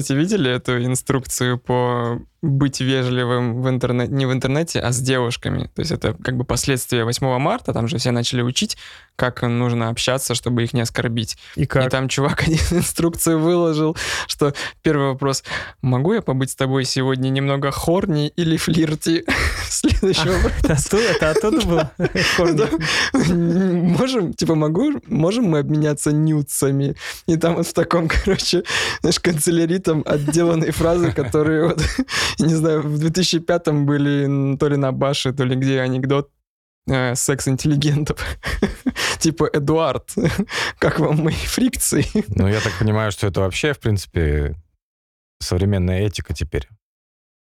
кстати, 0.00 0.12
видели 0.12 0.50
эту 0.50 0.84
инструкцию 0.84 1.56
по 1.56 1.83
быть 2.44 2.80
вежливым 2.80 3.62
в 3.62 3.68
интернете, 3.68 4.12
не 4.12 4.26
в 4.26 4.32
интернете, 4.32 4.80
а 4.80 4.92
с 4.92 5.00
девушками. 5.00 5.70
То 5.74 5.80
есть 5.80 5.90
это 5.90 6.14
как 6.22 6.36
бы 6.36 6.44
последствия 6.44 7.04
8 7.04 7.38
марта, 7.38 7.72
там 7.72 7.88
же 7.88 7.98
все 7.98 8.10
начали 8.10 8.42
учить, 8.42 8.76
как 9.16 9.42
нужно 9.42 9.88
общаться, 9.88 10.34
чтобы 10.34 10.64
их 10.64 10.72
не 10.74 10.82
оскорбить. 10.82 11.38
И 11.56 11.66
как? 11.66 11.86
И 11.86 11.88
там 11.88 12.08
чувак 12.08 12.42
один 12.46 12.58
инструкцию 12.70 13.38
выложил, 13.38 13.96
что 14.26 14.54
первый 14.82 15.08
вопрос, 15.08 15.44
могу 15.82 16.12
я 16.12 16.22
побыть 16.22 16.50
с 16.50 16.54
тобой 16.54 16.84
сегодня 16.84 17.30
немного 17.30 17.70
хорни 17.70 18.28
или 18.28 18.56
флирти? 18.56 19.24
Следующий 19.68 20.28
вопрос. 20.28 20.92
Это 20.92 21.30
оттуда, 21.30 21.66
было? 21.66 21.90
Хорни. 22.36 23.96
Можем, 23.98 24.34
типа, 24.34 24.54
могу, 24.54 25.00
можем 25.06 25.44
мы 25.44 25.60
обменяться 25.60 26.12
нюцами? 26.12 26.96
И 27.26 27.36
там 27.36 27.56
вот 27.56 27.66
в 27.66 27.72
таком, 27.72 28.08
короче, 28.08 28.64
знаешь, 29.00 29.20
канцеляритом 29.20 30.02
отделанные 30.06 30.72
фразы, 30.72 31.12
которые 31.12 31.68
вот 31.68 31.82
не 32.38 32.54
знаю, 32.54 32.82
в 32.82 33.00
2005-м 33.00 33.86
были 33.86 34.56
то 34.56 34.68
ли 34.68 34.76
на 34.76 34.92
Баше, 34.92 35.32
то 35.32 35.44
ли 35.44 35.56
где 35.56 35.80
анекдот 35.80 36.30
э, 36.86 37.14
секс-интеллигентов. 37.14 38.18
типа, 39.18 39.48
Эдуард, 39.52 40.14
как 40.78 40.98
вам 40.98 41.24
мои 41.24 41.34
фрикции? 41.34 42.06
Ну, 42.28 42.48
я 42.48 42.60
так 42.60 42.72
понимаю, 42.78 43.12
что 43.12 43.26
это 43.26 43.40
вообще, 43.40 43.72
в 43.72 43.80
принципе, 43.80 44.54
современная 45.40 46.06
этика 46.06 46.34
теперь. 46.34 46.68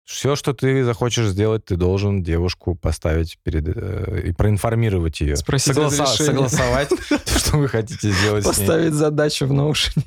Все, 0.03 0.35
что 0.35 0.53
ты 0.53 0.83
захочешь 0.83 1.27
сделать, 1.27 1.65
ты 1.65 1.77
должен 1.77 2.23
девушку 2.23 2.75
поставить 2.75 3.37
перед 3.43 3.65
э, 3.67 4.23
и 4.25 4.33
проинформировать 4.33 5.21
ее. 5.21 5.35
Спросить 5.37 5.77
разрешение. 5.77 6.25
согласовать, 6.25 6.89
что 7.25 7.57
вы 7.57 7.67
хотите 7.69 8.11
сделать. 8.11 8.43
Поставить 8.43 8.93
задачу 8.93 9.45
в 9.45 9.53
ноушене. 9.53 10.05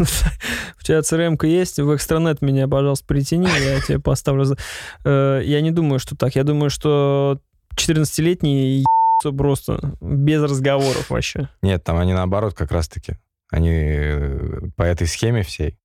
У 0.00 0.82
тебя 0.82 1.00
CRM-ка 1.00 1.46
есть, 1.46 1.78
в 1.78 1.94
экстранет 1.94 2.40
меня, 2.42 2.68
пожалуйста, 2.68 3.06
притяни, 3.06 3.48
я 3.48 3.80
тебе 3.80 3.98
поставлю. 3.98 4.56
Э, 5.04 5.40
Я 5.44 5.60
не 5.60 5.70
думаю, 5.70 5.98
что 5.98 6.16
так. 6.16 6.34
Я 6.36 6.44
думаю, 6.44 6.70
что 6.70 7.40
14-летние 7.76 8.78
ебутся 8.80 9.36
просто 9.36 9.96
без 10.00 10.42
разговоров 10.42 11.10
вообще. 11.10 11.48
Нет, 11.62 11.84
там 11.84 11.98
они 11.98 12.12
наоборот 12.14 12.54
как 12.54 12.72
раз-таки. 12.72 13.14
Они 13.50 13.70
э, 13.72 14.60
по 14.76 14.82
этой 14.82 15.06
схеме 15.06 15.42
всей 15.42 15.78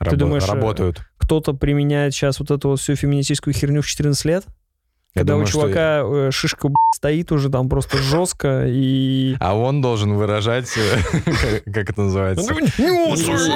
рабо- 0.00 0.16
думаешь, 0.16 0.44
э, 0.44 0.52
работают. 0.52 1.00
Кто-то 1.18 1.52
применяет 1.54 2.14
сейчас 2.14 2.38
вот 2.40 2.50
эту 2.50 2.68
вот 2.70 2.80
всю 2.80 2.96
феминистическую 2.96 3.54
херню 3.54 3.82
в 3.82 3.86
14 3.86 4.24
лет, 4.24 4.44
когда 5.14 5.32
думаю, 5.32 5.44
у 5.44 5.46
что- 5.48 5.60
чувака 5.62 6.00
э, 6.04 6.30
шишка 6.30 6.68
стоит 6.94 7.32
уже 7.32 7.48
там 7.50 7.68
просто 7.68 7.98
жестко 7.98 8.64
и... 8.66 9.36
А 9.40 9.56
он 9.56 9.80
должен 9.80 10.14
выражать, 10.14 10.70
э, 10.76 11.60
как- 11.72 11.90
это 11.90 12.02
называется, 12.02 12.54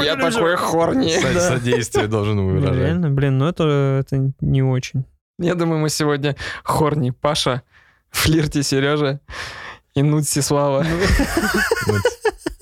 Я 0.02 0.16
такой 0.16 0.56
хорни. 0.56 1.08
Со- 1.20 1.40
содействие 1.40 2.06
должен 2.08 2.36
Ну, 2.36 2.48
выражать. 2.48 2.76
Реально, 2.78 3.10
блин, 3.10 3.38
ну 3.38 3.46
это, 3.48 3.98
это 4.04 4.32
не 4.40 4.62
очень. 4.62 5.04
Я 5.38 5.54
думаю, 5.54 5.80
мы 5.80 5.88
сегодня 5.88 6.36
хорни 6.64 7.10
Паша, 7.10 7.62
флирти 8.10 8.62
Сережа 8.62 9.20
и 9.94 10.02
Нутси 10.02 10.40
Слава. 10.40 10.84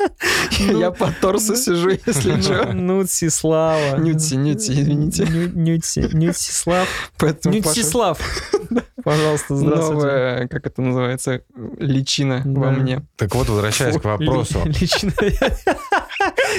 Вот. 0.01 0.81
Я 0.81 0.91
по 0.91 1.11
торсу 1.21 1.57
сижу, 1.57 1.91
если 1.91 2.41
что. 2.41 2.73
Нутси 2.73 3.29
Слава. 3.29 3.97
Нютси, 3.99 4.35
Нютси, 4.37 4.73
извините. 4.73 5.25
Ню- 5.25 5.53
Нютси, 5.55 6.09
Нютси 6.13 6.51
Слав. 6.53 6.89
Поэтому 7.19 7.55
Нютси 7.55 7.69
Паша 7.69 7.85
Слав. 7.85 8.19
Пожалуйста, 9.05 9.57
здравствуйте. 9.57 9.95
новая, 10.07 10.49
как 10.49 10.67
это 10.67 10.83
называется, 10.83 11.43
личина 11.79 12.43
во 12.45 12.71
мне. 12.71 13.03
Так 13.17 13.35
вот, 13.35 13.49
возвращаясь 13.49 13.97
к 13.99 14.05
вопросу. 14.05 14.63
Ли- 14.65 14.73
Лично. 14.81 15.13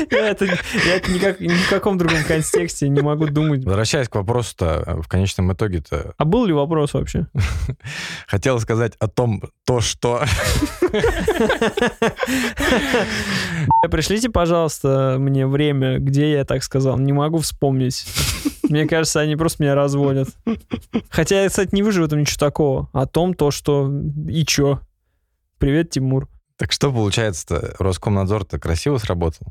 Я 0.09 0.29
это, 0.29 0.46
я 0.46 0.96
это 0.96 1.12
никак, 1.12 1.40
ни 1.40 1.50
в 1.50 1.69
каком 1.69 1.97
другом 1.97 2.23
контексте 2.23 2.90
не 2.90 3.02
могу 3.02 3.28
думать. 3.28 3.63
Возвращаясь 3.63 4.09
к 4.09 4.16
вопросу-то, 4.16 5.02
в 5.03 5.08
конечном 5.08 5.53
итоге-то 5.53 6.13
А 6.18 6.25
был 6.25 6.46
ли 6.46 6.53
вопрос 6.53 6.94
вообще? 6.94 7.28
хотел 8.25 8.59
сказать 8.59 8.94
о 9.00 9.08
том, 9.08 9.44
то, 9.66 9.79
что... 9.81 10.23
Пришлите, 13.90 14.30
пожалуйста, 14.30 15.18
мне 15.19 15.47
время, 15.47 16.00
где 16.00 16.31
я 16.31 16.46
так 16.46 16.64
сказал. 16.64 16.97
Не 16.97 17.14
могу 17.14 17.40
вспомнить. 17.40 18.06
Мне 18.69 18.88
кажется, 18.88 19.19
они 19.19 19.36
просто 19.36 19.64
меня 19.64 19.75
разводят. 19.75 20.30
Хотя 21.09 21.44
я, 21.44 21.50
кстати, 21.50 21.75
не 21.75 21.81
вижу 21.81 22.02
в 22.02 22.06
этом 22.06 22.20
ничего 22.20 22.38
такого. 22.38 22.90
О 22.94 23.06
том, 23.06 23.34
то, 23.34 23.52
что... 23.52 23.91
И 24.28 24.46
чё? 24.46 24.80
Привет, 25.58 25.90
Тимур. 25.90 26.30
Так 26.58 26.72
что 26.72 26.91
получается-то? 26.91 27.75
Роскомнадзор-то 27.80 28.59
красиво 28.59 28.97
сработал? 28.97 29.47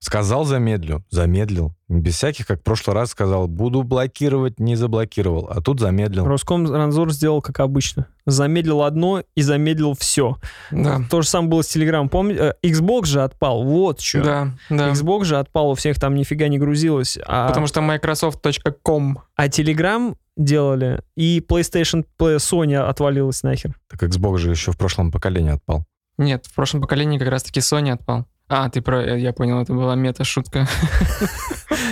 Сказал 0.00 0.44
замедлю, 0.44 1.04
замедлил. 1.10 1.74
Без 1.88 2.14
всяких, 2.14 2.46
как 2.46 2.60
в 2.60 2.62
прошлый 2.62 2.94
раз 2.94 3.10
сказал, 3.10 3.48
буду 3.48 3.82
блокировать, 3.82 4.60
не 4.60 4.76
заблокировал. 4.76 5.48
А 5.50 5.60
тут 5.60 5.80
замедлил. 5.80 6.24
Роскомнадзор 6.24 7.10
сделал 7.12 7.42
как 7.42 7.58
обычно. 7.58 8.06
Замедлил 8.24 8.82
одно 8.82 9.24
и 9.34 9.42
замедлил 9.42 9.94
все. 9.98 10.36
Да. 10.70 11.00
То 11.10 11.22
же 11.22 11.28
самое 11.28 11.50
было 11.50 11.62
с 11.62 11.74
Telegram. 11.74 12.08
Помните? 12.08 12.54
э, 12.62 12.66
Xbox 12.68 13.06
же 13.06 13.22
отпал. 13.24 13.64
Вот 13.64 14.00
что. 14.00 14.22
Да, 14.22 14.48
да. 14.70 14.90
Xbox 14.92 15.24
же 15.24 15.36
отпал, 15.38 15.70
у 15.70 15.74
всех 15.74 15.98
там 15.98 16.14
нифига 16.14 16.46
не 16.46 16.58
грузилось. 16.58 17.18
А, 17.26 17.48
Потому 17.48 17.66
что 17.66 17.80
Microsoft.com. 17.80 19.18
а 19.36 19.46
Telegram 19.48 20.14
делали, 20.36 21.02
и 21.16 21.40
PlayStation 21.40 22.04
Play- 22.20 22.36
Sony 22.36 22.76
отвалилась 22.76 23.42
нахер. 23.42 23.74
Так 23.90 24.02
Xbox 24.04 24.38
же 24.38 24.50
еще 24.50 24.70
в 24.70 24.78
прошлом 24.78 25.10
поколении 25.10 25.52
отпал. 25.52 25.84
Нет, 26.18 26.46
в 26.46 26.54
прошлом 26.54 26.80
поколении 26.80 27.18
как 27.18 27.28
раз-таки 27.28 27.60
Sony 27.60 27.90
отпал. 27.92 28.26
А, 28.48 28.70
ты 28.70 28.80
про... 28.80 29.16
Я 29.16 29.32
понял, 29.32 29.60
это 29.60 29.74
была 29.74 29.94
мета-шутка. 29.94 30.66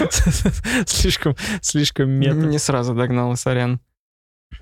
слишком, 0.87 1.37
слишком 1.61 2.11
мета. 2.11 2.35
Не 2.35 2.59
сразу 2.59 2.95
догнал, 2.95 3.37
сорян. 3.37 3.81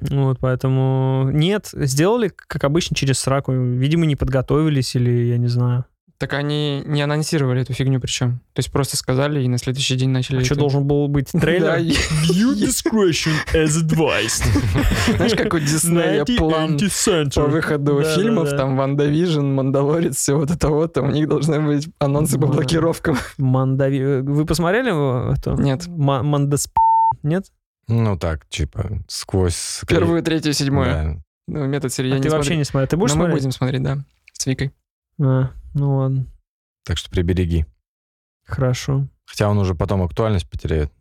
Вот, 0.00 0.38
поэтому 0.40 1.28
нет, 1.32 1.68
сделали, 1.72 2.28
как 2.28 2.64
обычно, 2.64 2.96
через 2.96 3.20
сраку. 3.20 3.52
Видимо, 3.52 4.06
не 4.06 4.16
подготовились 4.16 4.96
или 4.96 5.28
я 5.28 5.38
не 5.38 5.46
знаю. 5.46 5.84
Так 6.18 6.32
они 6.32 6.82
не 6.86 7.02
анонсировали 7.02 7.62
эту 7.62 7.72
фигню 7.72 7.98
причем. 8.00 8.40
То 8.52 8.60
есть 8.60 8.70
просто 8.70 8.96
сказали 8.96 9.42
и 9.42 9.48
на 9.48 9.58
следующий 9.58 9.96
день 9.96 10.10
начали... 10.10 10.40
А 10.40 10.44
что, 10.44 10.54
это- 10.54 10.60
должен 10.60 10.86
был 10.86 11.08
быть 11.08 11.32
трейлер? 11.32 11.76
View 11.78 12.54
discretion 12.54 13.32
as 13.52 13.82
advised. 13.82 14.44
Знаешь, 15.16 15.34
как 15.34 15.52
у 15.54 15.58
Диснея 15.58 16.24
план 16.24 16.78
по 17.34 17.42
выходу 17.46 18.02
фильмов, 18.02 18.50
там 18.50 18.76
WandaVision, 18.76 19.44
Мандалорец, 19.44 20.16
все 20.16 20.38
вот 20.38 20.50
это 20.50 20.68
вот, 20.68 20.92
там 20.92 21.08
у 21.08 21.10
них 21.10 21.28
должны 21.28 21.60
быть 21.60 21.88
анонсы 21.98 22.38
по 22.38 22.46
блокировкам. 22.46 23.16
Мандави... 23.38 24.20
Вы 24.22 24.46
посмотрели 24.46 24.90
его, 24.90 25.34
эту? 25.36 25.54
Нет. 25.60 25.86
Ма- 25.88 26.22
Мандасп... 26.22 26.70
Нет? 27.24 27.46
Ну 27.88 28.16
так, 28.16 28.48
типа, 28.48 29.02
сквозь... 29.08 29.82
Первую, 29.88 30.22
третью, 30.22 30.52
седьмую. 30.52 31.22
Ну, 31.46 31.66
метод 31.66 31.92
серии 31.92 32.12
А 32.12 32.16
я 32.16 32.22
ты 32.22 32.28
не 32.28 32.34
вообще 32.34 32.56
не 32.56 32.64
смотрел. 32.64 32.88
Ты 32.88 32.96
будешь 32.96 33.10
Но 33.14 33.16
мы 33.16 33.24
смотреть? 33.24 33.42
будем 33.42 33.52
смотреть, 33.52 33.82
да. 33.82 33.98
С 34.32 34.46
Викой. 34.46 34.72
А, 35.20 35.50
ну 35.74 35.96
ладно, 35.98 36.26
Так 36.84 36.96
что 36.96 37.10
прибереги. 37.10 37.66
хорошо. 38.44 39.08
Хотя 39.26 39.48
он 39.48 39.58
уже 39.58 39.74
потом 39.74 40.02
актуальность 40.02 40.48
потеряет. 40.50 40.92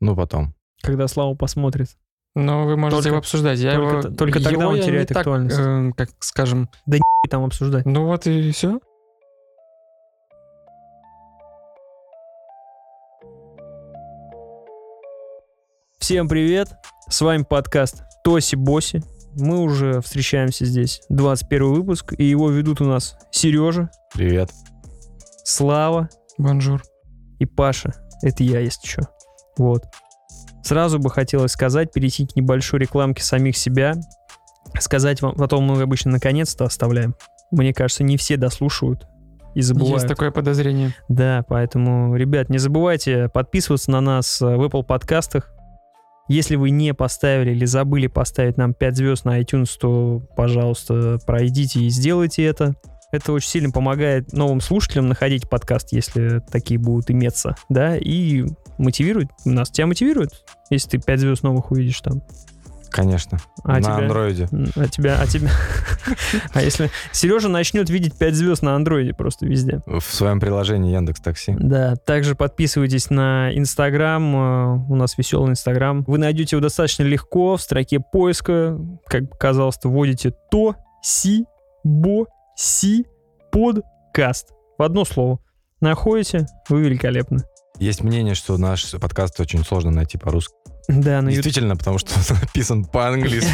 Ну, 0.00 0.14
потом. 0.16 0.54
Когда 0.82 1.08
Слава 1.08 1.34
посмотрит. 1.34 1.96
Но 2.34 2.64
вы 2.64 2.76
можете 2.76 2.96
Только- 2.98 3.08
его 3.08 3.18
обсуждать. 3.18 3.58
Я 3.58 3.74
только 3.74 4.08
его, 4.08 4.16
только 4.16 4.38
тогда 4.40 4.50
его 4.50 4.68
он 4.70 4.76
не 4.76 4.82
теряет 4.82 5.08
так, 5.08 5.18
актуальность. 5.18 5.56
э, 5.58 5.90
как 5.96 6.10
скажем. 6.20 6.70
И 6.86 7.28
там 7.28 7.44
обсуждать. 7.44 7.84
Ну 7.86 8.06
вот 8.06 8.26
и 8.26 8.52
все. 8.52 8.78
Всем 15.98 16.28
привет! 16.28 16.68
С 17.08 17.20
вами 17.20 17.42
подкаст 17.48 18.02
Тоси 18.24 18.56
Боси. 18.56 19.02
Мы 19.36 19.58
уже 19.60 20.00
встречаемся 20.00 20.64
здесь. 20.64 21.02
21 21.08 21.72
выпуск. 21.72 22.14
И 22.16 22.24
его 22.24 22.50
ведут 22.50 22.80
у 22.80 22.84
нас 22.84 23.16
Сережа, 23.30 23.90
Привет. 24.14 24.50
Слава 25.44 26.08
Бонжур. 26.38 26.82
и 27.38 27.46
Паша. 27.46 27.94
Это 28.22 28.42
я, 28.42 28.60
если 28.60 28.86
что. 28.86 29.02
Вот. 29.56 29.84
Сразу 30.62 30.98
бы 30.98 31.10
хотелось 31.10 31.52
сказать, 31.52 31.92
перейти 31.92 32.26
к 32.26 32.36
небольшой 32.36 32.80
рекламке 32.80 33.22
самих 33.22 33.56
себя. 33.56 33.94
Сказать 34.78 35.22
вам, 35.22 35.34
потом 35.34 35.64
мы 35.64 35.80
обычно 35.80 36.12
наконец-то 36.12 36.64
оставляем. 36.64 37.14
Мне 37.50 37.72
кажется, 37.72 38.04
не 38.04 38.16
все 38.16 38.36
дослушивают 38.36 39.06
и 39.54 39.62
забывают. 39.62 40.02
Есть 40.02 40.08
такое 40.08 40.30
подозрение. 40.30 40.94
Да, 41.08 41.44
поэтому, 41.48 42.14
ребят, 42.14 42.50
не 42.50 42.58
забывайте 42.58 43.28
подписываться 43.28 43.90
на 43.90 44.00
нас 44.00 44.40
в 44.40 44.44
Apple 44.44 44.84
подкастах. 44.84 45.52
Если 46.30 46.54
вы 46.54 46.70
не 46.70 46.94
поставили 46.94 47.50
или 47.50 47.64
забыли 47.64 48.06
поставить 48.06 48.56
нам 48.56 48.72
5 48.72 48.96
звезд 48.96 49.24
на 49.24 49.40
iTunes, 49.40 49.70
то, 49.80 50.22
пожалуйста, 50.36 51.18
пройдите 51.26 51.80
и 51.80 51.88
сделайте 51.88 52.44
это. 52.44 52.76
Это 53.10 53.32
очень 53.32 53.48
сильно 53.48 53.72
помогает 53.72 54.32
новым 54.32 54.60
слушателям 54.60 55.08
находить 55.08 55.50
подкаст, 55.50 55.88
если 55.90 56.40
такие 56.48 56.78
будут 56.78 57.10
иметься, 57.10 57.56
да, 57.68 57.96
и 57.96 58.44
мотивирует 58.78 59.26
нас. 59.44 59.70
Тебя 59.70 59.88
мотивирует, 59.88 60.44
если 60.70 60.90
ты 60.90 60.98
5 60.98 61.18
звезд 61.18 61.42
новых 61.42 61.72
увидишь 61.72 62.00
там. 62.00 62.22
Конечно. 62.90 63.38
А 63.64 63.74
на 63.74 63.80
тебя? 63.80 63.94
андроиде. 63.96 64.48
А 64.76 64.88
тебя, 64.88 65.18
а 65.20 65.26
тебя... 65.26 65.50
А 66.52 66.62
если 66.62 66.90
Сережа 67.12 67.48
начнет 67.48 67.88
видеть 67.90 68.16
5 68.16 68.34
звезд 68.34 68.62
на 68.62 68.74
андроиде 68.74 69.14
просто 69.14 69.46
везде. 69.46 69.80
В 69.86 70.00
своем 70.00 70.40
приложении 70.40 70.92
Яндекс 70.92 71.20
Такси. 71.20 71.54
Да, 71.58 71.96
также 71.96 72.34
подписывайтесь 72.34 73.10
на 73.10 73.50
Инстаграм, 73.56 74.34
э, 74.34 74.84
у 74.88 74.96
нас 74.96 75.16
веселый 75.16 75.50
Инстаграм. 75.50 76.04
Вы 76.06 76.18
найдете 76.18 76.56
его 76.56 76.62
достаточно 76.62 77.02
легко 77.02 77.56
в 77.56 77.62
строке 77.62 78.00
поиска, 78.00 78.78
как 79.06 79.30
показалось, 79.30 79.78
вводите 79.82 80.32
то, 80.50 80.76
си, 81.02 81.44
бо, 81.84 82.26
си, 82.56 83.06
подкаст. 83.52 84.48
В 84.78 84.82
одно 84.82 85.04
слово. 85.04 85.38
Находите, 85.80 86.46
вы 86.68 86.82
великолепны. 86.82 87.42
Есть 87.78 88.02
мнение, 88.02 88.34
что 88.34 88.58
наш 88.58 88.90
подкаст 88.92 89.40
очень 89.40 89.64
сложно 89.64 89.90
найти 89.90 90.18
по-русски. 90.18 90.54
Да, 90.88 91.22
на. 91.22 91.30
Действительно, 91.30 91.76
потому 91.76 91.98
что 91.98 92.12
он 92.14 92.38
написан 92.40 92.84
по-английски. 92.84 93.50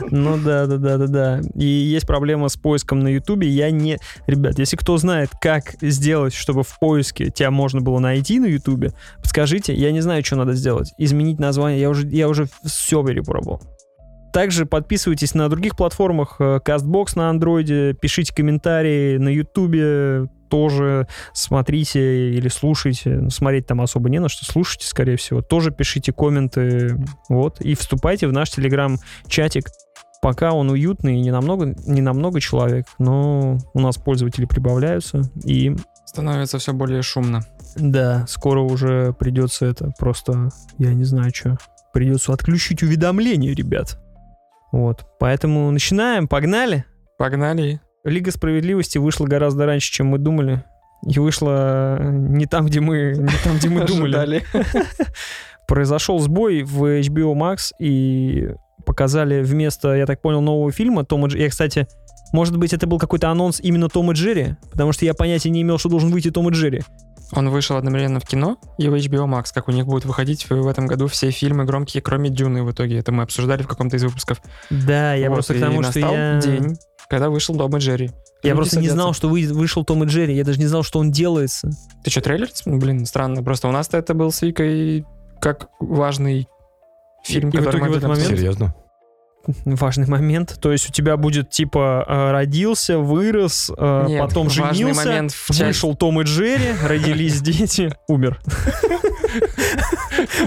Ну 0.10 0.36
да, 0.38 0.66
да, 0.66 0.76
да, 0.76 0.96
да, 0.98 1.06
да. 1.06 1.40
И 1.54 1.64
есть 1.64 2.06
проблема 2.06 2.48
с 2.48 2.56
поиском 2.56 3.00
на 3.00 3.08
Ютубе. 3.08 3.48
Я 3.48 3.70
не... 3.70 3.98
Ребят, 4.26 4.58
если 4.58 4.76
кто 4.76 4.96
знает, 4.96 5.30
как 5.40 5.74
сделать, 5.80 6.34
чтобы 6.34 6.62
в 6.62 6.78
поиске 6.78 7.30
тебя 7.30 7.50
можно 7.50 7.80
было 7.80 7.98
найти 7.98 8.40
на 8.40 8.46
Ютубе, 8.46 8.92
подскажите. 9.18 9.74
Я 9.74 9.92
не 9.92 10.00
знаю, 10.00 10.24
что 10.24 10.36
надо 10.36 10.54
сделать. 10.54 10.92
Изменить 10.98 11.38
название. 11.38 11.80
Я 11.80 11.90
уже, 11.90 12.06
я 12.08 12.28
уже 12.28 12.48
все 12.64 13.04
перепробовал. 13.04 13.62
Также 14.32 14.64
подписывайтесь 14.64 15.34
на 15.34 15.48
других 15.48 15.76
платформах. 15.76 16.36
э, 16.38 16.60
CastBox 16.64 17.12
на 17.16 17.30
андроиде. 17.30 17.94
Пишите 17.94 18.34
комментарии 18.34 19.16
на 19.18 19.28
Ютубе. 19.28 20.28
Тоже 20.50 21.06
смотрите 21.32 22.32
или 22.34 22.48
слушайте. 22.48 23.10
Ну, 23.10 23.30
Смотреть 23.30 23.66
там 23.66 23.80
особо 23.80 24.10
не 24.10 24.18
на 24.18 24.28
что. 24.28 24.44
Слушайте, 24.44 24.86
скорее 24.86 25.16
всего. 25.16 25.40
Тоже 25.42 25.70
пишите 25.70 26.12
комменты. 26.12 26.96
Вот. 27.28 27.60
И 27.60 27.74
вступайте 27.74 28.26
в 28.26 28.32
наш 28.32 28.50
телеграм-чатик. 28.50 29.68
Пока 30.22 30.52
он 30.52 30.68
уютный 30.68 31.16
и 31.16 31.22
не 31.22 31.30
намного, 31.30 31.74
не 31.86 32.02
намного 32.02 32.40
человек, 32.40 32.86
но 32.98 33.56
у 33.72 33.80
нас 33.80 33.96
пользователи 33.96 34.44
прибавляются. 34.44 35.22
И 35.44 35.74
Становится 36.04 36.58
все 36.58 36.74
более 36.74 37.00
шумно. 37.00 37.40
да, 37.76 38.26
скоро 38.28 38.60
уже 38.60 39.14
придется 39.14 39.64
это 39.64 39.92
просто, 39.98 40.50
я 40.76 40.92
не 40.92 41.04
знаю 41.04 41.30
что, 41.34 41.56
придется 41.94 42.34
отключить 42.34 42.82
уведомления, 42.82 43.54
ребят. 43.54 43.98
Вот, 44.72 45.06
поэтому 45.18 45.70
начинаем, 45.70 46.28
погнали. 46.28 46.84
Погнали. 47.16 47.80
Лига 48.04 48.30
справедливости 48.30 48.98
вышла 48.98 49.26
гораздо 49.26 49.66
раньше, 49.66 49.92
чем 49.92 50.06
мы 50.08 50.18
думали. 50.18 50.64
И 51.06 51.18
вышла 51.18 51.96
э, 51.98 52.10
не 52.10 52.46
там, 52.46 52.66
где 52.66 52.80
мы, 52.80 53.14
не 53.16 53.44
там, 53.44 53.56
где 53.56 53.68
мы 53.68 53.86
думали. 53.86 54.44
Произошел 55.66 56.18
сбой 56.18 56.62
в 56.62 56.84
HBO 57.00 57.34
Max 57.34 57.72
и 57.78 58.50
показали 58.84 59.42
вместо, 59.42 59.94
я 59.94 60.06
так 60.06 60.20
понял, 60.20 60.40
нового 60.40 60.72
фильма 60.72 61.04
Тома 61.04 61.28
Дж... 61.28 61.36
Я, 61.36 61.48
кстати, 61.48 61.86
может 62.32 62.56
быть, 62.56 62.72
это 62.72 62.86
был 62.86 62.98
какой-то 62.98 63.30
анонс 63.30 63.60
именно 63.60 63.88
Тома 63.88 64.14
Джерри, 64.14 64.56
потому 64.70 64.92
что 64.92 65.04
я 65.04 65.14
понятия 65.14 65.50
не 65.50 65.62
имел, 65.62 65.78
что 65.78 65.88
должен 65.88 66.10
выйти 66.10 66.30
Том 66.30 66.48
и 66.48 66.52
Джерри. 66.52 66.82
Он 67.32 67.48
вышел 67.50 67.76
одновременно 67.76 68.18
в 68.18 68.24
кино 68.24 68.56
и 68.78 68.88
в 68.88 68.94
HBO 68.94 69.26
Max, 69.26 69.46
как 69.54 69.68
у 69.68 69.72
них 69.72 69.86
будут 69.86 70.04
выходить 70.04 70.48
в 70.50 70.66
этом 70.66 70.86
году 70.86 71.06
все 71.06 71.30
фильмы 71.30 71.64
громкие, 71.64 72.02
кроме 72.02 72.28
Дюны 72.28 72.64
в 72.64 72.72
итоге. 72.72 72.98
Это 72.98 73.12
мы 73.12 73.22
обсуждали 73.22 73.62
в 73.62 73.68
каком-то 73.68 73.96
из 73.96 74.02
выпусков. 74.02 74.40
Да, 74.70 75.14
я 75.14 75.28
Вот, 75.28 75.36
просто 75.36 75.54
к 75.54 75.56
и 75.58 75.60
тому, 75.60 75.82
что 75.82 76.00
настал 76.00 76.14
я... 76.14 76.40
день, 76.40 76.76
когда 77.10 77.28
вышел 77.28 77.54
Том 77.56 77.76
и 77.76 77.80
Джерри. 77.80 78.06
Я 78.42 78.50
Люди 78.50 78.56
просто 78.56 78.76
не 78.76 78.82
садятся. 78.86 78.94
знал, 78.94 79.12
что 79.12 79.28
вы- 79.28 79.52
вышел 79.52 79.84
Том 79.84 80.04
и 80.04 80.06
Джерри. 80.06 80.34
Я 80.34 80.44
даже 80.44 80.58
не 80.60 80.66
знал, 80.66 80.82
что 80.84 80.98
он 81.00 81.10
делается. 81.10 81.68
Ты 82.04 82.10
что, 82.10 82.20
трейлер? 82.22 82.48
Блин, 82.64 83.04
странно. 83.04 83.42
Просто 83.42 83.68
у 83.68 83.72
нас-то 83.72 83.98
это 83.98 84.14
был 84.14 84.30
с 84.32 84.40
Викой 84.42 85.04
как 85.40 85.68
важный 85.80 86.46
фильм, 87.24 87.50
И 87.50 87.56
в 87.56 87.64
который 87.64 87.70
итоге 87.78 87.84
мы 87.84 87.88
в 87.90 87.96
этот 87.98 88.08
момент- 88.08 88.28
Серьезно? 88.28 88.74
Важный 89.64 90.06
момент. 90.06 90.58
То 90.60 90.70
есть 90.70 90.88
у 90.88 90.92
тебя 90.92 91.16
будет 91.16 91.50
типа 91.50 92.04
э, 92.06 92.30
родился, 92.30 92.98
вырос, 92.98 93.70
э, 93.76 94.04
Нет, 94.08 94.20
потом 94.20 94.50
женился, 94.50 95.04
момент 95.06 95.32
в 95.32 95.50
вышел 95.50 95.94
Том 95.96 96.20
и 96.20 96.24
Джерри, 96.24 96.74
родились 96.84 97.40
дети, 97.42 97.92
умер. 98.06 98.38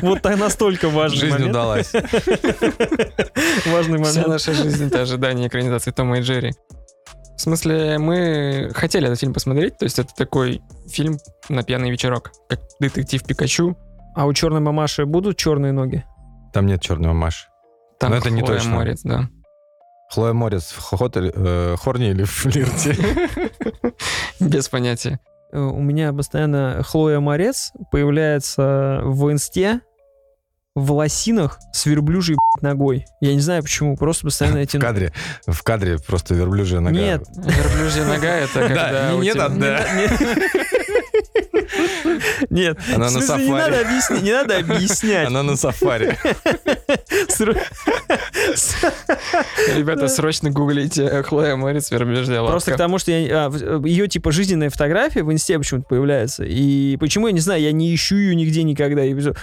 Вот 0.01 0.21
так 0.21 0.37
настолько 0.39 0.89
важный 0.89 1.19
Жизнь 1.19 1.33
момент. 1.33 1.51
удалась. 1.51 1.91
Важный 3.65 4.01
Вся 4.03 4.13
момент. 4.13 4.27
наша 4.27 4.53
жизнь— 4.53 4.87
это 4.87 5.01
ожидание 5.01 5.47
экранизации 5.47 5.91
Тома 5.91 6.19
и 6.19 6.21
Джерри. 6.21 6.53
В 7.37 7.41
смысле, 7.41 7.97
мы 7.97 8.71
хотели 8.73 9.07
этот 9.07 9.19
фильм 9.19 9.33
посмотреть, 9.33 9.77
то 9.77 9.85
есть 9.85 9.99
это 9.99 10.13
такой 10.15 10.61
фильм 10.87 11.17
на 11.49 11.63
пьяный 11.63 11.89
вечерок, 11.91 12.31
как 12.47 12.59
детектив 12.79 13.23
Пикачу. 13.23 13.75
А 14.15 14.25
у 14.27 14.33
черной 14.33 14.61
мамаши 14.61 15.05
будут 15.05 15.37
черные 15.37 15.71
ноги? 15.71 16.03
Там 16.53 16.67
нет 16.67 16.81
черного 16.81 17.13
Маши. 17.13 17.47
Там 17.99 18.11
Но 18.11 18.17
это 18.17 18.29
не 18.29 18.41
Хлоя 18.41 18.57
точно. 18.57 18.75
Морец, 18.75 19.01
да. 19.03 19.27
Хлоя 20.11 20.33
Морец 20.33 20.71
в 20.71 20.79
хохот 20.79 21.17
или- 21.17 21.31
э, 21.35 21.75
хорне 21.77 22.11
или 22.11 22.23
в 22.23 22.29
флирте? 22.29 22.95
Без 24.39 24.69
понятия. 24.69 25.19
Э, 25.53 25.59
У 25.59 25.81
меня 25.81 26.11
постоянно 26.11 26.81
Хлоя 26.83 27.19
Морец 27.19 27.71
появляется 27.91 29.01
в 29.03 29.31
инсте 29.31 29.81
в 30.75 30.91
лосинах 30.91 31.59
с 31.71 31.85
верблюжьей 31.85 32.37
ногой. 32.61 33.05
Я 33.21 33.35
не 33.35 33.39
знаю 33.39 33.61
почему, 33.61 33.95
просто 33.95 34.25
постоянно 34.25 34.57
эти... 34.59 34.77
В 34.77 34.79
кадре, 34.81 35.13
в 35.45 35.61
кадре 35.61 35.99
просто 35.99 36.33
верблюжья 36.33 36.79
нога. 36.79 36.97
Нет, 36.97 37.23
Верблюжья 37.35 38.05
нога— 38.05 38.27
это 38.27 38.59
когда 38.67 39.13
нет, 39.13 39.35
да. 39.59 39.85
Нет, 42.53 42.77
Она 42.93 43.09
на 43.09 43.15
не 43.15 43.21
сафари. 43.21 43.49
надо 43.49 43.81
объяснять, 43.81 44.21
не 44.21 44.31
надо 44.31 44.57
объяснять. 44.57 45.27
Она 45.27 45.41
на 45.41 45.57
сафари. 45.57 46.17
Ребята, 49.75 50.07
срочно 50.07 50.51
гуглите 50.51 51.03
э, 51.03 51.23
Хлоя 51.23 51.55
Морец, 51.55 51.89
верблюжья 51.89 52.41
лапка. 52.41 52.51
Просто 52.51 52.71
к 52.73 52.77
тому, 52.77 52.99
что 52.99 53.11
я, 53.11 53.47
а, 53.47 53.81
ее 53.83 54.07
типа 54.07 54.31
жизненная 54.31 54.69
фотография 54.69 55.23
в 55.23 55.31
инсте 55.31 55.57
почему-то 55.57 55.87
появляется. 55.87 56.43
И 56.43 56.95
почему, 56.97 57.25
я 57.27 57.33
не 57.33 57.39
знаю, 57.39 57.59
я 57.59 57.71
не 57.71 57.93
ищу 57.93 58.17
ее 58.17 58.35
нигде 58.35 58.61
никогда. 58.61 59.01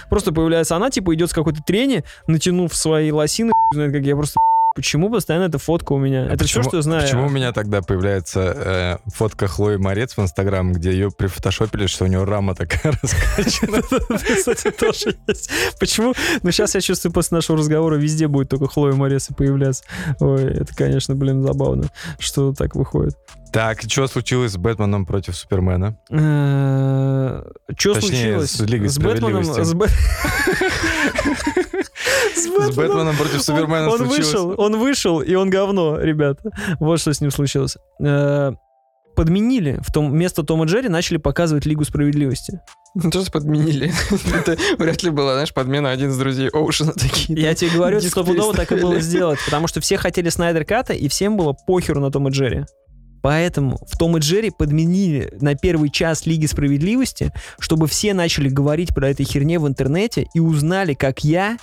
Просто 0.09 0.31
появляется 0.31 0.77
она, 0.77 0.89
типа 0.89 1.13
идет 1.13 1.31
с 1.31 1.33
какой-то 1.33 1.61
трени, 1.61 2.05
натянув 2.27 2.73
свои 2.73 3.11
лосины, 3.11 3.51
знает, 3.73 3.91
как 3.91 4.03
я 4.03 4.15
просто 4.15 4.39
Почему 4.73 5.09
постоянно 5.11 5.45
эта 5.45 5.57
фотка 5.59 5.91
у 5.93 5.97
меня? 5.99 6.23
А 6.29 6.33
это 6.33 6.45
все, 6.45 6.59
почему- 6.59 6.63
что 6.69 6.77
я 6.77 6.81
знаю. 6.81 7.01
Почему 7.03 7.25
у 7.25 7.29
меня 7.29 7.51
тогда 7.51 7.81
появляется 7.81 8.39
э, 9.05 9.09
фотка 9.13 9.47
Хлои 9.47 9.75
Морец 9.75 10.15
в 10.15 10.21
Инстаграм, 10.21 10.71
где 10.71 10.91
ее 10.91 11.11
прифотошопили, 11.11 11.87
что 11.87 12.05
у 12.05 12.07
нее 12.07 12.23
рама 12.23 12.55
такая 12.55 12.93
раскачана? 13.01 13.81
Кстати, 14.37 14.71
тоже 14.71 15.17
есть. 15.27 15.49
Почему? 15.79 16.13
Ну, 16.41 16.51
сейчас 16.51 16.75
я 16.75 16.81
чувствую, 16.81 17.11
после 17.11 17.35
нашего 17.35 17.57
разговора 17.57 17.95
везде 17.95 18.27
будет 18.29 18.47
только 18.49 18.67
Хлоя 18.67 18.93
Мореса 18.93 19.33
появляться. 19.33 19.83
Ой, 20.21 20.43
это, 20.43 20.73
конечно, 20.73 21.15
блин, 21.15 21.43
забавно, 21.43 21.89
что 22.17 22.53
так 22.53 22.75
выходит. 22.75 23.17
Так, 23.51 23.81
что 23.81 24.07
случилось 24.07 24.53
с 24.53 24.57
Бэтменом 24.57 25.05
против 25.05 25.35
Супермена? 25.35 25.97
Что 26.09 27.93
Точнее, 27.93 27.99
случилось? 27.99 28.51
с 28.51 28.59
Лигой 28.61 28.87
Бэтменом? 28.97 29.43
С, 29.43 29.73
Бэт- 29.73 29.89
С 32.35 32.45
С 32.45 32.75
Бэтменом 32.75 33.15
против 33.17 33.41
Супермена 33.41 33.89
он, 33.89 34.07
вышел, 34.07 34.53
он 34.57 34.79
вышел, 34.79 35.19
и 35.21 35.33
он 35.35 35.49
говно, 35.49 35.99
ребята. 35.99 36.51
Вот 36.79 36.99
что 36.99 37.13
с 37.13 37.21
ним 37.21 37.31
случилось. 37.31 37.77
Э, 38.03 38.51
Подменили. 39.15 39.79
В 39.85 39.91
том, 39.91 40.09
вместо 40.09 40.43
Тома 40.43 40.65
и 40.65 40.67
Джерри 40.67 40.87
начали 40.89 41.17
показывать 41.17 41.65
Лигу 41.65 41.83
Справедливости. 41.83 42.59
Ну, 42.95 43.09
Тоже 43.09 43.31
подменили. 43.31 43.91
Это 44.33 44.57
вряд 44.77 45.03
ли 45.03 45.09
была, 45.09 45.33
знаешь, 45.33 45.53
подмена 45.53 45.91
один 45.91 46.09
из 46.11 46.17
друзей 46.17 46.49
Оушена 46.49 46.93
такие. 46.93 47.39
Я 47.41 47.53
тебе 47.53 47.71
говорю, 47.71 48.01
стопудово 48.01 48.53
так 48.53 48.71
и 48.71 48.75
было 48.75 48.99
сделать, 48.99 49.39
потому 49.45 49.67
что 49.67 49.79
все 49.81 49.97
хотели 49.97 50.29
Снайдер 50.29 50.65
Ката, 50.65 50.93
и 50.93 51.07
всем 51.07 51.37
было 51.37 51.53
похеру 51.53 51.99
на 51.99 52.11
Том 52.11 52.27
и 52.27 52.31
Джерри. 52.31 52.65
Поэтому 53.21 53.79
в 53.87 53.97
Том 53.97 54.17
и 54.17 54.19
Джерри 54.19 54.49
подменили 54.49 55.33
на 55.41 55.55
первый 55.55 55.89
час 55.89 56.25
Лиги 56.25 56.45
Справедливости, 56.45 57.31
чтобы 57.59 57.87
все 57.87 58.13
начали 58.13 58.49
говорить 58.49 58.93
про 58.93 59.09
этой 59.09 59.25
херне 59.25 59.59
в 59.59 59.67
интернете 59.67 60.27
и 60.33 60.39
узнали, 60.39 60.93
как 60.93 61.23
я, 61.23 61.57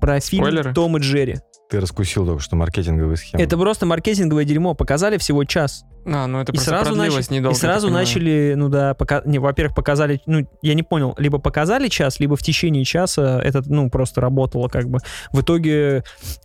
про 0.00 0.20
фильм 0.20 0.44
Спойлеры? 0.44 0.74
Том 0.74 0.96
и 0.96 1.00
Джерри. 1.00 1.38
Ты 1.68 1.80
раскусил 1.80 2.24
только 2.24 2.40
что 2.42 2.56
маркетинговые 2.56 3.18
схемы. 3.18 3.42
Это 3.42 3.58
просто 3.58 3.84
маркетинговое 3.84 4.44
дерьмо. 4.44 4.72
Показали 4.74 5.18
всего 5.18 5.44
час. 5.44 5.84
А, 6.06 6.26
ну 6.26 6.40
это 6.40 6.52
И 6.52 6.54
просто 6.54 6.70
сразу, 6.70 6.94
начали, 6.94 7.34
недолго. 7.34 7.54
и 7.54 7.58
сразу 7.60 7.90
начали, 7.90 8.54
ну 8.56 8.70
да, 8.70 8.94
пока, 8.94 9.20
не, 9.26 9.38
во-первых, 9.38 9.74
показали, 9.74 10.22
ну, 10.24 10.48
я 10.62 10.72
не 10.72 10.82
понял, 10.82 11.14
либо 11.18 11.36
показали 11.38 11.88
час, 11.88 12.18
либо 12.20 12.34
в 12.36 12.42
течение 12.42 12.86
часа 12.86 13.38
это, 13.44 13.62
ну, 13.66 13.90
просто 13.90 14.22
работало 14.22 14.68
как 14.68 14.88
бы. 14.88 15.00
В 15.32 15.42
итоге 15.42 16.04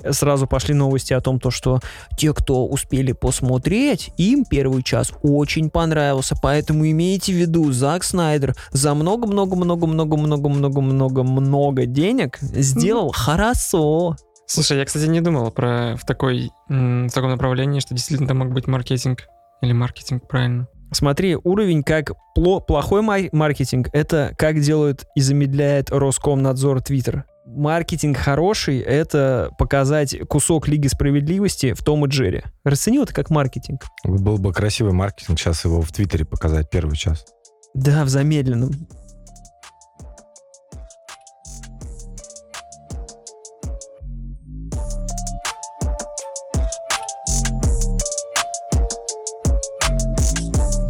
сразу 0.09 0.47
пошли 0.47 0.73
новости 0.73 1.13
о 1.13 1.21
том, 1.21 1.39
то, 1.39 1.49
что 1.51 1.79
те, 2.17 2.33
кто 2.33 2.67
успели 2.67 3.13
посмотреть, 3.13 4.11
им 4.17 4.43
первый 4.43 4.83
час 4.83 5.13
очень 5.21 5.69
понравился, 5.69 6.35
поэтому 6.41 6.85
имейте 6.89 7.31
в 7.31 7.35
виду, 7.37 7.71
Зак 7.71 8.03
Снайдер 8.03 8.55
за 8.71 8.93
много-много-много-много-много-много-много 8.93 11.85
денег 11.85 12.37
сделал 12.41 13.13
хорошо. 13.13 14.17
Слушай, 14.45 14.77
я, 14.79 14.85
кстати, 14.85 15.05
не 15.05 15.21
думал 15.21 15.51
про 15.51 15.95
в 15.95 16.05
такой 16.05 16.51
в 16.69 17.09
таком 17.09 17.29
направлении, 17.31 17.79
что 17.79 17.93
действительно 17.93 18.27
там 18.27 18.39
мог 18.39 18.51
быть 18.51 18.67
маркетинг. 18.67 19.21
Или 19.61 19.71
маркетинг, 19.73 20.27
правильно. 20.27 20.67
Смотри, 20.91 21.35
уровень 21.35 21.81
как 21.83 22.11
пло- 22.37 22.61
плохой 22.61 23.01
мар- 23.01 23.29
маркетинг, 23.31 23.87
это 23.93 24.35
как 24.37 24.59
делают 24.59 25.05
и 25.15 25.21
замедляет 25.21 25.89
Роскомнадзор 25.89 26.81
Твиттер. 26.81 27.25
Маркетинг 27.45 28.17
хороший— 28.17 28.79
это 28.79 29.49
показать 29.57 30.17
кусок 30.29 30.67
Лиги 30.67 30.87
Справедливости 30.87 31.73
в 31.73 31.83
Том 31.83 32.05
и 32.05 32.09
Джерри. 32.09 32.43
Расценил 32.63 33.03
это 33.03 33.13
как 33.13 33.29
маркетинг? 33.29 33.85
Был 34.03 34.37
бы 34.37 34.53
красивый 34.53 34.93
маркетинг, 34.93 35.39
сейчас 35.39 35.65
его 35.65 35.81
в 35.81 35.91
Твиттере 35.91 36.25
показать 36.25 36.69
первый 36.69 36.95
час. 36.95 37.25
Да, 37.73 38.05
в 38.05 38.09
замедленном. 38.09 38.71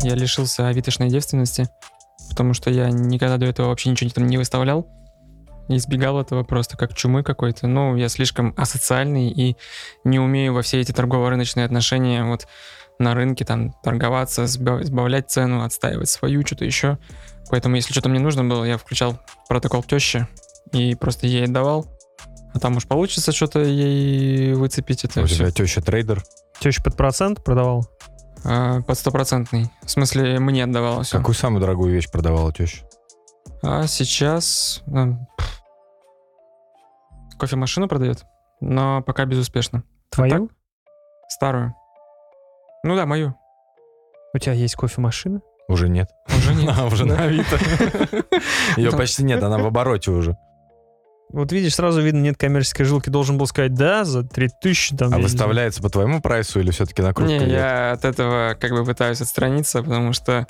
Я 0.04 0.16
лишился 0.16 0.68
авитошной 0.68 1.10
девственности, 1.10 1.68
потому 2.30 2.54
что 2.54 2.70
я 2.70 2.90
никогда 2.90 3.38
до 3.38 3.46
этого 3.46 3.68
вообще 3.70 3.90
ничего 3.90 4.10
там 4.10 4.28
не 4.28 4.38
выставлял. 4.38 4.88
Избегал 5.70 6.20
этого 6.20 6.44
просто 6.44 6.76
как 6.76 6.94
чумы 6.94 7.24
какой-то. 7.24 7.68
Ну, 7.68 7.96
я 7.96 8.10
слишком 8.10 8.54
асоциальный 8.58 9.30
и 9.30 9.56
не 10.04 10.20
умею 10.20 10.54
во 10.54 10.62
все 10.62 10.82
эти 10.82 10.92
торгово-рыночные 10.92 11.66
отношения 11.66 12.26
вот 12.26 12.48
на 13.00 13.16
рынке 13.16 13.46
там 13.46 13.72
торговаться, 13.82 14.44
сбав- 14.44 14.84
сбавлять 14.84 15.32
цену, 15.32 15.64
отстаивать 15.64 16.10
свою, 16.10 16.46
что-то 16.46 16.66
еще. 16.66 16.98
Поэтому, 17.50 17.78
если 17.78 17.94
что-то 17.94 18.10
мне 18.10 18.20
нужно 18.20 18.44
было, 18.44 18.66
я 18.66 18.78
включал 18.78 19.20
протокол 19.48 19.84
тещи 19.84 20.28
и 20.74 20.96
просто 20.96 21.28
ей 21.28 21.46
отдавал. 21.46 21.88
А 22.54 22.60
там 22.60 22.76
уж 22.78 22.86
получится 22.86 23.32
что-то 23.32 23.60
ей 23.64 24.54
выцепить. 24.54 25.06
Это 25.06 25.22
У 25.22 25.26
всё. 25.26 25.38
тебя 25.38 25.52
теща 25.52 25.82
трейдер. 25.82 26.24
Теща 26.60 26.84
под 26.84 26.96
процент 26.98 27.44
продавал? 27.44 27.88
А, 28.46 28.82
под 28.82 28.98
стопроцентный. 28.98 29.70
В 29.84 29.90
смысле, 29.90 30.40
мне 30.40 30.64
отдавала 30.64 31.04
все. 31.04 31.18
Какую 31.18 31.36
самую 31.36 31.62
дорогую 31.62 31.94
вещь 31.94 32.10
продавала 32.12 32.52
теща? 32.52 32.86
А 33.62 33.88
сейчас 33.88 34.84
пф, 34.86 35.62
кофемашину 37.40 37.88
продает, 37.88 38.26
но 38.60 39.02
пока 39.02 39.26
безуспешно. 39.26 39.84
Твою? 40.10 40.50
Старую. 41.30 41.74
Ну 42.84 42.96
да, 42.96 43.06
мою. 43.06 43.36
У 44.34 44.38
тебя 44.40 44.54
есть 44.54 44.76
кофемашина? 44.76 45.42
Уже 45.70 45.88
нет. 45.88 46.10
Уже 46.28 46.54
нет. 46.54 46.76
А, 46.78 46.86
уже 46.88 47.06
на 47.06 47.24
Авито. 47.24 47.58
Ее 48.78 48.92
почти 48.92 49.24
нет, 49.24 49.42
она 49.42 49.58
в 49.58 49.66
обороте 49.66 50.12
уже. 50.12 50.38
Вот 51.34 51.52
видишь, 51.52 51.74
сразу 51.74 52.00
видно, 52.00 52.22
нет 52.22 52.38
коммерческой 52.38 52.84
жилки. 52.84 53.10
Должен 53.10 53.40
был 53.40 53.48
сказать, 53.48 53.74
да, 53.74 54.06
за 54.06 54.24
3000 54.24 54.96
там. 54.96 55.14
А 55.14 55.18
не 55.18 55.24
выставляется 55.24 55.82
по 55.82 55.90
твоему 55.90 56.22
прайсу 56.22 56.60
или 56.60 56.70
все-таки 56.70 57.02
накрутка? 57.02 57.34
Не, 57.34 57.38
идет? 57.40 57.48
я 57.48 57.92
от 57.94 58.06
этого 58.06 58.56
как 58.60 58.72
бы 58.72 58.86
пытаюсь 58.86 59.20
отстраниться, 59.20 59.82
потому 59.82 60.14
что 60.14 60.48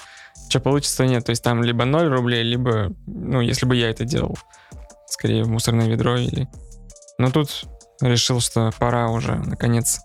что 0.49 0.59
получится, 0.59 1.05
нет. 1.05 1.25
То 1.25 1.29
есть 1.29 1.41
там 1.41 1.63
либо 1.63 1.85
0 1.85 2.09
рублей, 2.09 2.43
либо, 2.43 2.91
ну, 3.07 3.39
если 3.39 3.65
бы 3.65 3.77
я 3.77 3.89
это 3.89 4.03
делал, 4.03 4.37
скорее 5.07 5.43
в 5.43 5.49
мусорное 5.49 5.87
ведро 5.87 6.17
или... 6.17 6.49
Но 7.17 7.31
тут 7.31 7.63
решил, 8.01 8.41
что 8.41 8.71
пора 8.77 9.09
уже, 9.09 9.35
наконец, 9.35 10.01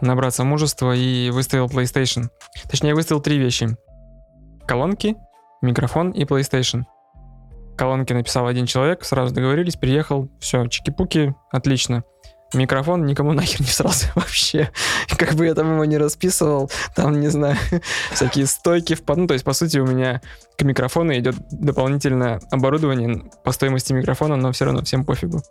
набраться 0.00 0.44
мужества 0.44 0.96
и 0.96 1.28
выставил 1.28 1.66
PlayStation. 1.66 2.30
Точнее, 2.70 2.94
выставил 2.94 3.20
три 3.20 3.36
вещи. 3.36 3.76
Колонки, 4.66 5.14
микрофон 5.60 6.10
и 6.12 6.24
PlayStation. 6.24 6.84
Колонки 7.76 8.12
написал 8.12 8.46
один 8.46 8.66
человек, 8.66 9.04
сразу 9.04 9.34
договорились, 9.34 9.76
приехал, 9.76 10.28
все, 10.40 10.64
чики-пуки, 10.66 11.34
отлично. 11.50 12.04
Микрофон 12.54 13.04
никому 13.06 13.32
нахер 13.34 13.60
не 13.60 13.66
срался 13.66 14.10
вообще. 14.14 14.70
Как 15.16 15.34
бы 15.34 15.46
я 15.46 15.54
там 15.54 15.72
его 15.74 15.84
не 15.84 15.98
расписывал, 15.98 16.70
там, 16.94 17.20
не 17.20 17.28
знаю, 17.28 17.56
всякие 18.12 18.46
стойки 18.46 18.94
в 18.94 19.04
под- 19.04 19.18
Ну, 19.18 19.26
то 19.26 19.34
есть, 19.34 19.44
по 19.44 19.52
сути, 19.52 19.78
у 19.78 19.86
меня 19.86 20.20
к 20.56 20.62
микрофону 20.62 21.12
идет 21.16 21.36
дополнительное 21.50 22.40
оборудование 22.50 23.30
по 23.44 23.52
стоимости 23.52 23.92
микрофона, 23.92 24.36
но 24.36 24.52
все 24.52 24.64
равно 24.64 24.82
всем 24.82 25.04
пофигу. 25.04 25.42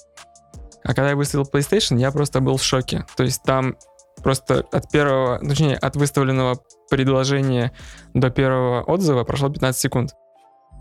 А 0.84 0.94
когда 0.94 1.10
я 1.10 1.16
выставил 1.16 1.50
PlayStation, 1.52 1.98
я 2.00 2.12
просто 2.12 2.42
был 2.42 2.58
в 2.58 2.64
шоке. 2.64 3.06
То 3.18 3.24
есть 3.24 3.42
там 3.44 3.76
просто 4.24 4.66
от 4.72 4.90
первого, 4.92 5.40
точнее, 5.40 5.76
от 5.76 5.96
выставленного 5.96 6.60
предложения 6.90 7.72
до 8.14 8.30
первого 8.30 8.84
отзыва 8.84 9.24
прошло 9.24 9.50
15 9.50 9.82
секунд. 9.82 10.12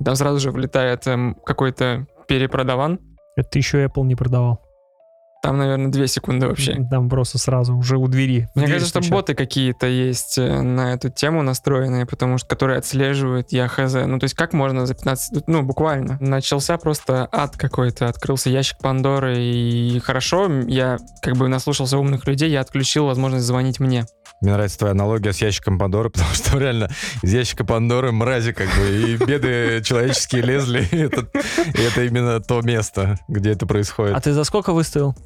Там 0.03 0.17
сразу 0.17 0.39
же 0.39 0.51
влетает 0.51 1.07
эм, 1.07 1.37
какой-то 1.45 2.07
перепродаван. 2.29 3.01
Это 3.37 3.59
еще 3.59 3.85
Apple 3.85 4.05
не 4.05 4.15
продавал. 4.15 4.61
Там, 5.45 5.59
наверное, 5.59 5.93
2 5.93 6.07
секунды 6.07 6.47
вообще. 6.49 6.87
Там 6.91 7.11
просто 7.11 7.37
сразу 7.37 7.77
уже 7.77 7.99
у 7.99 8.09
двери. 8.09 8.49
Мне 8.55 8.65
дверь 8.65 8.77
кажется, 8.77 8.89
что 8.89 9.03
стучат. 9.03 9.13
боты 9.13 9.35
какие-то 9.35 9.87
есть 9.87 10.39
э, 10.39 10.63
на 10.63 10.95
эту 10.95 11.11
тему 11.11 11.43
настроенные, 11.43 12.07
потому 12.07 12.39
что 12.39 12.49
которые 12.49 12.79
отслеживают 12.79 13.53
я 13.53 13.69
хз. 13.69 13.93
Ну, 14.07 14.19
то 14.19 14.25
есть 14.25 14.35
как 14.35 14.55
можно 14.55 14.87
за 14.87 14.95
15... 14.95 15.47
Ну, 15.47 15.63
буквально. 15.63 16.17
Начался 16.19 16.79
просто 16.79 17.29
ад 17.31 17.59
какой-то. 17.59 18.09
Открылся 18.09 18.49
ящик 18.49 18.79
Пандоры, 18.79 19.37
и 19.37 19.99
хорошо, 19.99 20.51
я 20.67 20.97
как 21.21 21.37
бы 21.37 21.47
наслушался 21.49 21.99
умных 21.99 22.27
людей, 22.27 22.51
я 22.51 22.63
отключил 22.63 23.05
возможность 23.05 23.45
звонить 23.45 23.81
мне. 23.81 24.07
Мне 24.45 24.53
нравится 24.53 24.79
твоя 24.79 24.93
аналогия 24.93 25.33
с 25.33 25.41
ящиком 25.41 25.79
Пандоры, 25.79 26.11
потому 26.13 26.35
что 26.35 26.59
реально 26.59 26.91
из 27.23 27.33
ящика 27.33 27.65
Пандоры 27.65 28.13
мрази 28.13 28.53
как 28.53 28.69
бы 28.77 28.91
и 28.91 29.17
беды 29.17 29.83
человеческие 29.83 30.43
лезли. 30.43 30.87
И 30.93 30.99
это, 30.99 31.27
и 31.75 31.81
это 31.81 32.05
именно 32.05 32.41
то 32.41 32.61
место, 32.61 33.19
где 33.27 33.53
это 33.53 33.67
происходит. 33.67 34.15
А 34.15 34.21
ты 34.21 34.35
за 34.35 34.45
сколько 34.45 34.75
выставил? 34.75 35.17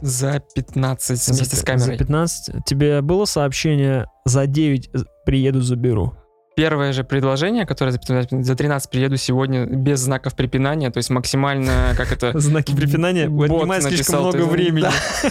За 0.00 0.40
15 0.54 1.28
вместе 1.28 1.56
за, 1.56 1.56
с 1.56 1.64
камерой. 1.64 1.98
За 1.98 1.98
15. 1.98 2.64
Тебе 2.64 3.00
было 3.00 3.24
сообщение 3.24 4.06
за 4.24 4.46
9 4.46 4.90
приеду, 5.26 5.60
заберу? 5.60 6.14
Первое 6.54 6.92
же 6.92 7.02
предложение, 7.02 7.66
которое 7.66 7.90
за 7.90 7.98
15 7.98 8.46
за 8.46 8.54
13 8.54 8.90
приеду 8.90 9.16
сегодня 9.16 9.66
без 9.66 9.98
знаков 9.98 10.36
препинания, 10.36 10.90
то 10.90 10.98
есть 10.98 11.10
максимально, 11.10 11.94
как 11.96 12.12
это... 12.12 12.38
Знаки 12.38 12.76
препинания 12.76 13.28
Бот 13.28 13.50
отнимает 13.50 13.82
слишком 13.82 14.20
много 14.20 14.42
времени. 14.42 14.86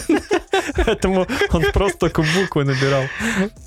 Поэтому 0.76 1.26
он 1.50 1.64
просто 1.72 1.98
только 1.98 2.22
буквы 2.22 2.64
набирал. 2.64 3.04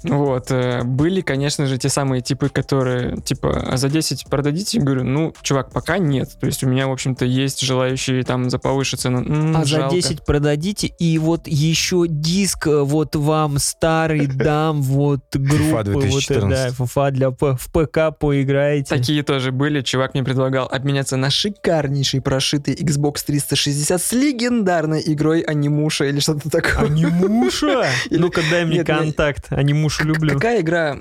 Вот, 0.04 0.51
э, 0.51 0.84
были, 0.84 1.22
конечно 1.22 1.66
же, 1.66 1.77
те 1.77 1.89
самые 1.89 2.22
типы, 2.22 2.50
которые, 2.50 3.18
типа, 3.22 3.66
«А 3.72 3.77
за 3.77 3.89
10 3.89 4.27
продадите? 4.27 4.77
Я 4.77 4.84
говорю, 4.84 5.04
ну, 5.04 5.34
чувак, 5.42 5.72
пока 5.72 5.98
нет. 5.98 6.30
То 6.39 6.48
есть 6.48 6.63
у 6.63 6.68
меня, 6.68 6.88
в 6.88 6.92
общем-то, 6.92 7.25
есть 7.25 7.62
желающие 7.62 8.24
там 8.24 8.50
за 8.50 8.60
повыше 8.60 8.98
цену. 8.98 9.24
А 9.56 9.63
за 9.63 9.77
жалко. 9.77 9.96
10 9.96 10.25
продадите, 10.25 10.88
и 10.88 11.18
вот 11.18 11.48
еще 11.48 12.06
диск 12.08 12.68
э, 12.68 12.82
вот 12.82 13.16
вам 13.16 13.60
старый 13.60 14.27
дам, 14.27 14.82
вот 14.82 15.22
группы, 15.34 15.72
вот, 15.72 15.88
э, 15.88 15.92
2014. 15.92 16.50
да, 16.50 16.84
FIFA 16.84 17.12
для 17.12 17.30
в 17.30 17.72
ПК 17.72 18.18
поиграете. 18.18 18.96
Такие 18.96 19.24
тоже 19.24 19.51
были. 19.51 19.82
Чувак 19.82 20.13
мне 20.13 20.24
предлагал 20.24 20.68
обменяться 20.72 21.18
на 21.18 21.30
шикарнейший 21.30 22.22
прошитый 22.22 22.75
Xbox 22.75 23.24
360 23.25 24.01
с 24.01 24.12
легендарной 24.12 25.04
игрой 25.06 25.42
Анимуша 25.42 26.06
или 26.06 26.20
что-то 26.20 26.50
такое. 26.50 26.87
Анимуша? 26.88 27.86
Ну-ка 28.10 28.41
дай 28.50 28.65
мне 28.65 28.84
контакт. 28.84 29.51
Анимушу 29.51 30.06
люблю. 30.06 30.34
Какая 30.34 30.62
игра, 30.62 30.96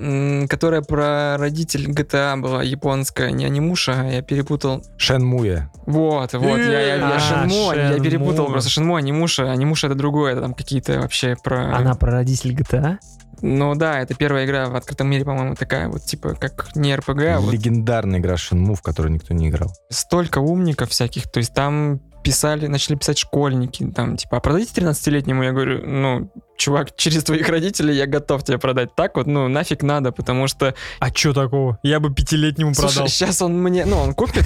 которая 0.47 0.81
про 0.81 1.37
родитель 1.37 1.89
GTA 1.89 2.37
была 2.39 2.63
японская, 2.63 3.31
не 3.31 3.45
Анимуша, 3.45 4.01
а 4.01 4.05
я 4.05 4.21
перепутал. 4.21 4.83
Шенмуя. 4.97 5.71
Вот, 5.85 6.33
вот, 6.33 6.57
я, 6.57 6.81
я, 6.81 6.95
я 6.95 7.17
А, 7.17 7.99
перепутал 7.99 8.47
просто 8.47 8.69
Shenmue, 8.69 8.97
Анимуша, 8.97 9.51
Анимуша 9.51 9.87
это 9.87 9.95
другое, 9.95 10.33
это 10.33 10.41
там 10.41 10.53
какие-то 10.53 10.99
вообще 10.99 11.35
про... 11.41 11.75
Она 11.75 11.95
про 11.95 12.11
родитель 12.11 12.53
GTA? 12.53 12.97
Ну 13.41 13.75
да, 13.75 13.99
это 13.99 14.15
первая 14.15 14.45
игра 14.45 14.67
в 14.67 14.75
открытом 14.75 15.07
мире, 15.09 15.23
по-моему, 15.23 15.55
такая 15.55 15.89
вот, 15.89 16.01
типа, 16.03 16.33
как 16.33 16.75
не 16.75 16.95
РПГ, 16.95 17.21
а 17.35 17.39
вот 17.39 17.53
Легендарная 17.53 18.19
игра 18.19 18.35
Shenmue, 18.35 18.75
в 18.75 18.81
которую 18.81 19.13
никто 19.13 19.33
не 19.33 19.49
играл. 19.49 19.71
столько 19.89 20.39
умников 20.39 20.89
всяких, 20.89 21.29
то 21.31 21.37
есть 21.37 21.53
там 21.53 22.01
писали, 22.27 22.67
начали 22.67 22.95
писать 22.95 23.17
школьники, 23.17 23.89
там, 23.95 24.17
типа, 24.17 24.37
а 24.37 24.39
продадите 24.41 24.81
13-летнему? 24.81 25.43
Я 25.43 25.53
говорю, 25.53 25.81
ну, 25.87 26.29
чувак, 26.57 26.93
через 26.97 27.23
твоих 27.23 27.47
родителей 27.47 27.95
я 27.95 28.05
готов 28.05 28.43
тебе 28.43 28.57
продать 28.57 28.93
так 28.95 29.15
вот, 29.15 29.27
ну, 29.27 29.47
нафиг 29.47 29.81
надо, 29.81 30.11
потому 30.11 30.47
что 30.49 30.75
А 30.99 31.09
чё 31.09 31.33
такого? 31.33 31.79
Я 31.83 32.01
бы 32.01 32.13
пятилетнему 32.13 32.73
продал. 32.73 32.91
Слушай, 32.91 33.11
сейчас 33.11 33.41
он 33.41 33.57
мне, 33.63 33.85
ну, 33.85 33.97
он 33.97 34.13
купит 34.13 34.43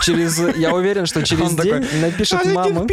через, 0.00 0.40
я 0.56 0.72
уверен, 0.72 1.04
что 1.04 1.22
через 1.26 1.54
день 1.54 1.84
напишет 2.00 2.46
мама. 2.46 2.86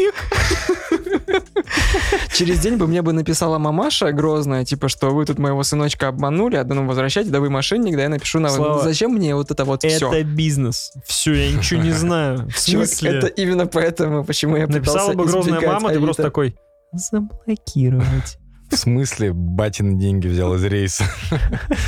Через 2.34 2.60
день 2.60 2.78
бы 2.78 2.88
мне 2.88 3.02
бы 3.02 3.14
написала 3.14 3.58
мамаша 3.58 4.12
грозная, 4.12 4.66
типа, 4.66 4.90
что 4.90 5.10
вы 5.10 5.26
тут 5.26 5.40
моего 5.40 5.64
сыночка 5.64 6.08
обманули, 6.08 6.56
а 6.56 6.64
да 6.64 6.76
ну 6.76 6.86
возвращайте, 6.86 7.30
да 7.30 7.40
вы 7.40 7.50
мошенник, 7.50 7.96
да 7.96 8.04
я 8.04 8.10
напишу 8.10 8.40
на 8.40 8.50
Слава, 8.50 8.84
зачем 8.84 9.12
мне 9.12 9.36
вот 9.36 9.52
это 9.52 9.66
вот 9.66 9.84
все. 9.84 10.12
Это 10.12 10.24
бизнес. 10.24 10.92
Все, 11.06 11.34
я 11.34 11.52
ничего 11.52 11.82
не 11.82 11.92
знаю. 11.94 12.48
В 12.50 12.60
смысле? 12.60 13.12
это 13.12 13.28
именно 13.28 13.68
поэтому, 13.68 14.24
почему 14.24 14.58
я 14.58 14.68
Написала 14.68 15.14
бы 15.14 15.26
грозная 15.26 15.62
мама, 15.62 15.92
ты 15.92 16.00
просто 16.00 16.24
такой... 16.24 16.56
Заблокировать. 16.94 18.38
В 18.72 18.76
смысле, 18.76 19.32
батин 19.34 20.00
деньги 20.00 20.28
взял 20.28 20.56
из 20.56 20.64
рейса? 20.64 21.04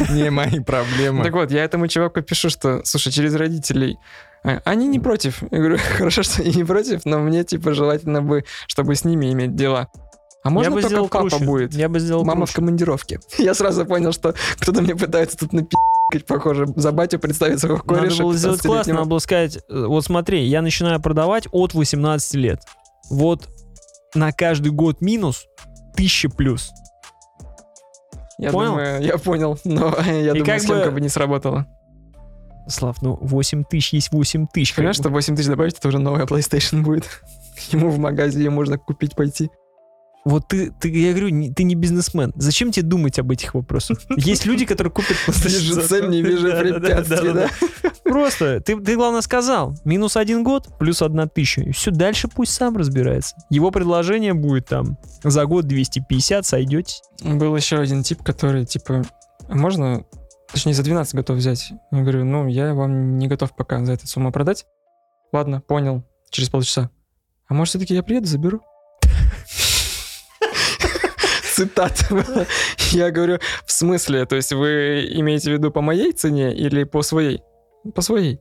Не 0.10 0.30
мои 0.30 0.60
проблемы. 0.60 1.24
Так 1.24 1.34
вот, 1.34 1.52
я 1.52 1.64
этому 1.64 1.88
чуваку 1.88 2.22
пишу, 2.22 2.50
что, 2.50 2.82
слушай, 2.86 3.12
через 3.12 3.34
родителей, 3.36 3.98
а, 3.98 4.27
они 4.44 4.88
не 4.88 5.00
против. 5.00 5.42
Я 5.52 5.58
говорю, 5.58 5.78
хорошо, 5.98 6.24
что 6.24 6.42
они 6.42 6.52
не 6.54 6.64
против, 6.64 7.06
но 7.06 7.20
мне, 7.20 7.44
типа, 7.44 7.74
желательно 7.74 8.22
бы, 8.22 8.44
чтобы 8.68 8.96
с 8.96 9.04
ними 9.06 9.32
иметь 9.34 9.56
дела. 9.56 9.88
А 10.44 10.50
можно 10.50 10.72
бы 10.76 10.82
только 10.82 11.18
папа 11.18 11.30
круче. 11.30 11.44
будет? 11.46 11.74
Я 11.74 11.90
бы 11.90 12.00
сделал 12.00 12.24
Мама 12.24 12.46
в 12.46 12.50
круче. 12.50 12.56
командировке. 12.56 13.20
Я 13.38 13.54
сразу 13.54 13.86
понял, 13.86 14.14
что 14.14 14.34
кто-то 14.60 14.82
мне 14.82 14.96
пытается 14.96 15.38
тут 15.38 15.52
напи***кать, 15.52 16.26
похоже, 16.26 16.68
за 16.76 16.92
батю 16.94 17.20
представить 17.20 17.60
своего 17.60 17.82
Надо 17.86 18.00
кореша. 18.02 18.24
было 18.24 18.34
сделать 18.34 18.62
классно, 18.62 18.92
15-летнего. 18.92 18.96
надо 18.98 19.10
было 19.10 19.20
сказать, 19.20 19.58
э, 19.58 19.86
вот 19.88 20.06
смотри, 20.06 20.44
я 20.46 20.62
начинаю 20.62 21.02
продавать 21.02 21.48
от 21.52 21.74
18 21.74 22.34
лет. 22.36 22.62
Вот 23.10 23.50
на 24.16 24.32
каждый 24.32 24.72
год 24.72 25.02
минус 25.02 25.46
1000 25.96 26.30
плюс. 26.30 26.72
Я 28.38 28.52
Понял? 28.52 28.70
думаю, 28.72 29.02
я 29.02 29.18
понял, 29.18 29.60
но 29.66 29.98
я 30.06 30.30
думаю, 30.34 30.46
как 30.46 30.62
схемка 30.62 30.86
бы- 30.86 30.92
бы 30.92 31.02
не 31.02 31.10
сработала. 31.10 31.66
Слав, 32.68 33.02
ну 33.02 33.18
8 33.22 33.64
тысяч 33.64 33.94
есть 33.94 34.12
8 34.12 34.48
тысяч. 34.54 34.76
Понимаешь, 34.76 34.98
что 34.98 35.10
8 35.10 35.36
тысяч 35.36 35.48
добавить, 35.48 35.78
это 35.78 35.88
уже 35.88 36.00
новая 36.00 36.26
PlayStation 36.26 36.82
будет. 36.82 37.06
Ему 37.72 37.90
в 37.90 37.98
магазе 37.98 38.40
ее 38.40 38.50
можно 38.50 38.78
купить 38.78 39.16
пойти. 39.16 39.50
Вот 40.26 40.50
ты, 40.50 40.72
ты, 40.72 40.90
я 40.90 41.12
говорю, 41.12 41.30
не- 41.30 41.54
ты 41.54 41.64
не 41.64 41.76
бизнесмен. 41.76 42.34
Зачем 42.36 42.74
тебе 42.74 42.86
думать 42.86 43.18
об 43.18 43.32
этих 43.32 43.54
вопросах? 43.54 44.00
Есть 44.18 44.46
люди, 44.46 44.66
которые 44.66 44.92
купят... 44.92 45.16
Вижу 45.26 45.82
цель, 45.82 46.10
не 46.10 46.22
вижу 46.22 46.48
препятствий, 46.50 47.32
да. 47.34 47.50
Просто, 48.04 48.60
ты, 48.60 48.78
ты 48.78 48.96
главное 48.96 49.22
сказал, 49.22 49.76
минус 49.86 50.18
один 50.18 50.44
год, 50.44 50.68
плюс 50.80 51.02
одна 51.02 51.28
тысяча. 51.28 51.62
И 51.62 51.72
все, 51.72 51.92
дальше 51.92 52.28
пусть 52.28 52.54
сам 52.54 52.76
разбирается. 52.76 53.36
Его 53.50 53.72
предложение 53.72 54.34
будет 54.34 54.66
там 54.66 54.98
за 55.24 55.46
год 55.46 55.66
250, 55.66 56.46
сойдете. 56.46 56.96
Был 57.24 57.56
еще 57.56 57.78
один 57.78 58.04
тип, 58.04 58.22
который, 58.22 58.66
типа, 58.66 59.04
«А 59.48 59.56
можно, 59.56 60.04
точнее, 60.52 60.74
за 60.74 60.84
12 60.84 61.16
готов 61.16 61.38
взять. 61.38 61.72
Я 61.92 62.02
говорю, 62.02 62.26
ну, 62.26 62.48
я 62.48 62.74
вам 62.74 63.18
не 63.18 63.28
готов 63.28 63.56
пока 63.56 63.84
за 63.86 63.94
эту 63.94 64.08
сумму 64.08 64.32
продать. 64.32 64.66
Ладно, 65.32 65.62
понял, 65.62 66.04
через 66.30 66.50
полчаса. 66.50 66.90
А 67.48 67.54
может, 67.54 67.72
все-таки 67.72 67.94
я 67.94 68.04
приеду, 68.04 68.28
заберу? 68.28 68.62
Цитата. 71.56 72.48
Я 72.92 73.12
говорю, 73.12 73.40
в 73.66 73.72
смысле? 73.72 74.26
То 74.26 74.36
есть 74.36 74.54
вы 74.54 75.08
имеете 75.12 75.50
в 75.50 75.54
виду 75.54 75.72
по 75.72 75.82
моей 75.82 76.12
цене 76.12 76.54
или 76.56 76.84
по 76.84 77.02
своей? 77.02 77.42
По 77.96 78.02
своей. 78.02 78.40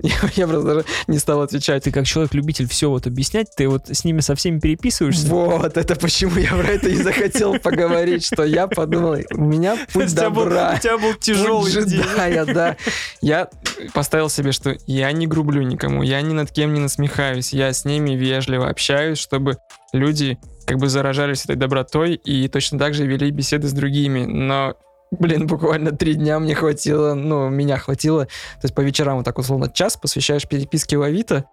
Я, 0.36 0.46
просто 0.46 0.66
даже 0.66 0.84
не 1.08 1.18
стал 1.18 1.42
отвечать. 1.42 1.84
Ты 1.84 1.90
как 1.90 2.06
человек-любитель 2.06 2.68
все 2.68 2.88
вот 2.88 3.06
объяснять, 3.06 3.48
ты 3.56 3.68
вот 3.68 3.88
с 3.88 4.04
ними 4.04 4.20
со 4.20 4.36
всеми 4.36 4.60
переписываешься. 4.60 5.26
Вот, 5.26 5.76
это 5.76 5.96
почему 5.96 6.36
я 6.36 6.50
про 6.50 6.68
это 6.68 6.88
и 6.88 6.96
захотел 6.96 7.58
поговорить, 7.58 8.24
что 8.24 8.44
я 8.44 8.68
подумал, 8.68 9.16
у 9.32 9.40
меня 9.40 9.76
путь 9.92 10.14
добра. 10.14 10.74
у 10.76 10.80
тебя 10.80 10.98
был 10.98 11.14
тяжелый 11.14 11.84
день. 11.84 12.04
да. 12.46 12.76
Я 13.20 13.48
поставил 13.92 14.30
себе, 14.30 14.52
что 14.52 14.76
я 14.86 15.10
не 15.10 15.26
грублю 15.26 15.62
никому, 15.62 16.02
я 16.02 16.20
ни 16.20 16.32
над 16.32 16.52
кем 16.52 16.74
не 16.74 16.80
насмехаюсь, 16.80 17.52
я 17.52 17.72
с 17.72 17.84
ними 17.84 18.12
вежливо 18.12 18.68
общаюсь, 18.68 19.18
чтобы 19.18 19.58
люди 19.92 20.38
как 20.64 20.76
бы 20.76 20.88
заражались 20.88 21.44
этой 21.44 21.56
добротой 21.56 22.14
и 22.14 22.46
точно 22.48 22.78
так 22.78 22.94
же 22.94 23.06
вели 23.06 23.30
беседы 23.30 23.68
с 23.68 23.72
другими. 23.72 24.26
Но, 24.26 24.74
блин, 25.10 25.46
буквально 25.46 25.92
три 25.92 26.14
дня 26.14 26.38
мне 26.38 26.54
хватило, 26.54 27.14
ну, 27.14 27.48
меня 27.48 27.76
хватило. 27.78 28.24
То 28.26 28.64
есть 28.64 28.74
по 28.74 28.80
вечерам 28.80 29.16
вот 29.16 29.24
так 29.24 29.38
условно 29.38 29.70
час 29.70 29.96
посвящаешь 29.96 30.48
переписке 30.48 30.96
в 30.96 31.02
Авито, 31.02 31.44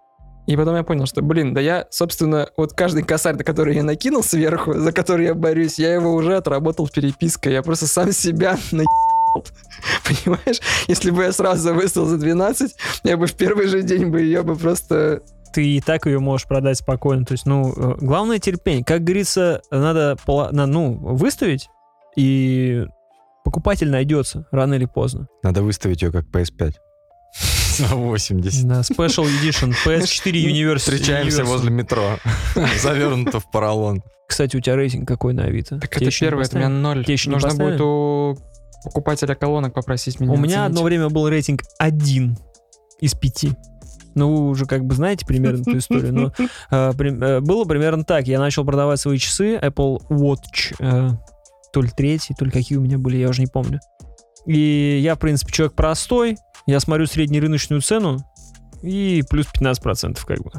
и 0.46 0.56
потом 0.56 0.76
я 0.76 0.84
понял, 0.84 1.06
что, 1.06 1.22
блин, 1.22 1.54
да 1.54 1.60
я, 1.60 1.86
собственно, 1.90 2.48
вот 2.56 2.72
каждый 2.72 3.02
косарь, 3.02 3.36
на 3.36 3.42
который 3.42 3.74
я 3.74 3.82
накинул 3.82 4.22
сверху, 4.22 4.74
за 4.74 4.92
который 4.92 5.26
я 5.26 5.34
борюсь, 5.34 5.78
я 5.78 5.92
его 5.92 6.14
уже 6.14 6.36
отработал 6.36 6.88
перепиской. 6.88 7.52
Я 7.52 7.62
просто 7.62 7.88
сам 7.88 8.12
себя 8.12 8.56
на 8.70 8.84
Понимаешь? 10.04 10.60
Если 10.86 11.10
бы 11.10 11.24
я 11.24 11.32
сразу 11.32 11.74
выставил 11.74 12.06
за 12.06 12.18
12, 12.18 12.74
я 13.04 13.16
бы 13.16 13.26
в 13.26 13.34
первый 13.34 13.66
же 13.66 13.82
день 13.82 14.06
бы 14.06 14.20
ее 14.20 14.42
бы 14.42 14.56
просто... 14.56 15.22
ты 15.52 15.66
и 15.66 15.80
так 15.80 16.06
ее 16.06 16.20
можешь 16.20 16.46
продать 16.46 16.78
спокойно. 16.78 17.24
То 17.24 17.32
есть, 17.32 17.44
ну, 17.44 17.72
э, 17.76 17.96
главное 18.00 18.38
терпение. 18.38 18.84
Как 18.84 19.02
говорится, 19.04 19.62
надо, 19.70 20.16
ну, 20.26 20.94
выставить, 20.94 21.68
и 22.16 22.86
покупатель 23.46 23.88
найдется 23.88 24.44
рано 24.50 24.74
или 24.74 24.86
поздно. 24.86 25.28
Надо 25.44 25.62
выставить 25.62 26.02
ее 26.02 26.10
как 26.10 26.24
PS5. 26.26 26.72
За 27.78 27.94
80. 27.94 28.66
Да, 28.66 28.80
Special 28.80 29.24
Edition 29.40 29.72
PS4 29.86 30.32
Universe. 30.32 30.78
Встречаемся 30.78 31.42
Universal. 31.42 31.44
возле 31.44 31.70
метро. 31.70 32.18
Завернуто 32.82 33.38
в 33.38 33.48
поролон. 33.52 34.02
Кстати, 34.28 34.56
у 34.56 34.60
тебя 34.60 34.74
рейтинг 34.74 35.06
какой 35.06 35.32
на 35.34 35.44
Авито? 35.44 35.78
Так 35.78 35.90
Тебе 35.90 35.96
это 35.96 36.04
еще 36.06 36.24
не 36.24 36.30
первое, 36.30 36.44
это 36.46 36.56
у 36.56 36.58
меня 36.58 36.68
поставили? 36.68 36.82
ноль. 36.96 37.04
Тебе 37.04 37.12
еще 37.14 37.28
не 37.28 37.34
Нужно 37.34 37.48
поставили? 37.50 37.72
будет 37.72 37.80
у 37.82 38.38
покупателя 38.84 39.34
колонок 39.36 39.74
попросить 39.74 40.18
меня 40.18 40.32
У 40.32 40.36
меня 40.36 40.44
оценить. 40.64 40.66
одно 40.66 40.82
время 40.82 41.08
был 41.10 41.28
рейтинг 41.28 41.62
1 41.78 42.36
из 43.00 43.14
5. 43.14 43.44
Ну, 44.16 44.34
вы 44.34 44.48
уже 44.48 44.64
как 44.66 44.84
бы 44.84 44.94
знаете 44.94 45.24
примерно 45.26 45.60
эту 45.60 45.76
историю, 45.78 46.12
но 46.14 46.32
э, 46.70 46.92
при- 46.96 47.12
э, 47.22 47.40
было 47.40 47.64
примерно 47.66 48.02
так. 48.04 48.26
Я 48.26 48.38
начал 48.40 48.64
продавать 48.64 48.98
свои 48.98 49.18
часы 49.18 49.56
Apple 49.56 50.00
Watch, 50.08 50.74
э, 50.80 51.10
то 51.76 51.82
ли 51.82 51.90
третий, 51.94 52.32
то 52.32 52.46
ли 52.46 52.50
какие 52.50 52.78
у 52.78 52.80
меня 52.80 52.96
были, 52.96 53.18
я 53.18 53.28
уже 53.28 53.42
не 53.42 53.48
помню. 53.48 53.80
И 54.46 54.98
я, 55.02 55.14
в 55.14 55.18
принципе, 55.18 55.52
человек 55.52 55.76
простой, 55.76 56.38
я 56.66 56.80
смотрю 56.80 57.04
среднерыночную 57.04 57.82
цену 57.82 58.16
и 58.82 59.22
плюс 59.28 59.46
15% 59.54 60.18
как 60.24 60.42
бы, 60.42 60.50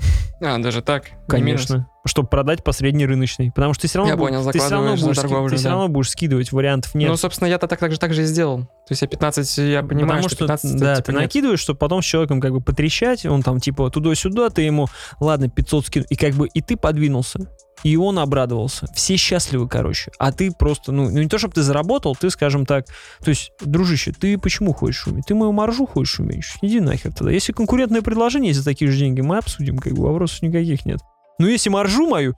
А, 0.41 0.59
даже 0.59 0.83
так? 0.83 1.05
Конечно, 1.27 1.87
чтобы 2.05 2.29
продать 2.29 2.63
по 2.63 2.71
среднерыночной. 2.71 3.51
Потому 3.51 3.73
что 3.73 3.81
ты 3.81 3.87
все 3.87 3.97
равно, 3.97 4.13
Я 4.13 4.15
бу- 4.15 4.27
понял, 4.27 4.51
ты 4.51 4.59
все 4.59 4.69
равно, 4.69 4.95
будешь, 4.95 5.15
торговлю, 5.15 5.49
ты 5.49 5.55
все 5.55 5.69
равно 5.69 5.87
будешь 5.87 6.11
скидывать, 6.11 6.51
вариантов 6.51 6.93
нет. 6.93 7.09
Ну, 7.09 7.17
собственно, 7.17 7.47
я-то 7.47 7.67
так, 7.67 7.79
так, 7.79 7.91
же, 7.91 7.97
так 7.97 8.13
же 8.13 8.21
и 8.21 8.25
сделал. 8.25 8.59
То 8.59 8.91
есть 8.91 9.01
я 9.01 9.07
15, 9.07 9.57
я 9.57 9.81
понимаю, 9.81 10.21
Потому 10.21 10.29
что 10.29 10.35
что, 10.35 10.45
15 10.45 10.79
да, 10.79 10.95
типа, 10.97 11.05
ты 11.07 11.11
нет. 11.13 11.21
накидываешь, 11.21 11.59
чтобы 11.59 11.79
потом 11.79 12.03
с 12.03 12.05
человеком 12.05 12.39
как 12.41 12.51
бы 12.51 12.61
потрещать, 12.61 13.25
он 13.25 13.41
там 13.41 13.59
типа 13.59 13.89
туда-сюда, 13.89 14.51
ты 14.51 14.61
ему, 14.61 14.85
ладно, 15.19 15.49
500 15.49 15.87
скину, 15.87 16.05
и 16.09 16.15
как 16.15 16.35
бы 16.35 16.47
и 16.47 16.61
ты 16.61 16.77
подвинулся, 16.77 17.39
и 17.87 17.95
он 17.95 18.19
обрадовался. 18.19 18.85
Все 18.93 19.15
счастливы, 19.15 19.69
короче. 19.69 20.11
А 20.19 20.33
ты 20.33 20.51
просто, 20.51 20.91
ну, 20.91 21.09
ну 21.09 21.21
не 21.21 21.29
то, 21.29 21.37
чтобы 21.37 21.53
ты 21.53 21.61
заработал, 21.61 22.17
ты, 22.17 22.29
скажем 22.29 22.65
так, 22.65 22.85
то 23.23 23.29
есть, 23.29 23.51
дружище, 23.61 24.11
ты 24.11 24.37
почему 24.37 24.73
хочешь 24.73 25.07
уметь? 25.07 25.27
Ты 25.27 25.35
мою 25.35 25.53
маржу 25.53 25.85
хочешь 25.85 26.19
уменьшить? 26.19 26.57
Иди 26.61 26.81
нахер 26.81 27.13
тогда. 27.13 27.31
Если 27.31 27.53
конкурентное 27.53 28.01
предложение 28.01 28.49
есть 28.49 28.59
за 28.59 28.65
такие 28.65 28.91
же 28.91 28.97
деньги, 28.97 29.21
мы 29.21 29.37
обсудим, 29.37 29.77
как 29.77 29.93
бы 29.93 30.03
вопросов 30.03 30.41
никаких 30.41 30.85
нет. 30.85 30.99
Но 31.39 31.47
если 31.47 31.69
маржу 31.69 32.09
мою, 32.09 32.35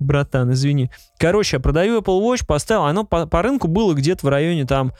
братан, 0.00 0.52
извини. 0.54 0.90
Короче, 1.18 1.58
я 1.58 1.60
продаю 1.60 2.00
Apple 2.00 2.20
Watch, 2.20 2.44
поставил, 2.44 2.86
оно 2.86 3.04
по, 3.04 3.26
по 3.26 3.42
рынку 3.42 3.68
было 3.68 3.94
где-то 3.94 4.26
в 4.26 4.28
районе 4.28 4.66
там 4.66 4.92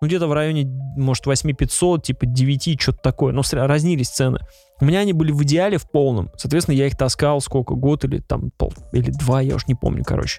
ну, 0.00 0.06
где-то 0.06 0.28
в 0.28 0.32
районе, 0.32 0.64
может, 0.96 1.26
8500, 1.26 2.04
типа 2.04 2.26
9, 2.26 2.80
что-то 2.80 2.98
такое. 2.98 3.32
Но 3.32 3.42
разнились 3.52 4.08
цены. 4.08 4.38
У 4.80 4.84
меня 4.84 5.00
они 5.00 5.12
были 5.12 5.32
в 5.32 5.42
идеале 5.42 5.78
в 5.78 5.90
полном. 5.90 6.30
Соответственно, 6.36 6.76
я 6.76 6.86
их 6.86 6.96
таскал 6.96 7.40
сколько, 7.40 7.74
год 7.74 8.04
или 8.04 8.20
там 8.20 8.50
пол, 8.56 8.72
или 8.92 9.10
два, 9.10 9.40
я 9.40 9.56
уж 9.56 9.66
не 9.66 9.74
помню, 9.74 10.04
короче. 10.04 10.38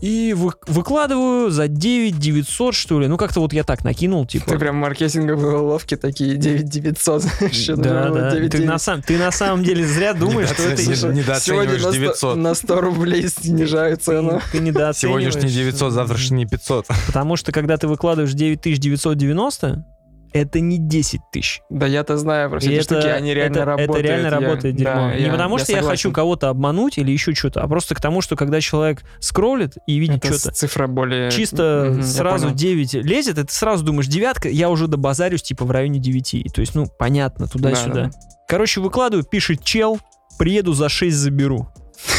И 0.00 0.34
вы- 0.36 0.52
выкладываю 0.66 1.50
за 1.50 1.66
9 1.66 2.18
900, 2.18 2.74
что 2.74 3.00
ли. 3.00 3.06
Ну, 3.06 3.16
как-то 3.16 3.40
вот 3.40 3.54
я 3.54 3.64
так 3.64 3.84
накинул, 3.84 4.26
типа. 4.26 4.50
Ты 4.50 4.58
прям 4.58 4.76
маркетинговые 4.76 5.56
уловки 5.56 5.96
такие 5.96 6.36
9900. 6.36 7.24
Еще 7.50 7.76
да, 7.76 8.08
нужно 8.08 8.20
да. 8.22 8.30
9 8.32 8.50
Ты 8.50 8.64
на, 8.66 8.78
сам, 8.78 9.00
ты 9.00 9.16
на 9.16 9.30
самом 9.30 9.64
деле 9.64 9.86
зря 9.86 10.12
думаешь, 10.12 10.50
что 10.50 10.62
это... 10.62 10.82
Недооцениваешь. 10.82 11.42
Сегодня 11.42 11.86
на 11.86 11.92
900. 11.92 12.16
100 12.16 12.34
На 12.34 12.54
100 12.54 12.80
рублей 12.82 13.28
снижаю 13.28 13.96
цену. 13.96 14.42
Ты 14.52 14.58
недооцениваешь. 14.58 15.32
Сегодняшний 15.32 15.50
900, 15.50 15.92
завтрашний 15.92 16.46
500. 16.46 16.86
Потому 17.06 17.36
что, 17.36 17.52
когда 17.52 17.78
ты 17.78 17.88
выкладываешь 17.88 18.34
9990, 18.34 19.86
это 20.34 20.60
не 20.60 20.78
10 20.78 21.20
тысяч. 21.32 21.60
Да 21.70 21.86
я-то 21.86 22.18
знаю 22.18 22.50
про 22.50 22.58
все 22.58 22.74
эти 22.74 22.82
штуки, 22.82 23.06
они 23.06 23.32
реально 23.32 23.56
это, 23.56 23.64
работают. 23.64 23.90
Это 23.90 24.00
реально 24.00 24.26
я- 24.26 24.30
работает 24.30 24.76
дерьмо. 24.76 24.92
да, 24.94 25.14
не 25.14 25.22
я- 25.24 25.30
потому, 25.30 25.56
я 25.58 25.64
что 25.64 25.72
я 25.72 25.78
согласен. 25.78 25.96
хочу 25.96 26.12
кого-то 26.12 26.48
обмануть 26.50 26.98
или 26.98 27.12
еще 27.12 27.34
что-то, 27.34 27.62
а 27.62 27.68
просто 27.68 27.94
к 27.94 28.00
тому, 28.00 28.20
что 28.20 28.34
когда 28.36 28.60
человек 28.60 29.02
скроллит 29.20 29.76
и 29.86 29.96
видит 29.98 30.24
Это 30.24 30.34
что-то, 30.38 30.54
цифра 30.54 30.86
более... 30.88 31.30
чисто 31.30 31.94
я 31.96 32.02
сразу 32.02 32.46
понял. 32.46 32.56
9 32.56 32.94
лезет, 32.94 33.38
и 33.38 33.44
ты 33.44 33.52
сразу 33.52 33.84
думаешь, 33.84 34.08
девятка, 34.08 34.48
я 34.48 34.68
уже 34.70 34.88
добазарюсь 34.88 35.42
типа 35.42 35.64
в 35.64 35.70
районе 35.70 36.00
9. 36.00 36.52
То 36.52 36.60
есть, 36.60 36.74
ну, 36.74 36.86
понятно, 36.98 37.46
туда-сюда. 37.46 37.94
Да, 37.94 38.04
да. 38.06 38.10
Короче, 38.48 38.80
выкладываю, 38.80 39.24
пишет 39.24 39.62
чел, 39.64 39.98
приеду 40.38 40.72
за 40.74 40.88
6 40.88 41.16
заберу. 41.16 41.68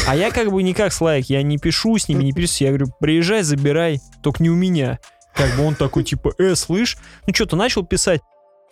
А 0.08 0.16
я 0.16 0.30
как 0.30 0.50
бы 0.50 0.62
никак 0.62 0.92
с 0.92 1.00
лайк, 1.00 1.26
я 1.28 1.42
не 1.42 1.58
пишу 1.58 1.98
с 1.98 2.08
ними, 2.08 2.24
не 2.24 2.32
пишу, 2.32 2.64
я 2.64 2.68
говорю, 2.70 2.86
приезжай, 2.98 3.42
забирай, 3.42 4.00
только 4.22 4.42
не 4.42 4.48
у 4.50 4.54
меня. 4.54 4.98
Как 5.36 5.54
бы 5.56 5.64
он 5.64 5.74
такой, 5.74 6.02
типа, 6.02 6.32
э, 6.38 6.54
слышь, 6.54 6.96
ну 7.26 7.34
что-то 7.34 7.56
начал 7.56 7.84
писать, 7.84 8.20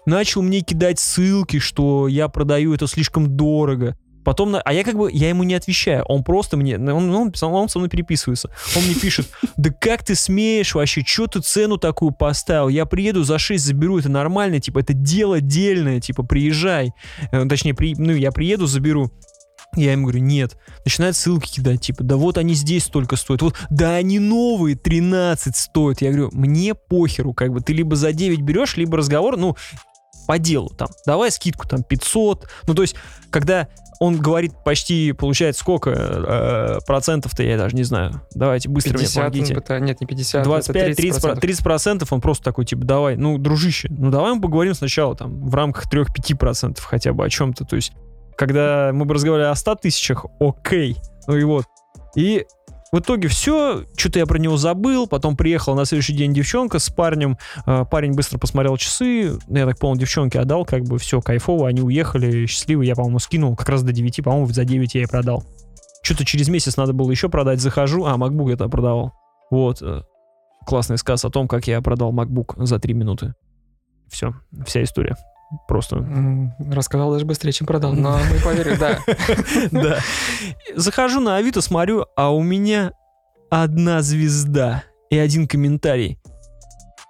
начал 0.06 0.42
мне 0.42 0.60
кидать 0.60 0.98
ссылки, 0.98 1.58
что 1.58 2.08
я 2.08 2.28
продаю 2.28 2.72
это 2.74 2.86
слишком 2.86 3.36
дорого. 3.36 3.96
Потом, 4.24 4.56
а 4.64 4.72
я 4.72 4.84
как 4.84 4.96
бы, 4.96 5.10
я 5.12 5.28
ему 5.28 5.42
не 5.42 5.54
отвечаю, 5.54 6.02
он 6.04 6.24
просто 6.24 6.56
мне, 6.56 6.76
он, 6.76 7.14
он, 7.14 7.32
он 7.42 7.68
со 7.68 7.78
мной 7.78 7.90
переписывается, 7.90 8.50
он 8.74 8.84
мне 8.84 8.94
пишет, 8.94 9.28
да 9.58 9.70
как 9.70 10.02
ты 10.02 10.14
смеешь 10.14 10.74
вообще, 10.74 11.02
что 11.04 11.26
ты 11.26 11.40
цену 11.40 11.76
такую 11.76 12.12
поставил, 12.12 12.68
я 12.68 12.86
приеду 12.86 13.22
за 13.22 13.38
6 13.38 13.62
заберу, 13.62 13.98
это 13.98 14.08
нормально, 14.08 14.60
типа, 14.60 14.78
это 14.78 14.94
дело 14.94 15.42
дельное, 15.42 16.00
типа, 16.00 16.22
приезжай, 16.22 16.92
Э, 17.32 17.46
точнее, 17.46 17.74
при, 17.74 17.94
ну, 17.96 18.12
я 18.12 18.32
приеду, 18.32 18.66
заберу. 18.66 19.10
Я 19.76 19.92
ему 19.92 20.04
говорю, 20.04 20.20
нет. 20.20 20.56
Начинает 20.84 21.16
ссылки 21.16 21.50
кидать, 21.50 21.80
типа, 21.80 22.04
да 22.04 22.16
вот 22.16 22.38
они 22.38 22.54
здесь 22.54 22.84
столько 22.84 23.16
стоят. 23.16 23.42
Вот, 23.42 23.54
да 23.70 23.94
они 23.96 24.18
новые, 24.18 24.76
13 24.76 25.56
стоят. 25.56 26.00
Я 26.02 26.10
говорю, 26.10 26.30
мне 26.32 26.74
похеру, 26.74 27.32
как 27.34 27.52
бы, 27.52 27.60
ты 27.60 27.72
либо 27.72 27.96
за 27.96 28.12
9 28.12 28.40
берешь, 28.42 28.76
либо 28.76 28.96
разговор, 28.96 29.36
ну, 29.36 29.56
по 30.26 30.38
делу 30.38 30.70
там. 30.70 30.88
Давай 31.06 31.30
скидку 31.30 31.68
там 31.68 31.82
500. 31.82 32.48
Ну, 32.66 32.74
то 32.74 32.82
есть, 32.82 32.94
когда 33.30 33.68
он 34.00 34.18
говорит 34.18 34.52
почти, 34.64 35.12
получается, 35.12 35.60
сколько 35.60 35.90
э, 35.90 36.78
процентов-то, 36.86 37.42
я 37.42 37.56
даже 37.58 37.76
не 37.76 37.84
знаю. 37.84 38.22
Давайте 38.34 38.68
быстро 38.68 38.98
50, 38.98 39.16
мне 39.16 39.22
помогите. 39.24 39.54
это- 39.54 39.78
нет, 39.80 40.00
не 40.00 40.06
50, 40.06 40.42
25, 40.42 40.96
30, 40.96 41.18
это 41.18 41.28
30%. 41.34 41.40
30 41.40 41.62
процентов, 41.64 42.12
он 42.12 42.20
просто 42.20 42.42
такой, 42.44 42.64
типа, 42.64 42.84
давай, 42.84 43.16
ну, 43.16 43.38
дружище, 43.38 43.88
ну, 43.90 44.10
давай 44.10 44.34
мы 44.34 44.40
поговорим 44.40 44.74
сначала 44.74 45.14
там 45.14 45.46
в 45.46 45.54
рамках 45.54 45.88
3-5 45.90 46.34
процентов 46.36 46.84
хотя 46.84 47.12
бы 47.12 47.24
о 47.24 47.28
чем-то, 47.28 47.64
то 47.64 47.76
есть, 47.76 47.92
когда 48.36 48.90
мы 48.92 49.04
бы 49.04 49.14
разговаривали 49.14 49.50
о 49.50 49.54
100 49.54 49.74
тысячах, 49.76 50.26
окей, 50.40 50.96
ну 51.26 51.36
и 51.36 51.44
вот. 51.44 51.64
И 52.16 52.46
в 52.94 53.00
итоге 53.00 53.26
все, 53.26 53.82
что-то 53.96 54.20
я 54.20 54.26
про 54.26 54.38
него 54.38 54.56
забыл, 54.56 55.08
потом 55.08 55.36
приехала 55.36 55.74
на 55.74 55.84
следующий 55.84 56.12
день 56.12 56.32
девчонка 56.32 56.78
с 56.78 56.90
парнем, 56.90 57.38
э, 57.66 57.84
парень 57.90 58.12
быстро 58.12 58.38
посмотрел 58.38 58.76
часы, 58.76 59.36
ну, 59.48 59.58
я 59.58 59.66
так 59.66 59.80
понял, 59.80 59.96
девчонке 59.96 60.38
отдал, 60.38 60.64
как 60.64 60.84
бы 60.84 60.98
все 60.98 61.20
кайфово, 61.20 61.66
они 61.66 61.82
уехали 61.82 62.46
счастливы, 62.46 62.84
я, 62.84 62.94
по-моему, 62.94 63.18
скинул 63.18 63.56
как 63.56 63.68
раз 63.68 63.82
до 63.82 63.92
9, 63.92 64.22
по-моему, 64.22 64.46
за 64.46 64.64
9 64.64 64.94
я 64.94 65.02
и 65.02 65.06
продал. 65.06 65.42
Что-то 66.04 66.24
через 66.24 66.48
месяц 66.48 66.76
надо 66.76 66.92
было 66.92 67.10
еще 67.10 67.28
продать, 67.28 67.60
захожу, 67.60 68.04
а, 68.04 68.14
MacBook 68.16 68.50
я 68.50 68.56
тогда 68.56 68.68
продавал. 68.68 69.12
Вот, 69.50 69.82
э, 69.82 70.02
классный 70.64 70.96
сказ 70.96 71.24
о 71.24 71.30
том, 71.30 71.48
как 71.48 71.66
я 71.66 71.82
продал 71.82 72.12
MacBook 72.12 72.64
за 72.64 72.78
3 72.78 72.94
минуты. 72.94 73.34
Все, 74.08 74.34
вся 74.64 74.84
история. 74.84 75.16
Просто. 75.68 76.06
Рассказал 76.70 77.12
даже 77.12 77.24
быстрее, 77.24 77.52
чем 77.52 77.66
продал, 77.66 77.92
но 77.92 78.18
мы 78.18 78.40
поверили, 78.42 78.76
да. 78.76 78.98
Да. 79.70 79.98
Захожу 80.74 81.20
на 81.20 81.36
Авито, 81.36 81.60
смотрю, 81.60 82.06
а 82.16 82.34
у 82.34 82.42
меня 82.42 82.92
одна 83.50 84.02
звезда 84.02 84.84
и 85.10 85.18
один 85.18 85.46
комментарий. 85.46 86.18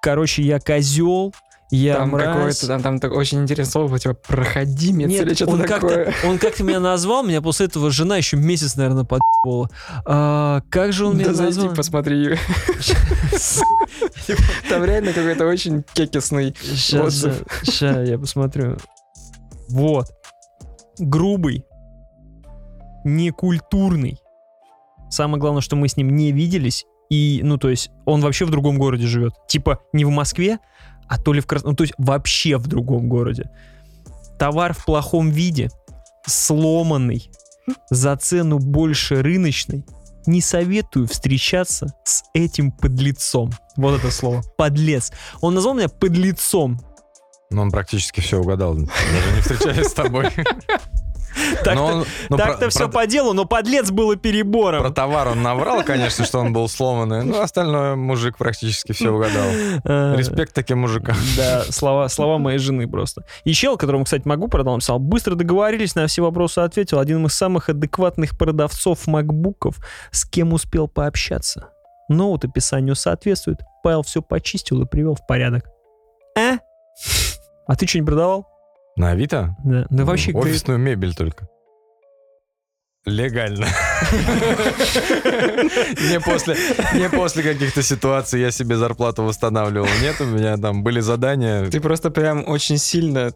Короче, 0.02 0.42
я 0.42 0.58
козел, 0.58 1.34
я 1.74 1.96
Там 1.96 2.10
мразь. 2.10 2.58
там, 2.60 2.82
там 2.82 2.98
так 3.00 3.12
очень 3.12 3.42
интересное 3.42 3.70
слово, 3.72 3.98
типа, 3.98 4.14
проходимец 4.14 5.08
Нет, 5.08 5.26
или 5.26 5.34
что-то 5.34 5.52
он 5.52 5.62
такое. 5.62 6.04
как-то, 6.06 6.28
он 6.28 6.38
как-то 6.38 6.64
меня 6.64 6.80
назвал, 6.80 7.24
меня 7.24 7.40
после 7.42 7.66
этого 7.66 7.90
жена 7.90 8.16
еще 8.16 8.36
месяц, 8.36 8.76
наверное, 8.76 9.04
подъебывала. 9.04 9.70
А, 10.04 10.60
как 10.70 10.92
же 10.92 11.06
он 11.06 11.14
меня 11.16 11.28
Да 11.28 11.34
зайди, 11.34 11.56
назвал? 11.58 11.74
посмотри. 11.74 12.36
Там 14.68 14.84
реально 14.84 15.12
какой-то 15.12 15.46
очень 15.46 15.84
кекисный. 15.94 16.54
Сейчас, 16.60 17.06
отзыв. 17.06 17.42
сейчас 17.62 18.08
я 18.08 18.18
посмотрю. 18.18 18.76
Вот. 19.68 20.06
Грубый. 20.98 21.64
Некультурный. 23.04 24.18
Самое 25.10 25.40
главное, 25.40 25.60
что 25.62 25.76
мы 25.76 25.88
с 25.88 25.96
ним 25.96 26.14
не 26.16 26.32
виделись. 26.32 26.84
И, 27.10 27.40
ну, 27.44 27.58
то 27.58 27.68
есть, 27.68 27.90
он 28.06 28.20
вообще 28.22 28.44
в 28.46 28.50
другом 28.50 28.78
городе 28.78 29.06
живет. 29.06 29.34
Типа, 29.46 29.80
не 29.92 30.04
в 30.04 30.10
Москве, 30.10 30.58
а 31.08 31.18
то 31.18 31.32
ли 31.32 31.40
в 31.40 31.46
Красном... 31.46 31.72
Ну, 31.72 31.76
то 31.76 31.84
есть, 31.84 31.94
вообще 31.98 32.56
в 32.56 32.66
другом 32.66 33.08
городе. 33.08 33.50
Товар 34.38 34.72
в 34.72 34.84
плохом 34.84 35.30
виде, 35.30 35.70
сломанный, 36.26 37.30
за 37.90 38.16
цену 38.16 38.58
больше 38.58 39.22
рыночной. 39.22 39.84
Не 40.26 40.40
советую 40.40 41.06
встречаться 41.06 41.94
с 42.04 42.24
этим 42.32 42.72
подлецом. 42.72 43.52
Вот 43.76 43.98
это 43.98 44.10
слово. 44.10 44.42
Подлец. 44.56 45.12
Он 45.40 45.54
назвал 45.54 45.74
меня 45.74 45.88
подлецом. 45.88 46.80
Ну, 47.50 47.62
он 47.62 47.70
практически 47.70 48.20
все 48.20 48.40
угадал, 48.40 48.74
даже 48.74 48.86
не 49.34 49.40
встречаясь 49.42 49.88
с 49.88 49.92
тобой. 49.92 50.28
Так-то, 51.64 51.80
Но 51.80 52.04
ну, 52.28 52.36
про- 52.36 52.68
все 52.68 52.88
по 52.88 53.06
делу, 53.06 53.32
но 53.32 53.44
подлец 53.44 53.90
было 53.90 54.16
перебором. 54.16 54.82
Про 54.82 54.90
товар 54.90 55.28
он 55.28 55.42
наврал, 55.42 55.82
конечно, 55.82 56.24
что 56.24 56.38
он 56.38 56.52
был 56.52 56.68
сломанный. 56.68 57.24
Ну, 57.24 57.40
остальное 57.40 57.96
мужик 57.96 58.36
практически 58.36 58.92
все 58.92 59.10
угадал. 59.10 59.46
Э, 59.84 60.14
Респект 60.16 60.52
таким 60.54 60.80
мужикам. 60.80 61.16
Да, 61.36 61.64
слова, 61.70 62.08
слова 62.08 62.38
моей 62.38 62.58
жены 62.58 62.88
просто. 62.88 63.24
И 63.44 63.52
чел, 63.52 63.76
которому, 63.76 64.04
кстати, 64.04 64.26
могу 64.26 64.48
продал, 64.48 64.74
написал, 64.74 64.98
быстро 64.98 65.34
договорились, 65.34 65.94
на 65.94 66.06
все 66.06 66.22
вопросы 66.22 66.60
ответил. 66.60 66.98
Один 66.98 67.24
из 67.26 67.34
самых 67.34 67.68
адекватных 67.68 68.36
продавцов 68.36 69.06
макбуков, 69.06 69.76
с 70.10 70.24
кем 70.24 70.52
успел 70.52 70.88
пообщаться. 70.88 71.68
Ноут 72.08 72.44
описанию 72.44 72.94
соответствует. 72.94 73.60
Павел 73.82 74.02
все 74.02 74.22
почистил 74.22 74.82
и 74.82 74.86
привел 74.86 75.14
в 75.14 75.26
порядок. 75.26 75.64
А? 76.36 76.58
А 77.66 77.76
ты 77.76 77.86
что, 77.86 77.98
не 77.98 78.04
продавал? 78.04 78.46
На 78.96 79.10
Авито? 79.10 79.56
Да, 79.64 79.86
да 79.90 80.04
вообще... 80.04 80.32
говорит, 80.32 80.54
Офисную 80.54 80.78
мебель 80.78 81.14
только. 81.14 81.48
Легально. 83.06 83.66
Не 86.10 86.20
после, 86.20 86.56
не 86.94 87.08
после 87.08 87.42
каких-то 87.42 87.82
ситуаций 87.82 88.40
я 88.40 88.50
себе 88.50 88.76
зарплату 88.76 89.22
восстанавливал. 89.22 89.88
Нет, 90.00 90.20
у 90.20 90.24
меня 90.24 90.56
там 90.56 90.82
были 90.82 91.00
задания. 91.00 91.66
Ты 91.70 91.80
просто 91.80 92.10
прям 92.10 92.48
очень 92.48 92.78
сильно 92.78 93.32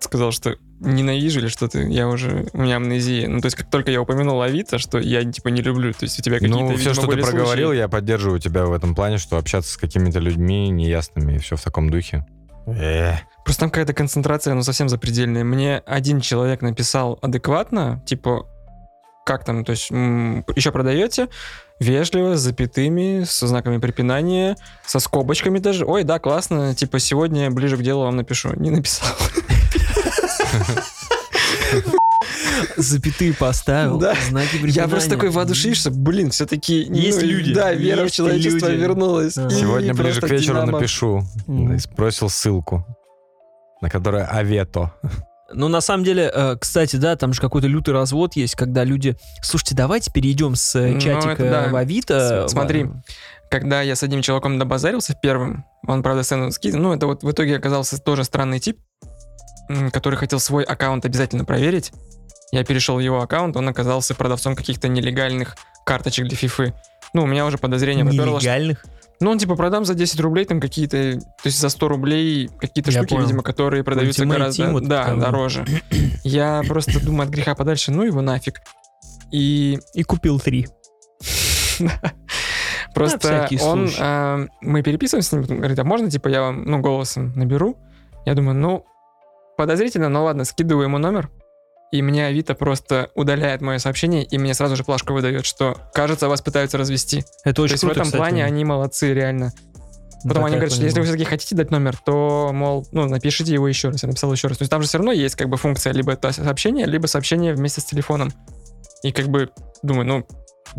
сказал, 0.00 0.32
что 0.32 0.56
ненавижу 0.80 1.40
или 1.40 1.48
что-то. 1.48 1.78
Я 1.80 2.08
уже... 2.08 2.46
У 2.52 2.60
меня 2.60 2.76
амнезия. 2.76 3.28
Ну, 3.28 3.40
то 3.40 3.46
есть, 3.46 3.56
как 3.56 3.70
только 3.70 3.90
я 3.90 4.02
упомянул 4.02 4.40
Авито, 4.42 4.78
что 4.78 4.98
я, 4.98 5.24
типа, 5.24 5.48
не 5.48 5.62
люблю. 5.62 5.92
То 5.92 6.04
есть, 6.04 6.18
у 6.18 6.22
тебя 6.22 6.38
какие-то, 6.38 6.58
Ну, 6.58 6.68
все, 6.70 6.76
видимо, 6.90 6.94
что 6.94 7.06
ты 7.06 7.16
проговорил, 7.22 7.68
случаи. 7.68 7.78
я 7.78 7.88
поддерживаю 7.88 8.38
тебя 8.38 8.66
в 8.66 8.72
этом 8.72 8.94
плане, 8.94 9.18
что 9.18 9.38
общаться 9.38 9.72
с 9.72 9.76
какими-то 9.76 10.18
людьми 10.18 10.68
неясными 10.70 11.36
и 11.36 11.38
все 11.38 11.56
в 11.56 11.62
таком 11.62 11.88
духе. 11.88 12.26
Э, 12.66 13.14
Просто 13.44 13.60
там 13.60 13.70
какая-то 13.70 13.94
концентрация, 13.94 14.54
ну, 14.54 14.62
совсем 14.62 14.88
запредельная. 14.88 15.44
Мне 15.44 15.78
один 15.86 16.20
человек 16.20 16.60
написал 16.62 17.18
адекватно, 17.22 18.02
типа, 18.06 18.46
как 19.24 19.44
там, 19.44 19.64
то 19.64 19.72
есть, 19.72 19.90
еще 19.90 20.70
продаете, 20.70 21.28
вежливо, 21.80 22.36
с 22.36 22.40
запятыми, 22.40 23.24
со 23.24 23.46
знаками 23.46 23.78
препинания, 23.78 24.56
со 24.86 24.98
скобочками 25.00 25.58
даже. 25.58 25.84
Ой, 25.86 26.04
да, 26.04 26.18
классно, 26.18 26.74
типа, 26.74 26.98
сегодня 26.98 27.50
ближе 27.50 27.76
к 27.76 27.82
делу 27.82 28.02
вам 28.04 28.16
напишу. 28.16 28.52
Не 28.56 28.70
написал. 28.70 29.08
Запятые 32.76 33.34
поставил, 33.34 33.98
Да. 33.98 34.14
знаки 34.28 34.56
Я 34.56 34.62
препинания. 34.62 34.90
просто 34.90 35.10
такой 35.10 35.30
воодушевишься, 35.30 35.90
блин, 35.90 36.30
все-таки... 36.30 36.82
Есть 36.82 37.22
люди. 37.22 37.52
Да, 37.54 37.72
вера 37.72 38.00
в 38.00 38.04
Есть 38.04 38.14
человечество 38.16 38.68
люди. 38.68 38.80
вернулась. 38.82 39.34
Да. 39.34 39.46
И 39.46 39.50
Сегодня 39.50 39.94
ближе 39.94 40.20
к 40.20 40.28
вечеру 40.28 40.60
динамо. 40.60 40.72
напишу. 40.78 41.24
Мгм. 41.46 41.78
Спросил 41.78 42.28
ссылку, 42.28 42.84
на 43.80 43.90
которой 43.90 44.24
Авето. 44.24 44.92
Ну, 45.52 45.68
на 45.68 45.80
самом 45.80 46.04
деле, 46.04 46.30
э, 46.34 46.56
кстати, 46.58 46.96
да, 46.96 47.16
там 47.16 47.32
же 47.32 47.40
какой-то 47.40 47.66
лютый 47.66 47.92
развод 47.92 48.34
есть, 48.34 48.54
когда 48.54 48.82
люди... 48.82 49.16
Слушайте, 49.42 49.74
давайте 49.74 50.10
перейдем 50.10 50.54
с 50.56 50.74
э, 50.74 50.92
Ну, 50.92 51.00
чатика 51.00 51.32
это 51.32 51.50
да. 51.50 51.68
в 51.68 51.76
Авито. 51.76 52.48
Смотри. 52.48 52.84
Э, 52.84 52.88
Когда 53.50 53.82
я 53.82 53.94
с 53.94 54.02
одним 54.02 54.22
человеком 54.22 54.58
добазарился 54.58 55.14
первым, 55.20 55.64
он, 55.86 56.02
правда, 56.02 56.22
сцену 56.22 56.50
скидывал, 56.50 56.82
ну, 56.84 56.94
это 56.94 57.06
вот 57.06 57.22
в 57.22 57.30
итоге 57.30 57.56
оказался 57.56 57.98
тоже 57.98 58.24
странный 58.24 58.58
тип, 58.58 58.78
который 59.92 60.16
хотел 60.16 60.40
свой 60.40 60.64
аккаунт 60.64 61.04
обязательно 61.04 61.44
проверить. 61.44 61.92
Я 62.52 62.64
перешел 62.64 62.96
в 62.96 63.00
его 63.00 63.20
аккаунт, 63.22 63.56
он 63.56 63.68
оказался 63.68 64.14
продавцом 64.14 64.56
каких-то 64.56 64.88
нелегальных 64.88 65.56
карточек 65.84 66.26
для 66.26 66.36
фифы. 66.36 66.72
Ну, 67.12 67.22
у 67.22 67.26
меня 67.26 67.46
уже 67.46 67.58
подозрение 67.58 68.04
поперло, 68.04 68.40
что- 68.40 68.48
Нелегальных. 68.48 68.84
Ну, 69.24 69.30
он 69.30 69.38
типа 69.38 69.56
продам 69.56 69.86
за 69.86 69.94
10 69.94 70.20
рублей 70.20 70.44
там 70.44 70.60
какие-то, 70.60 71.18
то 71.18 71.46
есть 71.46 71.58
за 71.58 71.70
100 71.70 71.88
рублей 71.88 72.50
какие-то 72.60 72.90
штуки, 72.90 73.08
понял. 73.08 73.22
видимо, 73.22 73.42
которые 73.42 73.82
продаются 73.82 74.22
Ultimate 74.22 74.28
гораздо, 74.28 74.70
вот 74.70 74.86
да, 74.86 75.14
дороже. 75.14 75.64
Я 76.24 76.62
просто 76.68 77.02
думаю 77.02 77.28
от 77.28 77.30
греха 77.30 77.54
подальше, 77.54 77.90
ну 77.90 78.02
его 78.02 78.20
нафиг. 78.20 78.60
И 79.32 79.78
И 79.94 80.02
купил 80.02 80.38
три. 80.40 80.68
Просто 82.94 83.48
он, 83.62 83.88
а, 83.98 84.46
мы 84.60 84.82
переписываемся 84.82 85.30
с 85.30 85.32
ним, 85.32 85.58
говорит, 85.58 85.78
а 85.78 85.84
можно, 85.84 86.10
типа, 86.10 86.28
я 86.28 86.42
вам, 86.42 86.64
ну, 86.64 86.80
голосом 86.80 87.32
наберу? 87.34 87.78
Я 88.26 88.34
думаю, 88.34 88.54
ну, 88.54 88.84
подозрительно, 89.56 90.10
но 90.10 90.24
ладно, 90.24 90.44
скидываю 90.44 90.84
ему 90.84 90.98
номер, 90.98 91.30
и 91.92 92.02
мне 92.02 92.26
Авито 92.26 92.54
просто 92.54 93.10
удаляет 93.14 93.60
мое 93.60 93.78
сообщение, 93.78 94.24
и 94.24 94.38
мне 94.38 94.54
сразу 94.54 94.76
же 94.76 94.84
плашку 94.84 95.12
выдает, 95.12 95.46
что, 95.46 95.76
кажется, 95.94 96.28
вас 96.28 96.42
пытаются 96.42 96.76
развести. 96.78 97.24
Это 97.44 97.56
То 97.56 97.62
очень 97.62 97.74
есть 97.74 97.82
круто, 97.82 97.94
в 97.94 97.96
этом 97.98 98.04
кстати. 98.06 98.20
плане 98.20 98.44
они 98.44 98.64
молодцы, 98.64 99.14
реально. 99.14 99.52
Потом 100.26 100.44
они 100.44 100.54
Такая 100.54 100.60
говорят, 100.60 100.72
что 100.72 100.84
если 100.84 101.00
вы 101.00 101.04
все-таки 101.04 101.24
хотите 101.24 101.54
дать 101.54 101.70
номер, 101.70 101.98
то, 101.98 102.50
мол, 102.52 102.86
ну, 102.92 103.06
напишите 103.06 103.52
его 103.52 103.68
еще 103.68 103.90
раз. 103.90 104.02
Я 104.02 104.08
написал 104.08 104.32
еще 104.32 104.48
раз. 104.48 104.56
То 104.56 104.62
есть 104.62 104.70
там 104.70 104.80
же 104.80 104.88
все 104.88 104.96
равно 104.96 105.12
есть 105.12 105.36
как 105.36 105.50
бы 105.50 105.58
функция 105.58 105.92
либо 105.92 106.12
это 106.12 106.32
сообщение, 106.32 106.86
либо 106.86 107.06
сообщение 107.06 107.54
вместе 107.54 107.82
с 107.82 107.84
телефоном. 107.84 108.32
И 109.02 109.12
как 109.12 109.28
бы 109.28 109.50
думаю, 109.82 110.06
ну, 110.06 110.26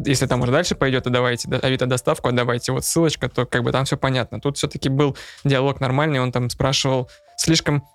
если 0.04 0.26
там 0.26 0.42
уже 0.42 0.52
дальше 0.52 0.74
пойдет, 0.74 1.04
то 1.04 1.12
давайте 1.12 1.48
да, 1.48 1.60
Авито 1.60 1.86
доставку, 1.86 2.28
отдавайте 2.28 2.72
вот 2.72 2.86
ссылочка, 2.86 3.30
то 3.30 3.46
как 3.46 3.62
бы 3.62 3.72
там 3.72 3.86
все 3.86 3.98
понятно. 3.98 4.42
Тут 4.42 4.58
все-таки 4.58 4.90
был 4.90 5.16
диалог 5.44 5.80
нормальный, 5.80 6.20
он 6.20 6.32
там 6.32 6.50
спрашивал 6.50 7.10
слишком... 7.38 7.88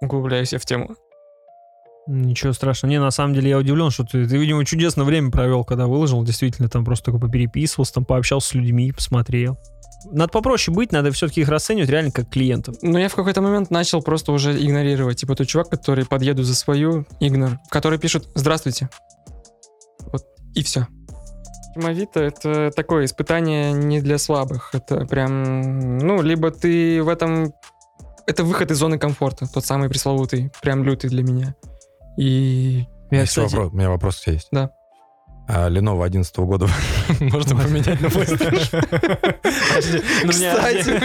Углубляюсь 0.00 0.52
я 0.52 0.60
в 0.60 0.64
тему. 0.64 0.94
Ничего 2.10 2.54
страшного. 2.54 2.90
Не, 2.90 3.00
на 3.00 3.10
самом 3.10 3.34
деле 3.34 3.50
я 3.50 3.58
удивлен, 3.58 3.90
что 3.90 4.02
ты, 4.02 4.26
ты, 4.26 4.38
видимо, 4.38 4.64
чудесное 4.64 5.04
время 5.04 5.30
провел, 5.30 5.62
когда 5.62 5.86
выложил. 5.86 6.24
Действительно, 6.24 6.70
там 6.70 6.82
просто 6.82 7.06
такой 7.06 7.20
попереписывался, 7.20 7.92
там 7.92 8.06
пообщался 8.06 8.48
с 8.48 8.54
людьми, 8.54 8.92
посмотрел. 8.92 9.58
Надо 10.10 10.30
попроще 10.32 10.74
быть, 10.74 10.90
надо 10.90 11.12
все-таки 11.12 11.42
их 11.42 11.50
расценивать 11.50 11.90
реально 11.90 12.10
как 12.10 12.30
клиентов. 12.30 12.76
Но 12.80 12.98
я 12.98 13.10
в 13.10 13.14
какой-то 13.14 13.42
момент 13.42 13.70
начал 13.70 14.00
просто 14.00 14.32
уже 14.32 14.58
игнорировать. 14.58 15.20
Типа 15.20 15.36
тот 15.36 15.48
чувак, 15.48 15.68
который 15.68 16.06
подъеду 16.06 16.44
за 16.44 16.54
свою, 16.54 17.04
игнор, 17.20 17.58
который 17.68 17.98
пишет 17.98 18.26
«Здравствуйте». 18.34 18.88
Вот 20.10 20.24
и 20.54 20.62
все. 20.62 20.86
Авито— 21.76 22.20
это 22.22 22.70
такое 22.74 23.04
испытание 23.04 23.72
не 23.72 24.00
для 24.00 24.16
слабых. 24.16 24.70
Это 24.72 25.04
прям, 25.04 25.98
ну, 25.98 26.22
либо 26.22 26.50
ты 26.50 27.02
в 27.02 27.08
этом... 27.08 27.52
Это 28.26 28.44
выход 28.44 28.70
из 28.70 28.78
зоны 28.78 28.98
комфорта, 28.98 29.46
тот 29.46 29.66
самый 29.66 29.90
пресловутый, 29.90 30.50
прям 30.62 30.84
лютый 30.84 31.10
для 31.10 31.22
меня. 31.22 31.54
И 32.18 32.84
Я, 33.10 33.20
Есть 33.20 33.30
кстати, 33.30 33.54
вопрос- 33.54 33.72
У 33.72 33.76
меня 33.76 33.88
вопрос 33.90 34.26
есть. 34.26 34.48
Да. 34.50 34.70
А 35.48 35.70
Lenovo 35.70 36.04
11 36.04 36.36
года 36.40 36.66
можно 37.20 37.56
поменять 37.56 38.00
на 38.00 38.06
PlayStation? 38.08 39.36
Ну, 40.24 40.30
Кстати, 40.30 41.00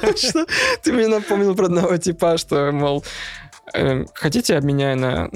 точно. 0.00 0.46
Ты 0.82 0.92
мне 0.92 1.08
напомнил 1.08 1.54
про 1.54 1.66
одного 1.66 1.96
типа, 1.98 2.38
что, 2.38 2.70
мол, 2.72 3.04
эм, 3.74 4.06
хотите, 4.14 4.56
обменяю 4.56 4.96
на 4.98 5.30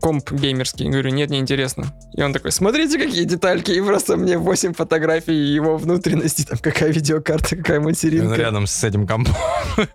комп 0.00 0.30
геймерский? 0.32 0.88
Говорю, 0.88 1.10
нет, 1.10 1.30
не 1.30 1.38
интересно. 1.38 1.86
И 2.14 2.22
он 2.22 2.32
такой, 2.32 2.52
смотрите, 2.52 2.98
какие 2.98 3.24
детальки, 3.24 3.70
и 3.70 3.80
просто 3.80 4.16
мне 4.16 4.38
8 4.38 4.74
фотографий 4.74 5.34
его 5.34 5.76
внутренности, 5.76 6.44
там 6.44 6.58
какая 6.58 6.92
видеокарта, 6.92 7.56
какая 7.56 7.78
Он 7.78 7.84
материнка. 7.84 8.34
рядом 8.34 8.66
с 8.66 8.84
этим 8.84 9.06
компом. 9.06 9.34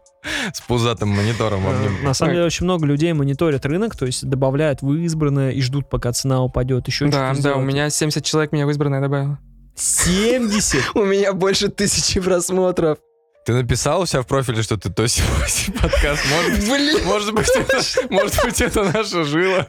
С 0.54 0.62
пузатым 0.62 1.10
монитором. 1.10 1.62
Э. 1.66 2.04
На 2.04 2.14
самом 2.14 2.34
деле 2.34 2.46
очень 2.46 2.66
много 2.66 2.86
людей 2.86 3.12
мониторят 3.14 3.66
рынок, 3.66 3.96
то 3.96 4.06
есть 4.06 4.24
добавляют 4.28 4.84
в 4.84 4.94
избранное 4.94 5.52
и 5.52 5.62
ждут, 5.62 5.90
пока 5.90 6.12
цена 6.12 6.44
упадет. 6.44 6.88
Еще 6.88 7.08
Да, 7.08 7.34
да, 7.40 7.56
у 7.56 7.62
меня 7.62 7.90
70 7.90 8.24
человек 8.24 8.52
меня 8.52 8.68
в 8.68 8.70
избранное 8.70 9.02
добавило. 9.02 9.40
70? 9.76 10.82
У 10.96 11.06
меня 11.06 11.34
больше 11.34 11.70
тысячи 11.70 12.20
просмотров. 12.20 12.98
Ты 13.44 13.54
написал 13.54 14.02
у 14.02 14.06
себя 14.06 14.22
в 14.22 14.28
профиле, 14.28 14.62
что 14.62 14.78
ты 14.78 14.90
Тоси 14.94 15.24
Боси 15.40 15.72
подкаст. 15.72 16.24
Может 16.30 16.52
быть, 16.60 16.70
Блин. 16.70 17.06
может 17.06 17.34
быть, 17.34 17.50
это, 17.50 17.82
может 18.14 18.44
быть, 18.44 18.62
это 18.62 18.84
наша 18.84 19.24
жила. 19.24 19.66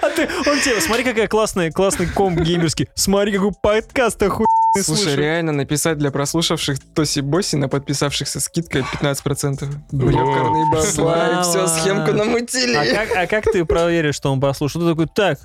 А 0.00 0.08
ты, 0.08 0.26
он 0.46 0.58
тебе, 0.60 0.80
смотри, 0.80 1.04
какая 1.04 1.28
классная, 1.28 1.70
классный 1.70 2.06
комп 2.06 2.40
геймерский. 2.40 2.88
Смотри, 2.94 3.32
какой 3.32 3.52
подкаст 3.52 4.22
охуенный 4.22 4.46
Слушай, 4.76 5.02
слушаю. 5.02 5.18
реально 5.18 5.52
написать 5.52 5.98
для 5.98 6.10
прослушавших 6.10 6.78
Тоси 6.94 7.20
Боси 7.20 7.56
на 7.56 7.68
подписавшихся 7.68 8.40
скидкой 8.40 8.82
15%. 8.82 9.68
Ёкарный 9.92 10.64
бабай, 10.70 10.86
Слава. 10.86 11.42
все, 11.42 11.66
схемку 11.66 12.12
намутили. 12.12 12.74
А 12.74 12.86
как, 12.86 13.16
а 13.16 13.26
как 13.26 13.44
ты 13.52 13.64
проверишь, 13.66 14.14
что 14.14 14.32
он 14.32 14.40
послушал? 14.40 14.80
Ты 14.82 14.88
такой, 14.88 15.06
так, 15.06 15.38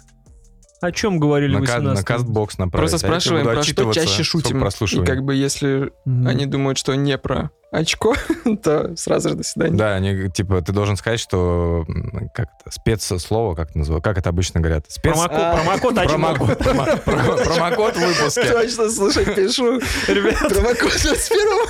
о 0.84 0.92
чем 0.92 1.20
говорили 1.20 1.54
На, 1.56 1.62
в 1.62 1.66
ка- 1.66 1.80
на 1.80 1.92
18 1.92 2.06
кастбокс 2.06 2.58
направить. 2.58 2.90
Просто 2.92 2.96
а 3.06 3.10
спрашиваем, 3.10 3.46
про 3.46 3.64
что 3.64 3.94
чаще 3.94 4.24
шутим. 4.24 4.64
И 4.66 5.06
как 5.06 5.24
бы 5.24 5.36
если 5.36 5.92
Мгм. 6.06 6.28
они 6.28 6.46
думают, 6.46 6.78
что 6.78 6.94
не 6.96 7.18
про 7.18 7.52
очко, 7.72 8.16
то 8.64 8.96
сразу 8.96 9.30
же 9.30 9.36
до 9.36 9.44
свидания. 9.44 9.76
Да, 9.78 9.96
они, 9.96 10.30
типа, 10.30 10.62
ты 10.62 10.72
должен 10.74 10.96
сказать, 10.96 11.20
что 11.20 11.86
как 12.34 12.50
это, 12.62 12.72
спецслово, 12.72 13.56
как 13.56 13.70
это 13.72 13.80
называют, 13.80 14.04
как 14.04 14.18
это 14.18 14.30
обычно 14.30 14.60
говорят? 14.60 14.86
Спец... 14.90 15.14
Промоко- 15.16 15.32
А, 15.52 15.56
промокод 15.56 15.98
очко. 15.98 16.10
Промокод, 16.14 16.62
промо- 16.62 17.04
промо- 17.04 17.44
промокод 17.44 17.96
в 17.96 18.00
выпуске. 18.00 18.52
Точно, 18.52 18.90
слушай, 18.92 19.26
пишу. 19.26 19.80
Ребят, 20.08 20.38
Промокод 20.40 20.92
с 20.94 21.30
первого. 21.30 21.68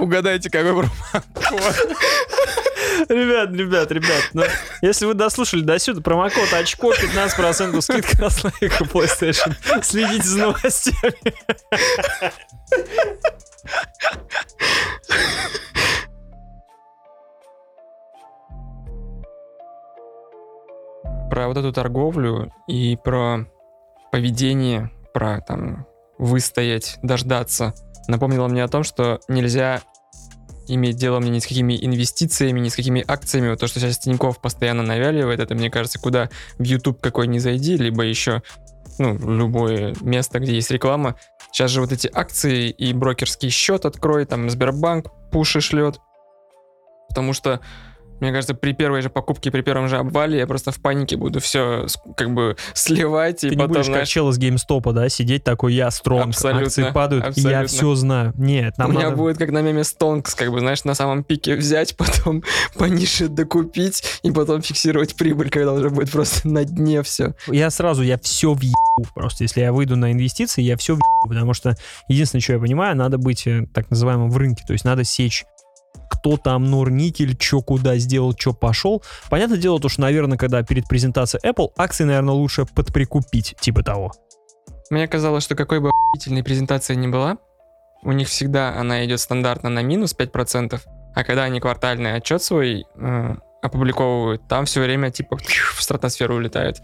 Угадайте, 0.00 0.50
какой 0.50 0.72
промокод. 0.72 1.22
ребят, 3.08 3.52
ребят, 3.52 3.92
ребят, 3.92 4.30
ну, 4.32 4.42
если 4.82 5.06
вы 5.06 5.14
дослушали 5.14 5.62
до 5.62 5.78
сюда, 5.78 6.00
промокод 6.00 6.52
очко, 6.52 6.92
15% 6.92 7.80
скидка 7.80 8.22
на 8.22 8.30
слайку 8.30 8.84
PlayStation. 8.84 9.54
Следите 9.82 10.28
за 10.28 10.38
новостями. 10.38 11.34
Про 21.30 21.48
вот 21.48 21.56
эту 21.56 21.72
торговлю 21.72 22.52
и 22.68 22.96
про 23.02 23.46
поведение, 24.10 24.90
про 25.14 25.40
там 25.40 25.86
выстоять, 26.18 26.98
дождаться. 27.02 27.74
Напомнило 28.06 28.48
мне 28.48 28.62
о 28.62 28.68
том, 28.68 28.82
что 28.82 29.20
нельзя 29.28 29.80
иметь 30.68 30.96
дело 30.96 31.20
мне 31.20 31.30
ни 31.30 31.38
с 31.38 31.46
какими 31.46 31.78
инвестициями, 31.84 32.60
ни 32.60 32.68
с 32.68 32.76
какими 32.76 33.04
акциями. 33.06 33.50
Вот 33.50 33.60
то, 33.60 33.66
что 33.66 33.80
сейчас 33.80 33.98
Тиньков 33.98 34.40
постоянно 34.40 34.82
навяливает, 34.82 35.40
это, 35.40 35.54
мне 35.54 35.70
кажется, 35.70 35.98
куда 35.98 36.28
в 36.58 36.62
YouTube 36.62 37.00
какой 37.00 37.26
не 37.26 37.38
зайди, 37.38 37.76
либо 37.76 38.02
еще 38.02 38.42
ну, 38.98 39.16
любое 39.18 39.94
место, 40.00 40.38
где 40.38 40.54
есть 40.54 40.70
реклама. 40.70 41.16
Сейчас 41.50 41.70
же 41.70 41.80
вот 41.80 41.92
эти 41.92 42.10
акции 42.12 42.70
и 42.70 42.92
брокерский 42.92 43.50
счет 43.50 43.84
открой, 43.84 44.24
там 44.24 44.48
Сбербанк 44.50 45.06
пуши 45.30 45.60
шлет. 45.60 45.98
Потому 47.08 47.32
что, 47.32 47.60
мне 48.22 48.32
кажется, 48.32 48.54
при 48.54 48.72
первой 48.72 49.02
же 49.02 49.10
покупке, 49.10 49.50
при 49.50 49.62
первом 49.62 49.88
же 49.88 49.96
обвале 49.98 50.38
я 50.38 50.46
просто 50.46 50.70
в 50.70 50.80
панике 50.80 51.16
буду 51.16 51.40
все 51.40 51.86
как 52.16 52.32
бы 52.32 52.56
сливать 52.72 53.42
и 53.44 53.48
Ты 53.48 53.56
не 53.56 53.60
потом, 53.60 53.68
будешь 53.72 53.86
как 53.86 53.94
знаешь, 53.94 54.08
чел 54.08 54.30
из 54.30 54.38
GameStop, 54.38 54.92
да, 54.92 55.08
сидеть 55.08 55.42
такой, 55.42 55.74
я 55.74 55.90
стронг, 55.90 56.28
Абсолютно, 56.28 56.66
акции 56.66 56.90
падают, 56.92 57.24
я 57.36 57.60
абсолютно. 57.60 57.66
все 57.66 57.94
знаю. 57.96 58.32
Нет, 58.36 58.78
нам 58.78 58.90
у 58.90 58.92
меня 58.92 59.04
надо- 59.06 59.16
будет 59.16 59.38
как 59.38 59.50
на 59.50 59.60
меме 59.60 59.82
Стонкс, 59.84 60.34
как 60.36 60.52
бы, 60.52 60.60
знаешь, 60.60 60.84
на 60.84 60.94
самом 60.94 61.24
пике 61.24 61.56
взять, 61.56 61.96
потом 61.98 62.42
пониже 62.76 63.28
докупить 63.28 64.04
и 64.22 64.30
потом 64.30 64.62
фиксировать 64.62 65.16
прибыль, 65.16 65.50
когда 65.50 65.72
уже 65.72 65.90
будет 65.90 66.10
просто 66.10 66.46
на 66.48 66.64
дне 66.64 67.02
все. 67.02 67.34
Я 67.48 67.70
сразу, 67.70 68.02
я 68.02 68.18
все 68.18 68.52
въебу. 68.52 68.76
Просто 69.14 69.42
если 69.42 69.62
я 69.62 69.72
выйду 69.72 69.96
на 69.96 70.12
инвестиции, 70.12 70.62
я 70.62 70.76
все 70.76 70.92
въебу. 70.92 71.28
Потому 71.28 71.54
что 71.54 71.76
единственное, 72.08 72.40
что 72.42 72.52
я 72.52 72.58
понимаю, 72.58 72.96
надо 72.96 73.18
быть 73.18 73.46
э, 73.46 73.66
так 73.72 73.90
называемым 73.90 74.30
в 74.30 74.36
рынке. 74.36 74.64
То 74.66 74.74
есть 74.74 74.84
надо 74.84 75.02
сечь 75.04 75.44
кто 76.08 76.36
там 76.36 76.64
Норникель, 76.64 77.36
что 77.38 77.62
куда 77.62 77.96
сделал, 77.96 78.34
что 78.38 78.52
пошел. 78.52 79.02
Понятное 79.28 79.58
дело, 79.58 79.80
то, 79.80 79.88
что, 79.88 80.02
наверное, 80.02 80.38
когда 80.38 80.62
перед 80.62 80.86
презентацией 80.86 81.42
Apple, 81.50 81.70
акции, 81.76 82.04
наверное, 82.04 82.34
лучше 82.34 82.64
подприкупить, 82.64 83.56
типа 83.60 83.82
того. 83.82 84.12
Мне 84.90 85.08
казалось, 85.08 85.44
что 85.44 85.54
какой 85.54 85.80
бы 85.80 85.90
охуительной 85.90 86.44
презентация 86.44 86.96
ни 86.96 87.06
была, 87.06 87.38
у 88.02 88.12
них 88.12 88.28
всегда 88.28 88.76
она 88.76 89.04
идет 89.04 89.20
стандартно 89.20 89.70
на 89.70 89.82
минус 89.82 90.14
5%, 90.16 90.80
а 91.14 91.24
когда 91.24 91.44
они 91.44 91.60
квартальный 91.60 92.14
отчет 92.14 92.42
свой 92.42 92.84
э, 92.96 93.34
опубликовывают, 93.62 94.46
там 94.48 94.66
все 94.66 94.80
время 94.82 95.10
типа 95.10 95.38
в 95.38 95.82
стратосферу 95.82 96.36
улетают. 96.36 96.78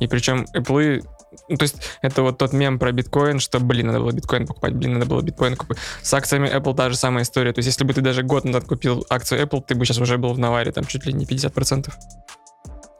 И 0.00 0.06
причем 0.06 0.46
Apple, 0.56 1.04
то 1.48 1.62
есть 1.62 1.76
это 2.02 2.22
вот 2.22 2.38
тот 2.38 2.52
мем 2.52 2.78
про 2.78 2.92
биткоин, 2.92 3.40
что, 3.40 3.60
блин, 3.60 3.88
надо 3.88 4.00
было 4.00 4.12
биткоин 4.12 4.46
покупать, 4.46 4.74
блин, 4.74 4.94
надо 4.94 5.06
было 5.06 5.22
биткоин 5.22 5.56
купить. 5.56 5.78
С 6.02 6.12
акциями 6.14 6.48
Apple 6.48 6.74
та 6.74 6.90
же 6.90 6.96
самая 6.96 7.24
история. 7.24 7.52
То 7.52 7.60
есть 7.60 7.68
если 7.68 7.84
бы 7.84 7.92
ты 7.92 8.00
даже 8.00 8.22
год 8.22 8.44
назад 8.44 8.64
купил 8.64 9.04
акцию 9.10 9.42
Apple, 9.42 9.62
ты 9.66 9.74
бы 9.74 9.84
сейчас 9.84 9.98
уже 9.98 10.18
был 10.18 10.32
в 10.32 10.38
наваре, 10.38 10.72
там 10.72 10.84
чуть 10.84 11.06
ли 11.06 11.12
не 11.12 11.24
50%. 11.24 11.90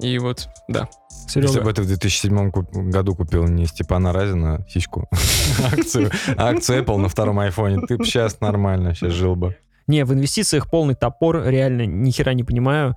И 0.01 0.18
вот, 0.18 0.49
да. 0.68 0.88
Серега, 1.29 1.49
Если 1.49 1.61
бы 1.61 1.73
ты 1.73 1.83
в 1.83 1.87
2007 1.87 2.51
куп- 2.51 2.73
году 2.73 3.14
купил 3.14 3.44
не 3.44 3.66
Степана 3.66 4.12
Разина 4.12 4.66
сиську, 4.68 5.09
акцию, 5.73 6.11
акцию 6.37 6.83
Apple 6.83 6.97
на 6.99 7.09
втором 7.09 7.38
айфоне, 7.38 7.87
ты 7.87 7.97
бы 7.97 8.05
сейчас 8.05 8.40
нормально 8.40 8.94
сейчас 8.94 9.12
жил 9.12 9.37
бы. 9.37 9.57
Не, 9.87 10.05
в 10.05 10.12
инвестициях 10.12 10.68
полный 10.68 10.94
топор, 10.94 11.44
реально, 11.47 11.87
ни 11.87 12.11
хера 12.11 12.35
не 12.35 12.42
понимаю. 12.42 12.97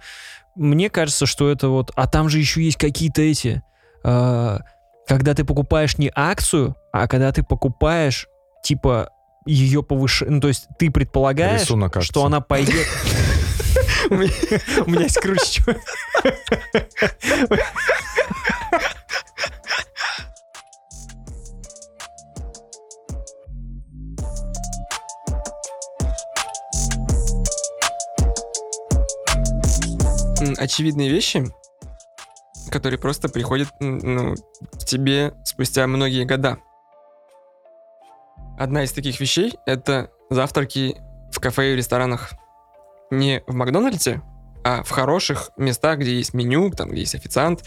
Мне 0.56 0.90
кажется, 0.90 1.26
что 1.26 1.50
это 1.50 1.70
вот... 1.70 1.92
А 1.96 2.08
там 2.08 2.30
же 2.30 2.40
еще 2.40 2.64
есть 2.64 2.78
какие-то 2.78 3.22
эти... 3.22 3.62
э, 4.04 4.58
когда 5.08 5.34
ты 5.34 5.46
покупаешь 5.46 5.98
не 5.98 6.12
акцию, 6.14 6.76
а 6.92 7.08
когда 7.08 7.32
ты 7.32 7.42
покупаешь, 7.42 8.28
типа, 8.64 9.10
ее 9.46 9.82
повышение... 9.82 10.36
Ну, 10.36 10.42
то 10.42 10.50
есть 10.50 10.68
ты 10.78 10.92
предполагаешь, 10.92 11.62
Рисунок 11.62 11.96
акции. 11.96 12.08
что 12.08 12.26
она 12.26 12.42
пойдет... 12.42 12.86
У 14.10 14.16
меня 14.90 15.04
есть 15.04 15.20
круче. 15.20 15.64
очевидные 30.58 31.10
вещи, 31.10 31.46
которые 32.70 33.00
просто 33.00 33.30
приходят 33.30 33.70
м, 33.80 33.98
ну, 33.98 34.36
к 34.74 34.86
тебе 34.86 35.34
спустя 35.44 35.88
многие 35.88 36.26
года. 36.26 36.58
Одна 38.58 38.84
из 38.84 38.92
таких 38.92 39.20
вещей— 39.20 39.54
это 39.66 40.10
завтраки 40.30 40.98
в 41.32 41.40
кафе 41.40 41.74
и 41.74 41.76
ресторанах. 41.76 42.32
Не 43.12 43.44
в 43.48 43.54
Макдональдсе, 43.54 44.22
а 44.64 44.84
в 44.84 44.90
хороших 44.90 45.52
местах, 45.56 46.00
где 46.00 46.18
есть 46.18 46.34
меню, 46.34 46.72
там, 46.72 46.90
где 46.90 47.02
есть 47.02 47.16
официант. 47.16 47.64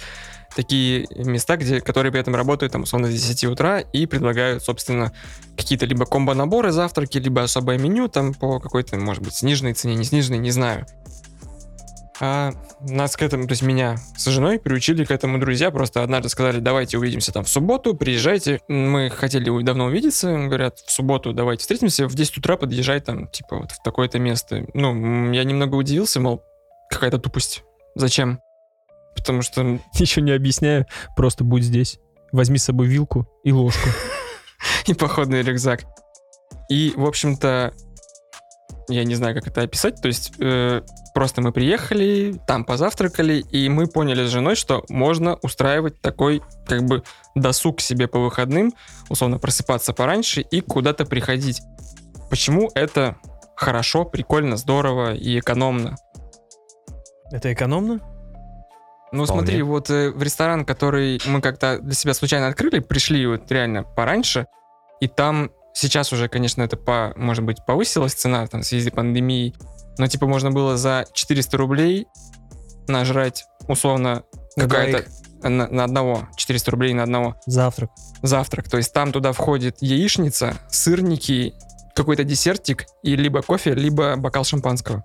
Такие 0.54 1.06
места, 1.10 1.56
где, 1.56 1.80
которые 1.80 2.12
при 2.12 2.20
этом 2.20 2.34
работают, 2.34 2.72
там, 2.72 2.82
условно, 2.82 3.08
с 3.08 3.12
10 3.12 3.44
утра 3.44 3.78
и 3.80 4.04
предлагают, 4.04 4.62
собственно, 4.62 5.12
какие-то 5.56 5.86
либо 5.86 6.04
комбо-наборы 6.04 6.72
завтраки, 6.72 7.18
либо 7.18 7.42
особое 7.42 7.78
меню, 7.78 8.08
там, 8.08 8.34
по 8.34 8.58
какой-то, 8.58 8.98
может 8.98 9.22
быть, 9.22 9.34
сниженной 9.34 9.72
цене, 9.72 9.94
не 9.94 10.04
сниженной, 10.04 10.38
не 10.38 10.50
знаю. 10.50 10.86
А 12.22 12.52
нас 12.80 13.16
к 13.16 13.22
этому, 13.22 13.46
то 13.46 13.52
есть 13.52 13.62
меня 13.62 13.96
с 14.14 14.26
женой 14.26 14.58
приучили 14.58 15.04
к 15.04 15.10
этому 15.10 15.38
друзья, 15.38 15.70
просто 15.70 16.02
однажды 16.02 16.28
сказали, 16.28 16.60
давайте 16.60 16.98
увидимся 16.98 17.32
там 17.32 17.44
в 17.44 17.48
субботу, 17.48 17.94
приезжайте. 17.94 18.60
Мы 18.68 19.08
хотели 19.08 19.62
давно 19.62 19.86
увидеться, 19.86 20.30
говорят, 20.30 20.80
в 20.80 20.90
субботу 20.90 21.32
давайте 21.32 21.62
встретимся, 21.62 22.06
в 22.06 22.14
10 22.14 22.36
утра 22.36 22.58
подъезжай 22.58 23.00
там, 23.00 23.26
типа, 23.28 23.60
вот 23.60 23.72
в 23.72 23.82
такое-то 23.82 24.18
место. 24.18 24.66
Ну, 24.74 25.32
я 25.32 25.44
немного 25.44 25.76
удивился, 25.76 26.20
мол, 26.20 26.42
какая-то 26.90 27.18
тупость. 27.18 27.64
Зачем? 27.94 28.40
Потому 29.16 29.40
что 29.40 29.62
Ничего 29.98 30.22
не 30.22 30.32
объясняю, 30.32 30.86
просто 31.16 31.42
будь 31.42 31.62
здесь. 31.62 31.98
Возьми 32.32 32.58
с 32.58 32.64
собой 32.64 32.86
вилку 32.86 33.26
и 33.44 33.52
ложку. 33.52 33.88
и 34.86 34.92
походный 34.92 35.40
рюкзак. 35.40 35.84
И, 36.68 36.92
в 36.96 37.06
общем-то, 37.06 37.72
я 38.90 39.04
не 39.04 39.14
знаю, 39.14 39.34
как 39.34 39.46
это 39.46 39.62
описать. 39.62 40.00
То 40.00 40.08
есть 40.08 40.32
э, 40.38 40.82
просто 41.14 41.40
мы 41.40 41.52
приехали, 41.52 42.40
там 42.46 42.64
позавтракали, 42.64 43.44
и 43.50 43.68
мы 43.68 43.86
поняли 43.86 44.26
с 44.26 44.30
женой, 44.30 44.54
что 44.54 44.84
можно 44.88 45.36
устраивать 45.42 46.00
такой 46.00 46.42
как 46.66 46.84
бы 46.84 47.02
досуг 47.34 47.80
себе 47.80 48.08
по 48.08 48.18
выходным, 48.18 48.74
условно 49.08 49.38
просыпаться 49.38 49.92
пораньше 49.92 50.40
и 50.40 50.60
куда-то 50.60 51.04
приходить. 51.04 51.62
Почему 52.28 52.70
это 52.74 53.16
хорошо, 53.56 54.04
прикольно, 54.04 54.56
здорово 54.56 55.14
и 55.14 55.38
экономно? 55.38 55.96
Это 57.32 57.52
экономно? 57.52 58.00
Ну, 59.12 59.24
Вполне. 59.24 59.42
смотри, 59.42 59.62
вот 59.62 59.90
э, 59.90 60.10
в 60.10 60.22
ресторан, 60.22 60.64
который 60.64 61.20
мы 61.26 61.40
как-то 61.40 61.78
для 61.78 61.94
себя 61.94 62.14
случайно 62.14 62.46
открыли, 62.46 62.78
пришли 62.78 63.26
вот 63.26 63.50
реально 63.50 63.82
пораньше, 63.82 64.46
и 65.00 65.08
там 65.08 65.50
сейчас 65.72 66.12
уже, 66.12 66.28
конечно, 66.28 66.62
это, 66.62 66.76
по, 66.76 67.12
может 67.16 67.44
быть, 67.44 67.58
повысилась 67.66 68.14
цена 68.14 68.46
там, 68.46 68.62
в 68.62 68.66
связи 68.66 68.88
с 68.88 68.92
пандемией, 68.92 69.54
но, 69.98 70.06
типа, 70.06 70.26
можно 70.26 70.50
было 70.50 70.76
за 70.76 71.04
400 71.12 71.56
рублей 71.56 72.06
нажрать, 72.88 73.44
условно, 73.68 74.24
На 74.56 74.64
какая-то... 74.64 75.04
На, 75.42 75.68
на 75.68 75.84
одного, 75.84 76.28
400 76.36 76.70
рублей 76.70 76.92
на 76.92 77.04
одного 77.04 77.34
Завтрак. 77.46 77.90
завтрак. 78.20 78.68
То 78.68 78.76
есть 78.76 78.92
там 78.92 79.10
туда 79.10 79.32
входит 79.32 79.78
яичница, 79.80 80.54
сырники, 80.68 81.54
какой-то 81.94 82.24
десертик 82.24 82.84
и 83.02 83.16
либо 83.16 83.40
кофе, 83.40 83.72
либо 83.74 84.16
бокал 84.16 84.44
шампанского. 84.44 85.02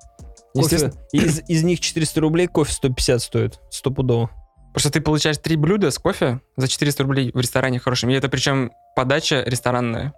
Естественно, 0.54 0.92
Кофе. 0.92 1.26
Из, 1.26 1.42
из 1.48 1.64
них 1.64 1.80
400 1.80 2.20
рублей, 2.22 2.48
кофе 2.48 2.74
150 2.74 3.22
стоит. 3.22 3.60
Стопудово. 3.70 4.30
Потому 4.74 4.80
что 4.80 4.92
ты 4.92 5.02
получаешь 5.02 5.38
три 5.38 5.56
блюда 5.56 5.92
с 5.92 5.98
кофе 5.98 6.42
за 6.58 6.68
400 6.68 7.04
рублей 7.04 7.32
в 7.34 7.40
ресторане 7.40 7.80
хорошем. 7.80 8.10
И 8.10 8.14
это 8.14 8.28
причем 8.28 8.72
подача 8.96 9.42
ресторанная. 9.46 10.14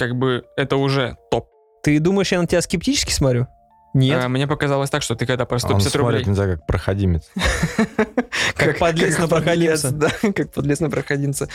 Как 0.00 0.16
бы 0.16 0.44
это 0.56 0.78
уже 0.78 1.18
топ. 1.30 1.50
Ты 1.82 2.00
думаешь, 2.00 2.32
я 2.32 2.40
на 2.40 2.46
тебя 2.46 2.62
скептически 2.62 3.12
смотрю? 3.12 3.48
Нет. 3.92 4.24
А, 4.24 4.28
мне 4.28 4.46
показалось 4.46 4.88
так, 4.88 5.02
что 5.02 5.14
ты 5.14 5.26
когда 5.26 5.44
по 5.44 5.56
А 5.56 5.56
он 5.56 5.60
150 5.60 5.92
смотрит, 5.92 6.18
рублей... 6.20 6.24
не 6.26 6.34
знаю, 6.34 6.56
как 6.56 6.66
проходимец. 6.66 7.30
Как 8.56 8.78
подлец 8.78 9.18
на 9.18 9.28
проходимца. 9.28 9.90
Да, 9.90 10.10
как 10.34 10.52
подлец 10.52 10.80
на 10.80 10.90
проходимца. 10.90 11.48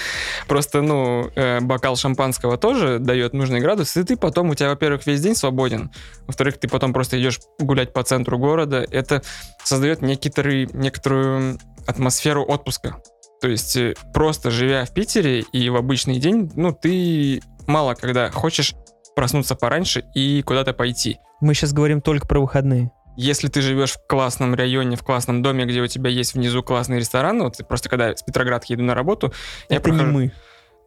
Просто, 0.48 0.82
ну, 0.82 1.32
э, 1.36 1.60
бокал 1.62 1.96
шампанского 1.96 2.58
тоже 2.58 3.00
дает 3.00 3.34
нужный 3.34 3.62
градус, 3.62 3.96
и 3.98 4.04
ты 4.04 4.16
потом, 4.18 4.50
у 4.50 4.56
тебя, 4.56 4.70
во-первых, 4.70 5.08
весь 5.08 5.22
день 5.22 5.36
свободен, 5.36 5.92
во-вторых, 6.28 6.60
ты 6.60 6.68
потом 6.68 6.94
просто 6.94 7.20
идешь 7.20 7.40
гулять 7.60 7.94
по 7.94 8.04
центру 8.04 8.38
города. 8.38 8.86
Это 8.92 9.24
создает 9.64 10.02
некоторую 10.02 11.60
атмосферу 11.88 12.44
отпуска. 12.44 12.98
То 13.42 13.48
есть 13.48 13.76
э, 13.78 13.96
просто 14.14 14.52
живя 14.52 14.86
в 14.86 14.94
Питере 14.94 15.42
и 15.42 15.70
в 15.70 15.76
обычный 15.76 16.20
день, 16.20 16.52
ну, 16.56 16.74
ты 16.74 17.42
мало 17.68 17.94
когда 17.96 18.32
хочешь 18.32 18.74
проснуться 19.16 19.56
пораньше 19.56 20.04
и 20.14 20.42
куда-то 20.42 20.74
пойти. 20.74 21.20
Мы 21.42 21.54
сейчас 21.54 21.74
говорим 21.74 22.02
только 22.02 22.28
про 22.28 22.40
выходные. 22.40 22.92
Если 23.18 23.48
ты 23.48 23.62
живешь 23.62 23.94
в 23.94 24.08
классном 24.08 24.56
районе, 24.56 24.98
в 24.98 25.04
классном 25.04 25.42
доме, 25.42 25.66
где 25.66 25.80
у 25.82 25.88
тебя 25.88 26.10
есть 26.10 26.34
внизу 26.34 26.62
классный 26.64 27.00
ресторан, 27.00 27.42
вот 27.42 27.56
просто 27.68 27.88
когда 27.88 28.14
с 28.16 28.22
Петроградки 28.24 28.74
еду 28.74 28.84
на 28.84 28.94
работу, 28.94 29.34
я 29.70 29.78
Это 29.78 29.90
не 29.90 29.98
прохожу- 30.00 30.12
мы. 30.12 30.32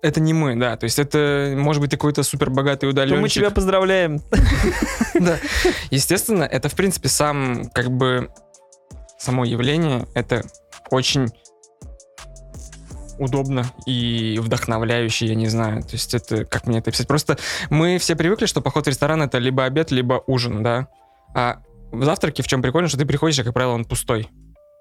Это 0.01 0.21
не 0.21 0.33
мы, 0.35 0.55
да. 0.55 0.77
То 0.77 0.85
есть 0.85 0.99
это 0.99 1.55
может 1.57 1.81
быть 1.83 1.91
какой-то 1.91 2.23
супер 2.23 2.51
богатый 2.51 2.89
удаленщик. 2.89 3.21
мы 3.23 3.29
тебя 3.29 3.51
поздравляем. 3.51 4.21
Да. 5.19 5.39
Естественно, 5.91 6.45
это 6.45 6.69
в 6.69 6.75
принципе 6.77 7.09
сам 7.09 7.71
как 7.71 7.91
бы 7.91 8.31
само 9.19 9.45
явление. 9.45 10.07
Это 10.15 10.45
очень 10.91 11.29
удобно 13.19 13.65
и 13.87 14.39
вдохновляюще, 14.41 15.27
я 15.27 15.35
не 15.35 15.49
знаю. 15.49 15.83
То 15.83 15.93
есть 15.93 16.15
это, 16.15 16.45
как 16.45 16.67
мне 16.67 16.79
это 16.79 16.91
описать? 16.91 17.09
Просто 17.09 17.39
мы 17.71 17.99
все 17.99 18.17
привыкли, 18.17 18.47
что 18.47 18.61
поход 18.61 18.87
в 18.87 18.89
ресторан 18.89 19.23
это 19.23 19.39
либо 19.39 19.65
обед, 19.65 19.91
либо 19.91 20.23
ужин, 20.27 20.63
да. 20.63 20.89
А 21.35 21.59
в 21.93 22.05
завтраке 22.05 22.43
в 22.43 22.49
чем 22.49 22.63
прикольно, 22.63 22.89
что 22.89 22.99
ты 22.99 23.07
приходишь, 23.07 23.39
и, 23.39 23.43
как 23.43 23.55
правило, 23.55 23.73
он 23.73 23.85
пустой. 23.85 24.29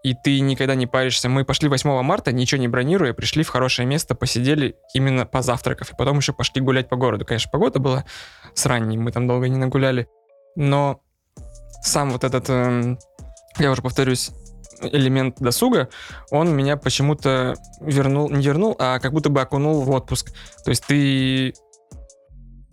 И 0.03 0.13
ты 0.13 0.39
никогда 0.39 0.75
не 0.75 0.87
паришься. 0.87 1.27
Мы 1.27 1.43
пошли 1.43 1.69
8 1.69 2.01
марта, 2.01 2.31
ничего 2.31 2.61
не 2.61 2.67
бронируя, 2.67 3.13
пришли 3.13 3.43
в 3.43 3.49
хорошее 3.49 3.87
место, 3.87 4.15
посидели 4.15 4.75
именно 4.93 5.25
позавтракав. 5.25 5.91
И 5.91 5.95
потом 5.97 6.17
еще 6.17 6.33
пошли 6.33 6.61
гулять 6.61 6.87
по 6.87 6.95
городу. 6.95 7.25
Конечно, 7.25 7.49
погода 7.51 7.79
была 7.79 8.05
с 8.53 8.65
ранней, 8.65 8.97
мы 8.97 9.11
там 9.11 9.27
долго 9.27 9.49
не 9.49 9.57
нагуляли. 9.57 10.07
Но 10.55 11.01
сам 11.81 12.11
вот 12.11 12.23
этот, 12.23 12.49
эм, 12.49 12.99
я 13.57 13.71
уже 13.71 13.81
повторюсь, 13.81 14.31
элемент 14.81 15.39
досуга, 15.39 15.89
он 16.31 16.55
меня 16.55 16.77
почему-то 16.77 17.55
вернул, 17.81 18.29
не 18.29 18.45
вернул, 18.45 18.75
а 18.79 18.99
как 18.99 19.13
будто 19.13 19.29
бы 19.29 19.41
окунул 19.41 19.81
в 19.81 19.89
отпуск. 19.91 20.31
То 20.63 20.69
есть 20.69 20.85
ты 20.85 21.53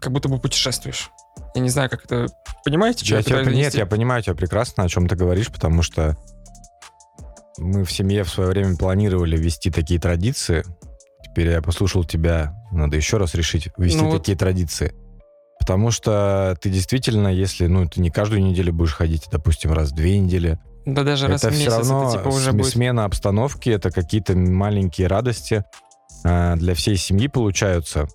как 0.00 0.12
будто 0.12 0.28
бы 0.28 0.38
путешествуешь. 0.38 1.10
Я 1.54 1.60
не 1.62 1.70
знаю, 1.70 1.88
как 1.88 2.04
это... 2.04 2.26
Понимаете, 2.64 3.04
что 3.04 3.14
Я 3.14 3.18
я 3.18 3.22
тебя- 3.22 3.44
нет, 3.44 3.74
я 3.74 3.86
понимаю 3.86 4.22
тебя 4.22 4.34
прекрасно, 4.34 4.84
о 4.84 4.88
чем 4.88 5.06
ты 5.08 5.16
говоришь, 5.16 5.48
потому 5.50 5.82
что 5.82 6.16
мы 7.58 7.84
в 7.84 7.92
семье 7.92 8.24
в 8.24 8.28
свое 8.30 8.50
время 8.50 8.76
планировали 8.76 9.36
вести 9.36 9.70
такие 9.70 10.00
традиции. 10.00 10.64
Теперь 11.22 11.48
я 11.48 11.62
послушал 11.62 12.04
тебя, 12.04 12.54
надо 12.72 12.96
еще 12.96 13.16
раз 13.16 13.34
решить 13.34 13.68
вести 13.76 13.98
Ну 13.98 14.10
вот. 14.10 14.18
такие 14.18 14.36
традиции. 14.36 14.94
Потому 15.60 15.90
что 15.90 16.56
ты 16.60 16.68
действительно, 16.68 17.28
если, 17.28 17.66
ну, 17.66 17.88
ты 17.88 18.00
не 18.00 18.10
каждую 18.10 18.42
неделю 18.42 18.72
будешь 18.72 18.92
ходить, 18.94 19.28
допустим, 19.30 19.72
раз 19.72 19.90
в 19.90 19.94
две 19.94 20.18
недели, 20.18 20.58
Да 20.84 21.02
даже 21.02 21.28
раз 21.28 21.42
это 21.42 21.50
в 21.50 21.54
все 21.54 21.64
месяц 21.64 21.88
равно 21.88 22.08
это 22.08 22.18
типа 22.18 22.28
уже 22.28 22.52
будет... 22.52 22.66
смена 22.66 23.04
обстановки, 23.04 23.70
это 23.70 23.90
какие-то 23.90 24.36
маленькие 24.36 25.06
радости 25.06 25.64
э, 26.24 26.56
для 26.56 26.74
всей 26.74 26.96
семьи 26.96 27.28
получаются. 27.28 28.08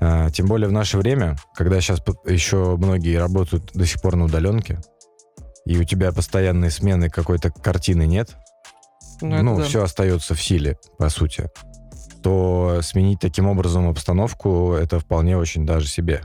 Э, 0.00 0.28
Тем 0.32 0.46
более 0.46 0.68
в 0.68 0.72
наше 0.72 0.98
время, 0.98 1.36
когда 1.54 1.80
сейчас 1.80 2.00
еще 2.26 2.76
многие 2.76 3.18
работают 3.18 3.70
до 3.72 3.86
сих 3.86 4.02
пор 4.02 4.16
на 4.16 4.24
удаленке, 4.26 4.80
и 5.64 5.78
у 5.78 5.84
тебя 5.84 6.12
постоянные 6.12 6.70
смены 6.70 7.08
какой-то 7.08 7.50
картины 7.50 8.06
нет, 8.06 8.36
Ну, 9.20 9.42
ну, 9.42 9.56
да. 9.58 9.64
все 9.64 9.82
остается 9.82 10.34
в 10.34 10.42
силе, 10.42 10.78
по 10.98 11.08
сути, 11.08 11.48
то 12.22 12.80
сменить 12.82 13.20
таким 13.20 13.48
образом 13.48 13.88
обстановку, 13.88 14.74
это 14.74 14.98
вполне 14.98 15.36
очень 15.36 15.64
даже 15.64 15.88
себе. 15.88 16.22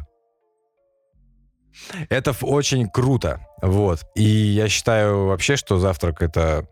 Это 2.10 2.36
очень 2.42 2.90
круто, 2.90 3.40
вот. 3.62 4.06
И 4.16 4.24
я 4.24 4.68
считаю 4.70 5.26
вообще, 5.28 5.56
что 5.56 5.80
завтрак 5.80 6.22
это 6.22 6.68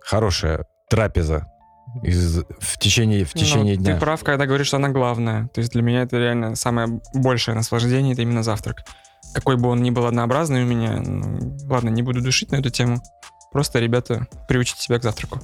хорошая 0.00 0.66
трапеза 0.88 1.46
из, 2.02 2.44
в 2.58 2.78
течение, 2.78 3.24
в 3.24 3.34
Ну, 3.34 3.40
течение 3.40 3.76
дня. 3.76 3.94
Ты 3.94 4.00
прав, 4.00 4.22
когда 4.22 4.46
говоришь, 4.46 4.68
что 4.68 4.76
она 4.76 4.88
главная. 4.88 5.48
То 5.48 5.60
есть 5.60 5.72
для 5.72 5.82
меня 5.82 6.02
это 6.02 6.18
реально 6.18 6.54
самое 6.54 7.00
большее 7.14 7.54
наслаждение, 7.54 8.12
это 8.12 8.22
именно 8.22 8.42
завтрак. 8.42 8.84
Какой 9.34 9.56
бы 9.56 9.68
он 9.68 9.82
ни 9.82 9.90
был 9.90 10.06
однообразный 10.06 10.62
у 10.62 10.66
меня, 10.66 11.02
ну, 11.04 11.56
ладно, 11.68 11.90
не 11.90 12.02
буду 12.02 12.22
душить 12.22 12.50
на 12.50 12.56
эту 12.56 12.70
тему. 12.70 13.02
Просто, 13.52 13.78
ребята, 13.78 14.26
приучите 14.48 14.82
себя 14.82 14.98
к 14.98 15.02
завтраку. 15.02 15.40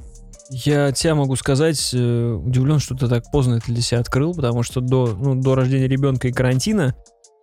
Я 0.51 0.93
тебя 0.93 1.14
могу 1.14 1.37
сказать, 1.37 1.90
э, 1.95 2.33
удивлен, 2.33 2.79
что 2.79 2.95
ты 2.95 3.09
так 3.09 3.31
поздно 3.31 3.55
это 3.55 3.67
для 3.67 3.81
себя 3.81 4.01
открыл, 4.01 4.35
потому 4.35 4.62
что 4.62 4.81
до, 4.81 5.07
ну, 5.07 5.35
до 5.35 5.55
рождения 5.55 5.88
ребенка 5.88 6.29
и 6.29 6.33
карантина 6.33 6.95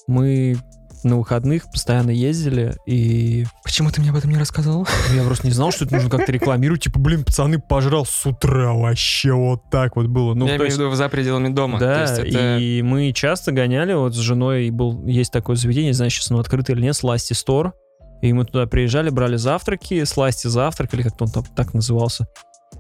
мы 0.08 0.58
на 1.04 1.18
выходных 1.18 1.70
постоянно 1.72 2.12
ездили, 2.12 2.76
и 2.86 3.46
Почему 3.64 3.90
ты 3.92 4.02
мне 4.02 4.10
об 4.12 4.16
этом 4.18 4.30
не 4.32 4.38
рассказывал? 4.38 4.88
я 5.16 5.24
просто 5.24 5.48
не 5.48 5.54
знал, 5.54 5.72
что 5.72 5.86
это 5.86 5.96
нужно 5.96 6.10
как-то 6.10 6.32
рекламировать. 6.32 6.84
Типа, 6.84 7.00
блин, 7.00 7.24
пацаны, 7.24 7.60
пожрал 7.60 8.06
с 8.06 8.26
утра, 8.26 8.74
вообще 8.74 9.34
вот 9.34 9.70
так 9.70 9.96
вот 9.96 10.08
было. 10.08 10.34
Ну, 10.34 10.48
Я 10.48 10.58
имею 10.58 10.72
в 10.72 10.74
виду 10.74 10.92
за 10.94 11.10
пределами 11.10 11.50
дома. 11.50 11.80
Да, 11.80 12.02
есть 12.02 12.20
это- 12.20 12.58
и 12.58 12.82
мы 12.82 13.12
часто 13.14 13.52
гоняли, 13.52 13.94
вот 13.94 14.14
с 14.16 14.18
женой 14.20 14.70
был, 14.70 15.06
есть 15.06 15.32
такое 15.32 15.56
заведение, 15.56 15.90
не 15.90 15.94
знаю, 15.96 16.12
сейчас 16.12 16.32
оно 16.32 16.40
открыто 16.40 16.72
или 16.74 16.82
нет, 16.82 16.96
Сласти 16.96 17.34
Стор. 17.34 17.74
И 18.22 18.34
мы 18.34 18.46
туда 18.46 18.68
приезжали, 18.68 19.10
брали 19.10 19.36
завтраки, 19.36 20.04
Сласти 20.04 20.48
завтрак, 20.48 20.94
или 20.94 21.02
как-то 21.02 21.26
он 21.26 21.32
там 21.32 21.44
так 21.56 21.74
назывался. 21.74 22.28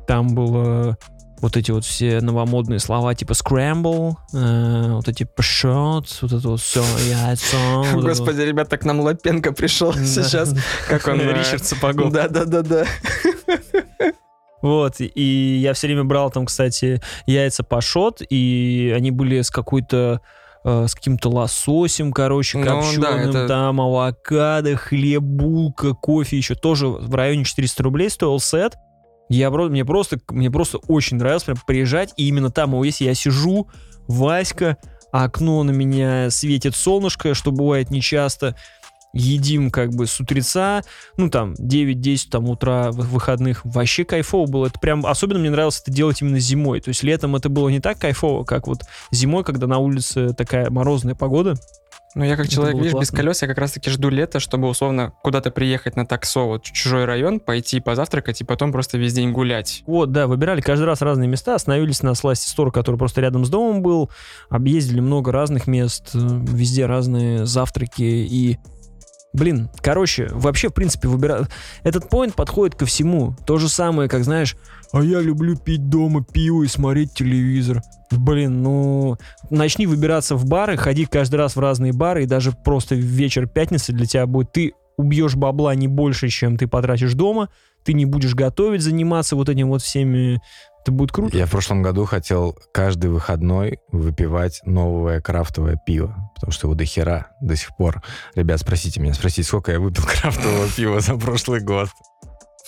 Там 0.07 0.27
было 0.36 0.97
вот 1.41 1.58
эти 1.58 1.71
вот 1.71 1.84
все 1.86 2.21
новомодные 2.21 2.80
слова, 2.80 3.13
типа 3.15 3.34
scramble, 3.34 4.13
э, 4.34 4.91
вот 4.93 5.08
эти 5.08 5.23
пшот, 5.23 6.08
вот 6.21 6.32
это 6.32 6.49
вот 6.49 6.62
все, 6.62 6.84
яйцо. 7.10 7.58
вот 7.77 7.86
это 7.88 7.95
вот. 7.95 8.06
Господи, 8.06 8.41
ребята, 8.41 8.77
к 8.77 8.86
нам 8.86 8.99
Лапенко 9.01 9.51
пришел 9.51 9.91
Да. 9.93 10.06
сейчас. 10.06 10.54
Как 10.88 11.08
он... 11.08 11.19
э, 11.19 11.34
Ричард 11.39 11.65
Сапогов. 11.65 12.12
Да-да-да-да. 12.12 12.85
Вот, 14.62 14.98
и 15.00 15.58
я 15.60 15.73
все 15.73 15.87
время 15.87 16.04
брал 16.04 16.29
там, 16.29 16.46
кстати, 16.46 17.02
яйца 17.25 17.63
пашот, 17.63 18.21
и 18.29 18.94
они 18.96 19.10
были 19.10 19.42
с 19.42 19.50
какой-то 19.50 20.21
э, 20.63 20.85
с 20.87 20.94
каким-то 20.94 21.29
лососем, 21.31 22.12
короче, 22.13 22.60
Ну, 22.60 22.65
да, 22.65 22.71
копченым, 22.75 23.29
это- 23.31 23.48
там 23.48 23.81
авокадо, 23.81 24.75
хлеб, 24.77 25.23
булка, 25.23 25.96
кофе 25.96 26.37
еще 26.37 26.54
тоже 26.54 26.89
в 26.89 27.15
районе 27.15 27.44
400 27.44 27.81
рублей 27.81 28.12
стоил 28.12 28.39
сет. 28.39 28.75
Я, 29.32 29.50
мне, 29.50 29.86
просто, 29.86 30.19
мне 30.29 30.52
просто 30.52 30.77
очень 30.90 31.15
нравилось 31.15 31.44
прям 31.44 31.58
приезжать, 31.65 32.13
и 32.17 32.27
именно 32.27 32.52
там, 32.52 32.82
если 32.84 33.06
я 33.06 33.13
сижу, 33.13 33.69
Васька, 34.10 34.75
окно 35.13 35.63
на 35.63 35.71
меня 35.71 36.29
светит 36.29 36.75
солнышко, 36.75 37.34
что 37.34 37.54
бывает 37.54 37.92
нечасто, 37.92 38.58
едим 39.13 39.71
как 39.71 39.92
бы 39.92 40.06
с 40.06 40.19
утреца, 40.19 40.82
ну 41.15 41.29
там 41.29 41.54
9-10 41.54 42.29
там 42.29 42.50
утра 42.50 42.92
в 42.92 42.98
выходных, 43.10 43.62
вообще 43.63 44.04
кайфово 44.04 44.52
было. 44.52 44.65
Это 44.67 44.82
прям, 44.82 45.06
особенно 45.06 45.40
мне 45.40 45.50
нравилось 45.50 45.79
это 45.79 45.92
делать 45.92 46.21
именно 46.21 46.40
зимой. 46.40 46.82
То 46.82 46.90
есть 46.90 47.02
летом 47.02 47.34
это 47.38 47.48
было 47.48 47.69
не 47.69 47.79
так 47.79 48.00
кайфово, 48.00 48.44
как 48.44 48.67
вот 48.67 48.82
зимой, 49.12 49.46
когда 49.46 49.65
на 49.65 49.77
улице 49.77 50.34
такая 50.34 50.69
морозная 50.69 51.15
погода. 51.15 51.56
Ну, 52.13 52.25
я 52.25 52.35
как 52.35 52.45
Это 52.45 52.55
человек, 52.55 52.75
видишь, 52.75 52.91
без 52.91 53.09
классно. 53.09 53.17
колес, 53.17 53.41
я 53.41 53.47
как 53.47 53.57
раз-таки 53.57 53.89
жду 53.89 54.09
лета, 54.09 54.39
чтобы 54.39 54.67
условно 54.67 55.13
куда-то 55.23 55.49
приехать 55.49 55.95
на 55.95 56.05
таксо, 56.05 56.41
вот 56.41 56.65
в 56.65 56.71
чужой 56.71 57.05
район, 57.05 57.39
пойти 57.39 57.79
позавтракать 57.79 58.41
и 58.41 58.43
потом 58.43 58.71
просто 58.71 58.97
весь 58.97 59.13
день 59.13 59.31
гулять. 59.31 59.83
Вот, 59.87 60.12
да, 60.12 60.27
выбирали 60.27 60.59
каждый 60.59 60.83
раз 60.83 61.01
разные 61.01 61.29
места, 61.29 61.55
остановились 61.55 62.03
на 62.03 62.13
сласти 62.13 62.49
стор, 62.49 62.71
который 62.71 62.97
просто 62.97 63.21
рядом 63.21 63.45
с 63.45 63.49
домом 63.49 63.81
был, 63.81 64.09
объездили 64.49 64.99
много 64.99 65.31
разных 65.31 65.67
мест, 65.67 66.09
э, 66.13 66.17
везде 66.19 66.85
разные 66.85 67.45
завтраки 67.45 68.01
и... 68.01 68.59
Блин, 69.33 69.69
короче, 69.81 70.27
вообще, 70.31 70.67
в 70.67 70.73
принципе, 70.73 71.07
выбира... 71.07 71.47
Этот 71.83 72.09
поинт 72.09 72.35
подходит 72.35 72.75
ко 72.75 72.85
всему. 72.85 73.33
То 73.45 73.57
же 73.57 73.69
самое, 73.69 74.09
как, 74.09 74.25
знаешь, 74.25 74.57
а 74.94 75.04
я 75.04 75.21
люблю 75.21 75.56
пить 75.56 75.89
дома 75.89 76.23
пиво 76.23 76.63
и 76.63 76.67
смотреть 76.67 77.13
телевизор. 77.13 77.81
Блин, 78.12 78.62
ну, 78.62 79.17
начни 79.50 79.87
выбираться 79.87 80.35
в 80.35 80.46
бары, 80.46 80.75
ходи 80.77 81.06
каждый 81.06 81.35
раз 81.35 81.56
в 81.56 81.60
разные 81.60 81.94
бары, 81.94 82.23
и 82.23 82.27
даже 82.27 82.52
просто 82.52 82.96
вечер 82.96 83.48
пятницы 83.48 83.94
для 83.94 84.06
тебя 84.06 84.25
будет... 84.25 84.52
Ты 84.52 84.73
убьешь 84.98 85.35
бабла 85.35 85.73
не 85.75 85.87
больше, 85.87 86.29
чем 86.29 86.58
ты 86.58 86.67
потратишь 86.67 87.13
дома, 87.13 87.50
ты 87.83 87.94
не 87.94 88.06
будешь 88.06 88.35
готовить, 88.35 88.81
заниматься 88.81 89.35
вот 89.35 89.50
этим 89.50 89.69
вот 89.69 89.81
всеми... 89.81 90.42
Это 90.81 90.92
будет 90.92 91.12
круто. 91.12 91.37
Я 91.37 91.46
в 91.46 91.52
прошлом 91.52 91.83
году 91.83 92.06
хотел 92.06 92.58
каждый 92.73 93.12
выходной 93.12 93.77
выпивать 93.92 94.62
новое 94.65 95.21
крафтовое 95.21 95.79
пиво, 95.85 96.31
потому 96.33 96.52
что 96.52 96.67
его 96.67 96.75
до 96.75 96.85
хера 96.85 97.27
до 97.39 97.56
сих 97.56 97.75
пор. 97.77 98.02
Ребят, 98.33 98.60
спросите 98.60 99.00
меня, 99.00 99.13
спросите, 99.13 99.44
сколько 99.44 99.71
я 99.71 99.79
выпил 99.79 100.04
крафтового 100.08 100.67
пива 100.75 101.00
за 101.00 101.15
прошлый 101.15 101.62
год. 101.62 101.89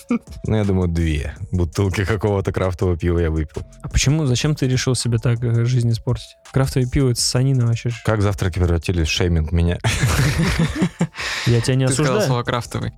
Ну, 0.45 0.56
я 0.56 0.64
думаю, 0.64 0.88
две 0.89 1.36
бутылки 1.51 2.06
какого-то 2.06 2.51
крафтового 2.51 2.97
пива 2.97 3.20
я 3.20 3.32
выпил. 3.32 3.64
А 3.82 3.88
почему, 3.89 4.26
зачем 4.26 4.56
ты 4.56 4.68
решил 4.68 4.95
себе 4.95 5.18
так 5.18 5.43
э, 5.43 5.66
жизнь 5.66 5.91
испортить? 5.91 6.36
Крафтовое 6.51 6.88
пиво, 6.88 7.10
это 7.10 7.22
санина 7.22 7.66
вообще. 7.66 7.91
Как 8.06 8.22
завтраки 8.22 8.60
превратились 8.60 9.08
в 9.08 9.12
шейминг 9.12 9.51
меня? 9.51 9.80
Я 11.45 11.62
тебя 11.62 11.76
не 11.76 11.88
Ты 11.88 11.93
сказал 11.93 12.18
осуждаю. 12.18 12.28
слово 12.28 12.43
крафтовый. 12.43 12.91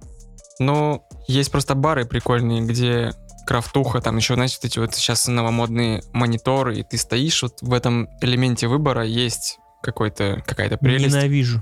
Но 0.59 1.03
есть 1.27 1.51
просто 1.51 1.75
бары 1.75 2.05
прикольные, 2.05 2.61
где 2.61 3.11
крафтуха, 3.45 4.01
там 4.01 4.17
еще, 4.17 4.35
знаете, 4.35 4.57
вот 4.57 4.65
эти 4.65 4.79
вот 4.79 4.95
сейчас 4.95 5.27
новомодные 5.27 6.01
мониторы, 6.13 6.77
и 6.79 6.83
ты 6.83 6.97
стоишь 6.97 7.43
вот 7.43 7.61
в 7.61 7.73
этом 7.73 8.07
элементе 8.21 8.67
выбора, 8.67 9.03
есть 9.05 9.59
какой-то, 9.83 10.43
какая-то 10.45 10.77
прелесть. 10.77 11.15
Ненавижу. 11.15 11.61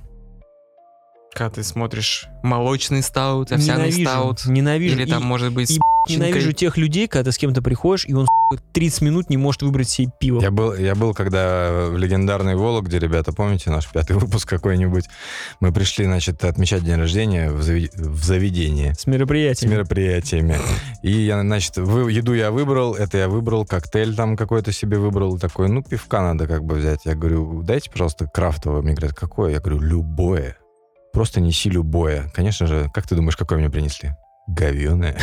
Когда 1.35 1.49
ты 1.49 1.63
смотришь 1.63 2.27
молочный 2.43 3.01
стаут, 3.01 3.51
овсяный 3.51 3.87
Ненавижу. 3.89 4.09
стаут, 4.09 4.45
Ненавижу. 4.45 4.95
или 4.99 5.09
там, 5.09 5.23
И 5.23 5.25
может 5.25 5.51
быть, 5.53 5.69
с 5.69 5.79
и 6.09 6.15
ненавижу 6.15 6.51
тех 6.51 6.77
людей, 6.77 7.07
когда 7.07 7.29
ты 7.29 7.31
с 7.31 7.37
кем-то 7.37 7.61
приходишь, 7.61 8.05
и 8.05 8.13
он 8.13 8.27
сука, 8.51 8.61
30 8.73 9.01
минут 9.01 9.29
не 9.29 9.37
может 9.37 9.61
выбрать 9.61 9.89
себе 9.89 10.11
пиво. 10.19 10.41
Я 10.41 10.51
был, 10.51 10.75
я 10.75 10.95
был, 10.95 11.13
когда 11.13 11.87
в 11.89 11.97
легендарной 11.97 12.55
Вологде, 12.55 12.99
ребята, 12.99 13.31
помните 13.31 13.71
наш 13.71 13.87
пятый 13.87 14.17
выпуск 14.17 14.47
какой-нибудь? 14.49 15.05
Мы 15.61 15.71
пришли, 15.71 16.03
значит, 16.05 16.43
отмечать 16.43 16.83
день 16.83 16.97
рождения 16.97 17.49
в, 17.49 17.61
зави- 17.61 17.89
в 17.95 18.23
заведение. 18.23 18.93
С 18.93 18.99
с 19.03 19.07
мероприятием. 19.07 19.71
мероприятиями. 19.71 20.57
И 21.03 21.11
я, 21.11 21.39
значит, 21.41 21.77
вы- 21.77 22.11
еду 22.11 22.33
я 22.33 22.51
выбрал, 22.51 22.93
это 22.95 23.17
я 23.17 23.27
выбрал, 23.29 23.65
коктейль 23.65 24.13
там 24.15 24.35
какой-то 24.35 24.71
себе 24.73 24.97
выбрал. 24.99 25.39
Такой, 25.39 25.69
ну, 25.69 25.81
пивка 25.81 26.21
надо 26.21 26.47
как 26.47 26.63
бы 26.65 26.75
взять. 26.75 27.05
Я 27.05 27.15
говорю, 27.15 27.63
дайте, 27.63 27.89
пожалуйста, 27.89 28.27
крафтовое. 28.31 28.81
Мне 28.81 28.93
говорят, 28.93 29.15
какое? 29.17 29.53
Я 29.53 29.59
говорю, 29.61 29.79
любое. 29.79 30.57
Просто 31.13 31.39
неси 31.39 31.69
любое. 31.69 32.29
Конечно 32.33 32.67
же, 32.67 32.89
как 32.93 33.07
ты 33.07 33.15
думаешь, 33.15 33.37
какое 33.37 33.59
мне 33.59 33.69
принесли? 33.69 34.15
Говеное. 34.47 35.15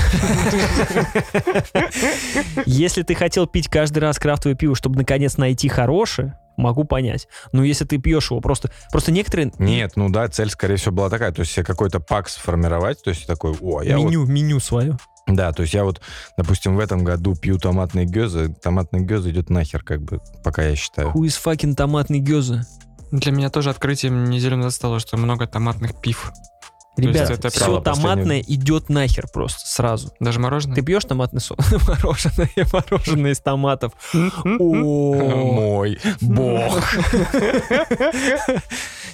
Если 2.65 3.03
ты 3.03 3.15
хотел 3.15 3.47
пить 3.47 3.69
каждый 3.69 3.99
раз 3.99 4.19
крафтовое 4.19 4.57
пиво, 4.57 4.75
чтобы 4.75 4.97
наконец 4.97 5.37
найти 5.37 5.69
хорошее, 5.69 6.39
могу 6.57 6.85
понять. 6.85 7.27
Но 7.53 7.65
если 7.65 7.85
ты 7.85 7.99
пьешь 7.99 8.31
его 8.31 8.41
просто... 8.41 8.71
Просто 8.91 9.13
некоторые... 9.13 9.53
Нет, 9.59 9.93
ну 9.97 10.09
да, 10.09 10.29
цель, 10.29 10.49
скорее 10.49 10.77
всего, 10.77 10.95
была 10.95 11.11
такая. 11.11 11.33
То 11.33 11.41
есть 11.41 11.53
себе 11.53 11.65
какой-то 11.65 12.01
пак 12.01 12.29
сформировать. 12.29 13.03
То 13.03 13.11
есть 13.11 13.27
такой, 13.27 13.55
о, 13.61 13.83
я 13.83 13.99
вот 13.99 14.07
меню, 14.07 14.25
меню 14.27 14.61
свое. 14.61 14.97
Да, 15.27 15.53
то 15.53 15.63
есть 15.63 15.75
я 15.75 15.85
вот, 15.85 16.01
допустим, 16.37 16.77
в 16.77 16.81
этом 16.81 17.05
году 17.05 17.35
пью 17.35 17.59
томатные 17.59 18.07
гёзы. 18.07 18.55
Томатный 18.63 19.01
гёз 19.01 19.27
идет 19.27 19.51
нахер, 19.51 19.83
как 19.83 20.03
бы, 20.03 20.21
пока 20.43 20.63
я 20.63 20.75
считаю. 20.77 21.09
Who 21.09 21.23
is 21.23 21.39
fucking 21.45 21.75
томатный 21.75 22.21
гёза? 22.21 22.65
Для 23.11 23.33
меня 23.33 23.51
тоже 23.51 23.71
открытием 23.71 24.31
неделю 24.31 24.57
назад 24.57 24.73
стало, 24.73 25.01
что 25.01 25.17
много 25.17 25.47
томатных 25.47 26.01
пив. 26.01 26.33
Ребят, 27.01 27.31
это 27.31 27.51
все 27.51 27.81
томатное 27.81 28.41
идет 28.47 28.89
нахер 28.89 29.27
просто 29.33 29.61
сразу. 29.67 30.13
Даже 30.21 30.41
мороженое. 30.41 30.77
Ты 30.77 30.83
пьешь 30.83 31.05
томатный 31.05 31.41
сок? 31.41 31.59
Мороженое, 31.89 32.51
мороженое 32.73 33.33
из 33.33 33.41
томатов. 33.41 33.93
О. 34.15 35.15
Мой 35.15 35.99
бог. 36.21 36.79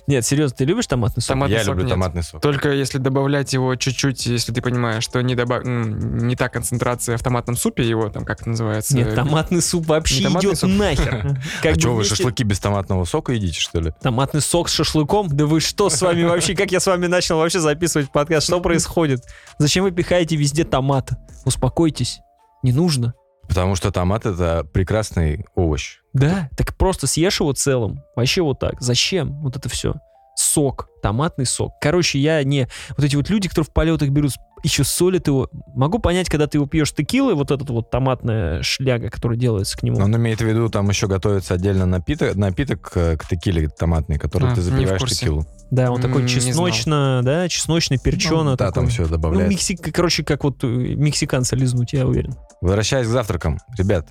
Нет, 0.07 0.25
серьезно, 0.25 0.57
ты 0.57 0.65
любишь 0.65 0.87
томатный 0.87 1.21
сок? 1.21 1.35
Томатный 1.35 1.57
Я 1.57 1.65
сок 1.65 1.71
люблю 1.71 1.85
нет. 1.87 1.95
томатный 1.95 2.23
сок. 2.23 2.41
Только 2.41 2.71
если 2.73 2.99
добавлять 2.99 3.53
его 3.53 3.75
чуть-чуть, 3.75 4.25
если 4.27 4.53
ты 4.53 4.63
понимаешь, 4.63 5.03
что 5.03 5.21
не, 5.21 5.35
добав... 5.35 5.65
м, 5.65 6.19
не 6.29 6.37
та 6.37 6.49
концентрация 6.49 7.17
в 7.17 7.23
томатном 7.25 7.57
супе 7.57 7.83
его, 7.89 8.09
там, 8.09 8.25
как 8.25 8.41
это 8.41 8.51
называется? 8.51 8.97
Нет, 8.97 9.17
томатный 9.17 9.61
суп 9.61 9.87
вообще 9.89 10.23
идет 10.23 10.59
суп. 10.59 10.71
нахер. 10.71 11.41
Как 11.63 11.77
А 11.77 11.81
что, 11.81 11.89
вы 11.91 11.97
вместе- 11.97 12.15
шашлыки 12.15 12.45
без 12.45 12.61
томатного 12.61 13.05
сока 13.05 13.33
едите, 13.33 13.61
что 13.61 13.81
ли? 13.81 13.93
Томатный 14.01 14.41
сок 14.41 14.69
с 14.69 14.73
шашлыком? 14.75 15.27
Да 15.29 15.47
вы 15.47 15.59
что 15.61 15.91
с 15.91 16.01
вами 16.01 16.23
вообще? 16.23 16.55
Как 16.55 16.71
я 16.71 16.79
с 16.79 16.87
вами 16.87 17.09
начал 17.09 17.39
вообще 17.39 17.59
записывать 17.59 17.76
подкаст? 18.13 18.47
Что 18.47 18.61
происходит? 18.61 19.23
Зачем 19.59 19.85
вы 19.85 19.91
пихаете 19.91 20.37
везде 20.37 20.65
томат? 20.65 21.11
Успокойтесь. 21.45 22.21
Не 22.63 22.73
нужно. 22.73 23.15
Потому 23.49 23.77
что 23.77 23.93
томат— 23.93 24.27
это 24.27 24.67
прекрасный 24.73 25.45
овощ. 25.55 25.99
Да, 26.13 26.49
так 26.57 26.77
просто 26.77 27.07
съешь 27.07 27.41
его 27.41 27.53
целым. 27.53 28.03
Вообще 28.17 28.43
вот 28.43 28.59
так. 28.59 28.81
Зачем 28.81 29.41
вот 29.43 29.57
это 29.57 29.69
все? 29.69 29.95
Сок, 30.37 30.89
томатный 31.03 31.47
сок. 31.47 31.73
Короче, 31.81 32.19
я 32.19 32.43
не... 32.43 32.69
Вот 32.97 33.05
эти 33.05 33.17
вот 33.17 33.31
люди, 33.31 33.49
которые 33.49 33.67
в 33.67 33.73
полетах 33.73 34.11
берут, 34.11 34.33
еще 34.63 34.85
солят 34.85 35.29
его. 35.29 35.49
Могу 35.75 35.99
понять, 35.99 36.29
когда 36.29 36.47
ты 36.47 36.59
его 36.59 36.67
пьешь 36.67 36.93
текилой, 36.93 37.35
вот 37.35 37.51
этот 37.51 37.71
вот 37.71 37.91
томатная 37.91 38.63
шляга, 38.63 39.09
которая 39.09 39.39
делается 39.39 39.79
к 39.79 39.83
нему. 39.83 39.99
Он 39.99 40.15
имеет 40.17 40.41
в 40.41 40.45
виду, 40.45 40.69
там 40.69 40.89
еще 40.89 41.07
готовится 41.07 41.55
отдельно 41.55 41.87
напиток, 41.87 42.35
напиток 42.35 42.93
э, 42.97 43.17
к 43.17 43.27
текиле 43.29 43.69
томатный, 43.69 44.19
который 44.19 44.51
А, 44.51 44.55
ты 44.55 44.61
в 44.61 44.65
запиваешь 44.65 45.03
текилу. 45.05 45.47
Да, 45.71 45.91
он 45.91 46.01
такой 46.01 46.29
чесночно, 46.29 47.21
да, 47.25 47.49
чесночный, 47.49 47.99
перчено. 47.99 48.57
Да, 48.57 48.71
там 48.71 48.87
все 48.87 49.03
Ну, 49.03 49.09
добавляется. 49.09 49.51
мексик, 49.51 49.93
короче, 49.95 50.23
как 50.23 50.45
вот 50.45 50.63
э, 50.63 50.67
мексиканца 50.67 51.57
лизнуть, 51.57 51.93
я 51.93 52.07
уверен. 52.07 52.35
Возвращаясь 52.61 53.07
к 53.07 53.11
завтракам, 53.11 53.59
ребят, 53.77 54.09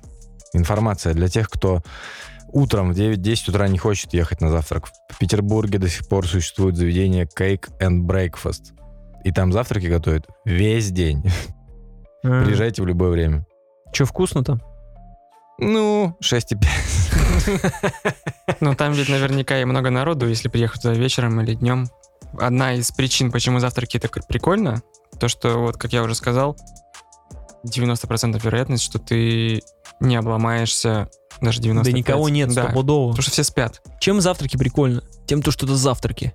информация 0.52 1.14
для 1.14 1.28
тех, 1.28 1.48
кто 1.48 1.82
утром 2.48 2.92
в 2.92 2.96
9-10 2.96 3.50
утра 3.50 3.68
не 3.68 3.78
хочет 3.78 4.12
ехать 4.12 4.40
на 4.40 4.50
завтрак. 4.50 4.88
В 5.10 5.18
Петербурге 5.18 5.78
до 5.78 5.88
сих 5.88 6.06
пор 6.08 6.26
существует 6.26 6.76
заведение 6.76 7.26
Cake 7.26 7.70
and 7.80 8.02
Breakfast. 8.02 8.72
И 9.24 9.32
там 9.32 9.52
завтраки 9.52 9.86
готовят 9.86 10.26
весь 10.44 10.90
день. 10.90 11.24
Приезжайте 12.22 12.82
в 12.82 12.86
любое 12.86 13.10
время. 13.10 13.46
Че, 13.92 14.04
вкусно 14.04 14.44
там? 14.44 14.60
Ну, 15.58 16.16
6,5. 16.22 16.66
Ну, 18.60 18.74
там 18.74 18.92
ведь 18.92 19.08
наверняка 19.08 19.60
и 19.60 19.64
много 19.64 19.90
народу, 19.90 20.28
если 20.28 20.48
приехать 20.48 20.82
туда 20.82 20.94
вечером 20.94 21.40
или 21.40 21.54
днем. 21.54 21.88
Одна 22.38 22.74
из 22.74 22.90
причин, 22.90 23.32
почему 23.32 23.58
завтраки 23.60 23.98
так 23.98 24.26
прикольно, 24.26 24.82
то, 25.18 25.28
что, 25.28 25.58
вот, 25.58 25.76
как 25.76 25.92
я 25.92 26.02
уже 26.02 26.14
сказал, 26.14 26.56
90% 27.66 28.40
вероятность, 28.42 28.82
что 28.84 28.98
ты 28.98 29.62
не 30.00 30.16
обломаешься, 30.16 31.08
даже 31.40 31.60
95%. 31.60 31.82
Да 31.84 31.92
никого 31.92 32.28
нет, 32.28 32.52
Да, 32.52 32.64
стопудово. 32.64 33.10
потому 33.10 33.22
что 33.22 33.30
все 33.32 33.44
спят. 33.44 33.80
Чем 34.00 34.20
завтраки 34.20 34.56
прикольно? 34.56 35.02
Тем, 35.26 35.42
то, 35.42 35.50
что 35.50 35.66
это 35.66 35.76
завтраки. 35.76 36.34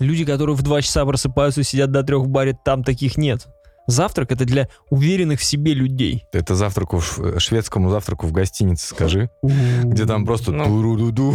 Люди, 0.00 0.24
которые 0.24 0.56
в 0.56 0.62
2 0.62 0.82
часа 0.82 1.04
просыпаются 1.04 1.60
и 1.60 1.64
сидят 1.64 1.90
до 1.92 2.02
трех 2.02 2.22
в 2.24 2.28
баре, 2.28 2.56
там 2.64 2.82
таких 2.82 3.16
нет. 3.16 3.46
Завтрак 3.86 4.32
это 4.32 4.44
для 4.46 4.68
уверенных 4.90 5.40
в 5.40 5.44
себе 5.44 5.74
людей. 5.74 6.24
Это 6.32 6.54
завтраку, 6.54 7.00
шведскому 7.00 7.90
завтраку 7.90 8.26
в 8.26 8.32
гостинице, 8.32 8.86
скажи. 8.88 9.28
Где 9.42 10.06
там 10.06 10.24
просто 10.24 10.52
Ну. 10.52 10.64
ду-ду-ду. 10.64 11.34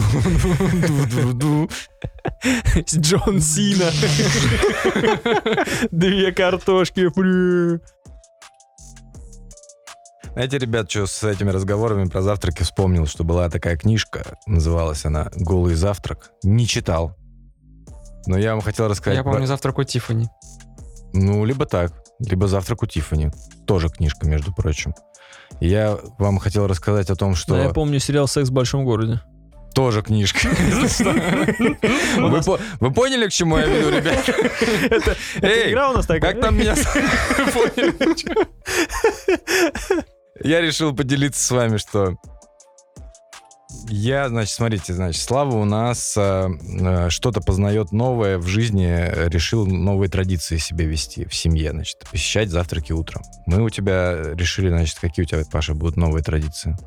Джон 2.92 3.40
Сина. 3.40 3.92
Две 5.92 6.32
картошки. 6.32 7.10
Знаете, 10.34 10.58
ребят, 10.58 10.90
что 10.90 11.06
с 11.06 11.24
этими 11.24 11.50
разговорами 11.50 12.06
про 12.06 12.22
завтраки 12.22 12.64
вспомнил, 12.64 13.06
что 13.08 13.24
была 13.24 13.50
такая 13.50 13.76
книжка, 13.78 14.38
называлась 14.48 15.06
она 15.06 15.30
«Голый 15.36 15.76
завтрак». 15.76 16.32
Не 16.44 16.66
читал. 16.66 17.16
Но 18.26 18.38
я 18.38 18.52
вам 18.54 18.62
хотел 18.62 18.88
рассказать... 18.88 19.18
Я 19.18 19.24
про- 19.24 19.32
помню 19.34 19.48
завтрак 19.48 19.78
у 19.80 19.84
Тиффани. 19.84 20.30
Ну, 21.14 21.44
либо 21.46 21.66
так, 21.66 21.92
либо 22.20 22.48
«Завтрак 22.48 22.84
у 22.84 22.86
Тиффани». 22.86 23.32
Тоже 23.66 23.90
книжка, 23.90 24.28
между 24.28 24.54
прочим. 24.54 24.94
Я 25.60 25.98
вам 26.18 26.38
хотел 26.40 26.68
рассказать 26.68 27.10
о 27.10 27.16
том, 27.16 27.36
что... 27.36 27.56
Да, 27.56 27.64
я 27.64 27.70
помню 27.70 28.00
сериал 28.00 28.28
«Секс 28.28 28.50
в 28.50 28.54
большом 28.54 28.86
городе». 28.86 29.22
Тоже 29.74 30.02
книжка. 30.02 30.50
Вы 32.18 32.42
по- 32.42 32.60
Вы 32.80 32.92
поняли, 32.92 33.28
к 33.28 33.32
чему 33.32 33.58
я 33.58 33.66
веду, 33.66 33.90
ребят? 33.96 34.28
Это 34.90 35.16
Эй, 35.42 35.72
игра 35.72 35.92
у 35.92 35.94
нас 35.94 36.06
такая? 36.08 36.34
Как 36.34 36.42
там 36.42 36.58
меня... 36.58 36.76
Поняли? 37.54 37.94
Я 40.44 40.62
решил 40.62 40.96
поделиться 40.96 41.44
с 41.46 41.52
вами, 41.52 41.78
что 41.78 42.16
Я, 43.90 44.30
значит, 44.30 44.54
смотрите, 44.54 44.94
значит, 44.94 45.22
Слава 45.22 45.56
у 45.56 45.66
нас 45.66 46.16
э, 46.16 46.48
э, 46.80 47.10
что-то 47.10 47.42
познает 47.42 47.92
новое 47.92 48.38
в 48.38 48.46
жизни, 48.46 49.30
решил 49.30 49.66
новые 49.66 50.10
традиции 50.10 50.58
себе 50.58 50.86
вести 50.86 51.26
в 51.26 51.34
семье, 51.34 51.72
значит, 51.72 51.98
посещать 52.10 52.50
завтраки 52.50 52.92
утром. 52.92 53.24
Мы 53.48 53.64
у 53.64 53.70
тебя 53.70 54.16
решили, 54.34 54.70
значит, 54.70 55.00
какие 55.00 55.26
у 55.26 55.28
тебя, 55.28 55.44
Паша, 55.52 55.74
будут 55.74 55.98
новые 55.98 56.24
традиции? 56.24 56.78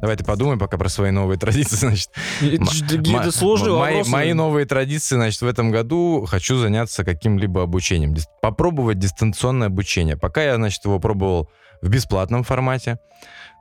Давай 0.00 0.16
ты 0.16 0.24
подумай 0.24 0.56
пока 0.56 0.78
про 0.78 0.88
свои 0.88 1.10
новые 1.10 1.38
традиции, 1.40 1.76
значит. 1.76 2.10
Это, 2.40 3.32
сложные 3.32 3.74
мои, 3.74 4.02
мои 4.04 4.32
новые 4.32 4.66
традиции, 4.66 5.16
значит, 5.16 5.42
в 5.42 5.46
этом 5.46 5.70
году 5.70 6.24
хочу 6.28 6.56
заняться 6.56 7.04
каким-либо 7.04 7.62
обучением. 7.62 8.14
Попробовать 8.40 8.98
дистанционное 8.98 9.66
обучение. 9.66 10.16
Пока 10.16 10.42
я, 10.42 10.54
значит, 10.54 10.84
его 10.84 11.00
пробовал 11.00 11.50
в 11.82 11.88
бесплатном 11.88 12.44
формате. 12.44 12.98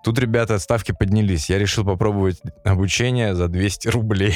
Тут, 0.03 0.17
ребята, 0.17 0.59
ставки 0.59 0.93
поднялись. 0.93 1.49
Я 1.49 1.59
решил 1.59 1.83
попробовать 1.83 2.41
обучение 2.63 3.35
за 3.35 3.49
200 3.49 3.89
рублей. 3.89 4.35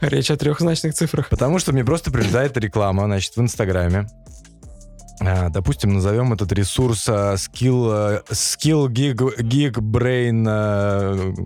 Речь 0.00 0.30
о 0.30 0.36
трехзначных 0.36 0.94
цифрах. 0.94 1.28
Потому 1.28 1.60
что 1.60 1.72
мне 1.72 1.84
просто 1.84 2.10
прилетает 2.10 2.56
реклама, 2.56 3.04
значит, 3.04 3.36
в 3.36 3.40
Инстаграме. 3.40 4.08
А, 5.20 5.48
Допустим, 5.50 5.94
назовем 5.94 6.32
этот 6.32 6.52
ресурс 6.52 7.08
а, 7.08 7.34
skill, 7.34 7.88
а, 7.90 8.22
skill 8.30 8.88
gig, 8.88 9.16
gig 9.38 9.72
brain 9.78 10.44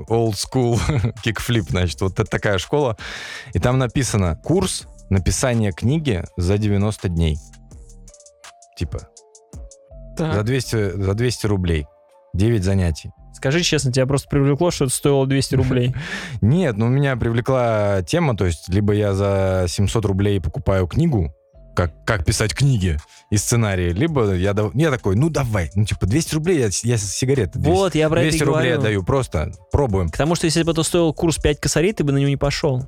old 0.09 0.35
school 0.35 0.81
kickflip, 1.25 1.71
значит, 1.71 2.01
вот 2.01 2.19
это 2.19 2.29
такая 2.29 2.59
школа. 2.59 2.97
И 3.53 3.59
там 3.59 3.79
написано 3.79 4.37
курс 4.37 4.87
написания 5.11 5.73
книги 5.73 6.25
за 6.37 6.59
90 6.59 7.09
дней. 7.11 7.39
Типа, 8.77 9.10
за 10.27 10.33
Так. 10.33 10.45
200, 10.45 11.03
за 11.03 11.15
200 11.15 11.47
рублей. 11.47 11.87
9 12.35 12.63
занятий. 12.63 13.11
Скажи 13.35 13.63
честно, 13.63 13.93
тебя 13.93 14.07
просто 14.07 14.29
привлекло, 14.29 14.71
что 14.71 14.85
это 14.85 14.95
стоило 14.95 15.27
200 15.27 15.55
рублей. 15.55 15.95
Нет, 16.41 16.77
ну 16.77 16.89
меня 16.89 17.17
привлекла 17.17 18.03
тема, 18.03 18.37
то 18.37 18.47
есть 18.47 18.69
либо 18.69 18.93
я 18.93 19.15
за 19.15 19.67
700 19.69 20.05
рублей 20.05 20.41
покупаю 20.41 20.87
книгу, 20.87 21.35
как, 21.75 22.05
как 22.05 22.25
писать 22.25 22.55
книги 22.55 22.99
и 23.31 23.37
сценарии, 23.37 23.91
либо 23.91 24.35
я, 24.35 24.55
я 24.75 24.91
такой, 24.91 25.17
ну 25.17 25.31
давай, 25.31 25.71
ну 25.75 25.85
типа 25.85 26.07
200 26.07 26.35
рублей, 26.35 26.59
я, 26.59 26.69
я 26.83 26.99
сигареты 26.99 27.59
200, 27.59 27.71
Вот, 27.71 27.95
я 27.95 28.09
про 28.09 28.21
это 28.21 28.29
и 28.29 28.31
200 28.31 28.45
рублей 28.45 28.63
говорю. 28.63 28.79
отдаю, 28.79 29.03
просто 29.05 29.53
пробуем. 29.73 30.09
К 30.11 30.17
тому, 30.17 30.35
что 30.35 30.47
если 30.47 30.63
бы 30.63 30.73
это 30.73 30.83
стоил 30.83 31.13
курс 31.15 31.39
5 31.39 31.61
косарей, 31.61 31.93
ты 31.93 32.05
бы 32.05 32.13
на 32.13 32.19
него 32.19 32.29
не 32.29 32.37
пошел. 32.37 32.87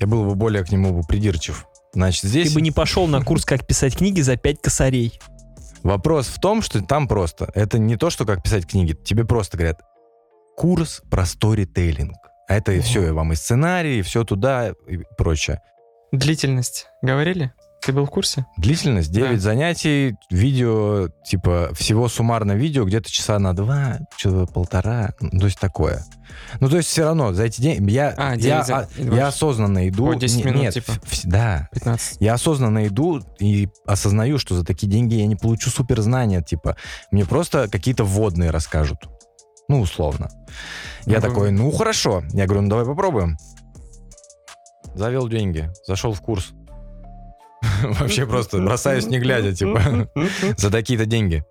Я 0.00 0.06
был 0.06 0.24
бы 0.24 0.34
более 0.34 0.64
к 0.64 0.72
нему 0.72 0.92
бы 0.92 1.06
придирчив. 1.06 1.66
Значит, 1.94 2.24
здесь 2.24 2.48
Ты 2.48 2.54
бы 2.54 2.62
не 2.62 2.70
пошел 2.70 3.06
на 3.06 3.22
курс, 3.22 3.44
как 3.44 3.66
писать 3.66 3.96
книги 3.96 4.22
за 4.22 4.36
5 4.36 4.60
косарей. 4.62 5.20
Вопрос 5.82 6.28
в 6.28 6.40
том, 6.40 6.62
что 6.62 6.82
там 6.82 7.08
просто, 7.08 7.50
это 7.54 7.78
не 7.78 7.96
то, 7.96 8.10
что 8.10 8.24
как 8.24 8.42
писать 8.42 8.66
книги, 8.66 8.92
тебе 8.92 9.24
просто 9.24 9.56
говорят, 9.56 9.80
курс 10.56 11.02
про 11.10 11.26
сторителлинг. 11.26 12.16
А 12.48 12.54
это 12.54 12.72
и 12.72 12.80
все, 12.80 13.06
и 13.06 13.10
вам 13.10 13.32
и 13.32 13.36
сценарий, 13.36 14.00
и 14.00 14.02
все 14.02 14.24
туда, 14.24 14.72
и 14.86 14.98
прочее. 15.16 15.60
Длительность. 16.12 16.86
Говорили? 17.00 17.52
Ты 17.84 17.92
был 17.92 18.06
в 18.06 18.10
курсе? 18.10 18.46
Длительность 18.56 19.10
9 19.10 19.34
Да. 19.34 19.40
занятий, 19.40 20.14
видео, 20.30 21.08
типа, 21.24 21.70
всего 21.74 22.08
суммарно 22.08 22.52
видео 22.52 22.84
где-то 22.84 23.10
часа 23.10 23.40
на 23.40 23.54
два, 23.56 23.98
что 24.16 24.46
полтора, 24.46 25.14
ну, 25.20 25.40
то 25.40 25.46
есть 25.46 25.58
такое. 25.58 26.04
Ну, 26.60 26.68
то 26.68 26.76
есть 26.76 26.88
все 26.88 27.02
равно 27.04 27.32
за 27.32 27.42
эти 27.44 27.60
деньги 27.60 27.90
я, 27.90 28.14
А, 28.16 28.30
я, 28.36 28.36
9 28.36 28.66
за- 28.66 28.76
а, 28.76 28.88
я 29.16 29.26
осознанно 29.26 29.88
иду. 29.88 30.06
По 30.06 30.14
10 30.14 30.36
не- 30.36 30.42
минут, 30.44 30.62
нет, 30.62 30.74
типа. 30.74 30.92
в- 31.02 31.24
да. 31.24 31.68
15. 31.72 32.18
Я 32.20 32.34
осознанно 32.34 32.86
иду 32.86 33.20
и 33.40 33.68
осознаю, 33.84 34.38
что 34.38 34.54
за 34.54 34.64
такие 34.64 34.86
деньги 34.90 35.14
я 35.16 35.26
не 35.26 35.34
получу 35.36 35.68
супер 35.70 36.00
знания, 36.02 36.40
типа, 36.40 36.76
мне 37.10 37.24
просто 37.24 37.68
какие-то 37.68 38.04
вводные 38.04 38.50
расскажут. 38.50 38.98
Ну, 39.68 39.80
условно. 39.80 40.28
Я 41.04 41.16
Ну, 41.16 41.20
такой, 41.22 41.50
ну, 41.50 41.70
хорошо. 41.72 42.22
Я 42.32 42.46
говорю, 42.46 42.62
ну, 42.62 42.68
давай 42.68 42.86
попробуем. 42.86 43.36
Завел 44.94 45.28
деньги, 45.28 45.68
зашел 45.86 46.12
в 46.12 46.20
курс. 46.20 46.52
Вообще 47.82 48.26
просто 48.26 48.58
бросаюсь 48.58 49.06
не 49.06 49.18
глядя, 49.18 49.54
типа, 49.54 50.08
за 50.56 50.70
такие-то 50.70 51.06
деньги. 51.06 51.44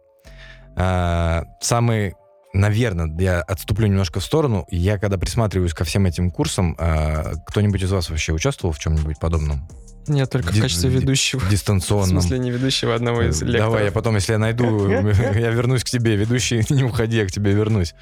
А, 0.75 1.43
Самый, 1.61 2.13
наверное, 2.53 3.09
я 3.19 3.41
отступлю 3.41 3.87
немножко 3.87 4.19
в 4.19 4.23
сторону. 4.23 4.65
Я 4.69 4.97
когда 4.97 5.17
присматриваюсь 5.17 5.73
ко 5.73 5.83
всем 5.83 6.05
этим 6.05 6.31
курсам, 6.31 6.75
а, 6.79 7.33
кто-нибудь 7.47 7.81
из 7.81 7.91
вас 7.91 8.09
вообще 8.09 8.33
участвовал 8.33 8.73
в 8.73 8.79
чем-нибудь 8.79 9.19
подобном? 9.19 9.67
Нет, 10.07 10.29
только 10.31 10.51
в 10.51 10.59
качестве 10.59 10.89
ведущего. 10.89 11.39
В 11.39 11.49
Дистанционном? 11.49 12.21
смысле, 12.21 12.39
не 12.39 12.51
ведущего, 12.51 12.95
одного 12.95 13.21
из 13.21 13.41
лекторов. 13.41 13.71
Давай, 13.71 13.85
я 13.85 13.91
потом, 13.91 14.15
если 14.15 14.33
я 14.33 14.39
найду, 14.39 14.87
я 14.89 15.51
вернусь 15.51 15.83
к 15.83 15.89
тебе, 15.89 16.15
ведущий, 16.15 16.65
не 16.69 16.83
уходи, 16.83 17.17
я 17.17 17.27
к 17.27 17.31
тебе 17.31 17.51
вернусь. 17.51 17.93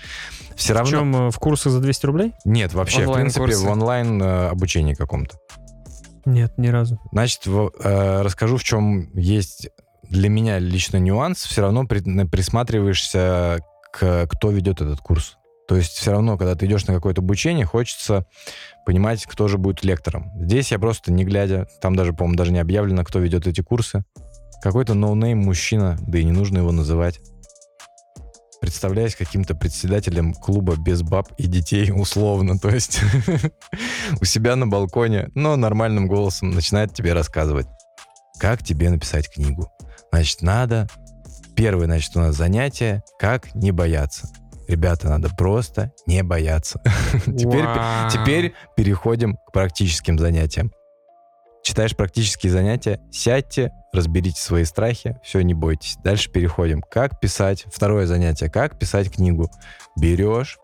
Все 0.55 0.74
В 0.74 0.78
равно... 0.78 0.91
чем 0.91 1.16
э, 1.16 1.32
в 1.32 1.38
курсах 1.39 1.74
за 1.74 1.80
200 1.80 2.05
рублей? 2.05 2.34
Нет, 2.45 2.74
вообще, 2.74 3.05
в 3.05 3.14
принципе, 3.14 3.55
в 3.55 3.68
онлайн 3.68 4.22
э, 4.22 4.47
обучении 4.47 4.93
каком-то. 4.93 5.38
Нет, 6.30 6.57
ни 6.57 6.67
разу. 6.67 6.99
Значит, 7.11 7.47
в- 7.47 7.71
э, 7.84 8.21
расскажу, 8.21 8.57
в 8.57 8.63
чем 8.63 9.09
есть 9.15 9.69
для 10.03 10.30
меня 10.30 10.59
лично 10.59 10.97
нюанс. 10.97 11.43
Все 11.43 11.61
равно 11.61 11.86
при- 11.86 12.25
присматриваешься 12.27 13.59
к 13.91 14.27
кто 14.27 14.51
ведет 14.51 14.82
этот 14.82 14.99
курс. 14.99 15.38
То 15.67 15.75
есть 15.75 15.93
все 15.93 16.11
равно, 16.11 16.38
когда 16.38 16.55
ты 16.55 16.65
идешь 16.67 16.86
на 16.88 16.93
какое-то 16.93 17.21
обучение, 17.21 17.65
хочется 17.65 18.25
понимать, 18.86 19.25
кто 19.25 19.47
же 19.47 19.57
будет 19.57 19.84
лектором. 19.84 20.32
Здесь 20.39 20.71
я 20.71 20.80
просто 20.80 21.11
не 21.11 21.25
глядя, 21.25 21.67
там 21.82 21.95
даже, 21.95 22.13
по-моему, 22.13 22.38
даже 22.38 22.51
не 22.51 22.59
объявлено, 22.59 23.03
кто 23.03 23.19
ведет 23.19 23.47
эти 23.47 23.61
курсы. 23.61 24.03
Какой-то 24.61 24.93
no-name 24.93 25.39
мужчина, 25.39 25.97
да 26.07 26.17
и 26.19 26.23
не 26.23 26.32
нужно 26.32 26.59
его 26.59 26.71
называть. 26.71 27.19
Представляясь 28.62 29.16
каким-то 29.16 29.55
председателем 29.55 30.34
клуба 30.34 30.76
без 30.76 31.01
баб 31.01 31.32
и 31.38 31.47
детей, 31.47 31.91
условно, 31.91 32.60
то 32.60 32.70
есть 32.70 32.99
у 34.22 34.26
себя 34.26 34.55
на 34.55 34.68
балконе, 34.68 35.30
но 35.34 35.55
нормальным 35.55 36.07
голосом 36.07 36.51
начинает 36.51 36.93
тебе 36.93 37.14
рассказывать, 37.14 37.68
как 38.39 38.64
тебе 38.64 38.89
написать 38.89 39.30
книгу. 39.30 39.72
Значит, 40.12 40.41
надо... 40.41 40.88
Первое, 41.55 41.88
значит, 41.88 42.16
у 42.16 42.20
нас 42.20 42.38
занятие, 42.38 43.03
как 43.20 43.53
не 43.53 43.72
бояться. 43.72 44.30
Ребята, 44.70 45.10
надо 45.10 45.30
просто 45.36 45.91
не 46.05 46.24
бояться. 46.24 46.80
Теперь, 47.26 47.66
теперь 48.10 48.53
переходим 48.78 49.36
к 49.36 49.51
практическим 49.51 50.18
занятиям. 50.18 50.72
Читаешь 51.64 51.95
практические 51.95 52.51
занятия, 52.51 52.99
сядьте, 53.12 53.72
разберите 53.93 54.41
свои 54.41 54.64
страхи, 54.64 55.20
все, 55.24 55.41
не 55.41 55.53
бойтесь. 55.53 55.97
Дальше 56.03 56.30
переходим. 56.32 56.82
Как 56.82 57.20
писать? 57.20 57.66
Второе 57.74 58.05
занятие. 58.07 58.49
Как 58.49 58.80
писать 58.80 59.12
книгу? 59.12 59.51
Берешь 59.97 60.57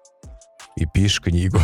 и 0.78 0.86
пишешь 0.86 1.22
книгу. 1.22 1.60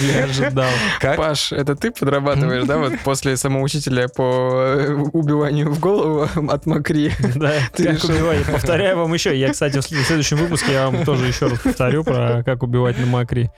Я 0.00 0.24
ожидал. 0.24 0.70
Как 1.00 1.16
Паш, 1.16 1.52
это 1.52 1.76
ты 1.76 1.90
подрабатываешь, 1.90 2.64
да, 2.64 2.78
вот 2.78 2.94
после 3.04 3.36
самоучителя 3.36 4.08
по 4.08 4.52
э, 4.76 4.94
убиванию 5.12 5.70
в 5.70 5.78
голову 5.80 6.28
от 6.50 6.66
Макри? 6.66 7.12
Да, 7.36 7.52
Ты 7.74 7.84
как 7.84 7.94
решил. 7.94 8.10
убивать. 8.10 8.44
Повторяю 8.46 8.96
вам 8.98 9.12
еще. 9.14 9.38
Я, 9.38 9.52
кстати, 9.52 9.78
в 9.78 9.82
след- 9.82 10.02
в 10.02 10.06
следующем 10.06 10.38
выпуске 10.38 10.72
я 10.72 10.88
вам 10.90 11.04
тоже 11.04 11.26
еще 11.26 11.46
раз 11.48 11.58
повторю 11.60 12.04
про 12.04 12.42
как 12.44 12.62
убивать 12.62 12.98
на 12.98 13.06
макри. 13.06 13.50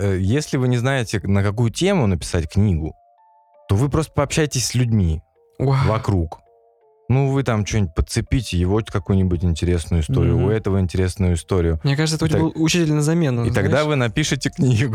Э, 0.00 0.18
если 0.20 0.56
вы 0.56 0.68
не 0.68 0.78
знаете, 0.78 1.20
на 1.22 1.42
какую 1.42 1.70
тему 1.70 2.06
написать 2.06 2.48
книгу, 2.48 2.94
то 3.68 3.76
вы 3.76 3.88
просто 3.88 4.12
пообщайтесь 4.12 4.66
с 4.66 4.74
людьми 4.74 5.22
Вау. 5.58 5.88
вокруг. 5.88 6.40
Ну, 7.08 7.32
вы 7.32 7.42
там 7.42 7.66
что-нибудь 7.66 7.94
подцепите, 7.94 8.56
его 8.56 8.80
какую-нибудь 8.86 9.44
интересную 9.44 10.02
историю, 10.02 10.36
Мгм. 10.36 10.44
у 10.46 10.50
этого 10.50 10.78
интересную 10.80 11.34
историю. 11.34 11.80
Мне 11.82 11.96
кажется, 11.96 12.16
это 12.16 12.24
у 12.24 12.28
тебя 12.28 12.38
Так- 12.40 12.54
был 12.54 12.62
учитель 12.62 12.92
на 12.92 13.02
замену. 13.02 13.44
И 13.44 13.50
тогда 13.50 13.70
знаешь? 13.82 13.86
вы 13.88 13.96
напишете 13.96 14.50
книгу. 14.50 14.94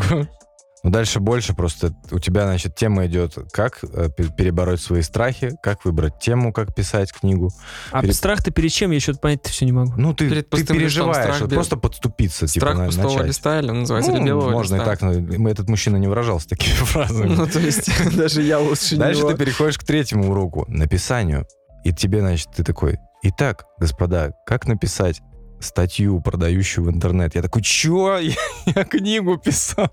Ну, 0.82 0.90
дальше 0.90 1.18
больше 1.20 1.52
просто. 1.54 1.92
У 2.12 2.18
тебя, 2.18 2.44
значит, 2.44 2.76
тема 2.76 3.06
идет, 3.06 3.34
как 3.52 3.80
э, 3.82 4.08
пе- 4.16 4.30
перебороть 4.30 4.80
свои 4.80 5.02
страхи, 5.02 5.52
как 5.62 5.84
выбрать 5.84 6.20
тему, 6.20 6.52
как 6.52 6.74
писать 6.74 7.12
книгу. 7.12 7.50
А 7.90 8.02
Перед- 8.02 8.14
страх-то 8.14 8.50
перед 8.52 8.70
чем? 8.70 8.90
Я 8.92 9.00
что-то 9.00 9.18
понять 9.18 9.44
все 9.46 9.64
не 9.64 9.72
могу. 9.72 9.94
Ну, 9.96 10.14
ты, 10.14 10.28
Перед 10.28 10.48
ты 10.50 10.64
переживаешь, 10.64 11.24
страх 11.24 11.40
вот 11.40 11.50
бе- 11.50 11.54
просто 11.56 11.76
подступиться, 11.76 12.46
типа, 12.46 12.66
Страх 12.66 12.78
на- 12.78 12.86
пустого 12.86 13.08
начать. 13.14 13.26
листа, 13.26 13.58
или 13.58 13.70
называется, 13.70 14.10
Ну, 14.12 14.18
или 14.18 14.26
белого 14.26 14.50
можно 14.50 14.74
листа? 14.76 14.84
и 14.84 14.96
так, 14.96 15.00
но 15.02 15.12
мы- 15.38 15.50
этот 15.50 15.68
мужчина 15.68 15.96
не 15.96 16.06
выражался 16.06 16.48
такими 16.50 16.74
фразами. 16.76 17.34
Ну, 17.34 17.46
то 17.46 17.58
есть, 17.58 17.90
даже 18.16 18.42
я 18.42 18.58
лучше 18.60 18.96
Дальше 18.96 19.26
ты 19.26 19.34
переходишь 19.36 19.78
к 19.78 19.84
третьему 19.84 20.30
уроку, 20.30 20.66
написанию. 20.68 21.46
И 21.84 21.92
тебе, 21.92 22.20
значит, 22.20 22.48
ты 22.54 22.62
такой, 22.62 22.98
итак, 23.22 23.64
господа, 23.78 24.32
как 24.46 24.66
написать 24.66 25.20
статью, 25.60 26.20
продающую 26.20 26.84
в 26.84 26.90
интернет? 26.90 27.34
Я 27.34 27.42
такой, 27.42 27.62
чё? 27.62 28.18
Я, 28.18 28.34
я 28.66 28.84
книгу 28.84 29.38
писал. 29.38 29.88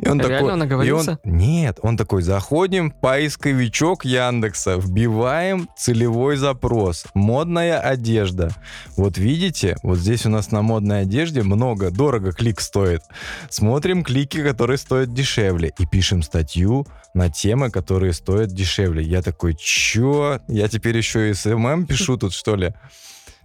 И 0.00 0.08
он 0.08 0.18
Реально 0.20 0.28
такой, 0.38 0.52
он 0.52 0.62
и 0.62 0.66
оговорился? 0.66 1.18
он- 1.24 1.32
нет, 1.32 1.78
он 1.82 1.96
такой, 1.96 2.22
заходим 2.22 2.90
поисковичок 2.90 4.04
Яндекса, 4.04 4.76
вбиваем 4.76 5.68
целевой 5.76 6.36
запрос, 6.36 7.04
модная 7.14 7.78
одежда. 7.78 8.50
Вот 8.96 9.18
видите, 9.18 9.76
вот 9.82 9.98
здесь 9.98 10.24
у 10.26 10.30
нас 10.30 10.50
на 10.50 10.62
модной 10.62 11.02
одежде 11.02 11.42
много, 11.42 11.90
дорого 11.90 12.32
клик 12.32 12.60
стоит. 12.60 13.02
Смотрим 13.50 14.02
клики, 14.02 14.42
которые 14.42 14.78
стоят 14.78 15.12
дешевле, 15.12 15.72
и 15.78 15.86
пишем 15.86 16.22
статью 16.22 16.86
на 17.14 17.28
темы, 17.30 17.70
которые 17.70 18.12
стоят 18.14 18.48
дешевле. 18.48 19.02
Я 19.02 19.20
такой, 19.22 19.54
чё? 19.54 20.40
Я 20.48 20.68
теперь 20.68 20.96
еще 20.96 21.30
и 21.30 21.34
SMM 21.34 21.86
пишу 21.86 22.16
тут, 22.16 22.32
что 22.32 22.56
ли? 22.56 22.72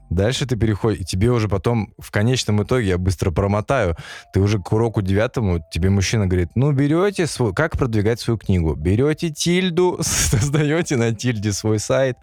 Дальше 0.10 0.46
ты 0.46 0.56
переходишь, 0.56 1.02
и 1.02 1.06
тебе 1.06 1.32
уже 1.32 1.50
потом, 1.50 1.94
в 2.00 2.12
конечном 2.12 2.64
итоге, 2.64 2.90
я 2.90 2.98
быстро 2.98 3.32
промотаю, 3.32 3.96
ты 4.34 4.40
уже 4.40 4.60
к 4.60 4.72
уроку 4.72 5.02
девятому, 5.02 5.64
тебе 5.72 5.90
мужчина 5.90 6.28
говорит, 6.28 6.50
ну, 6.56 6.72
берете 6.72 7.28
свой, 7.28 7.54
как 7.54 7.78
продвигать 7.78 8.20
свою 8.20 8.38
книгу? 8.38 8.76
Берете 8.76 9.30
тильду, 9.30 9.98
создаете 10.02 10.96
на 10.96 11.14
тильде 11.14 11.52
свой 11.52 11.80
сайт 11.80 12.18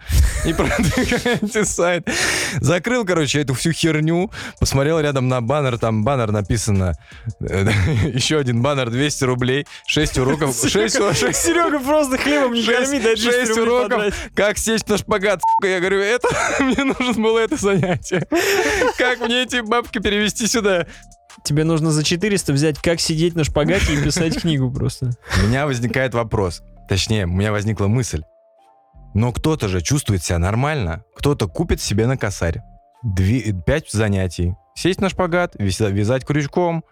и 0.46 0.52
продвигаете 0.52 1.64
сайт. 1.64 2.08
Закрыл, 2.60 3.04
короче, 3.04 3.40
эту 3.40 3.54
всю 3.54 3.72
херню, 3.72 4.30
посмотрел 4.58 5.00
рядом 5.00 5.28
на 5.28 5.40
баннер, 5.40 5.78
там 5.78 6.04
баннер 6.04 6.32
написано, 6.32 6.94
э, 7.40 7.66
еще 8.12 8.38
один 8.38 8.62
баннер, 8.62 8.90
200 8.90 9.24
рублей, 9.24 9.66
6 9.86 10.18
уроков, 10.18 10.56
6, 10.56 10.72
6, 10.72 10.94
Серега 11.36 11.80
просто 11.80 12.16
хлебом 12.16 12.54
не 12.54 12.62
корми, 12.62 12.98
дай 13.00 13.16
200 13.16 13.30
шесть 13.30 13.50
рублей 13.50 13.64
уроков, 13.64 13.88
потратить. 13.90 14.34
как 14.34 14.58
сесть 14.58 14.88
на 14.88 14.98
шпагат. 14.98 15.40
Я 15.62 15.80
говорю, 15.80 16.00
это, 16.00 16.28
мне 16.60 16.84
нужно 16.84 17.22
было 17.22 17.38
это 17.38 17.56
занятие. 17.78 18.26
Как 18.98 19.20
мне 19.20 19.42
эти 19.42 19.60
бабки 19.60 19.98
перевести 19.98 20.46
сюда? 20.46 20.86
Тебе 21.44 21.64
нужно 21.64 21.90
за 21.90 22.04
400 22.04 22.52
взять 22.52 22.78
«Как 22.78 23.00
сидеть 23.00 23.34
на 23.34 23.44
шпагате» 23.44 23.94
и 23.94 24.02
писать 24.02 24.40
книгу 24.40 24.70
просто. 24.70 25.10
У 25.42 25.46
меня 25.46 25.66
возникает 25.66 26.14
вопрос. 26.14 26.62
Точнее, 26.88 27.24
у 27.26 27.30
меня 27.30 27.50
возникла 27.52 27.86
мысль. 27.88 28.22
Но 29.14 29.32
кто-то 29.32 29.68
же 29.68 29.80
чувствует 29.80 30.22
себя 30.22 30.38
нормально. 30.38 31.04
Кто-то 31.16 31.48
купит 31.48 31.80
себе 31.80 32.06
на 32.06 32.16
косарь. 32.16 32.62
Две, 33.02 33.52
пять 33.52 33.90
занятий. 33.90 34.54
Сесть 34.74 35.00
на 35.00 35.08
шпагат, 35.08 35.54
вяза- 35.56 35.90
вязать 35.90 36.24
крючком. 36.24 36.84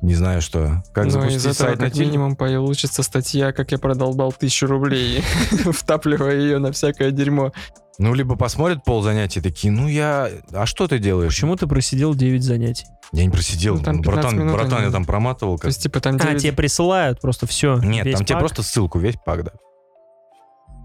Не 0.00 0.14
знаю 0.14 0.40
что. 0.42 0.82
Как 0.94 1.04
Ну, 1.06 1.10
запустить 1.10 1.44
из 1.44 1.56
сайт 1.56 1.78
на 1.78 1.86
как 1.86 1.92
Тильде. 1.94 2.06
минимум 2.10 2.36
получится 2.36 3.02
статья, 3.02 3.52
как 3.52 3.72
я 3.72 3.78
продолбал 3.78 4.32
тысячу 4.32 4.66
рублей, 4.66 5.22
втапливая 5.50 6.36
ее 6.36 6.58
на 6.58 6.70
всякое 6.72 7.10
дерьмо. 7.10 7.52
Ну, 7.98 8.14
либо 8.14 8.36
посмотрят 8.36 8.84
пол 8.84 9.02
занятий 9.02 9.40
такие, 9.40 9.72
ну 9.72 9.88
я... 9.88 10.30
А 10.52 10.66
что 10.66 10.86
ты 10.86 10.98
делаешь? 11.00 11.32
Почему 11.32 11.56
ты 11.56 11.66
просидел 11.66 12.14
9 12.14 12.42
занятий? 12.44 12.86
Я 13.12 13.24
не 13.24 13.30
просидел. 13.30 13.76
Ну, 13.76 13.82
там 13.82 13.96
Ну, 13.96 14.02
15 14.02 14.22
братан, 14.22 14.38
минут 14.38 14.54
братан, 14.54 14.74
они- 14.78 14.86
я 14.86 14.92
там 14.92 15.04
проматывал. 15.04 15.56
То 15.56 15.62
Как... 15.62 15.68
есть, 15.70 15.82
типа, 15.82 16.00
там 16.00 16.14
А, 16.16 16.18
9... 16.18 16.42
тебе 16.42 16.52
присылают 16.52 17.20
просто 17.20 17.46
все. 17.48 17.76
Нет, 17.78 18.10
там 18.12 18.24
тебе 18.24 18.38
просто 18.38 18.62
ссылку, 18.62 18.98
весь 19.00 19.16
пак, 19.24 19.44
да. 19.44 19.52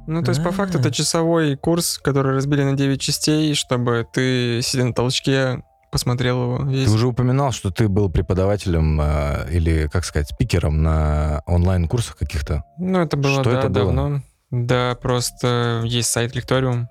Ну, 0.08 0.22
то 0.24 0.30
есть, 0.30 0.44
по 0.44 0.52
факту, 0.52 0.80
это 0.80 0.90
А. 0.90 0.92
часовой 0.92 1.56
курс, 1.56 1.98
который 1.98 2.34
разбили 2.34 2.64
на 2.64 2.74
9 2.74 3.00
частей, 3.00 3.54
чтобы 3.54 4.06
ты, 4.12 4.62
сидя 4.64 4.86
на 4.86 4.94
толчке, 4.94 5.64
посмотрел 5.92 6.42
его 6.44 6.64
весь. 6.70 6.88
Ты 6.88 6.92
уже 6.96 7.08
упоминал, 7.08 7.52
что 7.52 7.70
ты 7.70 7.88
был 7.88 8.10
преподавателем 8.10 9.00
э, 9.00 9.48
или, 9.52 9.88
как 9.88 10.04
сказать, 10.04 10.28
спикером 10.30 10.82
на 10.82 11.42
онлайн-курсах 11.46 12.18
каких-то. 12.18 12.64
Ну, 12.80 13.00
это 13.02 13.16
было, 13.18 13.42
Что 13.42 13.52
да, 13.52 13.60
это 13.60 13.70
было? 13.70 13.86
давно. 13.86 14.22
Да, 14.50 14.96
просто 15.02 15.82
есть 15.86 16.10
сайт 16.10 16.36
Лекториум 16.36 16.88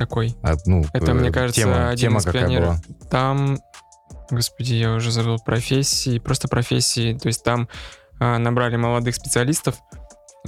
такой. 0.00 0.34
А, 0.42 0.54
ну, 0.64 0.82
Это, 0.94 1.10
э, 1.10 1.14
мне 1.14 1.30
кажется, 1.30 1.60
тема, 1.60 1.90
один 1.90 2.08
тема 2.08 2.20
из 2.20 2.24
какая 2.24 2.42
пионеров. 2.44 2.66
была? 2.86 3.08
Там, 3.10 3.58
господи, 4.30 4.74
я 4.74 4.94
уже 4.94 5.12
забыл 5.12 5.38
профессии, 5.38 6.18
просто 6.18 6.48
профессии. 6.48 7.18
То 7.18 7.28
есть 7.28 7.44
там 7.44 7.68
а, 8.18 8.38
набрали 8.38 8.76
молодых 8.76 9.14
специалистов. 9.14 9.76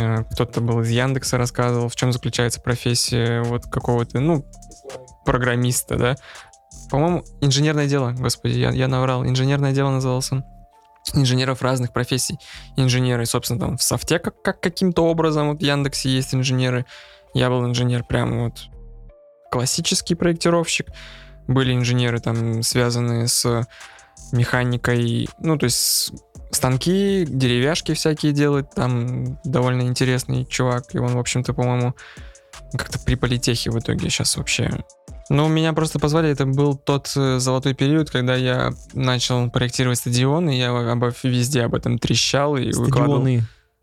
А, 0.00 0.24
Кто-то 0.24 0.62
был 0.62 0.80
из 0.80 0.88
Яндекса 0.88 1.36
рассказывал, 1.36 1.90
в 1.90 1.96
чем 1.96 2.12
заключается 2.12 2.62
профессия 2.62 3.42
вот 3.42 3.66
какого-то, 3.66 4.20
ну, 4.20 4.46
программиста, 5.26 5.96
да. 5.96 6.16
По-моему, 6.90 7.24
инженерное 7.42 7.86
дело, 7.86 8.12
господи, 8.12 8.58
я, 8.58 8.70
я 8.70 8.88
наврал. 8.88 9.24
Инженерное 9.26 9.72
дело 9.72 9.90
назывался 9.90 10.36
он. 10.36 10.44
Инженеров 11.14 11.60
разных 11.60 11.92
профессий. 11.92 12.38
Инженеры, 12.76 13.26
собственно, 13.26 13.60
там 13.60 13.76
в 13.76 13.82
софте 13.82 14.18
как, 14.18 14.40
как 14.40 14.60
каким-то 14.60 15.04
образом, 15.04 15.50
вот 15.50 15.58
в 15.58 15.62
Яндексе 15.62 16.08
есть 16.08 16.34
инженеры. 16.34 16.86
Я 17.34 17.50
был 17.50 17.66
инженер 17.66 18.04
прям 18.04 18.44
вот 18.44 18.71
классический 19.52 20.14
проектировщик. 20.14 20.86
Были 21.46 21.74
инженеры 21.74 22.20
там 22.20 22.62
связанные 22.62 23.28
с 23.28 23.66
механикой, 24.32 25.28
ну, 25.38 25.58
то 25.58 25.64
есть 25.64 26.12
станки, 26.50 27.26
деревяшки 27.28 27.92
всякие 27.92 28.32
делать. 28.32 28.70
Там 28.74 29.38
довольно 29.44 29.82
интересный 29.82 30.46
чувак, 30.46 30.94
и 30.94 30.98
он, 30.98 31.14
в 31.14 31.18
общем-то, 31.18 31.52
по-моему, 31.52 31.94
как-то 32.72 32.98
при 32.98 33.14
политехе 33.14 33.70
в 33.70 33.78
итоге 33.78 34.08
сейчас 34.08 34.38
вообще. 34.38 34.70
Ну, 35.28 35.48
меня 35.48 35.74
просто 35.74 35.98
позвали, 35.98 36.30
это 36.30 36.46
был 36.46 36.74
тот 36.74 37.12
э, 37.14 37.38
золотой 37.38 37.74
период, 37.74 38.10
когда 38.10 38.34
я 38.34 38.72
начал 38.94 39.50
проектировать 39.50 39.98
стадионы, 39.98 40.58
я 40.58 40.70
обо, 40.70 41.12
везде 41.22 41.62
об 41.62 41.74
этом 41.74 41.98
трещал 41.98 42.56
и 42.56 42.72
выкладывал. 42.72 43.42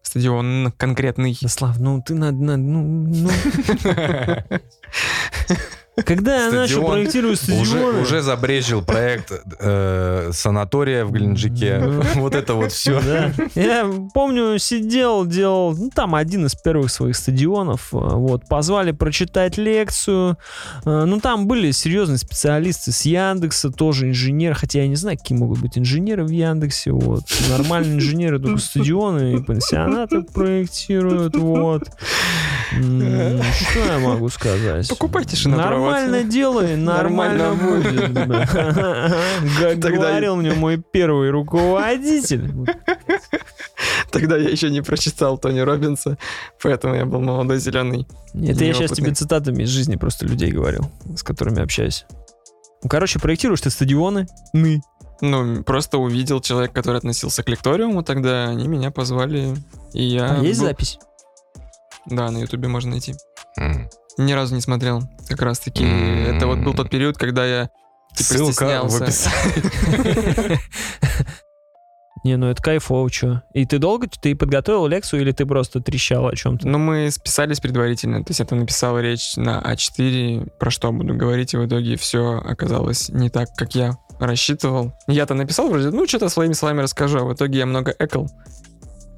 Стадион 0.09 0.73
конкретный. 0.75 1.35
Слав, 1.35 1.77
ну 1.77 2.01
ты 2.01 2.15
надо, 2.15 2.37
надо, 2.37 2.63
ну, 2.63 2.83
ну. 2.83 3.29
Когда 6.05 6.45
я 6.45 6.51
начал 6.51 6.85
проектировать 6.85 7.39
стадионы... 7.39 8.01
уже 8.01 8.21
забрежил 8.21 8.81
проект 8.81 9.31
э, 9.59 10.31
санатория 10.33 11.05
в 11.05 11.11
Геленджике. 11.11 11.79
Вот 12.15 12.35
это 12.35 12.53
вот 12.53 12.71
все. 12.71 13.01
Я 13.55 13.89
помню, 14.13 14.57
сидел, 14.59 15.25
делал, 15.25 15.75
ну, 15.75 15.89
там 15.93 16.15
один 16.15 16.45
из 16.45 16.55
первых 16.55 16.91
своих 16.91 17.15
стадионов, 17.15 17.89
э, 17.93 17.97
вот, 17.97 18.47
позвали 18.47 18.91
прочитать 18.91 19.57
лекцию, 19.57 20.37
Э, 20.85 21.05
ну, 21.05 21.19
там 21.19 21.47
были 21.47 21.71
серьезные 21.71 22.17
специалисты 22.17 22.91
с 22.91 23.03
Яндекса, 23.03 23.71
тоже 23.71 24.09
инженер, 24.09 24.55
хотя 24.55 24.81
я 24.81 24.87
не 24.87 24.95
знаю, 24.95 25.17
какие 25.17 25.37
могут 25.37 25.59
быть 25.59 25.77
инженеры 25.77 26.23
в 26.23 26.29
Яндексе, 26.29 26.91
вот, 26.91 27.23
нормальные 27.49 27.97
инженеры 27.97 28.39
только 28.39 28.59
стадионы 28.59 29.35
и 29.35 29.43
пансионаты 29.43 30.21
проектируют, 30.21 31.35
вот. 31.35 31.89
Что 32.71 33.79
я 33.85 33.99
могу 33.99 34.29
сказать? 34.29 34.87
Покупайте 34.89 35.35
шинопровод. 35.35 35.88
Нормально 35.91 36.23
делай, 36.23 36.75
нормально 36.75 37.53
будет. 37.55 38.13
Как 39.59 39.79
говорил 39.79 40.35
мне 40.35 40.53
мой 40.53 40.77
первый 40.77 41.29
руководитель. 41.29 42.51
Тогда 44.11 44.37
я 44.37 44.49
еще 44.49 44.69
не 44.69 44.81
прочитал 44.81 45.37
Тони 45.37 45.59
Робинса, 45.59 46.17
поэтому 46.61 46.95
я 46.95 47.05
был 47.05 47.21
молодой 47.21 47.59
зеленый. 47.59 48.07
Это 48.33 48.63
я 48.65 48.73
сейчас 48.73 48.91
тебе 48.91 49.13
цитатами 49.13 49.63
из 49.63 49.69
жизни 49.69 49.95
просто 49.95 50.25
людей 50.25 50.51
говорил, 50.51 50.91
с 51.15 51.23
которыми 51.23 51.61
общаюсь. 51.61 52.05
Ну, 52.81 52.89
короче, 52.89 53.19
проектируешь 53.19 53.61
ты 53.61 53.69
стадионы, 53.69 54.27
ны. 54.53 54.81
Ну, 55.21 55.63
просто 55.63 55.97
увидел 55.97 56.39
человек, 56.39 56.71
который 56.71 56.97
относился 56.97 57.43
к 57.43 57.49
лекториуму, 57.49 58.03
тогда 58.03 58.47
они 58.47 58.67
меня 58.69 58.89
позвали, 58.89 59.53
и 59.93 60.03
я... 60.03 60.37
А 60.37 60.41
есть 60.41 60.59
был- 60.61 60.67
запись? 60.67 60.97
Да, 62.05 62.31
на 62.31 62.37
ютубе 62.37 62.69
можно 62.69 62.91
найти. 62.91 63.15
М. 63.57 63.88
Ни 64.17 64.33
разу 64.33 64.55
не 64.55 64.61
смотрел. 64.61 65.01
Как 65.27 65.41
раз 65.41 65.59
таки, 65.59 65.83
М. 65.85 66.35
это 66.35 66.47
вот 66.47 66.59
был 66.59 66.73
тот 66.73 66.89
период, 66.89 67.17
когда 67.17 67.45
я 67.45 67.69
типа 68.15 68.23
Ссылка 68.33 68.83
в 68.85 68.89
стеснялся. 68.91 69.03
описании. 69.05 70.59
Не, 72.25 72.35
ну 72.35 72.47
это 72.47 72.61
кайфово, 72.61 73.09
чё. 73.09 73.41
И 73.53 73.65
ты 73.65 73.79
долго, 73.79 74.07
ты 74.09 74.35
подготовил 74.35 74.87
лекцию 74.87 75.21
или 75.21 75.31
ты 75.31 75.45
просто 75.45 75.79
трещал 75.79 76.27
о 76.27 76.35
чем-то? 76.35 76.67
Но 76.67 76.77
мы 76.77 77.09
списались 77.11 77.61
предварительно, 77.61 78.25
то 78.25 78.31
есть 78.31 78.41
я 78.41 78.45
там 78.45 78.59
написал 78.59 78.99
речь 78.99 79.37
на 79.37 79.61
А4, 79.61 80.51
про 80.59 80.69
что 80.69 80.91
буду 80.91 81.13
говорить, 81.15 81.53
и 81.53 81.57
в 81.57 81.65
итоге 81.65 81.95
все 81.95 82.41
оказалось 82.43 83.07
не 83.07 83.29
так, 83.29 83.47
как 83.55 83.73
я 83.73 83.95
рассчитывал. 84.19 84.91
Я-то 85.07 85.33
написал 85.33 85.69
вроде, 85.69 85.91
ну, 85.91 86.05
что-то 86.05 86.27
своими 86.27 86.51
словами 86.51 86.81
расскажу, 86.81 87.19
а 87.19 87.23
в 87.23 87.33
итоге 87.33 87.59
я 87.59 87.65
много 87.65 87.95
экал. 87.97 88.29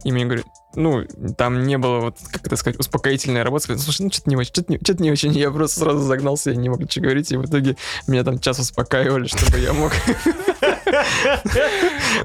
И 0.04 0.12
мне 0.12 0.26
говорят, 0.26 0.45
ну, 0.76 1.06
там 1.38 1.64
не 1.64 1.78
было, 1.78 1.99
вот, 1.99 2.18
как 2.32 2.47
это 2.47 2.56
сказать, 2.56 2.80
успокоительной 2.80 3.43
работы. 3.43 3.64
Сказали, 3.66 3.84
слушай, 3.84 4.02
ну, 4.04 4.12
что-то 4.12 4.30
не 4.30 4.36
очень, 4.36 4.52
что-то 4.52 4.72
не, 5.04 5.08
не 5.08 5.12
очень. 5.12 5.32
Я 5.34 5.52
просто 5.52 5.82
сразу 5.82 5.99
загнался, 5.99 6.52
я 6.52 6.56
не 6.56 6.70
мог 6.70 6.80
ничего 6.80 7.04
говорить, 7.04 7.32
и 7.32 7.38
в 7.38 7.45
итоге 7.45 7.76
меня 8.08 8.24
там 8.24 8.39
час 8.39 8.60
успокаивали, 8.60 9.28
чтобы 9.28 9.60
я 9.60 9.74
мог... 9.74 9.91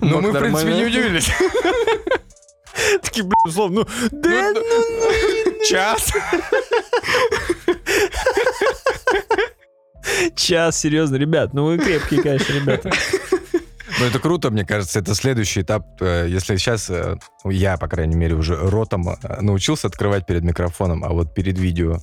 Ну, 0.01 0.21
мог 0.21 0.23
мы, 0.23 0.33
в 0.33 0.39
принципе, 0.39 0.75
не 0.75 0.85
удивились. 0.85 1.31
Такие, 3.03 3.23
блин, 3.23 3.35
условно, 3.45 3.87
ну, 3.87 4.09
да, 4.11 4.53
Ну, 4.53 5.65
Час. 5.65 6.13
час, 10.37 10.79
серьезно, 10.79 11.17
ребят, 11.17 11.53
ну 11.55 11.65
вы 11.65 11.79
крепкие, 11.79 12.23
конечно, 12.23 12.53
ребята. 12.53 12.91
Ну, 13.99 14.05
это 14.05 14.19
круто, 14.19 14.51
мне 14.51 14.65
кажется. 14.65 14.99
Это 14.99 15.15
следующий 15.15 15.63
этап. 15.63 15.87
Э, 16.01 16.27
Если 16.29 16.57
сейчас 16.57 16.91
э, 16.91 17.17
я, 17.45 17.79
по 17.79 17.89
крайней 17.89 18.17
мере, 18.17 18.35
уже 18.35 18.57
ротом 18.57 19.09
э, 19.09 19.41
научился 19.41 19.87
открывать 19.87 20.27
перед 20.27 20.45
микрофоном, 20.45 21.03
а 21.05 21.09
вот 21.09 21.35
перед 21.35 21.59
видео 21.59 21.99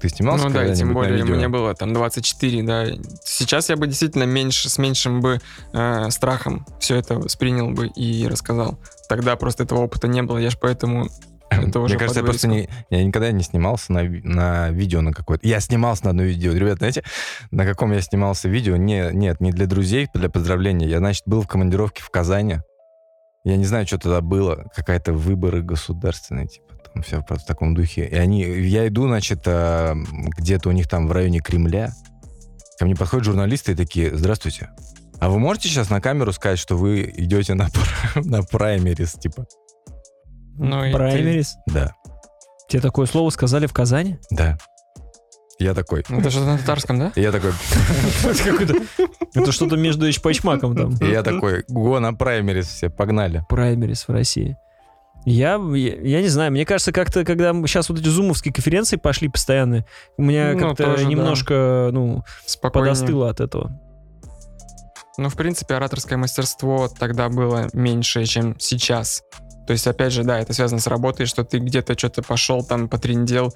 ты 0.00 0.08
снимался 0.08 0.48
Ну 0.48 0.54
да, 0.54 0.66
и 0.66 0.74
тем 0.74 0.94
более 0.94 1.24
мне 1.24 1.48
было 1.48 1.74
там 1.74 1.92
24, 1.92 2.62
да. 2.62 2.86
Сейчас 3.24 3.68
я 3.70 3.76
бы 3.76 3.86
действительно 3.86 4.24
меньше, 4.24 4.68
с 4.68 4.78
меньшим 4.78 5.20
бы 5.20 5.40
э, 5.72 6.10
страхом 6.10 6.66
все 6.80 6.96
это 6.96 7.14
воспринял 7.14 7.70
бы 7.70 7.86
и 7.86 8.26
рассказал. 8.28 8.78
Тогда 9.08 9.36
просто 9.36 9.62
этого 9.62 9.80
опыта 9.80 10.08
не 10.08 10.22
было, 10.22 10.38
я 10.38 10.50
ж 10.50 10.58
поэтому 10.60 11.08
это 11.60 11.80
уже 11.80 11.94
Мне 11.94 11.98
кажется, 11.98 12.20
я 12.20 12.24
просто 12.24 12.48
не, 12.48 12.68
я 12.90 13.04
никогда 13.04 13.30
не 13.32 13.42
снимался 13.42 13.92
на, 13.92 14.02
на 14.02 14.70
видео 14.70 15.00
на 15.00 15.12
какое-то. 15.12 15.46
Я 15.46 15.60
снимался 15.60 16.04
на 16.04 16.10
одно 16.10 16.22
видео. 16.22 16.52
Ребят, 16.52 16.78
знаете, 16.78 17.02
на 17.50 17.64
каком 17.64 17.92
я 17.92 18.00
снимался 18.00 18.48
видео? 18.48 18.76
Не, 18.76 19.10
нет, 19.12 19.40
не 19.40 19.52
для 19.52 19.66
друзей, 19.66 20.08
для 20.14 20.28
поздравления. 20.28 20.88
Я, 20.88 20.98
значит, 20.98 21.24
был 21.26 21.42
в 21.42 21.48
командировке 21.48 22.02
в 22.02 22.10
Казани. 22.10 22.58
Я 23.44 23.56
не 23.56 23.64
знаю, 23.64 23.86
что 23.86 23.98
тогда 23.98 24.20
было. 24.20 24.70
Какая-то 24.74 25.12
выборы 25.12 25.62
государственные, 25.62 26.46
типа, 26.46 26.74
там 26.92 27.02
все 27.02 27.24
в 27.28 27.44
таком 27.44 27.74
духе. 27.74 28.06
И 28.06 28.14
они, 28.14 28.42
я 28.42 28.86
иду, 28.86 29.06
значит, 29.06 29.42
а, 29.46 29.94
где-то 30.38 30.68
у 30.68 30.72
них 30.72 30.88
там 30.88 31.08
в 31.08 31.12
районе 31.12 31.40
Кремля. 31.40 31.92
ко 32.78 32.84
мне 32.84 32.94
подходят 32.94 33.26
журналисты 33.26 33.72
и 33.72 33.74
такие, 33.74 34.16
здравствуйте, 34.16 34.70
а 35.22 35.28
вы 35.28 35.38
можете 35.38 35.68
сейчас 35.68 35.88
на 35.88 36.00
камеру 36.00 36.32
сказать, 36.32 36.58
что 36.58 36.76
вы 36.76 37.12
идете 37.16 37.54
на, 37.54 37.68
на 38.16 38.42
праймерис, 38.42 39.12
типа? 39.12 39.46
Ну, 40.58 40.84
и 40.84 40.90
ты- 40.90 40.96
Праймерис. 40.96 41.56
Да, 41.66 41.94
Тебе 42.68 42.80
такое 42.82 43.06
слово 43.06 43.30
сказали 43.30 43.66
в 43.66 43.72
Казани? 43.72 44.18
да. 44.30 44.58
Я 45.58 45.74
такой, 45.74 46.02
Ну, 46.08 46.18
Это 46.18 46.30
что-то 46.30 46.46
на 46.46 46.58
татарском, 46.58 46.98
да? 46.98 47.12
и 47.14 47.20
я 47.20 47.30
такой, 47.30 47.52
Это 49.34 49.52
что-то 49.52 49.76
между 49.76 50.08
Эчпачмаком 50.10 50.74
там. 50.76 50.96
и 50.96 51.10
я 51.10 51.22
такой, 51.22 51.64
го 51.68 52.00
на 52.00 52.12
праймерис 52.14 52.66
все, 52.66 52.90
погнали. 52.90 53.44
Праймерис 53.48 54.08
в 54.08 54.12
России. 54.12 54.56
Я, 55.24 55.60
я, 55.74 55.94
я 56.00 56.20
не 56.20 56.26
знаю, 56.28 56.50
мне 56.50 56.66
кажется, 56.66 56.90
как-то, 56.90 57.24
когда 57.24 57.52
сейчас 57.66 57.88
вот 57.90 58.00
эти 58.00 58.08
зумовские 58.08 58.52
конференции 58.52 58.96
пошли 58.96 59.28
постоянно, 59.28 59.84
у 60.16 60.22
меня 60.22 60.52
Ну, 60.54 60.58
как-то 60.58 60.96
да. 60.96 61.04
немножко, 61.04 61.90
ну, 61.92 62.24
Спокойнее. 62.44 62.94
подостыло 62.94 63.30
от 63.30 63.40
этого. 63.40 63.78
Ну, 65.18 65.28
в 65.28 65.36
принципе, 65.36 65.74
ораторское 65.74 66.18
мастерство 66.18 66.88
тогда 66.88 67.28
было 67.28 67.68
меньше, 67.72 68.24
чем 68.24 68.58
сейчас. 68.58 69.22
То 69.66 69.72
есть, 69.72 69.86
опять 69.86 70.12
же, 70.12 70.24
да, 70.24 70.40
это 70.40 70.52
связано 70.54 70.80
с 70.80 70.86
работой, 70.86 71.26
что 71.26 71.44
ты 71.44 71.58
где-то 71.58 71.96
что-то 71.96 72.22
пошел, 72.22 72.64
там, 72.64 72.88
потрендел, 72.88 73.54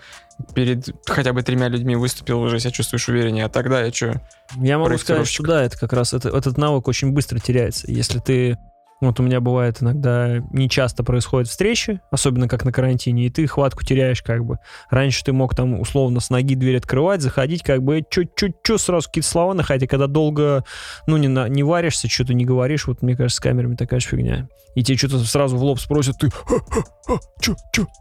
перед 0.55 0.89
хотя 1.07 1.33
бы 1.33 1.43
тремя 1.43 1.69
людьми 1.69 1.97
выступил, 1.97 2.41
уже 2.43 2.61
себя 2.61 2.71
чувствуешь 2.71 3.09
увереннее. 3.09 3.47
А 3.47 3.49
тогда 3.49 3.83
я 3.83 3.93
что? 3.93 4.21
Я 4.57 4.79
могу 4.79 4.97
сказать, 4.99 5.27
что 5.27 5.43
да, 5.43 5.65
это 5.65 5.77
как 5.79 5.93
раз 5.93 6.13
это, 6.13 6.29
этот 6.29 6.59
навык 6.59 6.87
очень 6.87 7.13
быстро 7.13 7.39
теряется. 7.41 7.91
Если 7.91 8.21
ты 8.21 8.57
вот 9.01 9.21
у 9.21 9.23
меня 9.23 9.41
бывает 9.41 9.83
иногда 9.83 10.39
не 10.53 10.71
часто 10.71 11.05
происходят 11.05 11.49
встречи, 11.49 12.01
особенно 12.11 12.49
как 12.49 12.65
на 12.65 12.73
карантине, 12.73 13.27
и 13.27 13.31
ты 13.31 13.47
хватку 13.47 13.85
теряешь 13.85 14.23
как 14.23 14.45
бы. 14.45 14.59
Раньше 14.91 15.23
ты 15.23 15.33
мог 15.33 15.55
там 15.55 15.79
условно 15.81 16.21
с 16.21 16.31
ноги 16.31 16.55
дверь 16.55 16.79
открывать, 16.79 17.21
заходить, 17.21 17.63
как 17.63 17.83
бы 17.83 18.03
чуть-чуть 18.09 18.55
сразу 18.81 19.07
какие-то 19.07 19.29
слова 19.29 19.53
находить, 19.53 19.89
а 19.89 19.91
когда 19.91 20.07
долго, 20.07 20.65
ну, 21.07 21.19
не, 21.19 21.29
на, 21.29 21.49
не 21.49 21.63
варишься, 21.63 22.09
что-то 22.09 22.33
не 22.33 22.47
говоришь, 22.47 22.87
вот 22.87 23.03
мне 23.03 23.17
кажется, 23.17 23.37
с 23.37 23.41
камерами 23.41 23.77
такая 23.77 24.01
же 24.01 24.09
фигня. 24.09 24.49
И 24.75 24.83
тебе 24.83 24.97
что-то 24.97 25.19
сразу 25.19 25.57
в 25.57 25.63
лоб 25.63 25.79
спросят, 25.79 26.17
ты 26.19 26.31
а, 27.09 27.13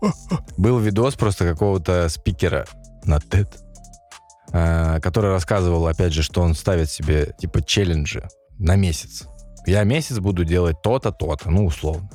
а?» 0.01 0.37
Был 0.57 0.79
видос 0.79 1.15
просто 1.15 1.45
какого-то 1.45 2.07
спикера 2.09 2.65
на 3.03 3.17
TED, 3.17 3.47
э, 4.53 4.99
который 5.01 5.31
рассказывал, 5.31 5.87
опять 5.87 6.13
же, 6.13 6.21
что 6.21 6.41
он 6.41 6.53
ставит 6.53 6.89
себе, 6.89 7.33
типа, 7.37 7.61
челленджи 7.61 8.27
на 8.57 8.75
месяц. 8.75 9.27
Я 9.65 9.83
месяц 9.83 10.19
буду 10.19 10.45
делать 10.45 10.81
то-то, 10.81 11.11
то-то, 11.11 11.49
ну, 11.49 11.65
условно, 11.65 12.09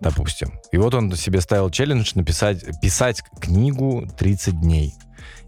допустим. 0.00 0.60
И 0.72 0.78
вот 0.78 0.94
он 0.94 1.12
себе 1.14 1.40
ставил 1.40 1.70
челлендж 1.70 2.12
написать, 2.14 2.64
писать 2.80 3.22
книгу 3.40 4.08
30 4.18 4.60
дней. 4.60 4.94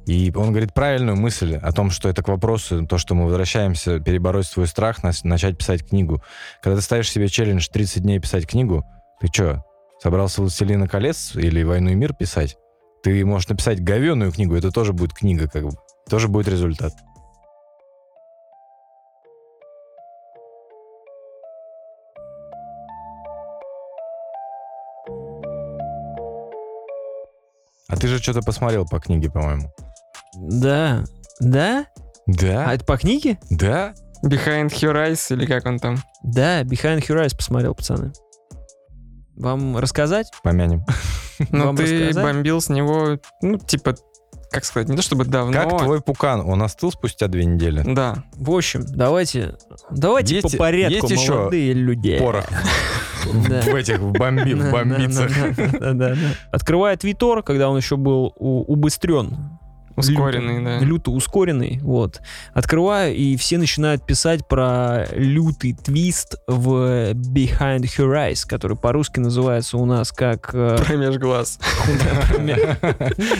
И 0.07 0.33
он 0.35 0.49
говорит 0.49 0.75
правильную 0.75 1.17
мысль 1.17 1.57
о 1.57 1.73
том, 1.73 1.91
что 1.91 2.09
это 2.09 2.23
к 2.23 2.29
вопросу, 2.29 2.87
то, 2.87 2.99
что 2.99 3.15
мы 3.15 3.27
возвращаемся 3.27 4.01
перебороть 4.01 4.47
свой 4.47 4.67
страх, 4.67 4.99
начать 5.23 5.57
писать 5.57 5.89
книгу. 5.89 6.23
Когда 6.61 6.77
ты 6.77 6.83
ставишь 6.83 7.11
себе 7.11 7.29
челлендж 7.29 7.69
30 7.69 8.03
дней 8.03 8.19
писать 8.19 8.47
книгу, 8.47 8.85
ты 9.21 9.29
что, 9.29 9.65
собрался 10.03 10.41
«Властелина 10.41 10.89
колец» 10.89 11.37
или 11.37 11.63
«Войну 11.63 11.91
и 11.91 11.95
мир» 11.95 12.15
писать? 12.15 12.57
Ты 13.05 13.25
можешь 13.25 13.49
написать 13.49 13.83
говеную 13.83 14.33
книгу, 14.33 14.55
это 14.55 14.71
тоже 14.71 14.93
будет 14.93 15.13
книга, 15.13 15.49
как 15.49 15.65
бы. 15.65 15.73
Тоже 16.09 16.29
будет 16.29 16.49
результат. 16.49 16.93
Ты 28.03 28.09
же 28.09 28.19
что-то 28.19 28.43
посмотрел 28.43 28.85
по 28.85 28.99
книге, 28.99 29.31
по-моему. 29.31 29.73
Да, 30.37 31.05
да? 31.39 31.87
А 31.87 32.33
Да? 32.33 32.75
это 32.75 32.85
по 32.85 32.97
книге? 32.97 33.39
Да? 33.49 33.95
Behind 34.25 34.71
Your 34.71 34.95
Eyes 34.95 35.33
или 35.33 35.47
как 35.47 35.67
он 35.67 35.79
там? 35.79 35.99
Да, 36.25 36.63
Behind 36.63 36.99
Your 37.07 37.25
Eyes 37.25 37.37
посмотрел, 37.37 37.77
пацаны. 37.77 38.13
Вам 39.37 39.77
рассказать? 39.79 40.31
Помянем. 40.43 40.85
Ну, 41.51 41.75
ты 41.75 41.83
рассказать? 42.07 42.25
бомбил 42.25 42.61
с 42.61 42.69
него, 42.69 43.19
ну, 43.41 43.59
типа, 43.59 43.97
как 44.53 44.65
сказать, 44.65 44.89
не 44.89 44.97
то 44.97 45.03
чтобы 45.03 45.25
давно. 45.25 45.53
Как 45.53 45.79
твой 45.79 46.01
пукан? 46.01 46.41
Он 46.41 46.63
остыл 46.63 46.93
спустя 46.93 47.27
две 47.27 47.45
недели? 47.45 47.83
Да. 47.95 48.25
В 48.35 48.51
общем, 48.53 48.85
давайте, 48.87 49.57
давайте 49.91 50.37
Есть- 50.37 50.53
по 50.53 50.59
порядку, 50.59 51.09
есть 51.09 51.11
еще 51.23 51.33
молодые 51.35 51.73
люди. 51.73 52.19
Порох. 52.19 52.45
в 53.25 53.75
этих 53.75 53.99
в 53.99 54.13
бомби- 54.13 54.55
в 54.55 54.63
Да, 54.65 54.71
бомбицах. 54.71 55.31
Открывает 56.51 57.05
Витор, 57.05 57.43
когда 57.43 57.69
он 57.71 57.77
еще 57.77 57.97
был 57.97 58.33
убыстрен. 58.37 59.37
Ускоренный, 59.95 60.57
люто, 60.57 60.65
да. 60.65 60.79
Люто 60.87 61.11
ускоренный, 61.11 61.79
вот. 61.83 62.23
Открываю, 62.55 63.15
и 63.15 63.37
все 63.37 63.59
начинают 63.59 64.07
писать 64.07 64.49
про 64.49 65.05
лютый 65.13 65.75
твист 65.75 66.37
в 66.47 67.11
Behind 67.13 67.81
Her 67.83 68.31
Eyes, 68.31 68.47
который 68.49 68.79
по-русски 68.79 69.21
называется 69.21 69.77
у 69.77 69.85
нас 69.85 70.11
как... 70.11 70.49
э, 70.55 70.79
Промеж 70.87 71.19
глаз. 71.19 71.59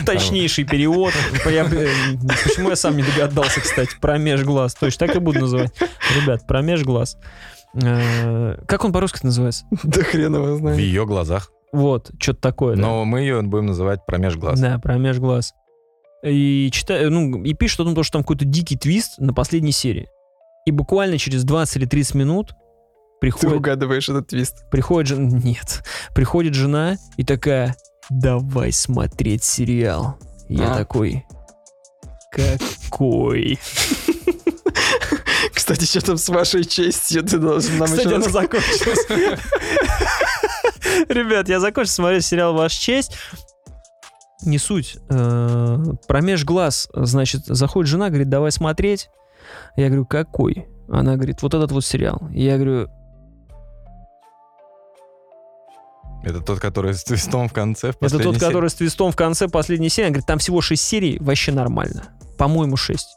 Точнейший 0.05 0.65
перевод. 0.65 1.13
Почему 1.43 2.69
я 2.69 2.75
сам 2.75 2.97
не 2.97 3.03
догадался, 3.03 3.59
кстати, 3.61 3.91
промеж 3.99 4.43
глаз. 4.43 4.75
Точно 4.75 5.07
так 5.07 5.15
и 5.15 5.19
буду 5.19 5.39
называть. 5.39 5.71
Ребят, 6.21 6.45
промеж 6.45 6.83
глаз. 6.83 7.17
Э, 7.81 8.57
Как 8.67 8.83
он 8.85 8.91
по-русски 8.93 9.19
называется? 9.25 9.65
Да 9.83 10.01
хрен 10.03 10.35
его 10.35 10.53
В 10.55 10.57
знает. 10.57 10.79
ее 10.79 11.05
глазах. 11.05 11.51
Вот, 11.71 12.11
что-то 12.19 12.39
такое. 12.41 12.75
да. 12.75 12.81
Но 12.83 13.05
мы 13.05 13.21
ее 13.21 13.41
будем 13.41 13.67
называть 13.67 14.05
промеж 14.05 14.35
глаз. 14.37 14.59
Да, 14.59 14.77
промеж 14.79 15.17
глаз. 15.17 15.53
И 16.23 16.69
читаю, 16.71 17.11
ну, 17.11 17.43
и 17.43 17.53
пишет 17.53 17.79
о 17.81 17.83
том, 17.85 18.03
что 18.03 18.13
там 18.13 18.21
какой-то 18.23 18.45
дикий 18.45 18.77
твист 18.77 19.17
на 19.17 19.33
последней 19.33 19.71
серии. 19.71 20.07
И 20.65 20.71
буквально 20.71 21.17
через 21.17 21.43
20 21.43 21.77
или 21.77 21.85
30 21.85 22.15
минут 22.15 22.49
Ты 22.49 22.55
приходит, 23.21 23.57
угадываешь 23.57 24.07
этот 24.07 24.27
твист. 24.27 24.69
приходит 24.69 25.07
жена... 25.09 25.29
Нет. 25.43 25.83
Приходит 26.13 26.53
жена 26.53 26.97
и 27.17 27.23
такая, 27.25 27.75
давай 28.09 28.71
смотреть 28.71 29.43
сериал. 29.43 30.17
Я 30.47 30.73
А. 30.73 30.77
такой, 30.77 31.25
какой? 32.31 33.59
Кстати, 35.63 35.85
что 35.85 36.01
там 36.01 36.17
с 36.17 36.27
вашей 36.27 36.65
честью 36.65 37.23
ты 37.23 37.37
должен 37.37 37.77
нам 37.77 37.87
Кстати, 37.87 38.05
еще 38.05 38.15
она 38.17 38.27
закончилась. 38.27 39.07
Ребят, 41.07 41.47
я 41.47 41.61
закончил 41.61 41.93
смотреть 41.93 42.25
сериал 42.25 42.53
«Ваша 42.53 42.81
честь». 42.81 43.15
Не 44.41 44.57
суть. 44.57 44.97
Э, 45.09 45.77
Промеж 46.05 46.43
глаз, 46.43 46.89
значит, 46.93 47.45
заходит 47.45 47.89
жена, 47.89 48.09
говорит, 48.09 48.27
давай 48.27 48.51
смотреть. 48.51 49.09
Я 49.77 49.87
говорю, 49.87 50.05
какой? 50.05 50.67
Она 50.89 51.15
говорит, 51.15 51.41
вот 51.41 51.53
этот 51.53 51.71
вот 51.71 51.85
сериал. 51.85 52.21
Я 52.33 52.57
говорю, 52.57 52.89
Это 56.25 56.41
тот, 56.41 56.59
который 56.59 56.93
с 56.93 57.05
твистом 57.05 57.47
в 57.47 57.53
конце. 57.53 57.93
в 57.93 58.03
это 58.03 58.17
тот, 58.17 58.35
серии. 58.35 58.37
который 58.37 58.69
с 58.69 58.73
твистом 58.73 59.13
в 59.13 59.15
конце 59.15 59.47
последней 59.47 59.87
серии. 59.87 60.07
Она 60.07 60.13
говорит, 60.15 60.27
там 60.27 60.39
всего 60.39 60.59
6 60.59 60.83
серий, 60.83 61.19
вообще 61.21 61.53
нормально. 61.53 62.09
По-моему, 62.37 62.75
6. 62.75 63.07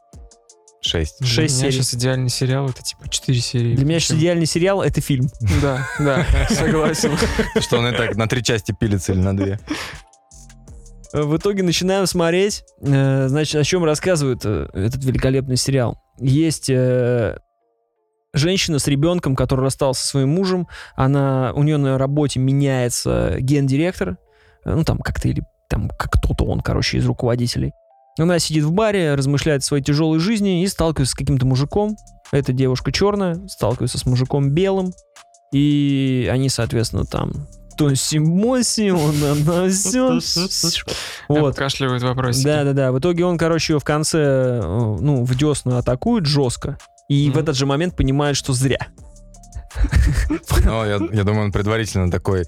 Шесть. 0.81 1.19
Для 1.19 1.27
Шесть 1.29 1.55
меня 1.59 1.71
серий. 1.71 1.83
сейчас 1.83 1.95
идеальный 1.95 2.29
сериал, 2.29 2.69
это 2.69 2.83
типа 2.83 3.09
4 3.09 3.41
серии. 3.41 3.75
Для 3.77 3.85
меня 3.85 3.99
сейчас 3.99 4.19
идеальный 4.19 4.47
сериал— 4.47 4.83
это 4.83 5.01
фильм. 5.01 5.29
Да, 5.63 5.87
да, 5.99 6.25
согласен. 6.51 7.13
Что 7.61 7.79
он 7.79 7.89
и 7.89 7.93
так 7.97 8.15
на 8.17 8.27
три 8.29 8.43
части 8.43 8.75
пилится 8.79 9.13
или 9.13 9.21
на 9.21 9.37
две. 9.37 9.59
Э, 11.13 11.23
В 11.23 11.37
итоге 11.37 11.63
начинаем 11.63 12.07
смотреть. 12.07 12.63
Э, 12.83 13.27
Значит, 13.29 13.57
о 13.57 13.65
чем 13.65 13.85
рассказывает 13.85 14.43
э, 14.45 14.69
этот 14.75 15.03
великолепный 15.05 15.57
сериал. 15.57 15.99
Есть 16.21 16.71
женщина 18.33 18.79
с 18.79 18.87
ребенком, 18.87 19.35
который 19.35 19.63
расстался 19.63 20.03
со 20.03 20.09
своим 20.09 20.29
мужем. 20.31 20.69
Она, 20.95 21.53
у 21.55 21.63
нее 21.63 21.79
на 21.79 21.99
работе 21.99 22.39
меняется 22.39 23.37
гендиректор. 23.41 24.19
Ну, 24.65 24.85
там 24.85 24.99
как-то 24.99 25.29
или 25.29 25.43
там 25.69 25.89
как 25.89 26.13
кто-то 26.13 26.45
он, 26.45 26.61
короче, 26.61 26.99
из 26.99 27.07
руководителей. 27.07 27.73
Она 28.19 28.39
сидит 28.39 28.65
в 28.65 28.73
баре, 28.73 29.15
размышляет 29.15 29.63
о 29.63 29.65
своей 29.65 29.83
тяжелой 29.83 30.19
жизни 30.19 30.63
и 30.63 30.67
сталкивается 30.69 31.13
с 31.13 31.15
каким-то 31.15 31.47
мужиком. 31.47 31.97
Эта 32.33 32.53
девушка 32.53 32.93
черная, 32.93 33.47
сталкивается 33.47 33.99
с 33.99 34.07
мужиком 34.07 34.51
белым. 34.51 34.93
И 35.53 36.29
они, 36.31 36.49
соответственно, 36.49 37.05
там 37.05 37.47
Тоси-моси, 37.77 38.91
он 38.91 39.23
она 39.23 39.69
все. 39.69 40.19
Вот. 41.29 41.57
Кашливают 41.57 42.03
вопросики. 42.03 42.45
Да, 42.45 42.65
да, 42.65 42.73
да. 42.73 42.93
В 42.93 42.99
итоге 42.99 43.25
он, 43.25 43.37
короче, 43.37 43.75
ее 43.75 43.81
в 43.81 43.85
конце, 43.85 44.19
э, 44.19 44.97
ну, 45.01 45.25
в 45.25 45.35
десна 45.37 45.79
атакует 45.79 46.27
жестко. 46.27 46.79
И 47.09 47.31
в 47.31 47.39
этот 47.39 47.55
же 47.55 47.67
момент 47.67 47.95
понимает, 47.95 48.37
что 48.37 48.53
зря. 48.53 48.89
Но 50.65 50.87
я, 50.87 50.99
я 51.13 51.25
думаю, 51.25 51.47
он 51.47 51.53
предварительно 51.53 52.11
такой 52.11 52.47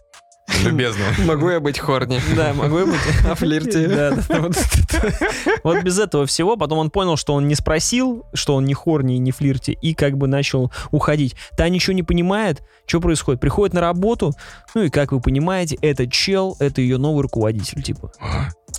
любезный. 0.64 1.04
Могу 1.24 1.48
я 1.50 1.60
быть 1.60 1.78
хорни? 1.78 2.20
Да, 2.36 2.52
могу 2.54 2.78
я 2.78 2.86
быть. 2.86 3.00
О 3.28 3.34
флирте. 3.36 3.86
Да, 3.88 4.10
да, 4.28 4.40
вот 4.40 4.56
это. 4.56 5.14
Вот 5.62 5.82
без 5.82 5.98
этого 5.98 6.26
всего. 6.26 6.56
Потом 6.56 6.78
он 6.78 6.90
понял, 6.90 7.16
что 7.16 7.34
он 7.34 7.48
не 7.48 7.54
спросил, 7.54 8.24
что 8.34 8.54
он 8.54 8.64
не 8.64 8.74
хорни 8.74 9.16
и 9.16 9.18
не 9.18 9.30
флирте, 9.32 9.72
и 9.72 9.94
как 9.94 10.16
бы 10.16 10.26
начал 10.26 10.72
уходить. 10.90 11.34
Та 11.56 11.68
ничего 11.68 11.92
не 11.94 12.02
понимает, 12.02 12.62
что 12.86 13.00
происходит. 13.00 13.40
Приходит 13.40 13.74
на 13.74 13.80
работу, 13.80 14.32
ну 14.74 14.82
и 14.84 14.90
как 14.90 15.12
вы 15.12 15.20
понимаете, 15.20 15.76
этот 15.82 16.12
чел, 16.12 16.56
это 16.60 16.80
ее 16.80 16.98
новый 16.98 17.22
руководитель, 17.22 17.82
типа. 17.82 18.12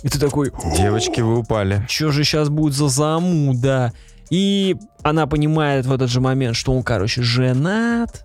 И 0.02 0.08
ты 0.08 0.18
такой, 0.18 0.52
Девочки, 0.76 1.20
вы 1.20 1.38
упали. 1.38 1.84
что 1.88 2.10
же 2.10 2.24
сейчас 2.24 2.48
будет 2.48 2.74
за 2.74 2.88
заму, 2.88 3.52
да. 3.54 3.92
И 4.30 4.76
она 5.02 5.26
понимает 5.26 5.86
в 5.86 5.92
этот 5.92 6.08
же 6.08 6.20
момент, 6.20 6.54
что 6.56 6.72
он, 6.72 6.82
короче, 6.82 7.22
женат. 7.22 8.24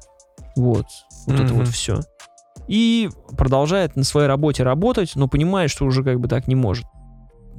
Вот. 0.55 0.85
Вот 1.25 1.35
это 1.35 1.43
Мгм. 1.53 1.55
вот 1.59 1.67
все. 1.69 2.01
И 2.67 3.09
продолжает 3.37 3.95
на 3.95 4.03
своей 4.03 4.27
работе 4.27 4.63
работать, 4.63 5.11
но 5.15 5.27
понимает, 5.27 5.69
что 5.69 5.85
уже 5.85 6.03
как 6.03 6.19
бы 6.19 6.27
так 6.27 6.47
не 6.47 6.55
может. 6.55 6.85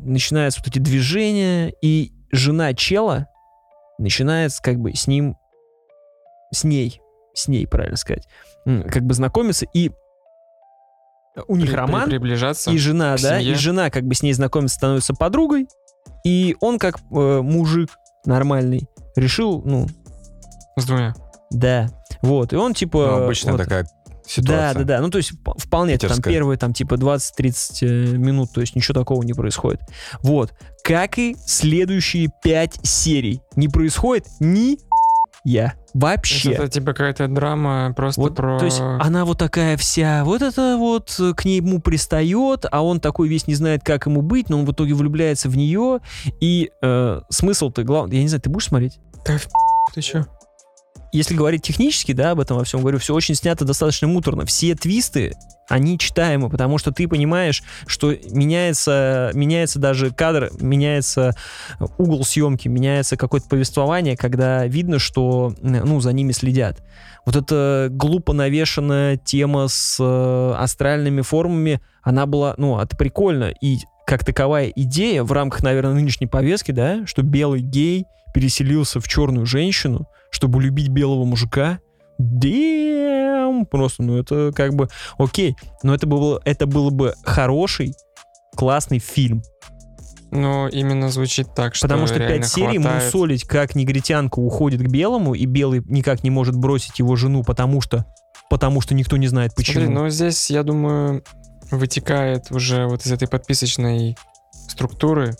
Начинаются 0.02 0.60
вот 0.60 0.68
эти 0.68 0.78
движения, 0.78 1.72
и 1.82 2.12
жена 2.32 2.74
чела 2.74 3.26
начинает 3.98 4.52
как 4.60 4.76
бы 4.78 4.94
с 4.94 5.06
ним, 5.06 5.36
с 6.52 6.64
ней, 6.64 7.00
с 7.34 7.48
ней, 7.48 7.66
правильно 7.66 7.96
сказать, 7.96 8.26
как 8.64 9.02
бы 9.04 9.14
знакомиться, 9.14 9.66
и 9.72 9.90
у 11.48 11.56
них 11.56 11.66
При- 11.66 11.72
при- 11.72 11.76
роман, 11.76 12.08
приближаться. 12.10 12.70
и 12.70 12.78
жена, 12.78 13.12
да, 13.20 13.38
семье. 13.38 13.52
и 13.52 13.54
жена 13.54 13.90
как 13.90 14.04
бы 14.04 14.14
с 14.14 14.22
ней 14.22 14.32
знакомится, 14.32 14.76
становится 14.76 15.14
подругой, 15.14 15.68
и 16.24 16.56
он 16.60 16.78
как 16.78 16.96
э, 16.98 17.40
мужик 17.42 17.90
нормальный 18.24 18.88
решил, 19.16 19.62
ну, 19.64 19.86
С 20.76 20.84
двумя. 20.86 21.14
да, 21.50 21.88
вот, 22.22 22.52
и 22.52 22.56
он 22.56 22.74
типа... 22.74 22.98
Ну, 23.18 23.24
обычная 23.24 23.52
вот, 23.52 23.58
такая 23.58 23.86
ситуация. 24.26 24.74
да, 24.74 24.84
да. 24.84 25.00
Ну, 25.00 25.10
то 25.10 25.18
есть 25.18 25.32
вполне 25.56 25.94
это 25.94 26.08
там 26.08 26.16
Питерская. 26.16 26.34
первые 26.34 26.58
там 26.58 26.72
типа 26.72 26.94
20-30 26.94 27.78
э, 27.82 27.86
минут, 28.16 28.50
то 28.52 28.60
есть 28.60 28.74
ничего 28.74 28.94
такого 28.94 29.22
не 29.22 29.32
происходит. 29.32 29.80
Вот. 30.20 30.52
Как 30.82 31.18
и 31.18 31.36
следующие 31.46 32.30
5 32.42 32.80
серий. 32.82 33.40
Не 33.56 33.68
происходит 33.68 34.26
ни 34.40 34.78
я 35.46 35.74
вообще. 35.94 36.50
Это 36.52 36.68
типа 36.68 36.86
какая-то 36.86 37.28
драма 37.28 37.92
просто 37.96 38.20
Вот, 38.20 38.34
про... 38.34 38.58
То 38.58 38.64
есть 38.64 38.80
она 38.80 39.24
вот 39.24 39.38
такая 39.38 39.76
вся, 39.76 40.24
вот 40.24 40.42
это 40.42 40.76
вот 40.76 41.14
э, 41.20 41.34
к 41.34 41.44
нему 41.44 41.80
пристает, 41.80 42.66
а 42.68 42.84
он 42.84 42.98
такой 42.98 43.28
весь 43.28 43.46
не 43.46 43.54
знает, 43.54 43.82
как 43.84 44.06
ему 44.06 44.22
быть, 44.22 44.50
но 44.50 44.58
он 44.58 44.64
в 44.66 44.72
итоге 44.72 44.94
влюбляется 44.94 45.48
в 45.48 45.56
нее. 45.56 46.00
И 46.40 46.72
э, 46.82 47.20
смысл-то 47.30 47.84
главный, 47.84 48.16
я 48.16 48.22
не 48.22 48.28
знаю, 48.28 48.42
ты 48.42 48.50
будешь 48.50 48.66
смотреть? 48.66 48.98
Да 49.24 49.38
ты 49.94 50.00
чё? 50.00 50.26
Если 51.16 51.34
говорить 51.34 51.62
технически, 51.62 52.12
да, 52.12 52.32
об 52.32 52.40
этом 52.40 52.58
во 52.58 52.64
всем 52.64 52.80
говорю, 52.80 52.98
все 52.98 53.14
очень 53.14 53.34
снято 53.34 53.64
достаточно 53.64 54.06
муторно. 54.06 54.44
Все 54.44 54.74
твисты, 54.74 55.34
они 55.68 55.98
читаемы, 55.98 56.50
потому 56.50 56.78
что 56.78 56.92
ты 56.92 57.08
понимаешь, 57.08 57.62
что 57.86 58.14
меняется, 58.30 59.30
меняется 59.32 59.78
даже 59.78 60.10
кадр, 60.10 60.50
меняется 60.60 61.34
угол 61.96 62.24
съемки, 62.24 62.68
меняется 62.68 63.16
какое-то 63.16 63.48
повествование, 63.48 64.16
когда 64.16 64.66
видно, 64.66 64.98
что 64.98 65.54
ну, 65.62 66.00
за 66.00 66.12
ними 66.12 66.32
следят. 66.32 66.78
Вот 67.24 67.34
эта 67.34 67.88
глупо 67.90 68.32
навешенная 68.32 69.16
тема 69.16 69.68
с 69.68 69.96
э, 69.98 70.54
астральными 70.58 71.22
формами, 71.22 71.80
она 72.02 72.26
была, 72.26 72.54
ну, 72.58 72.78
это 72.78 72.94
прикольно. 72.96 73.52
И 73.60 73.78
как 74.06 74.24
таковая 74.24 74.70
идея 74.76 75.24
в 75.24 75.32
рамках, 75.32 75.62
наверное, 75.62 75.94
нынешней 75.94 76.28
повестки, 76.28 76.70
да, 76.70 77.06
что 77.06 77.22
белый 77.22 77.62
гей 77.62 78.06
переселился 78.34 79.00
в 79.00 79.08
черную 79.08 79.46
женщину, 79.46 80.08
чтобы 80.30 80.62
любить 80.62 80.88
белого 80.88 81.24
мужика. 81.24 81.80
Дэм! 82.18 83.66
Просто, 83.66 84.02
ну 84.02 84.18
это 84.18 84.52
как 84.54 84.74
бы 84.74 84.88
окей. 85.18 85.56
Но 85.82 85.94
это 85.94 86.06
было, 86.06 86.40
это 86.44 86.66
было 86.66 86.90
бы 86.90 87.14
хороший, 87.24 87.94
классный 88.54 88.98
фильм. 88.98 89.42
Но 90.30 90.68
именно 90.68 91.08
звучит 91.08 91.54
так, 91.54 91.74
что 91.74 91.86
Потому 91.86 92.06
что 92.06 92.18
пять 92.18 92.46
серий 92.46 92.78
хватает. 92.78 93.04
мусолить, 93.04 93.44
как 93.44 93.74
негритянка 93.74 94.40
уходит 94.40 94.82
к 94.82 94.88
белому, 94.88 95.34
и 95.34 95.46
белый 95.46 95.82
никак 95.86 96.24
не 96.24 96.30
может 96.30 96.56
бросить 96.56 96.98
его 96.98 97.16
жену, 97.16 97.44
потому 97.44 97.80
что 97.80 98.04
потому 98.50 98.80
что 98.80 98.94
никто 98.94 99.16
не 99.16 99.28
знает 99.28 99.54
почему. 99.54 99.84
Смотри, 99.84 99.94
но 99.94 100.08
здесь, 100.08 100.50
я 100.50 100.62
думаю, 100.62 101.22
вытекает 101.70 102.50
уже 102.50 102.86
вот 102.86 103.04
из 103.06 103.12
этой 103.12 103.28
подписочной 103.28 104.16
структуры 104.68 105.34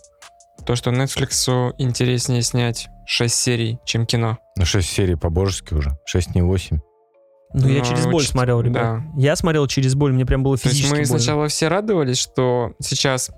то, 0.67 0.77
что 0.77 0.91
Netflix 0.91 1.73
интереснее 1.79 2.43
снять 2.43 2.89
6 3.07 3.35
серий, 3.35 3.79
чем 3.85 4.05
кино. 4.07 4.39
Ну, 4.57 4.65
6 4.67 4.89
серий 4.89 5.15
по-божески 5.17 5.75
уже. 5.75 5.97
6, 6.07 6.35
не 6.35 6.43
8. 6.43 6.81
Ну, 7.55 7.69
я 7.69 7.79
Ну, 7.79 7.85
через 7.85 8.05
боль 8.07 8.15
учит- 8.17 8.31
смотрел, 8.31 8.61
ребят. 8.61 8.83
да. 8.83 9.03
Я 9.17 9.37
смотрел 9.37 9.67
через 9.69 9.95
боль, 9.95 10.13
мне 10.13 10.27
прям 10.27 10.43
было 10.43 10.57
То 10.59 10.69
есть 10.69 10.77
физически 10.79 10.91
мы 10.93 11.03
больно. 11.05 11.19
сначала 11.19 11.49
все 11.49 11.69
радовались, 11.69 12.19
что 12.19 12.73
сейчас 12.81 13.31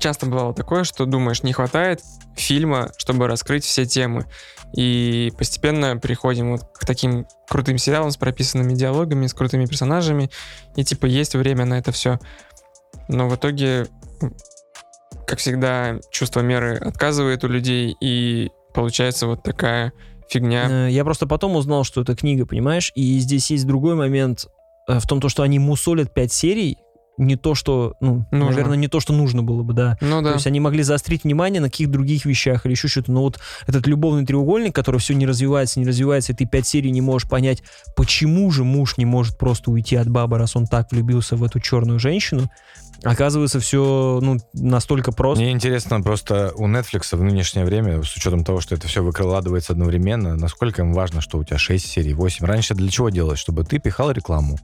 часто 0.00 0.26
бывало 0.26 0.54
такое, 0.54 0.84
что 0.84 1.04
думаешь, 1.04 1.42
не 1.42 1.52
хватает 1.52 2.00
фильма, 2.34 2.90
чтобы 2.96 3.26
раскрыть 3.26 3.64
все 3.64 3.84
темы. 3.86 4.26
И 4.74 5.30
постепенно 5.36 5.96
приходим 5.98 6.52
вот 6.52 6.62
к 6.74 6.86
таким 6.86 7.26
крутым 7.48 7.76
сериалам 7.76 8.10
с 8.10 8.16
прописанными 8.16 8.72
диалогами, 8.72 9.26
с 9.26 9.34
крутыми 9.34 9.66
персонажами, 9.66 10.30
и 10.74 10.84
типа 10.84 11.04
есть 11.06 11.34
время 11.34 11.64
на 11.66 11.78
это 11.78 11.92
все. 11.92 12.18
Но 13.08 13.28
в 13.28 13.34
итоге, 13.36 13.88
как 15.30 15.38
всегда, 15.38 16.00
чувство 16.10 16.40
меры 16.40 16.74
отказывает 16.76 17.44
у 17.44 17.46
людей, 17.46 17.94
и 18.00 18.50
получается 18.74 19.28
вот 19.28 19.44
такая 19.44 19.92
фигня. 20.28 20.88
Э, 20.88 20.90
Я 20.90 21.04
просто 21.04 21.28
потом 21.28 21.54
узнал, 21.54 21.84
что 21.84 22.00
это 22.00 22.16
книга, 22.16 22.46
понимаешь? 22.46 22.90
И 22.96 23.16
здесь 23.20 23.48
есть 23.52 23.64
другой 23.64 23.94
момент 23.94 24.46
э, 24.88 24.98
в 24.98 25.06
том, 25.06 25.20
то, 25.20 25.28
что 25.28 25.44
они 25.44 25.60
мусолят 25.60 26.12
пять 26.12 26.32
серий, 26.32 26.78
не 27.16 27.36
то, 27.36 27.54
что, 27.54 27.94
ну, 28.00 28.26
Нужно. 28.32 28.50
наверное, 28.50 28.76
не 28.76 28.88
то, 28.88 28.98
что 28.98 29.12
нужно 29.12 29.44
было 29.44 29.62
бы, 29.62 29.72
да. 29.72 29.96
Ну 30.00 30.18
То 30.18 30.30
да. 30.30 30.32
есть 30.32 30.48
они 30.48 30.58
могли 30.58 30.82
заострить 30.82 31.22
внимание 31.22 31.60
на 31.60 31.68
каких-то 31.68 31.92
других 31.92 32.24
вещах 32.24 32.66
или 32.66 32.72
еще 32.72 32.88
что-то. 32.88 33.12
Но 33.12 33.22
вот 33.22 33.38
этот 33.68 33.86
любовный 33.86 34.26
треугольник, 34.26 34.74
который 34.74 34.98
все 34.98 35.14
не 35.14 35.26
развивается, 35.26 35.78
не 35.78 35.86
развивается, 35.86 36.32
и 36.32 36.34
ты 36.34 36.44
пять 36.46 36.66
серий 36.66 36.90
не 36.90 37.02
можешь 37.02 37.28
понять, 37.28 37.62
почему 37.94 38.50
же 38.50 38.64
муж 38.64 38.96
не 38.96 39.04
может 39.04 39.38
просто 39.38 39.70
уйти 39.70 39.94
от 39.94 40.08
бабы, 40.08 40.38
раз 40.38 40.56
он 40.56 40.66
так 40.66 40.90
влюбился 40.90 41.36
в 41.36 41.44
эту 41.44 41.60
черную 41.60 42.00
женщину, 42.00 42.50
оказывается, 43.04 43.60
все 43.60 44.18
ну, 44.22 44.38
настолько 44.52 45.12
просто. 45.12 45.42
Мне 45.42 45.52
интересно 45.52 46.00
просто 46.00 46.52
у 46.56 46.68
Netflix 46.68 47.16
в 47.16 47.22
нынешнее 47.22 47.64
время, 47.64 48.02
с 48.02 48.14
учетом 48.16 48.44
того, 48.44 48.60
что 48.60 48.74
это 48.74 48.88
все 48.88 49.02
выкладывается 49.02 49.72
одновременно, 49.72 50.36
насколько 50.36 50.82
им 50.82 50.92
важно, 50.92 51.20
что 51.20 51.38
у 51.38 51.44
тебя 51.44 51.58
6 51.58 51.86
серий, 51.86 52.14
8. 52.14 52.44
Раньше 52.46 52.74
для 52.74 52.90
чего 52.90 53.10
делать? 53.10 53.38
Чтобы 53.38 53.64
ты 53.64 53.78
пихал 53.78 54.10
рекламу. 54.10 54.58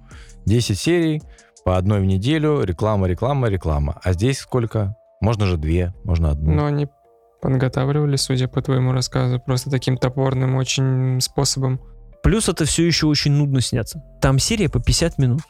10 0.47 0.79
серий, 0.79 1.23
по 1.65 1.77
одной 1.77 2.01
в 2.01 2.05
неделю, 2.05 2.63
реклама, 2.63 3.09
реклама, 3.09 3.49
реклама. 3.49 4.01
А 4.03 4.13
здесь 4.13 4.39
сколько? 4.39 4.97
Можно 5.21 5.47
же 5.47 5.57
две, 5.57 5.95
можно 6.05 6.31
одну. 6.31 6.53
Но 6.53 6.67
они 6.67 6.89
подготавливали, 7.41 8.17
судя 8.17 8.49
по 8.49 8.63
твоему 8.63 8.93
рассказу, 8.93 9.41
просто 9.41 9.71
таким 9.71 9.97
топорным 9.97 10.57
очень 10.57 11.21
способом. 11.21 11.81
Плюс 12.23 12.49
это 12.49 12.65
все 12.65 12.87
еще 12.87 13.07
очень 13.07 13.33
нудно 13.33 13.61
снятся. 13.61 14.03
Там 14.21 14.39
серия 14.39 14.69
по 14.69 14.81
50 14.81 15.19
минут, 15.19 15.43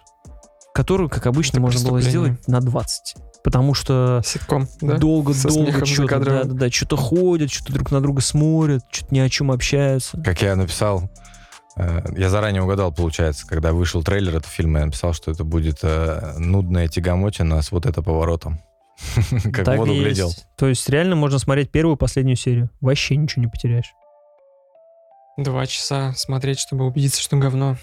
которую, 0.77 1.09
как 1.09 1.27
обычно, 1.27 1.55
Это 1.55 1.61
можно 1.63 1.89
было 1.89 2.03
сделать 2.03 2.47
на 2.47 2.61
20. 2.61 3.17
Потому 3.43 3.73
что 3.73 4.21
Ситком, 4.25 4.69
да? 4.83 4.99
долго-долго 4.99 5.35
Со 5.35 5.51
смехом 5.51 5.87
что-то, 5.87 6.19
да, 6.19 6.45
да, 6.45 6.53
да, 6.53 6.71
что-то 6.71 6.97
ходят, 6.97 7.51
что-то 7.51 7.73
друг 7.73 7.91
на 7.91 8.03
друга 8.03 8.21
смотрят, 8.21 8.83
что-то 8.91 9.15
ни 9.15 9.19
о 9.19 9.29
чем 9.31 9.51
общаются. 9.51 10.21
Как 10.23 10.43
я 10.43 10.55
написал, 10.55 11.11
э, 11.77 12.03
я 12.17 12.29
заранее 12.29 12.63
угадал, 12.63 12.93
получается, 12.93 13.47
когда 13.47 13.73
вышел 13.73 14.03
трейлер 14.03 14.37
этого 14.37 14.53
фильма, 14.53 14.81
я 14.81 14.87
написал, 14.87 15.15
что 15.15 15.31
это 15.31 15.45
будет 15.45 15.79
э, 15.83 16.35
нудная 16.37 16.89
тягомотина 16.89 17.63
с 17.63 17.73
вот 17.73 17.87
это 17.87 18.03
поворотом. 18.03 18.61
Как 19.53 19.79
воду 19.79 19.95
глядел. 19.95 20.31
То 20.57 20.67
есть 20.67 20.87
реально 20.91 21.17
можно 21.17 21.39
смотреть 21.39 21.71
первую 21.71 21.97
и 21.97 21.99
последнюю 21.99 22.37
серию. 22.37 22.69
Вообще 22.83 23.17
ничего 23.17 23.43
не 23.43 23.49
потеряешь. 23.49 23.95
Два 25.39 25.67
часа 25.67 26.13
смотреть, 26.15 26.59
чтобы 26.59 26.85
убедиться, 26.85 27.23
что 27.23 27.37
говно. 27.37 27.77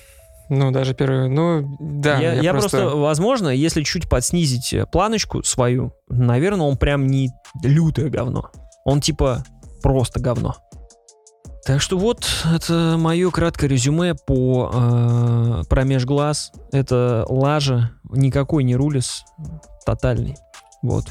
Ну, 0.50 0.72
даже 0.72 0.94
первый... 0.94 1.30
Ну, 1.30 1.78
да, 1.80 2.20
я, 2.20 2.34
я, 2.34 2.41
я 2.41 2.52
просто... 2.52 2.89
возможно, 2.89 3.50
если 3.50 3.84
чуть 3.84 4.10
подснизить 4.10 4.74
э, 4.74 4.86
планочку 4.86 5.44
свою, 5.44 5.94
наверное, 6.10 6.68
он 6.68 6.78
прям 6.78 7.08
не 7.08 7.32
лютое 7.64 8.10
говно. 8.10 8.52
Он 8.86 9.02
типа 9.02 9.44
просто 9.82 10.20
говно. 10.20 10.56
Так 11.66 11.82
что 11.82 11.98
вот, 11.98 12.28
это 12.54 12.96
мое 12.98 13.32
краткое 13.32 13.68
резюме 13.68 14.16
по 14.16 14.70
э, 14.74 15.62
промеж 15.70 16.04
глаз. 16.06 16.52
Это 16.74 17.26
лажа, 17.30 17.91
никакой 18.10 18.66
не 18.66 18.76
рулис, 18.76 19.24
тотальный. 19.86 20.36
Вот. 20.82 21.08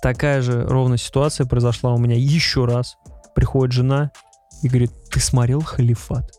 Такая 0.00 0.42
же 0.42 0.64
ровно 0.64 0.96
ситуация 0.96 1.46
произошла 1.46 1.92
у 1.92 1.98
меня 1.98 2.16
еще 2.16 2.66
раз. 2.66 2.96
Приходит 3.34 3.72
жена 3.72 4.12
и 4.62 4.68
говорит, 4.68 4.92
ты 5.10 5.18
смотрел 5.18 5.60
«Халифат»? 5.60 6.30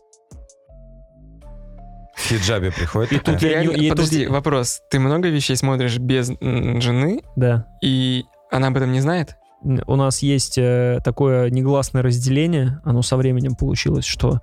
В 2.14 2.20
хиджабе 2.28 2.70
приходит 2.70 3.12
И 3.12 3.18
тут 3.18 3.42
я 3.42 3.64
не- 3.64 3.88
Подожди, 3.90 4.26
вопрос. 4.26 4.80
Ты 4.90 4.98
много 5.00 5.28
вещей 5.28 5.56
смотришь 5.56 5.98
без 5.98 6.28
жены, 6.28 7.22
Да. 7.36 7.66
и 7.82 8.24
она 8.50 8.68
об 8.68 8.76
этом 8.76 8.92
не 8.92 9.00
знает? 9.00 9.36
у 9.86 9.96
нас 9.96 10.18
есть 10.18 10.58
э, 10.58 10.98
такое 11.02 11.48
негласное 11.48 12.02
разделение, 12.02 12.80
оно 12.84 13.00
со 13.00 13.16
временем 13.16 13.54
получилось, 13.56 14.04
что 14.04 14.40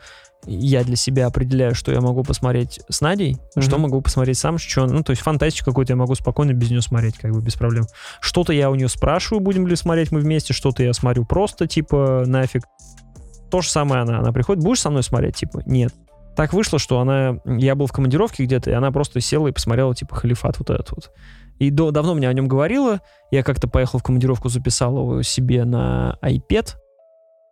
я 0.48 0.84
для 0.84 0.96
себя 0.96 1.28
определяю, 1.28 1.76
что 1.76 1.92
я 1.92 2.02
могу 2.02 2.24
посмотреть 2.24 2.80
с 2.90 3.02
Надей, 3.02 3.38
что 3.60 3.74
Мгм. 3.74 3.82
могу 3.84 4.02
посмотреть 4.02 4.40
сам, 4.40 4.58
что, 4.58 4.88
ну, 4.88 5.04
то 5.04 5.12
есть 5.12 5.22
фантастику 5.22 5.70
какую-то 5.70 5.94
я 5.94 5.98
могу 5.98 6.16
спокойно 6.16 6.54
без 6.54 6.72
нее 6.72 6.82
смотреть, 6.82 7.20
как 7.20 7.34
бы 7.34 7.40
без 7.44 7.54
проблем. 7.54 7.86
Что-то 8.20 8.52
я 8.52 8.72
у 8.72 8.76
нее 8.76 8.90
спрашиваю, 8.90 9.42
будем 9.42 9.68
ли 9.68 9.76
смотреть 9.76 10.12
мы 10.12 10.22
вместе, 10.22 10.54
что-то 10.54 10.82
я 10.82 10.92
смотрю 10.92 11.24
просто, 11.24 11.68
типа, 11.68 12.24
нафиг. 12.26 12.64
То 13.52 13.62
же 13.62 13.70
самое 13.70 14.02
она, 14.02 14.18
она 14.22 14.32
приходит, 14.32 14.64
будешь 14.64 14.80
со 14.80 14.90
мной 14.90 15.04
смотреть, 15.04 15.36
типа, 15.36 15.62
нет. 15.68 15.94
Так 16.36 16.54
вышло, 16.54 16.80
что 16.80 17.00
она, 17.00 17.40
я 17.46 17.76
был 17.76 17.88
в 17.88 17.92
командировке 17.92 18.46
где-то, 18.46 18.70
и 18.70 18.74
она 18.74 18.92
просто 18.92 19.20
села 19.22 19.48
и 19.48 19.52
посмотрела, 19.52 19.94
типа, 19.94 20.16
халифат 20.16 20.60
вот 20.60 20.70
этот 20.70 20.92
вот. 20.92 21.12
И 21.60 21.70
до, 21.70 21.92
давно 21.92 22.16
мне 22.16 22.28
о 22.28 22.34
нем 22.34 22.48
говорила, 22.48 23.02
я 23.30 23.44
как-то 23.44 23.68
поехал 23.68 24.00
в 24.00 24.04
командировку, 24.04 24.50
записал 24.50 24.98
его 24.98 25.22
себе 25.22 25.64
на 25.66 26.18
iPad. 26.24 26.76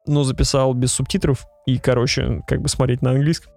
но 0.07 0.23
записал 0.23 0.73
без 0.73 0.91
субтитров 0.93 1.45
и, 1.67 1.77
короче, 1.77 2.41
как 2.47 2.61
бы 2.61 2.69
смотреть 2.69 3.01
на 3.01 3.11
английском. 3.11 3.53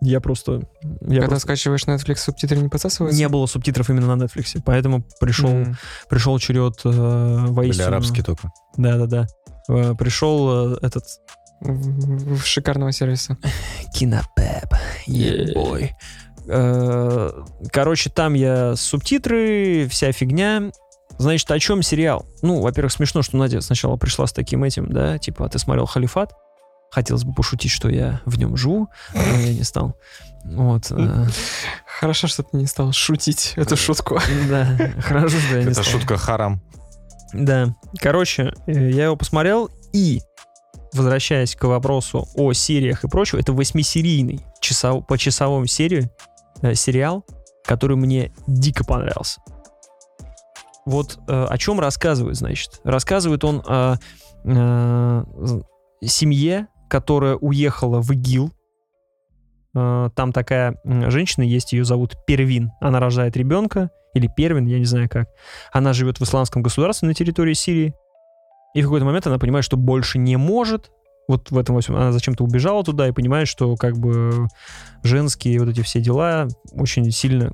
Я 0.00 0.20
просто... 0.20 0.62
Я 1.02 1.20
Когда 1.20 1.26
просто... 1.26 1.40
скачиваешь 1.40 1.84
Netflix, 1.84 2.16
субтитры 2.16 2.58
не 2.58 2.68
подсасываются? 2.68 3.20
Не 3.20 3.28
было 3.28 3.46
субтитров 3.46 3.90
именно 3.90 4.16
на 4.16 4.24
Netflix, 4.24 4.60
поэтому 4.64 5.04
пришел, 5.20 5.50
М. 5.50 5.76
пришел 6.08 6.38
черед 6.38 6.80
э, 6.84 6.90
воистину... 7.48 7.86
арабские 7.88 8.24
только. 8.24 8.50
Да-да-да. 8.76 9.26
Э, 9.68 9.94
пришел 9.94 10.72
э, 10.74 10.78
этот 10.82 11.04
шикарного 12.44 12.92
сервиса. 12.92 13.36
Кинопеп. 13.94 14.72
Boy. 15.06 15.90
Э, 16.48 17.30
Короче, 17.72 18.10
там 18.10 18.34
я 18.34 18.74
субтитры, 18.76 19.86
вся 19.88 20.12
фигня. 20.12 20.70
Значит, 21.18 21.50
о 21.50 21.58
чем 21.58 21.82
сериал? 21.82 22.26
Ну, 22.42 22.60
во-первых, 22.60 22.92
смешно, 22.92 23.22
что 23.22 23.36
Надя 23.36 23.60
сначала 23.60 23.96
пришла 23.96 24.26
с 24.26 24.32
таким 24.32 24.64
этим, 24.64 24.90
да, 24.92 25.18
типа, 25.18 25.46
а 25.46 25.48
ты 25.48 25.58
смотрел 25.58 25.86
«Халифат»? 25.86 26.32
Хотелось 26.90 27.24
бы 27.24 27.32
пошутить, 27.32 27.70
что 27.70 27.88
я 27.88 28.20
в 28.26 28.38
нем 28.38 28.56
живу, 28.56 28.88
но 29.14 29.20
я 29.22 29.54
не 29.54 29.62
стал. 29.62 29.96
Вот. 30.44 30.90
э, 30.90 31.26
Хорошо, 31.86 32.26
что 32.26 32.42
ты 32.42 32.56
не 32.56 32.66
стал 32.66 32.92
шутить 32.92 33.52
эту 33.56 33.76
шутку. 33.76 34.18
Да, 34.50 34.76
хорошо, 35.00 35.38
что 35.38 35.56
я 35.58 35.62
не 35.64 35.70
Это 35.70 35.82
стал. 35.82 35.84
шутка 35.84 36.16
харам. 36.18 36.60
Да. 37.32 37.74
Короче, 38.00 38.52
э, 38.66 38.90
я 38.90 39.04
его 39.04 39.16
посмотрел 39.16 39.70
и, 39.92 40.20
возвращаясь 40.92 41.56
к 41.56 41.64
вопросу 41.64 42.28
о 42.34 42.52
сериях 42.52 43.04
и 43.04 43.08
прочего, 43.08 43.38
это 43.38 43.52
восьмисерийный 43.52 44.40
часов, 44.60 45.06
по 45.06 45.18
часовому 45.18 45.66
серию 45.66 46.10
э, 46.62 46.74
сериал, 46.74 47.24
который 47.64 47.96
мне 47.96 48.32
дико 48.46 48.84
понравился. 48.84 49.40
Вот 50.84 51.18
э, 51.28 51.46
о 51.48 51.58
чем 51.58 51.80
рассказывает, 51.80 52.36
значит. 52.36 52.80
Рассказывает 52.84 53.44
он 53.44 53.62
о 53.66 53.96
э, 54.44 55.24
семье, 56.04 56.66
которая 56.88 57.36
уехала 57.36 58.00
в 58.00 58.10
ИГИЛ. 58.10 58.50
Э, 59.74 60.10
там 60.14 60.32
такая 60.32 60.76
женщина 60.84 61.44
есть, 61.44 61.72
ее 61.72 61.84
зовут 61.84 62.16
Первин. 62.26 62.72
Она 62.80 62.98
рожает 62.98 63.36
ребенка, 63.36 63.90
или 64.14 64.26
Первин, 64.26 64.66
я 64.66 64.78
не 64.78 64.84
знаю 64.84 65.08
как. 65.08 65.28
Она 65.72 65.92
живет 65.92 66.18
в 66.18 66.24
исламском 66.24 66.62
государстве 66.62 67.08
на 67.08 67.14
территории 67.14 67.54
Сирии. 67.54 67.94
И 68.74 68.80
в 68.80 68.84
какой-то 68.84 69.04
момент 69.04 69.26
она 69.26 69.38
понимает, 69.38 69.64
что 69.64 69.76
больше 69.76 70.18
не 70.18 70.36
может. 70.36 70.90
Вот 71.28 71.50
в 71.50 71.58
этом 71.58 71.74
восьмом. 71.76 71.98
Она 72.00 72.12
зачем-то 72.12 72.44
убежала 72.44 72.82
туда 72.84 73.08
и 73.08 73.12
понимает, 73.12 73.48
что 73.48 73.76
как 73.76 73.96
бы 73.98 74.48
женские 75.02 75.60
вот 75.60 75.68
эти 75.68 75.82
все 75.82 76.00
дела 76.00 76.48
очень 76.72 77.10
сильно... 77.10 77.52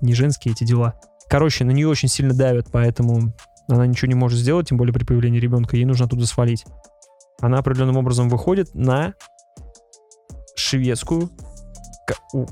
Не 0.00 0.14
женские 0.14 0.52
эти 0.52 0.64
дела. 0.64 0.94
Короче, 1.28 1.64
на 1.64 1.70
нее 1.70 1.88
очень 1.88 2.08
сильно 2.08 2.34
давят, 2.34 2.68
поэтому 2.72 3.32
она 3.68 3.86
ничего 3.86 4.08
не 4.08 4.14
может 4.14 4.38
сделать, 4.38 4.68
тем 4.68 4.78
более 4.78 4.92
при 4.92 5.04
появлении 5.04 5.38
ребенка. 5.40 5.76
Ей 5.76 5.84
нужно 5.84 6.06
оттуда 6.06 6.26
свалить. 6.26 6.64
Она 7.40 7.58
определенным 7.58 7.96
образом 7.96 8.28
выходит 8.28 8.74
на 8.74 9.14
шведскую 10.56 11.30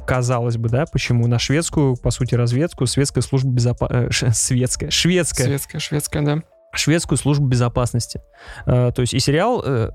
казалось 0.06 0.56
бы, 0.56 0.68
да, 0.68 0.84
почему 0.86 1.26
на 1.26 1.38
шведскую, 1.38 1.96
по 1.96 2.10
сути, 2.10 2.34
разведку, 2.34 2.86
светская 2.86 3.22
служба 3.22 3.50
безопасности, 3.50 4.30
светская, 4.32 4.90
шведская, 4.90 5.44
Светская, 5.44 5.80
шведская, 5.80 6.22
да. 6.22 6.42
Шведскую 6.72 7.18
службу 7.18 7.46
безопасности. 7.46 8.20
Э, 8.66 8.92
то 8.94 9.00
есть 9.02 9.14
и 9.14 9.18
сериал 9.20 9.62
э, 9.64 9.90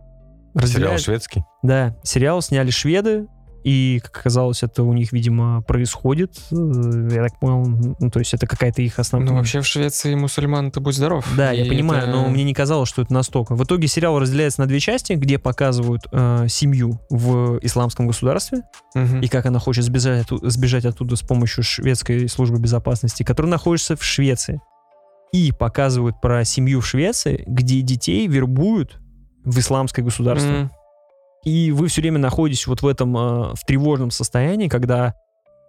Сериал 0.55 0.93
разделяет- 0.93 1.01
шведский. 1.01 1.43
Да, 1.63 1.95
сериал 2.03 2.41
сняли 2.41 2.69
шведы, 2.69 3.27
и, 3.65 3.99
как 4.03 4.19
оказалось, 4.19 4.61
это 4.61 4.83
у 4.83 4.93
них, 4.93 5.11
видимо, 5.11 5.63
происходит. 5.63 6.37
Э, 6.51 7.09
Я 7.11 7.23
так 7.23 7.39
понял, 7.39 7.95
ну, 7.99 8.11
то 8.11 8.19
есть 8.19 8.33
это 8.35 8.45
какая-то 8.45 8.81
их 8.83 8.99
основная... 8.99 9.31
Ну, 9.31 9.37
вообще 9.37 9.59
в 9.61 9.65
Швеции 9.65 10.13
мусульман 10.13 10.69
ты 10.71 10.79
будь 10.79 10.95
здоров. 10.95 11.25
Да, 11.35 11.51
я 11.51 11.65
И 11.65 11.67
понимаю, 11.69 12.03
это- 12.03 12.11
но 12.11 12.29
мне 12.29 12.43
не 12.43 12.53
казалось, 12.53 12.87
что 12.87 13.01
это 13.01 13.11
настолько. 13.11 13.55
В 13.55 13.63
итоге 13.63 13.87
сериал 13.87 14.19
разделяется 14.19 14.61
на 14.61 14.67
две 14.67 14.79
части, 14.79 15.13
где 15.13 15.39
показывают 15.39 16.03
э, 16.11 16.45
семью 16.47 17.01
в 17.09 17.57
исламском 17.63 18.05
государстве, 18.07 18.61
Мгм. 18.93 19.21
и 19.21 19.27
как 19.27 19.47
она 19.47 19.57
хочет 19.59 19.83
сбежать, 19.83 20.27
сбежать 20.29 20.85
оттуда 20.85 21.15
с 21.15 21.21
помощью 21.21 21.63
шведской 21.63 22.29
службы 22.29 22.59
безопасности, 22.59 23.23
которая 23.23 23.49
находится 23.51 23.95
в 23.95 24.03
Швеции. 24.03 24.61
И 25.35 25.51
показывают 25.51 26.21
про 26.21 26.45
семью 26.45 26.79
в 26.79 26.87
Швеции, 26.87 27.43
где 27.45 27.81
детей 27.81 28.25
вербуют 28.25 28.99
в 29.43 29.59
исламское 29.59 30.05
государство. 30.05 30.49
М. 30.49 30.71
И 31.43 31.71
вы 31.71 31.89
все 31.89 31.99
время 31.99 32.19
находитесь 32.19 32.67
вот 32.67 32.81
в 32.81 32.87
этом 32.87 33.17
э, 33.17 33.53
в 33.53 33.65
тревожном 33.67 34.11
состоянии, 34.11 34.69
когда 34.69 35.13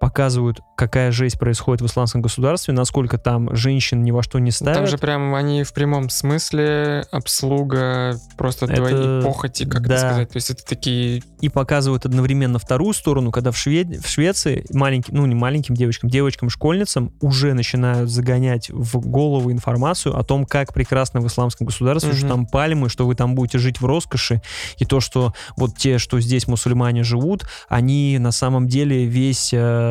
показывают, 0.01 0.61
какая 0.77 1.11
жесть 1.11 1.39
происходит 1.39 1.81
в 1.81 1.87
исламском 1.87 2.21
государстве, 2.21 2.75
насколько 2.75 3.17
там 3.19 3.55
женщин 3.57 4.03
ни 4.03 4.11
во 4.11 4.23
что 4.23 4.39
не 4.39 4.51
ставят. 4.51 4.77
Там 4.77 4.87
же 4.87 4.99
прям 4.99 5.35
они 5.35 5.63
в 5.65 5.73
прямом 5.73 6.11
смысле 6.11 7.05
обслуга 7.11 8.19
просто 8.37 8.67
Это- 8.67 8.77
твоей 8.77 9.23
похоти, 9.23 9.65
как 9.65 9.87
да. 9.89 9.95
это 9.95 10.07
сказать. 10.07 10.29
То 10.31 10.37
есть 10.37 10.51
это 10.51 10.65
такие... 10.65 11.23
и 11.41 11.49
показывают 11.49 12.05
одновременно 12.05 12.59
вторую 12.59 12.93
сторону, 12.93 13.31
когда 13.31 13.51
в, 13.53 13.57
Шве- 13.57 14.01
в 14.01 14.07
Швеции 14.09 14.67
маленьким, 14.73 15.15
ну 15.17 15.27
не 15.27 15.35
маленьким 15.35 15.75
девочкам, 15.75 16.11
девочкам-школьницам 16.11 17.13
уже 17.21 17.55
начинают 17.55 18.11
загонять 18.11 18.69
в 18.71 18.99
голову 19.01 19.51
информацию 19.51 20.17
о 20.19 20.23
том, 20.25 20.45
как 20.45 20.75
прекрасно 20.75 21.21
в 21.21 21.27
исламском 21.27 21.67
государстве, 21.67 22.11
Мгм. 22.11 22.19
что 22.19 22.29
там 22.29 22.47
пальмы, 22.47 22.89
что 22.89 23.07
вы 23.07 23.15
там 23.15 23.35
будете 23.35 23.59
жить 23.59 23.81
в 23.81 23.87
роскоши, 23.87 24.43
и 24.79 24.85
то, 24.85 25.01
что 25.01 25.33
вот 25.57 25.77
те, 25.77 25.99
что 25.99 26.21
здесь 26.21 26.47
мусульмане 26.47 27.03
живут, 27.03 27.45
они 27.69 28.19
на 28.19 28.33
самом 28.33 28.69
деле 28.69 29.05
весь 29.07 29.51
э, 29.53 29.86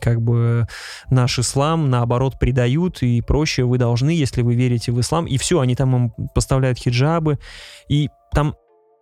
как 0.00 0.20
бы 0.20 0.66
наш 1.10 1.38
ислам 1.38 1.90
наоборот 1.90 2.38
предают 2.38 3.02
и 3.02 3.20
прочее. 3.20 3.66
Вы 3.66 3.78
должны, 3.78 4.10
если 4.10 4.42
вы 4.42 4.54
верите 4.54 4.92
в 4.92 5.00
ислам, 5.00 5.26
и 5.26 5.36
все, 5.38 5.60
они 5.60 5.74
там 5.74 5.96
им 5.96 6.28
поставляют 6.34 6.78
хиджабы, 6.78 7.38
и 7.88 8.08
там 8.32 8.54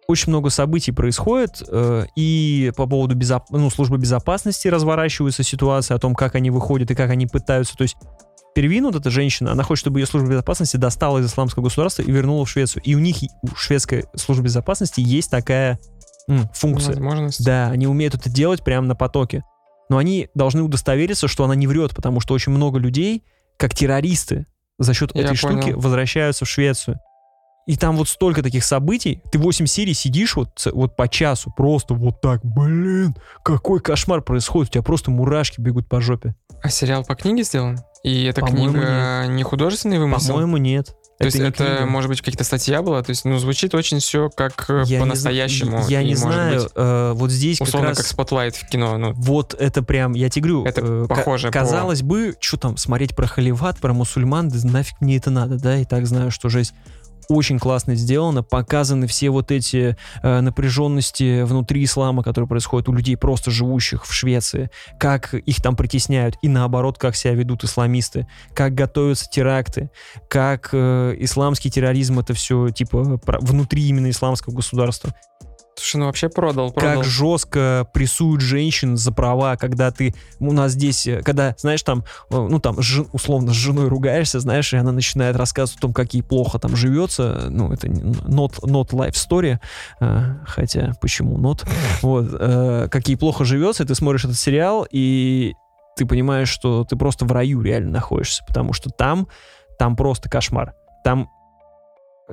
очень 0.09 0.31
много 0.31 0.49
событий 0.49 0.91
происходит, 0.91 1.63
э, 1.69 2.07
и 2.17 2.73
по 2.77 2.87
поводу 2.87 3.15
безоп- 3.15 3.45
ну, 3.51 3.69
службы 3.69 3.99
безопасности 3.99 4.67
разворачиваются 4.69 5.43
ситуации 5.43 5.95
о 5.95 5.99
том, 5.99 6.15
как 6.15 6.35
они 6.35 6.51
выходят 6.51 6.91
и 6.91 6.95
как 6.95 7.11
они 7.11 7.27
пытаются. 7.27 7.77
То 7.77 7.83
есть 7.83 7.97
Первин, 8.55 8.87
вот 8.87 8.97
эта 8.97 9.11
женщина, 9.11 9.53
она 9.53 9.63
хочет, 9.63 9.83
чтобы 9.83 10.01
ее 10.01 10.07
служба 10.07 10.31
безопасности 10.31 10.77
достала 10.79 11.19
из 11.19 11.27
исламского 11.27 11.65
государства 11.65 12.03
и 12.03 12.11
вернула 12.11 12.45
в 12.45 12.51
Швецию. 12.51 12.83
И 12.83 12.95
у 12.95 12.99
них, 12.99 13.19
у 13.43 13.55
шведской 13.55 14.07
службы 14.17 14.45
безопасности 14.45 15.01
есть 15.01 15.31
такая 15.31 15.79
м, 16.27 16.49
функция. 16.55 16.95
Возможность. 16.95 17.45
Да, 17.45 17.69
они 17.69 17.87
умеют 17.87 18.15
это 18.15 18.31
делать 18.31 18.65
прямо 18.65 18.87
на 18.87 18.97
потоке. 18.97 19.45
Но 19.89 19.99
они 19.99 20.29
должны 20.35 20.63
удостовериться, 20.63 21.29
что 21.29 21.45
она 21.45 21.55
не 21.55 21.67
врет, 21.67 21.95
потому 21.95 22.21
что 22.21 22.35
очень 22.35 22.53
много 22.53 22.79
людей, 22.79 23.25
как 23.57 23.75
террористы, 23.75 24.47
за 24.79 24.95
счет 24.95 25.11
Я 25.15 25.23
этой 25.23 25.37
штуки 25.37 25.61
понял. 25.63 25.81
возвращаются 25.81 26.45
в 26.45 26.49
Швецию. 26.49 26.99
И 27.67 27.77
там 27.77 27.97
вот 27.97 28.09
столько 28.09 28.43
таких 28.43 28.65
событий. 28.65 29.21
Ты 29.31 29.39
8 29.39 29.67
серий 29.67 29.93
сидишь 29.93 30.37
вот, 30.37 30.67
вот 30.73 30.97
по 30.97 31.07
часу, 31.07 31.53
просто 31.55 31.93
вот 31.93 32.21
так, 32.23 32.41
блин, 32.43 33.15
какой 33.45 33.81
кошмар 33.81 34.23
происходит. 34.23 34.71
У 34.71 34.73
тебя 34.73 34.83
просто 34.83 35.11
мурашки 35.11 35.61
бегут 35.61 35.87
по 35.87 36.01
жопе. 36.01 36.35
А 36.63 36.71
сериал 36.71 37.05
по 37.05 37.15
книге 37.15 37.43
сделан? 37.43 37.79
И 38.03 38.25
эта 38.25 38.41
По-моему, 38.41 38.73
книга 38.73 39.27
не 39.29 39.43
художественный 39.43 39.99
вымысел? 39.99 40.29
По-моему, 40.29 40.57
нет. 40.57 40.97
То 41.19 41.25
есть 41.25 41.37
это, 41.37 41.65
книга. 41.65 41.87
может 41.87 42.09
быть, 42.09 42.21
какая-то 42.21 42.45
статья 42.45 42.81
была? 42.81 43.03
То 43.03 43.11
есть, 43.11 43.25
ну, 43.25 43.39
звучит 43.39 43.75
очень 43.75 43.99
все 43.99 44.31
как 44.31 44.67
э, 44.71 44.85
Я 44.87 44.99
не 44.99 45.01
по-настоящему. 45.01 45.83
зна- 45.83 45.87
Я 45.89 46.03
не 46.05 46.15
знаю, 46.15 46.63
быть, 46.63 46.73
э, 46.77 47.13
вот 47.17 47.31
здесь 47.33 47.59
как 47.59 47.67
условно, 47.69 47.89
раз... 47.89 47.99
как 47.99 48.07
Spotlight 48.07 48.55
в 48.55 48.69
кино. 48.69 48.97
Ну, 48.99 49.13
Вот 49.15 49.55
это 49.59 49.83
прям, 49.83 50.13
я 50.13 50.31
тебе 50.31 50.49
говорю, 50.49 50.65
Это 50.65 50.81
э, 50.85 51.07
похоже 51.09 51.49
по- 51.49 51.53
казалось 51.55 52.03
бы, 52.03 52.37
что 52.41 52.57
там, 52.57 52.77
смотреть 52.77 53.17
про 53.17 53.27
халифат, 53.27 53.79
про 53.79 53.93
мусульман, 53.93 54.49
да 54.49 54.59
нафиг 54.63 55.01
мне 55.01 55.17
это 55.17 55.31
надо, 55.31 55.59
да, 55.59 55.77
и 55.79 55.85
так 55.85 56.07
знаю, 56.07 56.31
что 56.31 56.49
жесть 56.49 56.73
очень 57.29 57.59
классно 57.59 57.95
сделано, 57.95 58.43
показаны 58.43 59.07
все 59.07 59.31
вот 59.31 59.51
эти 59.51 59.97
э, 60.23 60.41
напряженности 60.41 61.43
внутри 61.43 61.85
ислама, 61.85 62.23
которые 62.23 62.49
происходят 62.49 62.89
у 62.89 62.93
людей, 62.93 63.17
просто 63.17 63.51
живущих 63.51 64.07
в 64.07 64.13
Швеции, 64.13 64.71
как 64.99 65.35
их 65.35 65.61
там 65.63 65.77
притесняют, 65.77 66.37
и 66.43 66.49
наоборот, 66.49 66.99
как 66.99 67.15
себя 67.17 67.35
ведут 67.35 67.65
исламисты, 67.65 68.27
как 68.55 68.75
готовятся 68.75 69.29
теракты, 69.31 69.91
как 70.29 70.71
э, 70.73 71.17
исламский 71.19 71.71
терроризм 71.71 72.19
это 72.19 72.35
все, 72.35 72.71
типа, 72.71 73.19
про- 73.19 73.39
внутри 73.41 73.87
именно 73.89 74.11
исламского 74.11 74.55
государства 74.55 75.13
слушай, 75.79 75.97
ну 75.97 76.07
вообще 76.07 76.29
продал, 76.29 76.73
продал. 76.73 76.97
как 76.97 77.05
жестко 77.05 77.89
прессуют 77.93 78.41
женщин 78.41 78.97
за 78.97 79.13
права, 79.13 79.57
когда 79.57 79.91
ты 79.91 80.15
у 80.39 80.53
нас 80.53 80.73
здесь, 80.73 81.07
э, 81.07 81.23
когда, 81.23 81.55
знаешь, 81.59 81.83
там, 81.83 82.05
э, 82.31 82.37
ну 82.37 82.59
там, 82.59 82.81
жен- 82.83 83.09
условно, 83.13 83.53
с 83.53 83.57
женой 83.57 83.89
ругаешься, 83.89 84.41
знаешь, 84.41 84.73
и 84.73 84.77
она 84.77 84.93
начинает 84.93 85.37
рассказывать 85.37 85.79
о 85.79 85.83
том, 85.83 85.93
как 85.93 86.15
ей 86.15 86.23
плохо 86.23 86.59
там 86.59 86.77
живется, 86.77 87.47
ну, 87.49 87.73
это 87.73 87.87
not, 87.89 88.61
not 88.63 88.91
life 88.91 89.15
story, 89.15 89.59
э, 90.01 90.35
хотя, 90.47 90.93
почему 91.01 91.39
not, 91.39 91.67
вот, 92.03 92.91
как 92.91 93.09
ей 93.09 93.17
плохо 93.17 93.45
живется, 93.45 93.85
и 93.85 93.87
ты 93.87 93.95
смотришь 93.95 94.25
этот 94.25 94.39
сериал, 94.39 94.87
и 94.91 95.55
ты 95.97 96.07
понимаешь, 96.07 96.49
что 96.49 96.85
ты 96.85 96.97
просто 96.97 97.25
в 97.25 97.33
раю 97.33 97.61
реально 97.61 97.91
находишься, 97.91 98.45
потому 98.47 98.73
что 98.73 98.91
там, 98.91 99.29
там 99.79 99.97
просто 99.97 100.31
кошмар. 100.31 100.75
Там 101.05 101.29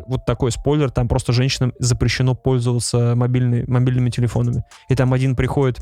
вот 0.07 0.25
такой 0.25 0.51
спойлер, 0.51 0.91
там 0.91 1.07
просто 1.07 1.33
женщинам 1.33 1.73
запрещено 1.79 2.35
пользоваться 2.35 3.13
мобильной, 3.15 3.65
мобильными 3.67 4.09
телефонами. 4.09 4.63
И 4.89 4.95
там 4.95 5.13
один 5.13 5.35
приходит 5.35 5.79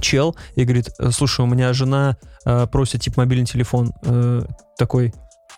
чел 0.00 0.36
и 0.54 0.64
говорит, 0.64 0.90
«Э, 0.98 1.10
слушай, 1.10 1.40
у 1.40 1.46
меня 1.46 1.72
жена 1.72 2.16
э, 2.44 2.66
просит, 2.66 3.02
типа, 3.02 3.22
мобильный 3.22 3.46
телефон. 3.46 3.92
Э, 4.02 4.42
такой, 4.76 5.14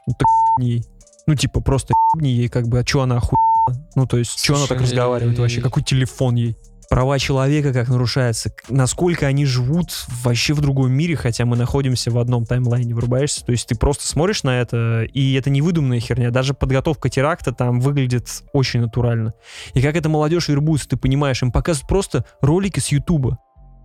ну, 0.07 0.15
так 0.15 0.29
ей. 0.61 0.85
Ну, 1.27 1.35
типа, 1.35 1.61
просто 1.61 1.93
ей, 2.21 2.49
как 2.49 2.69
бы, 2.69 2.81
а 2.81 2.87
что 2.87 3.03
она 3.03 3.17
охуела 3.17 3.87
Ну, 3.95 4.07
то 4.07 4.17
есть, 4.17 4.43
что 4.43 4.57
она 4.57 4.67
так 4.67 4.81
разговаривает 4.81 5.39
вообще? 5.39 5.61
Какой 5.61 5.83
телефон 5.83 6.37
ей? 6.37 6.57
Права 6.89 7.19
человека 7.19 7.75
как 7.75 7.89
нарушаются, 7.89 8.51
насколько 8.71 9.27
они 9.27 9.45
живут 9.45 10.07
вообще 10.23 10.55
в 10.55 10.63
другом 10.63 10.91
мире, 10.91 11.17
хотя 11.17 11.45
мы 11.45 11.55
находимся 11.55 12.11
в 12.11 12.17
одном 12.19 12.47
таймлайне, 12.47 12.95
врубаешься. 12.95 13.45
То 13.45 13.53
есть 13.53 13.69
ты 13.69 13.75
просто 13.77 14.07
смотришь 14.09 14.43
на 14.43 14.59
это, 14.59 15.03
и 15.03 15.35
это 15.35 15.51
не 15.51 15.61
выдуманная 15.61 16.01
херня. 16.01 16.31
Даже 16.31 16.55
подготовка 16.55 17.11
теракта 17.11 17.53
там 17.53 17.81
выглядит 17.81 18.29
очень 18.55 18.81
натурально. 18.81 19.35
И 19.75 19.83
как 19.83 19.97
эта 19.97 20.09
молодежь 20.09 20.49
вербуется, 20.49 20.89
ты 20.89 20.97
понимаешь, 20.97 21.43
им 21.43 21.53
показывают 21.53 21.89
просто 21.89 22.25
ролики 22.41 22.81
с 22.81 22.89
Ютуба. 22.89 23.37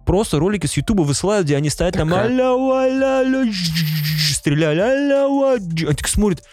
Просто 0.05 0.39
ролики 0.39 0.65
с 0.67 0.77
Ютуба 0.77 1.01
высылают, 1.01 1.45
где 1.45 1.57
они 1.57 1.69
стоят 1.69 1.95
там 1.95 2.09
Такая- 2.09 2.27
«Аля, 2.27 3.43
стреляли, 4.33 4.79
аля, 4.79 5.27
ва, 5.27 5.59
дж». 5.59 5.85
Они 5.87 5.95
так 5.95 6.07
смотрят, 6.07 6.43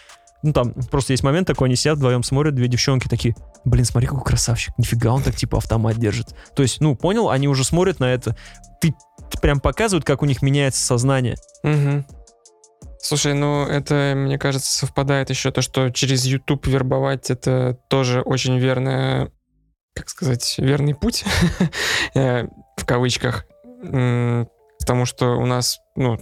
ну 0.43 0.53
там 0.53 0.73
просто 0.89 1.13
есть 1.13 1.23
момент 1.23 1.47
такой, 1.47 1.67
они 1.67 1.75
сидят 1.75 1.97
вдвоем 1.97 2.23
смотрят, 2.23 2.55
две 2.55 2.67
девчонки 2.67 3.07
такие, 3.07 3.35
блин, 3.63 3.85
смотри, 3.85 4.07
какой 4.07 4.23
красавчик, 4.23 4.73
нифига 4.77 5.13
он 5.13 5.21
так 5.23 5.35
типа 5.35 5.57
автомат 5.57 5.97
держит. 5.97 6.35
То 6.55 6.63
есть, 6.63 6.81
ну, 6.81 6.95
понял, 6.95 7.29
они 7.29 7.47
уже 7.47 7.63
смотрят 7.63 7.99
на 7.99 8.05
это, 8.05 8.35
ты 8.81 8.93
прям 9.41 9.59
показывают, 9.59 10.05
как 10.05 10.21
у 10.21 10.25
них 10.25 10.41
меняется 10.41 10.83
сознание. 10.83 11.35
Мгм. 11.63 12.05
Слушай, 12.99 13.33
ну 13.33 13.65
это, 13.65 14.13
мне 14.15 14.37
кажется, 14.37 14.77
совпадает 14.77 15.29
еще 15.31 15.51
то, 15.51 15.61
что 15.61 15.89
через 15.89 16.25
YouTube 16.25 16.67
вербовать 16.67 17.31
это 17.31 17.79
тоже 17.89 18.21
очень 18.21 18.59
верная, 18.59 19.31
как 19.95 20.09
сказать, 20.09 20.55
верный 20.59 20.93
путь, 20.93 21.25
э, 22.13 22.45
в 22.77 22.85
кавычках, 22.85 23.45
потому 23.81 25.05
что 25.05 25.35
у 25.37 25.45
нас, 25.45 25.79
ну, 25.95 26.19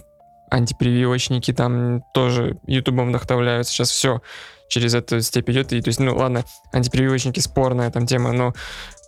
антипрививочники 0.50 1.52
там 1.52 2.02
тоже 2.14 2.58
ютубом 2.66 3.08
вдохновляются, 3.10 3.72
сейчас 3.72 3.90
все 3.90 4.20
через 4.68 4.94
эту 4.94 5.20
степь 5.20 5.50
идет, 5.50 5.72
и 5.72 5.80
то 5.80 5.88
есть, 5.88 5.98
ну 6.00 6.16
ладно, 6.16 6.44
антипрививочники 6.72 7.40
спорная 7.40 7.90
там 7.90 8.06
тема, 8.06 8.32
но 8.32 8.52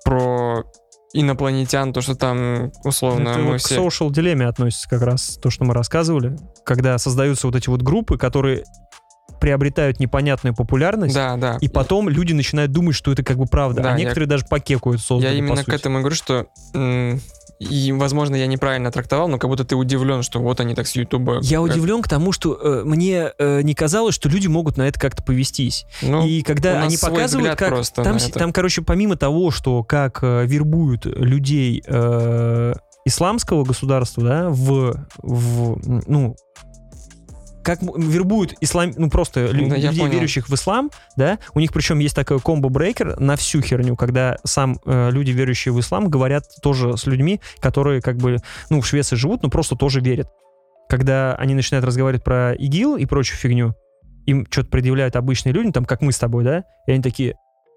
про 0.04 0.64
инопланетян, 1.14 1.92
то, 1.92 2.00
что 2.00 2.14
там 2.14 2.72
условно 2.84 3.28
это 3.28 3.38
мы 3.38 3.52
вот 3.52 3.60
все... 3.60 3.76
к 3.76 3.78
social 3.78 4.10
дилемме 4.10 4.46
относится 4.46 4.88
как 4.88 5.02
раз 5.02 5.38
то, 5.42 5.50
что 5.50 5.64
мы 5.64 5.74
рассказывали, 5.74 6.36
когда 6.64 6.96
создаются 6.98 7.46
вот 7.46 7.54
эти 7.56 7.68
вот 7.68 7.82
группы, 7.82 8.16
которые 8.18 8.64
приобретают 9.40 9.98
непонятную 10.00 10.54
популярность, 10.54 11.14
Да, 11.14 11.36
да. 11.36 11.58
и 11.60 11.68
потом 11.68 12.08
люди 12.08 12.32
начинают 12.32 12.70
думать, 12.72 12.94
что 12.94 13.12
это 13.12 13.22
как 13.24 13.36
бы 13.38 13.46
правда, 13.46 13.82
Да, 13.82 13.88
а 13.90 13.92
я- 13.92 13.98
некоторые 13.98 14.28
даже 14.28 14.44
покекают 14.48 15.00
созданы, 15.00 15.30
Я 15.32 15.34
по 15.34 15.38
именно 15.38 15.56
к 15.62 15.64
сути. 15.64 15.74
этому 15.74 15.98
и 15.98 16.00
говорю, 16.00 16.14
что 16.16 16.46
и, 17.62 17.92
возможно, 17.92 18.36
я 18.36 18.46
неправильно 18.46 18.90
трактовал, 18.90 19.28
но 19.28 19.38
как 19.38 19.48
будто 19.50 19.64
ты 19.64 19.76
удивлен, 19.76 20.22
что 20.22 20.40
вот 20.40 20.60
они 20.60 20.74
так 20.74 20.86
с 20.86 20.94
Ютуба. 20.96 21.40
Я 21.42 21.58
как- 21.58 21.70
удивлен 21.70 22.02
к 22.02 22.08
тому, 22.08 22.32
что 22.32 22.54
э, 22.54 22.82
мне 22.84 23.32
э, 23.38 23.62
не 23.62 23.74
казалось, 23.74 24.14
что 24.14 24.28
люди 24.28 24.46
могут 24.46 24.76
на 24.76 24.88
это 24.88 24.98
как-то 24.98 25.22
повестись. 25.22 25.86
Ну, 26.02 26.26
и 26.26 26.42
когда 26.42 26.82
они 26.82 26.96
показывают, 26.96 27.56
как 27.56 27.68
просто 27.68 28.02
там, 28.02 28.18
там, 28.18 28.52
короче, 28.52 28.82
помимо 28.82 29.16
того, 29.16 29.50
что 29.50 29.82
как 29.84 30.20
э, 30.22 30.46
вербуют 30.46 31.06
людей 31.06 31.82
э, 31.86 32.74
исламского 33.04 33.64
государства, 33.64 34.22
да, 34.22 34.48
в, 34.50 34.96
в 35.18 36.02
ну 36.08 36.36
как 37.62 37.82
вербуют 37.82 38.54
ислам, 38.60 38.92
ну 38.96 39.10
просто 39.10 39.40
я 39.40 39.52
людей, 39.52 39.98
понял. 39.98 40.12
верующих 40.12 40.48
в 40.48 40.54
ислам, 40.54 40.90
да, 41.16 41.38
у 41.54 41.60
них 41.60 41.72
причем 41.72 41.98
есть 41.98 42.14
такой 42.14 42.38
комбо-брейкер 42.38 43.18
на 43.20 43.36
всю 43.36 43.60
херню, 43.60 43.96
когда 43.96 44.36
сам 44.44 44.78
э, 44.84 45.10
люди, 45.10 45.30
верующие 45.30 45.72
в 45.72 45.80
ислам, 45.80 46.08
говорят 46.08 46.44
тоже 46.62 46.96
с 46.96 47.06
людьми, 47.06 47.40
которые 47.60 48.00
как 48.00 48.16
бы, 48.16 48.38
ну, 48.70 48.80
в 48.80 48.86
Швеции 48.86 49.16
живут, 49.16 49.42
но 49.42 49.50
просто 49.50 49.76
тоже 49.76 50.00
верят. 50.00 50.28
Когда 50.88 51.34
они 51.36 51.54
начинают 51.54 51.86
разговаривать 51.86 52.24
про 52.24 52.52
ИГИЛ 52.54 52.96
и 52.96 53.06
прочую 53.06 53.38
фигню, 53.38 53.74
им 54.26 54.46
что-то 54.50 54.68
предъявляют 54.68 55.16
обычные 55.16 55.52
люди, 55.52 55.72
там, 55.72 55.84
как 55.84 56.00
мы 56.00 56.12
с 56.12 56.18
тобой, 56.18 56.44
да, 56.44 56.64
и 56.86 56.92
они 56.92 57.02
такие, 57.02 57.34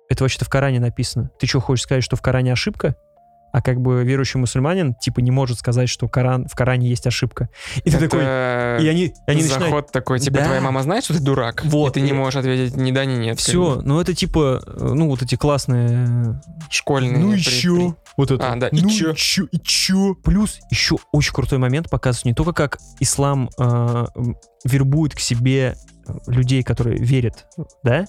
это 0.09 0.23
вообще-то 0.23 0.45
в 0.45 0.49
Коране 0.49 0.79
написано. 0.79 1.31
Ты 1.39 1.47
что, 1.47 1.59
хочешь 1.59 1.83
сказать, 1.83 2.03
что 2.03 2.15
в 2.15 2.21
Коране 2.21 2.53
ошибка? 2.53 2.95
А 3.55 3.61
как 3.61 3.79
бы 3.79 4.03
верующий 4.03 4.37
мусульманин, 4.37 4.95
типа, 4.95 5.21
не 5.21 5.31
может 5.31 5.57
сказать, 5.59 5.87
что 5.87 6.09
Коран, 6.09 6.45
в 6.45 6.55
Коране 6.55 6.89
есть 6.89 7.07
ошибка. 7.07 7.47
И 7.85 7.89
ты 7.89 7.95
это 7.95 8.09
такой... 8.09 8.19
И 8.83 8.87
они, 8.89 9.13
они 9.27 9.41
заход 9.43 9.61
начинают... 9.61 9.91
такой, 9.93 10.19
типа, 10.19 10.39
Да. 10.39 10.43
твоя 10.43 10.59
мама 10.59 10.83
знает, 10.83 11.05
что 11.05 11.13
ты 11.13 11.21
дурак? 11.21 11.63
Вот, 11.63 11.91
И 11.91 11.93
ты 11.93 12.01
не 12.01 12.11
можешь 12.11 12.35
ответить 12.35 12.75
ни 12.75 12.91
да, 12.91 13.05
ни 13.05 13.15
нет. 13.15 13.39
Все, 13.39 13.79
ну 13.81 14.01
это 14.01 14.13
типа, 14.13 14.61
э, 14.67 14.89
ну 14.93 15.07
вот 15.07 15.21
эти 15.21 15.35
классные... 15.35 16.41
Школьные. 16.69 17.17
Ну 17.17 17.31
при- 17.31 17.39
чё? 17.39 17.95
Вот 18.17 18.31
это. 18.31 18.51
А, 18.51 18.55
да, 18.57 18.67
и 18.67 18.81
ну 18.81 18.89
чё? 18.89 19.13
чё? 19.13 19.45
И 19.49 19.57
чё? 19.59 20.15
Плюс 20.15 20.59
еще 20.69 20.97
очень 21.13 21.31
крутой 21.31 21.57
момент 21.57 21.89
показывает 21.89 22.25
не 22.25 22.33
только 22.33 22.51
как 22.51 22.77
ислам 22.99 23.49
э, 23.57 24.05
вербует 24.65 25.15
к 25.15 25.21
себе 25.21 25.77
э, 26.05 26.13
людей, 26.27 26.61
которые 26.61 26.97
верят, 26.97 27.45
да? 27.83 28.05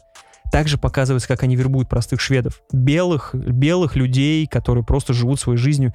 Также 0.53 0.79
показывается, 0.79 1.29
как 1.29 1.43
они 1.43 1.57
вербуют 1.57 1.89
простых 1.89 2.21
шведов. 2.21 2.63
Белых, 2.73 3.35
белых 3.35 3.97
людей, 3.97 4.47
которые 4.47 4.85
просто 4.85 5.13
живут 5.13 5.41
своей 5.41 5.59
жизнью 5.59 5.93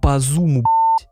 по 0.00 0.18
зуму, 0.18 0.62
блядь. 0.62 1.10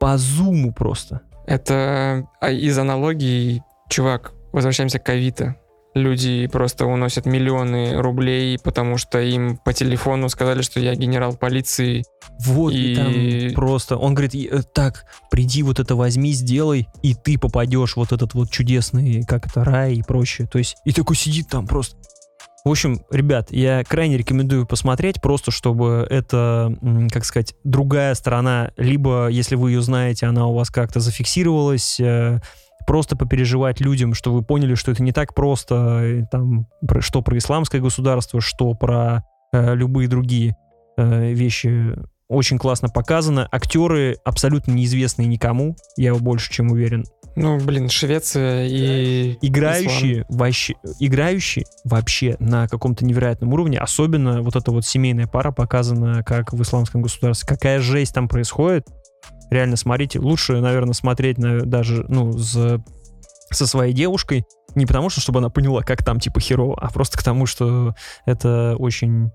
по 0.00 0.18
зуму 0.18 0.72
просто. 0.72 1.22
Это 1.46 2.28
а, 2.40 2.50
из 2.50 2.76
аналогии, 2.78 3.62
чувак, 3.88 4.32
возвращаемся 4.52 4.98
к 4.98 5.08
Авито. 5.08 5.56
Люди 5.96 6.46
просто 6.46 6.84
уносят 6.84 7.24
миллионы 7.24 7.96
рублей, 8.02 8.58
потому 8.62 8.98
что 8.98 9.18
им 9.18 9.56
по 9.56 9.72
телефону 9.72 10.28
сказали, 10.28 10.60
что 10.60 10.78
я 10.78 10.94
генерал 10.94 11.34
полиции. 11.34 12.04
Вот, 12.38 12.74
и, 12.74 12.92
И- 12.92 12.96
там 12.96 13.54
просто, 13.54 13.96
он 13.96 14.12
говорит, 14.12 14.34
«И, 14.34 14.46
э, 14.46 14.60
так, 14.74 15.06
приди 15.30 15.62
вот 15.62 15.80
это 15.80 15.96
возьми, 15.96 16.32
сделай, 16.32 16.86
и 17.02 17.14
ты 17.14 17.38
попадешь 17.38 17.96
вот 17.96 18.12
этот 18.12 18.34
вот 18.34 18.50
чудесный, 18.50 19.24
как 19.26 19.46
это, 19.46 19.64
рай 19.64 19.94
и 19.94 20.02
прочее. 20.02 20.46
То 20.46 20.58
есть, 20.58 20.76
и 20.84 20.92
такой 20.92 21.16
сидит 21.16 21.48
там 21.48 21.66
просто. 21.66 21.96
В 22.66 22.68
общем, 22.68 23.00
ребят, 23.10 23.50
я 23.50 23.82
крайне 23.82 24.18
рекомендую 24.18 24.66
посмотреть, 24.66 25.22
просто 25.22 25.50
чтобы 25.50 26.06
это, 26.10 26.76
как 27.10 27.24
сказать, 27.24 27.54
другая 27.64 28.14
сторона, 28.14 28.72
либо, 28.76 29.28
если 29.28 29.54
вы 29.54 29.70
ее 29.70 29.80
знаете, 29.80 30.26
она 30.26 30.46
у 30.46 30.54
вас 30.54 30.68
как-то 30.68 31.00
зафиксировалась, 31.00 31.98
э, 32.00 32.40
просто 32.86 33.16
попереживать 33.16 33.80
людям, 33.80 34.14
что 34.14 34.32
вы 34.32 34.42
поняли, 34.42 34.74
что 34.74 34.92
это 34.92 35.02
не 35.02 35.12
так 35.12 35.34
просто, 35.34 36.00
э, 36.02 36.22
там, 36.30 36.66
про- 36.86 37.00
что 37.00 37.22
про 37.22 37.36
исламское 37.36 37.80
государство, 37.80 38.40
что 38.40 38.74
про 38.74 39.24
э, 39.52 39.74
любые 39.74 40.08
другие 40.08 40.56
э, 40.96 41.32
вещи 41.32 41.94
очень 42.28 42.58
классно 42.58 42.88
показано. 42.88 43.48
Актеры 43.52 44.16
абсолютно 44.24 44.72
неизвестные 44.72 45.28
никому, 45.28 45.76
я 45.96 46.14
больше 46.14 46.52
чем 46.52 46.72
уверен. 46.72 47.04
Ну, 47.36 47.58
блин, 47.58 47.90
Швеция 47.90 48.66
и... 48.66 49.36
Играющие 49.42 50.24
вообще, 50.30 50.74
играющие 50.98 51.66
вообще 51.84 52.36
на 52.38 52.66
каком-то 52.66 53.04
невероятном 53.04 53.52
уровне, 53.52 53.78
особенно 53.78 54.40
вот 54.42 54.56
эта 54.56 54.70
вот 54.70 54.86
семейная 54.86 55.26
пара 55.26 55.52
показана 55.52 56.24
как 56.24 56.54
в 56.54 56.62
исламском 56.62 57.02
государстве. 57.02 57.46
Какая 57.46 57.80
жесть 57.80 58.14
там 58.14 58.26
происходит. 58.26 58.86
Реально 59.50 59.76
смотрите. 59.76 60.18
Лучше, 60.18 60.60
наверное, 60.60 60.94
смотреть 60.94 61.38
на, 61.38 61.60
даже, 61.62 62.04
ну, 62.08 62.32
с- 62.32 62.80
со 63.50 63.66
своей 63.66 63.92
девушкой. 63.92 64.44
Не 64.74 64.86
потому 64.86 65.08
что, 65.08 65.20
чтобы 65.20 65.38
она 65.38 65.48
поняла, 65.50 65.82
как 65.82 66.04
там, 66.04 66.18
типа, 66.20 66.40
херово, 66.40 66.76
а 66.80 66.90
просто 66.90 67.16
к 67.18 67.22
тому, 67.22 67.46
что 67.46 67.94
это 68.26 68.74
очень, 68.78 69.30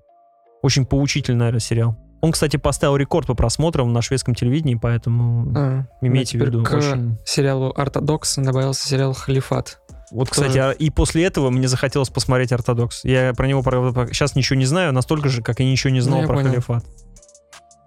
очень 0.62 0.84
поучительный, 0.86 1.38
наверное, 1.38 1.60
сериал. 1.60 1.96
Он, 2.20 2.30
кстати, 2.30 2.56
поставил 2.56 2.96
рекорд 2.96 3.26
по 3.26 3.34
просмотрам 3.34 3.92
на 3.92 4.00
шведском 4.00 4.34
телевидении, 4.36 4.76
поэтому 4.76 5.52
А, 5.56 5.84
имейте 6.02 6.38
в 6.38 6.42
виду. 6.42 6.62
к 6.62 6.72
Очень... 6.72 7.18
сериалу 7.24 7.72
«Ортодокс» 7.74 8.36
добавился 8.36 8.86
сериал 8.86 9.12
«Халифат». 9.12 9.80
Вот, 10.12 10.28
кстати, 10.28 10.58
а- 10.58 10.70
и 10.72 10.90
после 10.90 11.24
этого 11.24 11.50
мне 11.50 11.66
захотелось 11.66 12.10
посмотреть 12.10 12.52
«Ортодокс». 12.52 13.02
Я 13.04 13.32
про 13.34 13.48
него 13.48 13.62
правда, 13.62 14.06
сейчас 14.12 14.36
ничего 14.36 14.56
не 14.58 14.66
знаю, 14.66 14.92
настолько 14.92 15.30
же, 15.30 15.42
как 15.42 15.58
и 15.60 15.64
ничего 15.64 15.90
не 15.92 16.00
знал 16.00 16.20
Ну, 16.20 16.26
про 16.28 16.34
понял. 16.36 16.50
«Халифат». 16.50 16.84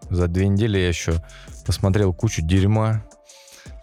За 0.09 0.27
две 0.27 0.47
недели 0.47 0.77
я 0.77 0.87
еще 0.87 1.23
посмотрел 1.65 2.13
кучу 2.13 2.41
дерьма. 2.41 3.03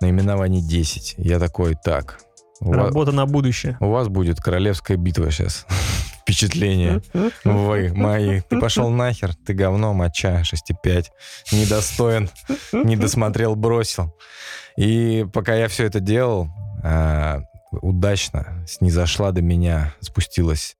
Наименований 0.00 0.60
10. 0.60 1.14
Я 1.18 1.38
такой, 1.38 1.76
так, 1.82 2.18
Работа 2.60 3.12
на 3.12 3.26
будущее. 3.26 3.76
у 3.80 3.90
вас 3.90 4.08
будет 4.08 4.40
королевская 4.40 4.96
битва 4.96 5.30
сейчас. 5.30 5.66
Впечатление. 6.22 7.02
Вы 7.44 7.92
мои. 7.94 8.40
Ты 8.40 8.60
пошел 8.60 8.88
нахер, 8.90 9.34
ты 9.34 9.54
говно, 9.54 9.92
моча, 9.92 10.42
6,5. 10.42 11.06
Недостоин, 11.52 12.30
не 12.72 12.96
досмотрел, 12.96 13.56
бросил. 13.56 14.16
И 14.76 15.26
пока 15.32 15.54
я 15.54 15.68
все 15.68 15.84
это 15.84 16.00
делал, 16.00 16.48
а, 16.82 17.40
удачно 17.72 18.64
снизошла 18.66 19.32
до 19.32 19.42
меня, 19.42 19.94
спустилась 20.00 20.76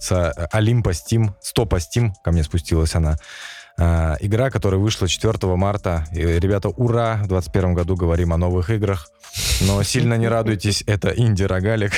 с 0.00 0.32
Олимпа 0.50 0.90
Steam, 0.90 1.34
с 1.40 1.52
топа 1.52 1.76
Steam, 1.76 2.12
ко 2.24 2.32
мне 2.32 2.42
спустилась 2.42 2.94
она. 2.94 3.16
А, 3.78 4.16
игра, 4.20 4.50
которая 4.50 4.80
вышла 4.80 5.08
4 5.08 5.56
марта. 5.56 6.04
И, 6.12 6.20
ребята, 6.20 6.68
ура! 6.68 7.14
В 7.14 7.28
2021 7.28 7.74
году 7.74 7.96
говорим 7.96 8.32
о 8.32 8.36
новых 8.36 8.70
играх. 8.70 9.08
Но 9.66 9.82
сильно 9.82 10.14
не 10.14 10.28
радуйтесь, 10.28 10.82
это 10.86 11.10
инди-рогалик. 11.10 11.92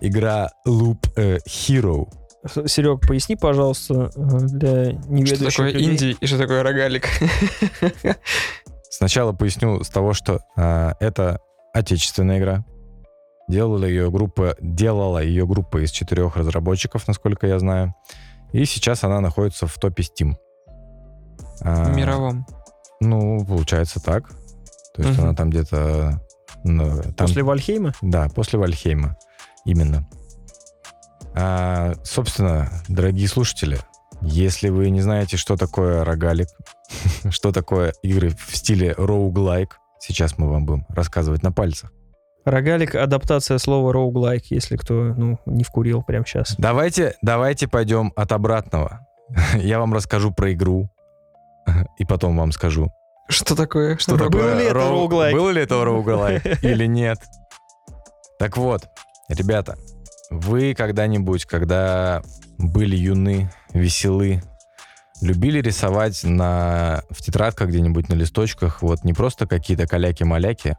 Игра 0.00 0.50
Loop 0.66 1.12
э, 1.16 1.38
Hero. 1.46 2.08
Серег, 2.66 3.06
поясни, 3.06 3.36
пожалуйста, 3.36 4.10
э, 4.16 4.38
для 4.40 4.90
Что 4.90 5.12
неведающих 5.12 5.56
такое 5.56 5.72
людей. 5.72 5.92
инди 5.92 6.16
и 6.20 6.26
что 6.26 6.38
такое 6.38 6.62
рогалик? 6.64 7.06
Сначала 8.90 9.32
поясню 9.32 9.82
с 9.84 9.88
того, 9.88 10.12
что 10.12 10.40
а, 10.56 10.94
это 10.98 11.40
отечественная 11.72 12.38
игра. 12.38 12.64
Делала 13.48 13.84
ее 13.84 14.10
группа, 14.10 14.56
делала 14.60 15.22
ее 15.22 15.46
группа 15.46 15.84
из 15.84 15.90
четырех 15.90 16.36
разработчиков, 16.36 17.06
насколько 17.06 17.46
я 17.46 17.58
знаю. 17.58 17.94
И 18.52 18.64
сейчас 18.64 19.04
она 19.04 19.20
находится 19.20 19.66
в 19.66 19.74
топе 19.78 20.02
Steam. 20.02 20.34
А, 21.62 21.84
В 21.84 21.96
мировом. 21.96 22.46
Ну, 23.00 23.44
получается 23.44 24.00
так. 24.00 24.28
То 24.94 25.02
есть 25.02 25.16
Мгм. 25.18 25.24
она 25.28 25.34
там 25.34 25.50
где-то... 25.50 26.20
ну, 26.64 27.02
там- 27.02 27.14
После 27.14 27.42
Вальхейма? 27.42 27.92
Да, 28.02 28.28
после 28.28 28.58
Вальхейма. 28.58 29.16
Именно. 29.64 30.08
А, 31.34 31.94
собственно, 32.04 32.70
дорогие 32.88 33.26
слушатели, 33.28 33.78
если 34.20 34.68
вы 34.68 34.90
не 34.90 35.00
знаете, 35.00 35.36
что 35.36 35.56
такое 35.56 36.04
рогалик, 36.04 36.48
что 37.30 37.52
такое 37.52 37.94
игры 38.02 38.30
в 38.30 38.56
стиле 38.56 38.94
роуглайк, 38.96 39.78
сейчас 39.98 40.36
мы 40.36 40.50
вам 40.50 40.66
будем 40.66 40.86
рассказывать 40.90 41.42
на 41.42 41.52
пальцах. 41.52 41.90
Рогалик— 42.44 42.94
адаптация 42.96 43.58
слова 43.58 43.92
роуглайк, 43.92 44.46
если 44.46 44.76
кто 44.76 45.14
ну, 45.16 45.38
не 45.46 45.62
вкурил 45.64 46.02
прямо 46.02 46.26
сейчас. 46.26 46.54
Давайте, 46.58 47.14
давайте 47.22 47.68
пойдем 47.68 48.12
от 48.16 48.32
обратного. 48.32 49.06
Я 49.54 49.78
вам 49.78 49.94
расскажу 49.94 50.32
про 50.32 50.52
игру, 50.52 50.90
и 51.98 52.04
потом 52.04 52.36
вам 52.36 52.52
скажу, 52.52 52.92
Что 53.28 53.54
такое? 53.54 53.96
что 53.98 54.16
Было 54.16 54.30
такое 54.30 54.58
ли 54.58 54.64
это 54.64 54.74
роу- 54.74 54.90
роуглайк? 54.90 55.34
Было 55.34 55.50
ли 55.50 55.62
это 55.62 55.84
роуглайк 55.84 56.42
или 56.64 56.86
нет? 56.86 57.18
Так 58.38 58.56
вот, 58.56 58.88
ребята, 59.28 59.76
вы 60.30 60.74
когда-нибудь, 60.74 61.44
когда 61.44 62.22
были 62.58 62.96
юны, 62.96 63.50
веселы, 63.72 64.42
любили 65.22 65.60
рисовать 65.60 66.24
на, 66.24 67.02
в 67.10 67.22
тетрадках 67.22 67.68
где-нибудь 67.68 68.08
на 68.08 68.14
листочках 68.14 68.82
вот 68.82 69.04
не 69.04 69.12
просто 69.12 69.46
какие-то 69.46 69.86
каляки-маляки, 69.86 70.76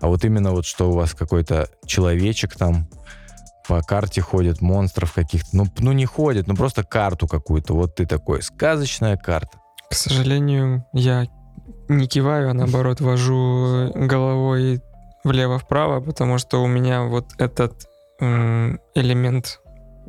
а 0.00 0.06
вот 0.06 0.24
именно 0.24 0.52
вот 0.52 0.64
что 0.64 0.90
у 0.90 0.94
вас 0.94 1.12
какой-то 1.12 1.68
человечек 1.86 2.56
там 2.56 2.88
по 3.68 3.82
карте 3.82 4.20
ходит, 4.20 4.60
монстров 4.60 5.12
каких-то. 5.12 5.48
Ну, 5.52 5.66
ну 5.78 5.92
не 5.92 6.06
ходит, 6.06 6.46
ну 6.46 6.56
просто 6.56 6.82
карту 6.82 7.28
какую-то. 7.28 7.74
Вот 7.74 7.94
ты 7.94 8.06
такой, 8.06 8.42
сказочная 8.42 9.16
карта. 9.16 9.58
К 9.90 9.94
сожалению, 9.94 10.84
я 10.92 11.26
не 11.88 12.06
киваю, 12.06 12.50
а 12.50 12.54
наоборот 12.54 13.00
вожу 13.00 13.92
головой 13.94 14.80
влево-вправо, 15.24 16.00
потому 16.00 16.38
что 16.38 16.62
у 16.62 16.66
меня 16.66 17.04
вот 17.04 17.26
этот 17.38 17.86
элемент 18.20 19.60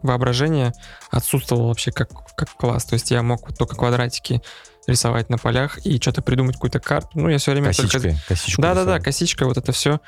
воображения 0.03 0.73
отсутствовал 1.09 1.67
вообще 1.67 1.91
как, 1.91 2.09
как 2.35 2.49
класс. 2.55 2.85
То 2.85 2.93
есть 2.93 3.11
я 3.11 3.21
мог 3.23 3.55
только 3.55 3.75
квадратики 3.75 4.41
рисовать 4.87 5.29
на 5.29 5.37
полях 5.37 5.85
и 5.85 5.99
что-то 6.01 6.21
придумать, 6.21 6.55
какую-то 6.55 6.79
карту. 6.79 7.09
Ну, 7.13 7.29
я 7.29 7.37
все 7.37 7.51
время 7.51 7.73
только... 7.73 7.93
Косичкой. 7.93 8.17
косичку 8.27 8.61
Да-да-да, 8.61 8.99
косичка, 8.99 9.45
вот 9.45 9.57
это 9.57 9.71
все. 9.71 9.99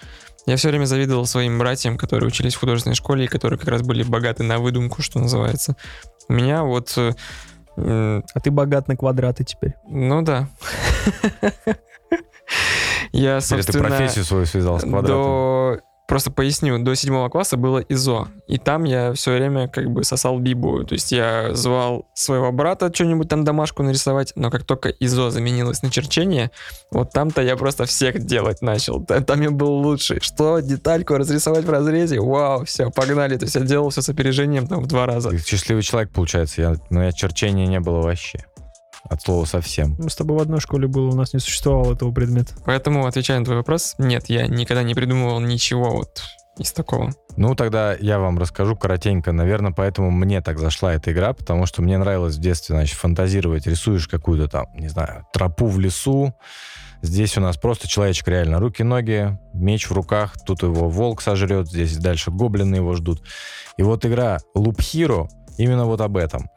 Я 0.46 0.58
все 0.58 0.70
время 0.70 0.86
завидовал 0.86 1.26
своим 1.26 1.58
братьям, 1.58 1.98
которые 1.98 2.28
учились 2.28 2.56
в 2.56 2.60
художественной 2.60 2.96
школе 2.96 3.26
и 3.26 3.28
которые 3.28 3.58
как 3.60 3.70
раз 3.70 3.82
были 3.82 4.04
богаты 4.04 4.44
на 4.44 4.60
выдумку, 4.60 5.02
что 5.02 5.20
называется. 5.20 5.76
У 6.28 6.34
меня 6.34 6.64
вот... 6.64 6.98
э, 6.98 7.14
А 7.78 8.40
ты 8.42 8.52
богат 8.52 8.88
на 8.88 8.98
квадраты 8.98 9.44
теперь. 9.44 9.76
ну 9.88 10.22
да. 10.22 10.50
Я, 13.12 13.38
Или 13.38 13.40
ты 13.42 13.46
собственно, 13.48 13.88
профессию 13.88 14.26
свою 14.26 14.46
связал 14.46 14.80
с 14.80 14.84
квадратом? 14.84 15.08
до... 15.08 15.80
Просто 16.06 16.32
поясню, 16.32 16.78
до 16.84 16.96
седьмого 16.96 17.30
класса 17.30 17.56
было 17.56 17.80
ИЗО. 17.80 18.28
И 18.48 18.58
там 18.58 18.84
я 18.84 19.14
все 19.14 19.32
время 19.36 19.68
как 19.70 19.90
бы 19.90 20.04
сосал 20.04 20.38
бибу. 20.38 20.84
То 20.84 20.94
есть 20.96 21.12
я 21.14 21.54
звал 21.56 22.06
своего 22.14 22.52
брата 22.52 22.92
что-нибудь 22.94 23.30
там 23.30 23.46
домашку 23.46 23.84
нарисовать, 23.84 24.34
но 24.36 24.52
как 24.52 24.66
только 24.66 24.90
ИЗО 24.90 25.30
заменилось 25.32 25.82
на 25.82 25.90
черчение, 25.90 26.52
вот 26.92 27.12
там-то 27.14 27.42
я 27.42 27.56
просто 27.56 27.86
всех 27.86 28.20
делать 28.26 28.62
начал. 28.62 29.04
Та- 29.04 29.22
Там 29.22 29.42
я 29.42 29.50
был 29.50 29.72
лучший. 29.72 30.20
Что, 30.20 30.60
детальку 30.60 31.16
разрисовать 31.16 31.64
в 31.66 31.70
разрезе? 31.70 32.20
Вау, 32.20 32.66
все, 32.66 32.92
погнали. 32.92 33.38
То 33.38 33.46
есть 33.46 33.56
я 33.56 33.62
делал 33.62 33.90
все 33.90 34.02
с 34.02 34.10
опережением 34.10 34.68
там 34.68 34.84
в 34.84 34.88
два 34.88 35.06
раза. 35.06 35.30
Ты 35.30 35.38
счастливый 35.40 35.84
человек, 35.84 36.12
получается. 36.12 36.62
Я, 36.62 36.76
у 36.90 36.94
меня 36.96 37.12
черчения 37.14 37.66
не 37.66 37.80
было 37.80 38.02
вообще. 38.02 38.46
От 39.10 39.22
слова 39.22 39.46
совсем. 39.46 39.96
Мы 40.00 40.10
с 40.10 40.16
тобой 40.16 40.38
в 40.38 40.42
одной 40.42 40.60
школе 40.60 40.88
было, 40.88 41.10
у 41.10 41.16
нас 41.16 41.34
не 41.34 41.40
существовало 41.40 41.94
этого 41.94 42.12
предмета. 42.12 42.54
Поэтому, 42.66 43.06
отвечая 43.06 43.40
на 43.40 43.46
твой 43.46 43.58
вопрос, 43.58 43.96
нет, 43.98 44.30
я 44.30 44.48
никогда 44.48 44.84
не 44.84 44.96
придумывал 44.96 45.40
ничего 45.40 45.90
вот 45.90 46.24
из 46.58 46.72
такого. 46.72 47.12
Ну, 47.36 47.56
тогда 47.56 47.96
я 48.00 48.20
вам 48.20 48.38
расскажу 48.38 48.76
коротенько. 48.76 49.32
Наверное, 49.32 49.72
поэтому 49.72 50.12
мне 50.12 50.42
так 50.42 50.60
зашла 50.60 50.94
эта 50.94 51.12
игра, 51.12 51.34
потому 51.34 51.66
что 51.66 51.82
мне 51.82 51.98
нравилось 51.98 52.38
в 52.38 52.40
детстве, 52.40 52.76
значит, 52.76 52.98
фантазировать. 52.98 53.66
Рисуешь 53.66 54.08
какую-то 54.08 54.48
там, 54.48 54.68
не 54.76 54.88
знаю, 54.88 55.26
тропу 55.34 55.66
в 55.68 55.80
лесу. 55.80 56.34
Здесь 57.02 57.38
у 57.38 57.42
нас 57.42 57.58
просто 57.58 57.88
человечек 57.88 58.28
реально 58.28 58.60
руки-ноги, 58.60 59.38
меч 59.54 59.90
в 59.90 59.94
руках. 59.94 60.36
Тут 60.46 60.64
его 60.64 60.90
волк 60.90 61.22
сожрет, 61.22 61.68
здесь 61.68 61.98
дальше 61.98 62.32
гоблины 62.32 62.76
его 62.76 62.94
ждут. 62.94 63.24
И 63.78 63.84
вот 63.84 64.06
игра 64.06 64.38
Loop 64.56 64.78
Hero 64.78 65.28
именно 65.58 65.86
вот 65.86 66.02
об 66.02 66.16
этом. 66.18 66.50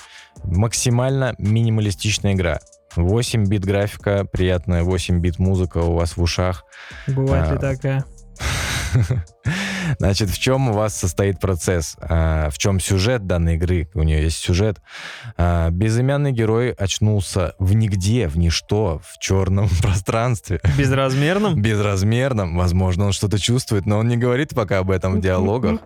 Максимально 0.45 1.35
минималистичная 1.39 2.35
игра. 2.35 2.59
8 2.95 3.45
бит 3.47 3.65
графика, 3.65 4.25
приятная 4.25 4.83
8 4.83 5.21
бит 5.21 5.39
музыка 5.39 5.79
у 5.79 5.95
вас 5.95 6.17
в 6.17 6.23
ушах. 6.23 6.65
Бывает 7.07 7.51
ли 7.51 7.57
А. 7.57 7.61
такая? 7.61 8.05
Значит, 9.99 10.31
в 10.31 10.39
чем 10.39 10.69
у 10.71 10.73
вас 10.73 10.95
состоит 10.95 11.41
процесс? 11.41 11.97
А, 12.01 12.51
В 12.51 12.59
чем 12.59 12.81
сюжет 12.81 13.27
данной 13.27 13.55
игры? 13.57 13.89
У 13.95 14.03
нее 14.03 14.23
есть 14.23 14.39
сюжет. 14.39 14.79
А, 15.37 15.71
Безымянный 15.71 16.33
герой 16.33 16.71
очнулся 16.73 17.55
в 17.59 17.75
нигде, 17.75 18.29
в 18.29 18.37
ничто, 18.39 19.01
в 19.05 19.19
черном 19.19 19.69
пространстве, 19.83 20.61
Безразмерным? 20.77 21.55
безразмерном. 21.63 22.57
Возможно, 22.57 23.07
он 23.07 23.13
что-то 23.13 23.39
чувствует, 23.39 23.87
но 23.87 23.99
он 23.99 24.09
не 24.09 24.17
говорит 24.17 24.55
пока 24.55 24.79
об 24.79 24.91
этом 24.91 25.17
в 25.17 25.21
диалогах. 25.21 25.81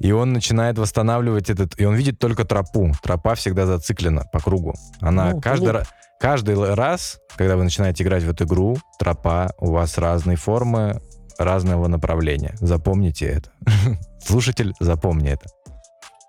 И 0.00 0.12
он 0.12 0.32
начинает 0.32 0.78
восстанавливать 0.78 1.50
этот... 1.50 1.78
И 1.80 1.84
он 1.84 1.94
видит 1.94 2.18
только 2.18 2.44
тропу. 2.44 2.92
Тропа 3.02 3.34
всегда 3.34 3.66
зациклена 3.66 4.24
по 4.32 4.40
кругу. 4.40 4.74
Она 5.00 5.30
Ну, 5.32 5.40
каждый, 5.40 5.68
луп. 5.68 5.76
ра- 5.76 5.86
каждый 6.20 6.74
раз, 6.74 7.18
когда 7.36 7.56
вы 7.56 7.64
начинаете 7.64 8.04
играть 8.04 8.22
в 8.22 8.30
эту 8.30 8.44
игру, 8.44 8.76
тропа 8.98 9.52
у 9.58 9.70
вас 9.72 9.98
разной 9.98 10.36
формы, 10.36 11.00
разного 11.38 11.88
направления. 11.88 12.54
Запомните 12.60 13.26
это. 13.26 13.50
Слушатель, 14.24 14.74
запомни 14.80 15.30
это. 15.30 15.46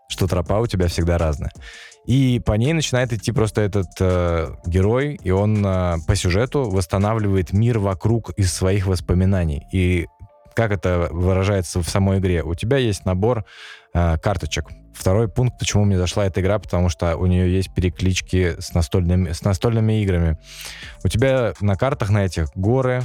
Что 0.10 0.28
тропа 0.28 0.60
у 0.60 0.68
тебя 0.68 0.88
всегда 0.88 1.18
разная. 1.18 1.52
И 2.06 2.42
по 2.46 2.54
ней 2.54 2.74
начинает 2.74 3.14
идти 3.14 3.32
просто 3.32 3.62
этот 3.62 3.88
э, 4.00 4.50
герой, 4.66 5.18
и 5.24 5.32
он 5.32 5.66
э, 5.66 5.96
по 6.06 6.16
сюжету 6.16 6.70
восстанавливает 6.70 7.54
мир 7.54 7.80
вокруг 7.80 8.32
из 8.32 8.54
своих 8.54 8.88
воспоминаний. 8.88 9.66
И 9.72 10.08
как 10.54 10.72
это 10.72 11.08
выражается 11.12 11.82
в 11.82 11.90
самой 11.90 12.20
игре? 12.20 12.44
У 12.44 12.56
тебя 12.56 12.78
есть 12.78 13.06
набор 13.06 13.46
э, 13.94 14.18
карточек. 14.18 14.66
Второй 14.94 15.30
пункт, 15.30 15.58
почему 15.58 15.86
мне 15.86 15.98
зашла 15.98 16.26
эта 16.26 16.42
игра, 16.42 16.60
потому 16.60 16.90
что 16.90 17.16
у 17.16 17.26
нее 17.26 17.52
есть 17.52 17.74
переклички 17.74 18.60
с 18.60 18.74
настольными, 18.74 19.32
с 19.32 19.42
настольными 19.44 20.02
играми. 20.04 20.38
У 21.04 21.08
тебя 21.08 21.54
на 21.62 21.76
картах 21.76 22.10
на 22.10 22.26
этих 22.26 22.50
горы, 22.54 23.02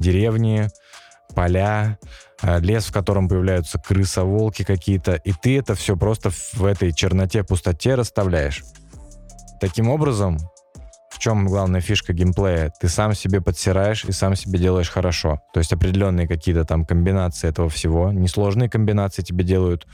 деревни, 0.00 0.68
поля, 1.34 1.98
э, 2.42 2.60
лес, 2.60 2.86
в 2.86 2.92
котором 2.92 3.28
появляются 3.28 3.78
крысоволки 3.78 4.64
какие-то, 4.64 5.14
и 5.14 5.32
ты 5.32 5.58
это 5.58 5.74
все 5.74 5.96
просто 5.96 6.30
в 6.30 6.64
этой 6.64 6.92
черноте, 6.92 7.44
пустоте 7.44 7.94
расставляешь. 7.94 8.62
Таким 9.60 9.88
образом, 9.90 10.38
в 11.10 11.18
чем 11.18 11.46
главная 11.46 11.80
фишка 11.80 12.12
геймплея? 12.12 12.72
Ты 12.80 12.88
сам 12.88 13.14
себе 13.14 13.42
подсираешь 13.42 14.04
и 14.04 14.12
сам 14.12 14.34
себе 14.36 14.58
делаешь 14.58 14.88
хорошо. 14.88 15.40
То 15.52 15.58
есть 15.58 15.72
определенные 15.72 16.26
какие-то 16.26 16.64
там 16.64 16.86
комбинации 16.86 17.48
этого 17.48 17.68
всего, 17.68 18.10
несложные 18.10 18.70
комбинации 18.70 19.22
тебе 19.22 19.44
делают 19.44 19.86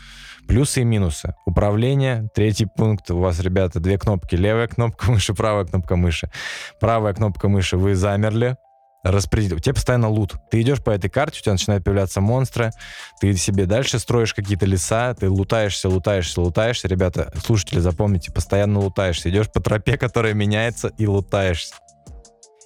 плюсы 0.46 0.82
и 0.82 0.84
минусы. 0.84 1.34
Управление, 1.44 2.28
третий 2.34 2.66
пункт, 2.66 3.10
у 3.10 3.18
вас, 3.18 3.40
ребята, 3.40 3.80
две 3.80 3.98
кнопки. 3.98 4.36
Левая 4.36 4.68
кнопка 4.68 5.10
мыши, 5.10 5.34
правая 5.34 5.64
кнопка 5.64 5.96
мыши. 5.96 6.30
Правая 6.78 7.14
кнопка 7.14 7.48
мыши, 7.48 7.76
вы 7.76 7.94
замерли, 7.94 8.56
распределил. 9.02 9.56
У 9.56 9.60
тебя 9.60 9.74
постоянно 9.74 10.08
лут. 10.08 10.34
Ты 10.50 10.62
идешь 10.62 10.82
по 10.82 10.90
этой 10.90 11.08
карте, 11.10 11.40
у 11.40 11.42
тебя 11.42 11.52
начинают 11.52 11.84
появляться 11.84 12.20
монстры, 12.20 12.70
ты 13.20 13.34
себе 13.36 13.66
дальше 13.66 13.98
строишь 13.98 14.34
какие-то 14.34 14.66
леса, 14.66 15.14
ты 15.14 15.30
лутаешься, 15.30 15.88
лутаешься, 15.88 16.40
лутаешься. 16.40 16.88
Ребята, 16.88 17.32
слушатели, 17.44 17.80
запомните, 17.80 18.32
постоянно 18.32 18.80
лутаешься. 18.80 19.30
Идешь 19.30 19.50
по 19.50 19.60
тропе, 19.60 19.96
которая 19.96 20.34
меняется, 20.34 20.92
и 20.98 21.06
лутаешься. 21.06 21.74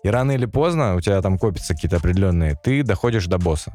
И 0.02 0.08
рано 0.08 0.32
или 0.32 0.46
поздно 0.46 0.96
у 0.96 1.00
тебя 1.00 1.20
там 1.20 1.38
копятся 1.38 1.74
какие-то 1.74 1.96
определенные, 1.96 2.56
ты 2.62 2.82
доходишь 2.82 3.26
до 3.26 3.38
босса 3.38 3.72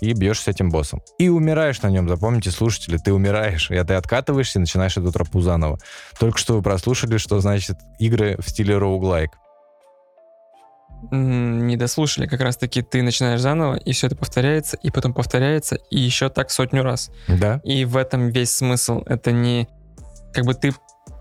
и 0.00 0.12
бьешь 0.12 0.40
с 0.40 0.48
этим 0.48 0.70
боссом. 0.70 1.02
И 1.18 1.28
умираешь 1.28 1.82
на 1.82 1.88
нем, 1.88 2.08
запомните, 2.08 2.50
слушатели, 2.50 2.98
ты 2.98 3.12
умираешь, 3.12 3.70
и 3.70 3.82
ты 3.82 3.94
откатываешься 3.94 4.58
и 4.58 4.60
начинаешь 4.60 4.96
эту 4.96 5.10
тропу 5.12 5.40
заново. 5.40 5.78
Только 6.18 6.38
что 6.38 6.54
вы 6.54 6.62
прослушали, 6.62 7.18
что 7.18 7.40
значит 7.40 7.76
игры 7.98 8.36
в 8.38 8.48
стиле 8.48 8.76
роуглайк. 8.78 9.30
М, 9.32 9.47
Не 11.10 11.76
дослушали, 11.76 12.26
как 12.26 12.40
раз-таки 12.40 12.82
ты 12.82 13.02
начинаешь 13.02 13.40
заново, 13.40 13.76
и 13.76 13.92
все 13.92 14.08
это 14.08 14.16
повторяется, 14.16 14.76
и 14.82 14.90
потом 14.90 15.14
повторяется, 15.14 15.76
и 15.90 15.98
еще 15.98 16.28
так 16.28 16.50
сотню 16.50 16.82
раз. 16.82 17.10
Да? 17.28 17.60
И 17.64 17.84
в 17.84 17.96
этом 17.96 18.30
весь 18.30 18.50
смысл. 18.50 19.02
Это 19.06 19.32
не 19.32 19.68
как 20.32 20.44
бы 20.44 20.54
ты 20.54 20.74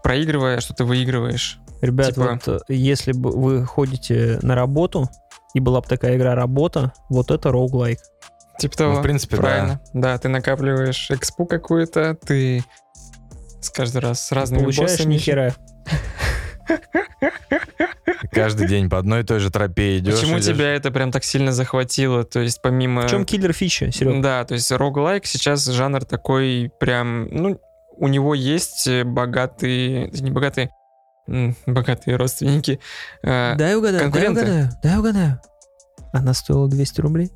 проигрывая, 0.03 0.59
что 0.59 0.73
ты 0.73 0.83
выигрываешь. 0.83 1.59
Ребят, 1.81 2.07
Типа- 2.07 2.39
вот 2.45 2.63
э, 2.69 2.73
если 2.73 3.11
бы 3.11 3.31
вы 3.31 3.65
ходите 3.65 4.39
на 4.41 4.55
работу, 4.55 5.09
и 5.53 5.59
была 5.59 5.81
бы 5.81 5.87
такая 5.87 6.17
игра 6.17 6.35
«Работа», 6.35 6.93
вот 7.09 7.31
это 7.31 7.51
роуглайк. 7.51 7.99
Типа 8.59 8.75
того. 8.77 8.93
Ну, 8.93 8.99
в 8.99 9.03
принципе, 9.03 9.35
да. 9.37 9.41
Правильно. 9.41 9.81
Да. 9.93 10.17
ты 10.17 10.29
накапливаешь 10.29 11.11
экспу 11.11 11.45
какую-то, 11.45 12.15
ты 12.25 12.63
с 13.61 13.69
каждый 13.69 13.99
раз 14.01 14.25
с 14.25 14.31
разными 14.31 14.63
Получаешь 14.63 14.91
боссами. 14.91 15.13
ни 15.13 15.17
хера. 15.19 15.53
Каждый 18.31 18.67
день 18.67 18.89
по 18.89 18.97
одной 18.99 19.21
и 19.21 19.23
той 19.23 19.39
же 19.39 19.49
тропе 19.51 19.97
идешь. 19.97 20.15
Почему 20.19 20.37
идешь. 20.37 20.45
тебя 20.47 20.73
это 20.73 20.91
прям 20.91 21.11
так 21.11 21.23
сильно 21.23 21.51
захватило? 21.51 22.23
То 22.23 22.39
есть 22.39 22.61
помимо... 22.61 23.03
В 23.07 23.09
чем 23.09 23.25
киллер 23.25 23.53
фича, 23.53 23.91
Серега? 23.91 24.21
Да, 24.21 24.45
то 24.45 24.53
есть 24.53 24.71
роглайк 24.71 25.25
сейчас 25.25 25.65
жанр 25.65 26.03
такой 26.05 26.71
прям, 26.79 27.27
ну, 27.29 27.59
у 27.97 28.07
него 28.07 28.33
есть 28.35 28.87
э, 28.87 29.03
богатые, 29.03 30.09
не 30.11 30.31
богатые, 30.31 30.69
богатые 31.65 32.15
родственники. 32.17 32.79
э, 33.23 33.55
Дай 33.55 33.75
угадаю, 33.75 33.99
дай 33.99 34.11
конкуренты. 34.11 34.41
угадаю, 34.41 34.69
дай 34.83 34.97
угадаю. 34.97 35.39
Она 36.13 36.33
стоила 36.33 36.67
200 36.69 37.01
рублей? 37.01 37.31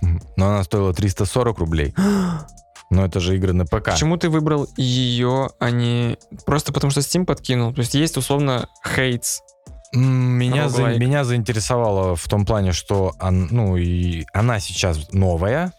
Но 0.36 0.48
она 0.48 0.64
стоила 0.64 0.92
340 0.92 1.58
рублей. 1.58 1.94
Но 2.92 3.06
это 3.06 3.20
же 3.20 3.36
игры 3.36 3.54
на 3.54 3.64
ПК. 3.64 3.86
Почему 3.86 4.18
ты 4.18 4.28
выбрал 4.28 4.68
ее, 4.76 5.48
а 5.58 5.70
не 5.70 6.18
просто 6.44 6.74
потому 6.74 6.90
что 6.90 7.00
Steam 7.00 7.24
подкинул? 7.24 7.72
То 7.72 7.80
есть 7.80 7.94
есть 7.94 8.18
условно 8.18 8.68
хейтс. 8.86 9.40
Меня, 9.94 10.68
за- 10.68 10.98
меня 10.98 11.24
заинтересовало 11.24 12.16
в 12.16 12.28
том 12.28 12.44
плане, 12.44 12.72
что 12.72 13.14
он- 13.18 13.48
ну, 13.50 13.76
и 13.78 14.24
она 14.34 14.60
сейчас 14.60 15.10
новая, 15.12 15.72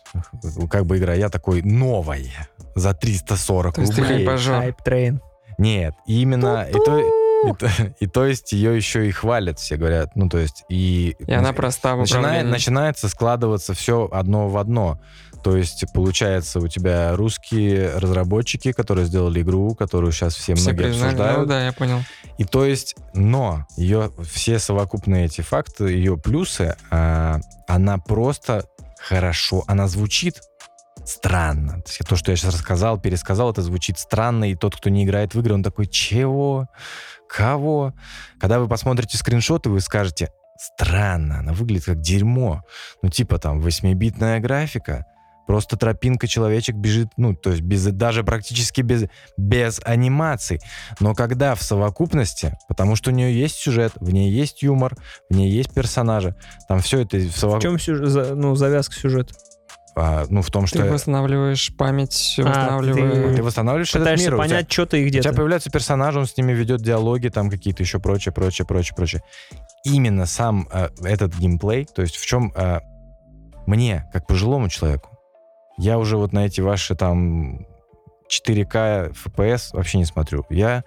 как 0.71 0.85
бы 0.87 0.97
игра, 0.97 1.13
я 1.13 1.29
такой 1.29 1.61
новая 1.61 2.47
за 2.75 2.93
340 2.95 3.75
То 3.75 3.81
есть 3.81 3.93
ты 3.95 4.01
рублей. 4.01 4.25
Хайп 4.59 4.81
трейн. 4.83 5.21
Нет, 5.59 5.93
именно 6.07 6.67
и 6.67 6.73
то, 6.73 6.97
и, 6.99 7.53
то, 7.59 7.69
и 7.99 8.07
то 8.07 8.25
есть 8.25 8.53
ее 8.53 8.75
еще 8.75 9.07
и 9.07 9.11
хвалят, 9.11 9.59
все 9.59 9.77
говорят. 9.77 10.15
Ну, 10.15 10.29
то 10.29 10.39
есть 10.39 10.63
и... 10.67 11.15
И 11.19 11.31
она 11.31 11.53
проста 11.53 11.95
в 11.95 11.99
начинает, 11.99 12.47
начинается 12.47 13.07
складываться 13.07 13.75
все 13.75 14.09
одно 14.11 14.47
в 14.49 14.57
одно. 14.57 14.99
То 15.43 15.57
есть 15.57 15.85
получается 15.93 16.59
у 16.59 16.67
тебя 16.67 17.15
русские 17.15 17.97
разработчики, 17.97 18.71
которые 18.71 19.05
сделали 19.05 19.41
игру, 19.41 19.75
которую 19.75 20.11
сейчас 20.11 20.35
все, 20.35 20.55
Все 20.55 20.71
многие 20.71 20.83
признали. 20.83 21.09
обсуждают. 21.09 21.39
Ну 21.39 21.45
да, 21.45 21.65
я 21.65 21.73
понял. 21.73 21.99
И 22.37 22.45
то 22.45 22.65
есть, 22.65 22.95
но 23.13 23.67
ее 23.75 24.11
все 24.23 24.57
совокупные 24.57 25.25
эти 25.25 25.41
факты, 25.41 25.85
ее 25.85 26.17
плюсы, 26.17 26.75
а, 26.89 27.39
она 27.67 27.97
просто 27.97 28.65
хорошо, 28.97 29.63
она 29.67 29.87
звучит 29.87 30.41
странно. 31.05 31.81
То, 31.81 31.89
есть 31.89 31.99
то, 32.07 32.15
что 32.15 32.31
я 32.31 32.37
сейчас 32.37 32.53
рассказал, 32.53 32.97
пересказал, 32.97 33.51
это 33.51 33.61
звучит 33.61 33.99
странно, 33.99 34.49
и 34.49 34.55
тот, 34.55 34.75
кто 34.77 34.89
не 34.89 35.03
играет 35.03 35.35
в 35.35 35.39
игры, 35.39 35.53
он 35.53 35.63
такой, 35.63 35.87
чего? 35.87 36.67
Кого? 37.27 37.93
Когда 38.39 38.59
вы 38.59 38.69
посмотрите 38.69 39.17
скриншоты, 39.17 39.69
вы 39.69 39.81
скажете, 39.81 40.29
странно, 40.57 41.39
она 41.39 41.51
выглядит 41.51 41.85
как 41.85 41.99
дерьмо. 41.99 42.63
Ну, 43.01 43.09
типа 43.09 43.39
там 43.39 43.59
8-битная 43.59 44.39
графика, 44.39 45.05
просто 45.47 45.77
тропинка, 45.77 46.27
человечек 46.27 46.75
бежит, 46.75 47.09
ну, 47.17 47.35
то 47.35 47.51
есть 47.51 47.61
без, 47.61 47.83
даже 47.85 48.23
практически 48.23 48.81
без, 48.81 49.05
без 49.37 49.81
анимаций. 49.83 50.59
Но 50.99 51.13
когда 51.13 51.55
в 51.55 51.63
совокупности, 51.63 52.57
потому 52.67 52.95
что 52.95 53.11
у 53.11 53.13
нее 53.13 53.37
есть 53.37 53.55
сюжет, 53.55 53.91
в 53.99 54.11
ней 54.11 54.31
есть 54.31 54.61
юмор, 54.63 54.95
в 55.29 55.35
ней 55.35 55.49
есть 55.51 55.73
персонажи, 55.73 56.35
там 56.67 56.79
все 56.79 56.99
это 57.01 57.17
в 57.17 57.27
В 57.29 57.37
совокупности, 57.37 57.85
чем 57.85 57.97
сюжет, 57.97 58.35
ну, 58.35 58.55
завязка 58.55 58.95
сюжета? 58.95 59.33
ну, 60.29 60.41
в 60.41 60.49
том, 60.49 60.63
Ты 60.65 60.69
что 60.69 60.85
восстанавливаешь 60.87 61.71
память, 61.77 62.35
А, 62.39 62.47
восстанавливаешь... 62.47 63.35
ты 63.35 63.43
восстанавливаешь 63.43 63.89
этот 63.89 64.01
Пытаешься 64.01 64.25
мир, 64.25 64.33
у 64.33 64.37
тебя- 64.37 64.43
понять, 64.49 64.71
что 64.71 64.85
ты 64.87 65.01
и 65.01 65.05
У 65.05 65.07
где 65.07 65.19
тебя 65.21 65.29
ты. 65.29 65.37
появляются 65.37 65.69
персонажи, 65.69 66.17
он 66.19 66.25
с 66.25 66.35
ними 66.35 66.51
ведет 66.51 66.81
диалоги, 66.81 67.27
там 67.27 67.47
какие-то 67.51 67.83
еще 67.83 67.99
прочее, 67.99 68.31
прочее, 68.33 68.65
прочее, 68.65 68.95
прочее. 68.95 69.21
Именно 69.83 70.25
сам 70.25 70.67
э, 70.73 70.89
этот 71.03 71.35
геймплей, 71.35 71.85
то 71.85 72.01
есть 72.01 72.15
в 72.15 72.25
чем 72.25 72.51
э, 72.55 72.79
мне, 73.67 74.09
как 74.11 74.25
пожилому 74.25 74.67
человеку, 74.67 75.12
я 75.77 75.97
уже 75.97 76.17
вот 76.17 76.33
на 76.33 76.45
эти 76.45 76.61
ваши 76.61 76.95
там 76.95 77.65
4К 78.29 79.13
FPS 79.13 79.69
вообще 79.73 79.97
не 79.97 80.05
смотрю. 80.05 80.45
Я 80.49 80.83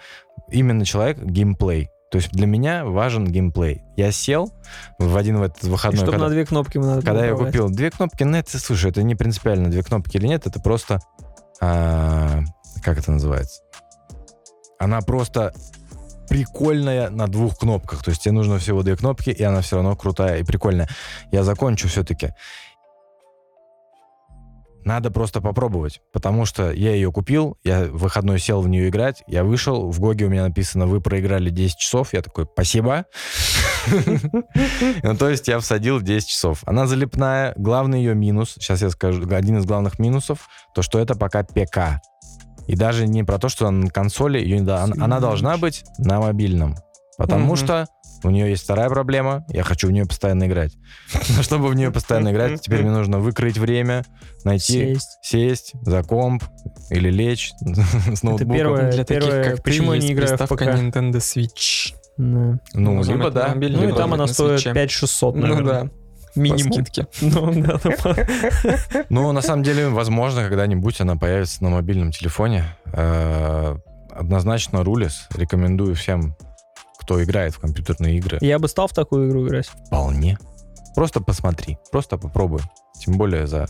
именно 0.50 0.84
человек 0.84 1.18
геймплей. 1.18 1.90
То 2.10 2.18
есть 2.18 2.30
для 2.30 2.46
меня 2.46 2.84
важен 2.84 3.26
геймплей. 3.26 3.82
Я 3.96 4.12
сел 4.12 4.52
в 4.98 5.16
один 5.16 5.38
в 5.38 5.42
этот 5.42 5.64
выходной, 5.64 5.98
Чтобы 5.98 6.12
когда- 6.12 6.24
на 6.26 6.30
две 6.30 6.46
кнопки 6.46 6.78
надо 6.78 7.02
когда 7.02 7.26
я 7.26 7.34
купил 7.34 7.68
две 7.68 7.90
кнопки, 7.90 8.22
ну 8.22 8.36
это, 8.36 8.58
слушай, 8.58 8.90
это 8.90 9.02
не 9.02 9.14
принципиально, 9.16 9.70
две 9.70 9.82
кнопки 9.82 10.16
или 10.16 10.26
нет, 10.28 10.46
это 10.46 10.60
просто, 10.60 11.00
а, 11.60 12.42
как 12.82 12.98
это 12.98 13.10
называется? 13.10 13.62
Она 14.78 15.00
просто 15.00 15.52
прикольная 16.28 17.10
на 17.10 17.26
двух 17.26 17.58
кнопках, 17.58 18.04
то 18.04 18.10
есть 18.10 18.22
тебе 18.22 18.32
нужно 18.32 18.58
всего 18.58 18.82
две 18.82 18.96
кнопки, 18.96 19.30
и 19.30 19.42
она 19.42 19.60
все 19.60 19.76
равно 19.76 19.96
крутая 19.96 20.38
и 20.38 20.44
прикольная. 20.44 20.88
Я 21.32 21.42
закончу 21.44 21.88
все-таки. 21.88 22.34
Надо 24.86 25.10
просто 25.10 25.40
попробовать, 25.40 26.00
потому 26.12 26.44
что 26.44 26.70
я 26.70 26.94
ее 26.94 27.10
купил, 27.10 27.58
я 27.64 27.86
в 27.86 27.98
выходной 27.98 28.38
сел 28.38 28.60
в 28.60 28.68
нее 28.68 28.88
играть, 28.88 29.24
я 29.26 29.42
вышел, 29.42 29.90
в 29.90 29.98
Гоге 29.98 30.26
у 30.26 30.28
меня 30.28 30.44
написано, 30.44 30.86
вы 30.86 31.00
проиграли 31.00 31.50
10 31.50 31.76
часов, 31.76 32.14
я 32.14 32.22
такой, 32.22 32.46
спасибо. 32.50 33.04
Ну, 35.02 35.16
то 35.16 35.28
есть 35.28 35.48
я 35.48 35.58
всадил 35.58 36.00
10 36.00 36.28
часов. 36.28 36.62
Она 36.66 36.86
залипная, 36.86 37.52
главный 37.56 37.98
ее 37.98 38.14
минус, 38.14 38.54
сейчас 38.54 38.80
я 38.80 38.90
скажу, 38.90 39.22
один 39.34 39.58
из 39.58 39.64
главных 39.64 39.98
минусов, 39.98 40.48
то, 40.72 40.82
что 40.82 41.00
это 41.00 41.16
пока 41.16 41.42
ПК. 41.42 42.00
И 42.68 42.76
даже 42.76 43.08
не 43.08 43.24
про 43.24 43.38
то, 43.38 43.48
что 43.48 43.68
на 43.70 43.90
консоли, 43.90 44.38
ее, 44.38 44.60
она, 44.60 45.04
она 45.04 45.18
должна 45.18 45.56
быть 45.56 45.84
на 45.98 46.20
мобильном. 46.20 46.76
Потому 47.18 47.46
Мгм. 47.46 47.56
что 47.56 47.86
у 48.26 48.30
нее 48.30 48.50
есть 48.50 48.64
вторая 48.64 48.88
проблема, 48.88 49.44
я 49.48 49.62
хочу 49.62 49.88
в 49.88 49.92
нее 49.92 50.04
постоянно 50.06 50.46
играть. 50.46 50.72
Но 51.36 51.42
чтобы 51.42 51.68
в 51.68 51.74
нее 51.74 51.90
постоянно 51.90 52.30
играть, 52.32 52.60
теперь 52.60 52.82
мне 52.82 52.90
нужно 52.90 53.18
выкроить 53.18 53.58
время, 53.58 54.04
найти, 54.44 54.94
Сесть. 54.94 55.18
сесть 55.22 55.72
за 55.82 56.02
комп 56.02 56.44
или 56.90 57.10
лечь 57.10 57.52
с 57.60 58.22
ноутбуком. 58.22 58.56
первое. 58.56 58.92
Для 58.92 59.04
таких, 59.04 59.24
первое, 59.24 59.44
как 59.44 59.62
почему 59.62 59.92
я 59.94 60.00
не 60.00 60.12
играю 60.12 60.28
в 60.34 60.38
приставка 60.38 60.56
ПК? 60.64 60.74
Nintendo 60.74 61.16
Switch. 61.16 61.94
Да. 62.18 62.58
Ну, 62.74 62.94
Можем 62.94 63.14
либо 63.16 63.28
это 63.28 63.38
на 63.38 63.42
да. 63.42 63.48
мобильном, 63.54 63.80
Ну 63.80 63.84
и 63.84 63.86
либо 63.88 63.98
там 63.98 64.14
она 64.14 64.26
на 64.26 64.32
стоит 64.32 64.60
Switch'е. 64.60 64.74
5600, 64.74 65.34
Ну 65.36 65.40
наверное. 65.42 65.82
да, 65.84 65.90
Минимум. 66.34 66.68
по 66.68 66.72
скидке. 66.74 67.06
Ну, 67.20 67.52
да, 67.62 67.80
да. 67.84 68.26
Ну, 69.10 69.32
на 69.32 69.42
самом 69.42 69.62
деле, 69.62 69.88
возможно, 69.88 70.42
когда-нибудь 70.42 71.00
она 71.00 71.16
появится 71.16 71.62
на 71.62 71.70
мобильном 71.70 72.10
телефоне. 72.12 72.64
Э, 72.92 73.76
Однозначно 74.18 74.82
рулис. 74.82 75.28
Рекомендую 75.36 75.94
всем, 75.94 76.34
кто 77.06 77.22
играет 77.22 77.54
в 77.54 77.60
компьютерные 77.60 78.16
игры. 78.16 78.38
Я 78.40 78.58
бы 78.58 78.66
стал 78.66 78.88
в 78.88 78.92
такую 78.92 79.28
игру 79.28 79.46
играть. 79.46 79.66
Вполне. 79.86 80.38
Просто 80.96 81.20
посмотри, 81.20 81.78
просто 81.92 82.18
попробуй. 82.18 82.58
Тем 82.98 83.16
более 83.16 83.46
за 83.46 83.66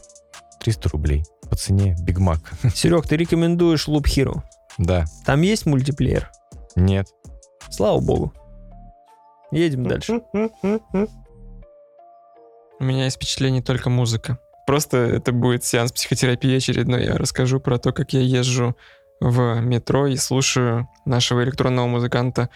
300 0.61 0.89
рублей 0.89 1.23
по 1.51 1.55
цене 1.55 1.95
Биг 2.01 2.19
Мак. 2.19 2.39
Серег, 2.75 3.07
ты 3.07 3.17
рекомендуешь 3.19 3.89
Loop 3.89 4.05
Hero. 4.05 4.41
Да, 4.79 5.05
Там 5.27 5.43
есть 5.43 5.67
мультиплеер? 5.67 6.31
нет. 6.77 7.09
Слава 7.69 8.01
богу. 8.01 8.33
Едем 9.51 9.87
дальше. 9.87 10.23
У 12.79 12.85
меня 12.85 13.05
есть 13.05 13.17
впечатление 13.17 13.63
только 13.63 13.91
музыка. 13.91 14.39
Просто 14.67 14.97
это 14.97 15.33
будет 15.33 15.63
сеанс 15.65 15.93
психотерапии 15.93 16.57
очередной. 16.57 17.05
Я 17.05 17.17
расскажу 17.17 17.61
про 17.61 17.79
то, 17.79 17.93
как 17.93 18.13
я 18.15 18.21
езжу 18.21 18.77
в 19.21 19.61
метро 19.61 20.07
и 20.07 20.17
слушаю 20.17 20.89
нашего 21.05 21.43
электронного 21.45 21.87
музыканта 21.87 22.49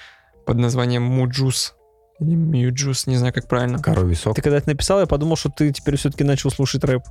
под 0.51 0.59
названием 0.59 1.05
Муджус. 1.05 1.77
Или 2.19 2.35
Мьюджус, 2.35 3.07
не 3.07 3.17
знаю, 3.17 3.33
как 3.33 3.47
правильно. 3.47 3.81
Коровий 3.81 4.17
сок. 4.17 4.35
Ты 4.35 4.43
когда 4.43 4.59
это 4.59 4.69
написал, 4.69 4.99
я 4.99 5.07
подумал, 5.07 5.37
что 5.37 5.49
ты 5.49 5.73
теперь 5.73 5.97
все-таки 5.97 6.25
начал 6.25 6.51
слушать 6.51 6.83
рэп 6.83 7.05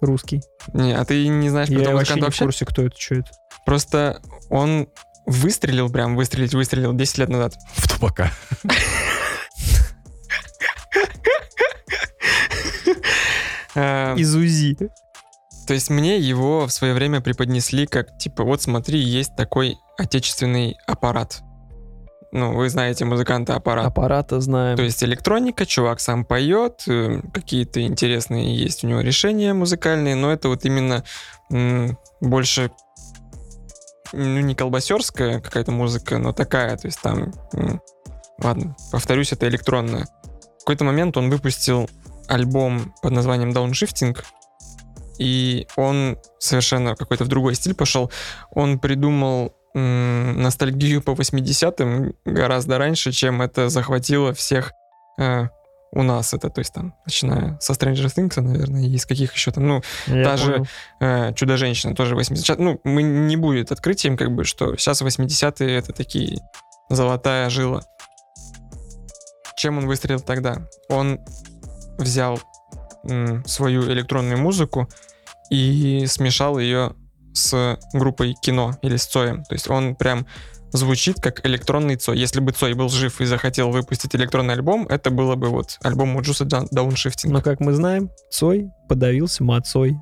русский. 0.00 0.42
Не, 0.74 0.92
а 0.92 1.04
ты 1.04 1.26
не 1.26 1.50
знаешь 1.50 1.68
Я 1.70 1.92
вообще 1.92 2.14
не 2.14 2.30
в 2.30 2.38
курсе, 2.38 2.64
кто 2.64 2.82
это, 2.82 2.94
что 2.96 3.16
это. 3.16 3.32
Просто 3.66 4.22
он 4.48 4.86
выстрелил 5.26 5.90
прям, 5.90 6.14
выстрелить, 6.14 6.54
выстрелил 6.54 6.92
10 6.92 7.18
лет 7.18 7.28
назад. 7.30 7.56
В 7.74 7.88
табака. 7.88 8.30
Э, 13.74 14.14
Из 14.16 14.34
УЗИ. 14.36 14.76
То 15.66 15.74
есть 15.74 15.90
мне 15.90 16.18
его 16.18 16.68
в 16.68 16.70
свое 16.70 16.94
время 16.94 17.20
преподнесли 17.20 17.86
как, 17.86 18.18
типа, 18.18 18.44
вот 18.44 18.62
смотри, 18.62 19.00
есть 19.00 19.34
такой 19.34 19.76
отечественный 19.98 20.76
аппарат. 20.86 21.42
Ну, 22.30 22.54
вы 22.54 22.68
знаете 22.68 23.04
музыканта 23.04 23.54
аппарат. 23.54 23.86
Аппарата 23.86 24.40
знаем. 24.40 24.76
То 24.76 24.82
есть 24.82 25.02
электроника, 25.02 25.64
чувак 25.64 25.98
сам 26.00 26.24
поет, 26.24 26.82
э, 26.86 27.22
какие-то 27.32 27.80
интересные 27.80 28.54
есть 28.54 28.84
у 28.84 28.86
него 28.86 29.00
решения 29.00 29.54
музыкальные, 29.54 30.14
но 30.14 30.30
это 30.30 30.48
вот 30.48 30.64
именно 30.64 31.04
больше, 32.20 32.70
ну, 34.12 34.40
не 34.40 34.54
колбасерская 34.54 35.40
какая-то 35.40 35.72
музыка, 35.72 36.18
но 36.18 36.32
такая, 36.32 36.76
то 36.76 36.86
есть 36.86 37.00
там, 37.00 37.32
ладно, 38.42 38.76
повторюсь, 38.92 39.32
это 39.32 39.48
электронная. 39.48 40.06
В 40.56 40.60
какой-то 40.60 40.84
момент 40.84 41.16
он 41.16 41.30
выпустил 41.30 41.88
альбом 42.26 42.94
под 43.00 43.12
названием 43.12 43.52
Downshifting, 43.52 44.18
и 45.18 45.66
он 45.76 46.18
совершенно 46.38 46.94
какой-то 46.94 47.24
в 47.24 47.28
другой 47.28 47.54
стиль 47.54 47.74
пошел. 47.74 48.10
Он 48.50 48.78
придумал 48.78 49.54
ностальгию 49.74 51.02
по 51.02 51.12
80-м 51.12 52.14
гораздо 52.24 52.78
раньше, 52.78 53.12
чем 53.12 53.42
это 53.42 53.68
захватило 53.68 54.32
всех 54.32 54.72
э, 55.18 55.48
у 55.92 56.02
нас 56.02 56.34
это, 56.34 56.50
то 56.50 56.58
есть 56.58 56.72
там, 56.74 56.94
начиная 57.06 57.58
со 57.60 57.72
Stranger 57.72 58.06
Things, 58.14 58.40
наверное, 58.40 58.82
и 58.82 58.94
из 58.94 59.06
каких 59.06 59.32
еще 59.34 59.50
там, 59.52 59.66
ну, 59.66 59.82
Я 60.06 60.24
даже 60.24 60.52
понял. 60.52 60.66
э, 61.00 61.32
Чудо-женщина 61.34 61.94
тоже 61.94 62.14
80 62.14 62.58
Ну, 62.58 62.80
мы 62.84 63.02
не 63.02 63.36
будет 63.36 63.72
открытием, 63.72 64.16
как 64.16 64.34
бы, 64.34 64.44
что 64.44 64.76
сейчас 64.76 65.00
80-е 65.00 65.76
это 65.76 65.92
такие 65.92 66.40
золотая 66.90 67.48
жила. 67.50 67.82
Чем 69.56 69.78
он 69.78 69.86
выстрелил 69.86 70.20
тогда? 70.20 70.68
Он 70.88 71.18
взял 71.98 72.38
м, 73.04 73.44
свою 73.44 73.82
электронную 73.90 74.38
музыку 74.38 74.88
и 75.50 76.04
смешал 76.06 76.58
ее 76.58 76.92
с 77.38 77.78
группой 77.92 78.34
кино 78.34 78.76
или 78.82 78.96
с 78.96 79.06
Цоем. 79.06 79.44
То 79.44 79.54
есть 79.54 79.68
он 79.70 79.96
прям 79.96 80.26
звучит 80.72 81.20
как 81.20 81.46
электронный 81.46 81.96
Цой. 81.96 82.18
Если 82.18 82.40
бы 82.40 82.52
Цой 82.52 82.74
был 82.74 82.88
жив 82.88 83.20
и 83.20 83.24
захотел 83.24 83.70
выпустить 83.70 84.14
электронный 84.14 84.54
альбом, 84.54 84.86
это 84.88 85.10
было 85.10 85.34
бы 85.34 85.48
вот 85.48 85.78
альбом 85.82 86.16
Уджуса 86.16 86.44
Дауншифтинг. 86.44 87.32
Но, 87.32 87.40
как 87.40 87.60
мы 87.60 87.72
знаем, 87.72 88.10
Цой 88.30 88.70
подавился 88.88 89.44
мацой. 89.44 89.96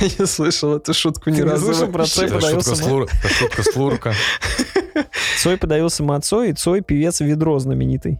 Я 0.00 0.08
не 0.18 0.26
слышал 0.26 0.76
эту 0.76 0.94
шутку 0.94 1.30
ни 1.30 1.36
Ты 1.36 1.42
не 1.42 1.48
разу. 1.48 1.66
слышал 1.66 1.88
про. 1.92 2.06
Цой 2.06 2.28
подавился 2.28 2.74
шутка, 2.74 3.28
шутка 3.28 3.62
слурка. 3.62 4.14
Цой 5.38 5.56
подавился 5.58 6.02
мацой, 6.02 6.50
и 6.50 6.52
Цой 6.54 6.80
певец 6.80 7.20
ведро 7.20 7.58
знаменитый. 7.58 8.18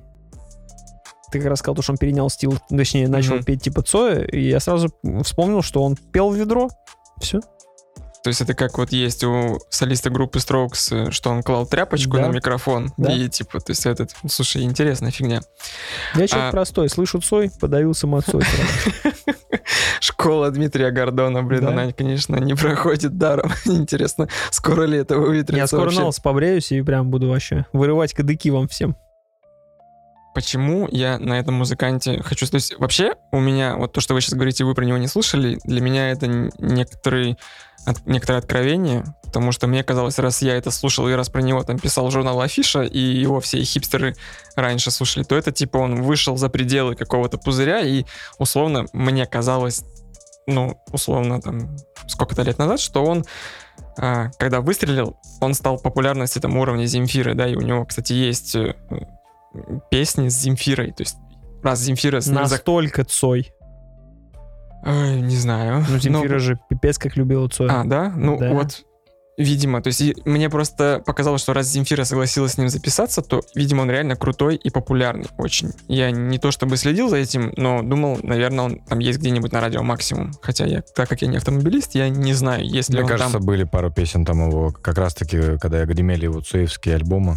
Ты 1.31 1.39
как 1.39 1.49
раз 1.49 1.59
сказал, 1.61 1.77
то, 1.77 1.83
что 1.83 1.93
он 1.93 1.99
перенял 1.99 2.29
стил, 2.31 2.59
точнее, 2.69 3.09
начал 3.09 3.37
Мгм. 3.37 3.45
петь 3.45 3.63
типа 3.63 3.83
Цоя, 3.83 4.23
и 4.25 4.49
я 4.49 4.61
сразу 4.61 4.89
вспомнил, 5.25 5.63
что 5.63 5.83
он 5.83 5.97
пел 5.97 6.31
в 6.31 6.35
ведро. 6.37 6.69
Все. 7.21 7.41
То 8.23 8.29
есть 8.29 8.43
это 8.43 8.53
как 8.53 8.77
вот 8.77 8.93
есть 8.93 9.25
у 9.25 9.61
солиста 9.71 10.11
группы 10.11 10.41
Strokes, 10.41 11.09
э, 11.09 11.11
что 11.11 11.31
он 11.31 11.43
клал 11.43 11.65
тряпочку 11.67 12.19
Да. 12.19 12.29
на 12.29 12.33
микрофон. 12.33 12.93
Да. 12.99 13.11
И 13.13 13.29
типа, 13.31 13.61
то 13.61 13.71
есть 13.71 13.87
этот... 13.87 14.11
Слушай, 14.29 14.63
интересная 14.65 15.11
фигня. 15.11 15.41
Я 16.15 16.27
человек 16.29 16.49
А- 16.49 16.53
простой, 16.53 16.91
слышу 16.91 17.19
Цой, 17.23 17.51
подавился 17.61 18.07
мацой. 18.07 18.43
Школа 20.01 20.51
Дмитрия 20.51 20.91
Гордона, 20.91 21.43
блин, 21.43 21.63
Да. 21.63 21.69
она, 21.69 21.93
конечно, 21.93 22.37
не 22.37 22.55
проходит 22.55 23.17
даром. 23.17 23.53
Интересно, 23.65 24.29
скоро 24.51 24.83
ли 24.85 24.99
это 24.99 25.17
выветрится 25.19 25.57
Я 25.61 25.67
скоро 25.67 25.85
вообще? 25.85 26.03
лысо 26.03 26.21
побреюсь 26.23 26.73
и 26.73 26.83
прям 26.83 27.11
буду 27.11 27.29
вообще 27.29 27.65
вырывать 27.73 28.13
кадыки 28.15 28.49
вам 28.51 28.69
всем. 28.69 28.97
Почему 30.35 30.89
я 30.91 31.19
на 31.19 31.39
этом 31.39 31.55
музыканте 31.55 32.23
хочу... 32.23 32.47
То 32.47 32.57
есть 32.57 32.79
вообще 32.79 33.15
у 33.33 33.41
меня, 33.41 33.77
вот 33.77 33.93
то, 33.93 34.01
что 34.01 34.15
вы 34.15 34.21
сейчас 34.21 34.35
говорите, 34.35 34.65
вы 34.65 34.75
про 34.75 34.85
него 34.85 34.99
не 34.99 35.09
слышали, 35.09 35.59
для 35.65 35.81
меня 35.81 36.11
это 36.11 36.27
н- 36.27 36.53
некоторый, 36.59 37.37
от- 37.85 38.07
некоторое 38.07 38.39
откровение, 38.39 39.05
потому 39.25 39.51
что 39.51 39.67
мне 39.67 39.83
казалось, 39.83 40.19
раз 40.19 40.41
я 40.43 40.55
это 40.55 40.71
слушал 40.71 41.09
и 41.09 41.13
раз 41.15 41.31
про 41.31 41.43
него 41.43 41.63
там 41.65 41.79
писал 41.79 42.11
журнал 42.11 42.41
Афиша, 42.41 42.83
и 42.83 42.99
его 42.99 43.41
все 43.41 43.63
хипстеры 43.63 44.15
раньше 44.55 44.93
слушали, 44.93 45.25
то 45.25 45.37
это 45.37 45.51
типа 45.51 45.79
он 45.79 46.03
вышел 46.03 46.37
за 46.37 46.49
пределы 46.49 46.95
какого-то 46.95 47.37
пузыря, 47.39 47.81
и 47.81 48.05
условно 48.39 48.87
мне 48.93 49.27
казалось, 49.27 49.83
ну, 50.47 50.81
условно 50.93 51.41
там 51.41 51.77
сколько-то 52.07 52.43
лет 52.43 52.59
назад, 52.59 52.81
что 52.81 53.05
он 53.05 53.25
а, 53.99 54.31
когда 54.39 54.61
выстрелил, 54.61 55.17
он 55.41 55.55
стал 55.55 55.79
популярности 55.79 56.39
там 56.39 56.57
уровня 56.57 56.87
Земфиры, 56.87 57.35
да, 57.35 57.49
и 57.49 57.57
у 57.57 57.61
него, 57.61 57.85
кстати, 57.85 58.13
есть 58.13 58.55
э, 58.55 58.75
песни 59.91 60.29
с 60.29 60.39
Земфирой, 60.41 60.93
то 60.93 61.03
есть 61.03 61.17
раз 61.63 61.81
Земфира 61.81 62.21
с 62.21 62.27
ним 62.27 62.39
зак- 62.39 62.51
Настолько 62.51 63.05
Цой. 63.05 63.53
Ой, 64.85 65.21
не 65.21 65.37
знаю. 65.37 65.85
Ну, 65.89 65.99
Земфира 66.01 66.39
же 66.39 66.59
пипец 66.69 66.99
как 66.99 67.17
любила 67.17 67.49
Цоя. 67.49 67.81
А, 67.81 67.85
да? 67.85 68.11
Ну, 68.17 68.39
Да. 68.39 68.53
вот, 68.55 68.83
видимо, 69.37 69.83
то 69.83 69.89
есть 69.89 70.01
и 70.01 70.17
мне 70.25 70.49
просто 70.49 71.03
показалось, 71.05 71.43
что 71.43 71.53
раз 71.53 71.67
Земфира 71.67 72.05
согласилась 72.05 72.53
с 72.53 72.59
ним 72.59 72.69
записаться, 72.71 73.21
то, 73.21 73.43
видимо, 73.55 73.83
он 73.83 73.91
реально 73.91 74.17
крутой 74.17 74.57
и 74.57 74.71
популярный 74.71 75.27
очень. 75.37 75.71
Я 75.89 76.11
не 76.11 76.39
то 76.39 76.51
чтобы 76.51 76.79
следил 76.79 77.09
за 77.11 77.17
этим, 77.19 77.53
но 77.57 77.83
думал, 77.83 78.19
наверное, 78.23 78.65
он 78.65 78.79
там 78.81 79.01
есть 79.01 79.19
где-нибудь 79.19 79.53
на 79.53 79.61
радио 79.61 79.83
максимум. 79.83 80.33
Хотя 80.41 80.65
я, 80.65 80.81
так 80.83 81.09
как 81.11 81.21
я 81.21 81.29
не 81.29 81.37
автомобилист, 81.37 81.95
я 81.95 82.09
не 82.09 82.33
знаю, 82.33 82.65
есть 82.67 82.89
ли 82.89 82.95
Мне 82.97 83.03
он 83.05 83.09
кажется, 83.09 83.33
там. 83.35 83.45
были 83.45 83.65
пару 83.65 83.91
песен 83.91 84.25
там 84.25 84.49
его, 84.49 84.71
как 84.71 84.97
раз-таки, 84.97 85.59
когда 85.59 85.85
гремели 85.85 86.25
его 86.25 86.41
цуевские 86.41 86.95
альбомы. 86.95 87.37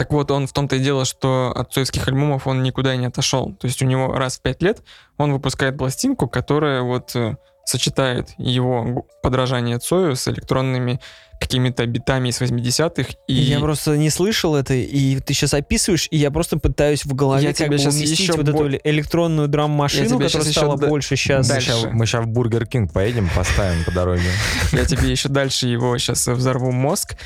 Так 0.00 0.12
вот, 0.12 0.30
он 0.30 0.46
в 0.46 0.52
том-то 0.54 0.76
и 0.76 0.78
дело, 0.78 1.04
что 1.04 1.52
от 1.54 1.74
цоевских 1.74 2.08
альбомов 2.08 2.46
он 2.46 2.62
никуда 2.62 2.94
и 2.94 2.96
не 2.96 3.04
отошел. 3.04 3.52
То 3.60 3.66
есть 3.66 3.82
у 3.82 3.84
него 3.84 4.14
раз 4.14 4.38
в 4.38 4.40
пять 4.40 4.62
лет 4.62 4.82
он 5.18 5.30
выпускает 5.30 5.76
пластинку, 5.76 6.26
которая 6.26 6.80
вот 6.80 7.14
э, 7.14 7.36
сочетает 7.66 8.30
его 8.38 9.06
подражание 9.22 9.78
Цою 9.78 10.16
с 10.16 10.26
электронными 10.26 11.00
какими-то 11.38 11.84
битами 11.84 12.30
из 12.30 12.40
80-х. 12.40 13.10
И 13.26 13.34
Я 13.34 13.60
просто 13.60 13.98
не 13.98 14.08
слышал 14.08 14.56
это, 14.56 14.72
и 14.72 15.20
ты 15.20 15.34
сейчас 15.34 15.52
описываешь, 15.52 16.08
и 16.10 16.16
я 16.16 16.30
просто 16.30 16.58
пытаюсь 16.58 17.04
в 17.04 17.14
голове 17.14 17.42
Я 17.42 17.48
как 17.50 17.58
тебе 17.58 17.76
бы 17.76 17.82
уместить 17.82 18.20
еще 18.20 18.32
вот 18.32 18.48
бо- 18.48 18.68
эту 18.68 18.80
электронную 18.84 19.48
Я 19.48 19.52
драм-машину, 19.52 20.16
тебе 20.16 20.26
которая 20.28 20.48
еще 20.48 20.60
стала 20.60 20.78
да- 20.78 20.86
больше 20.86 21.16
сейчас. 21.16 21.46
дальше. 21.46 21.90
Мы 21.92 22.06
сейчас 22.06 22.24
в 22.24 22.28
Бургер 22.28 22.66
Кинг 22.66 22.90
поедем, 22.94 23.28
поставим 23.36 23.84
по 23.84 23.90
дороге. 23.90 24.30
я 24.72 24.86
тебе 24.86 25.10
еще 25.10 25.28
дальше 25.28 25.68
его 25.68 25.98
сейчас 25.98 26.26
взорву 26.26 26.72
мозг. 26.72 27.16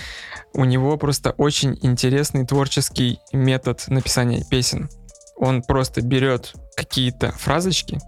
У 0.55 0.65
него 0.65 0.97
просто 0.97 1.33
очень 1.37 1.79
интересный 1.83 2.47
творческий 2.47 3.19
метод 3.33 3.83
написания 3.89 4.45
песен. 4.49 4.89
Он 5.37 5.63
просто 5.63 6.01
берет 6.01 6.53
какие-то 6.77 7.33
фразочки, 7.33 7.99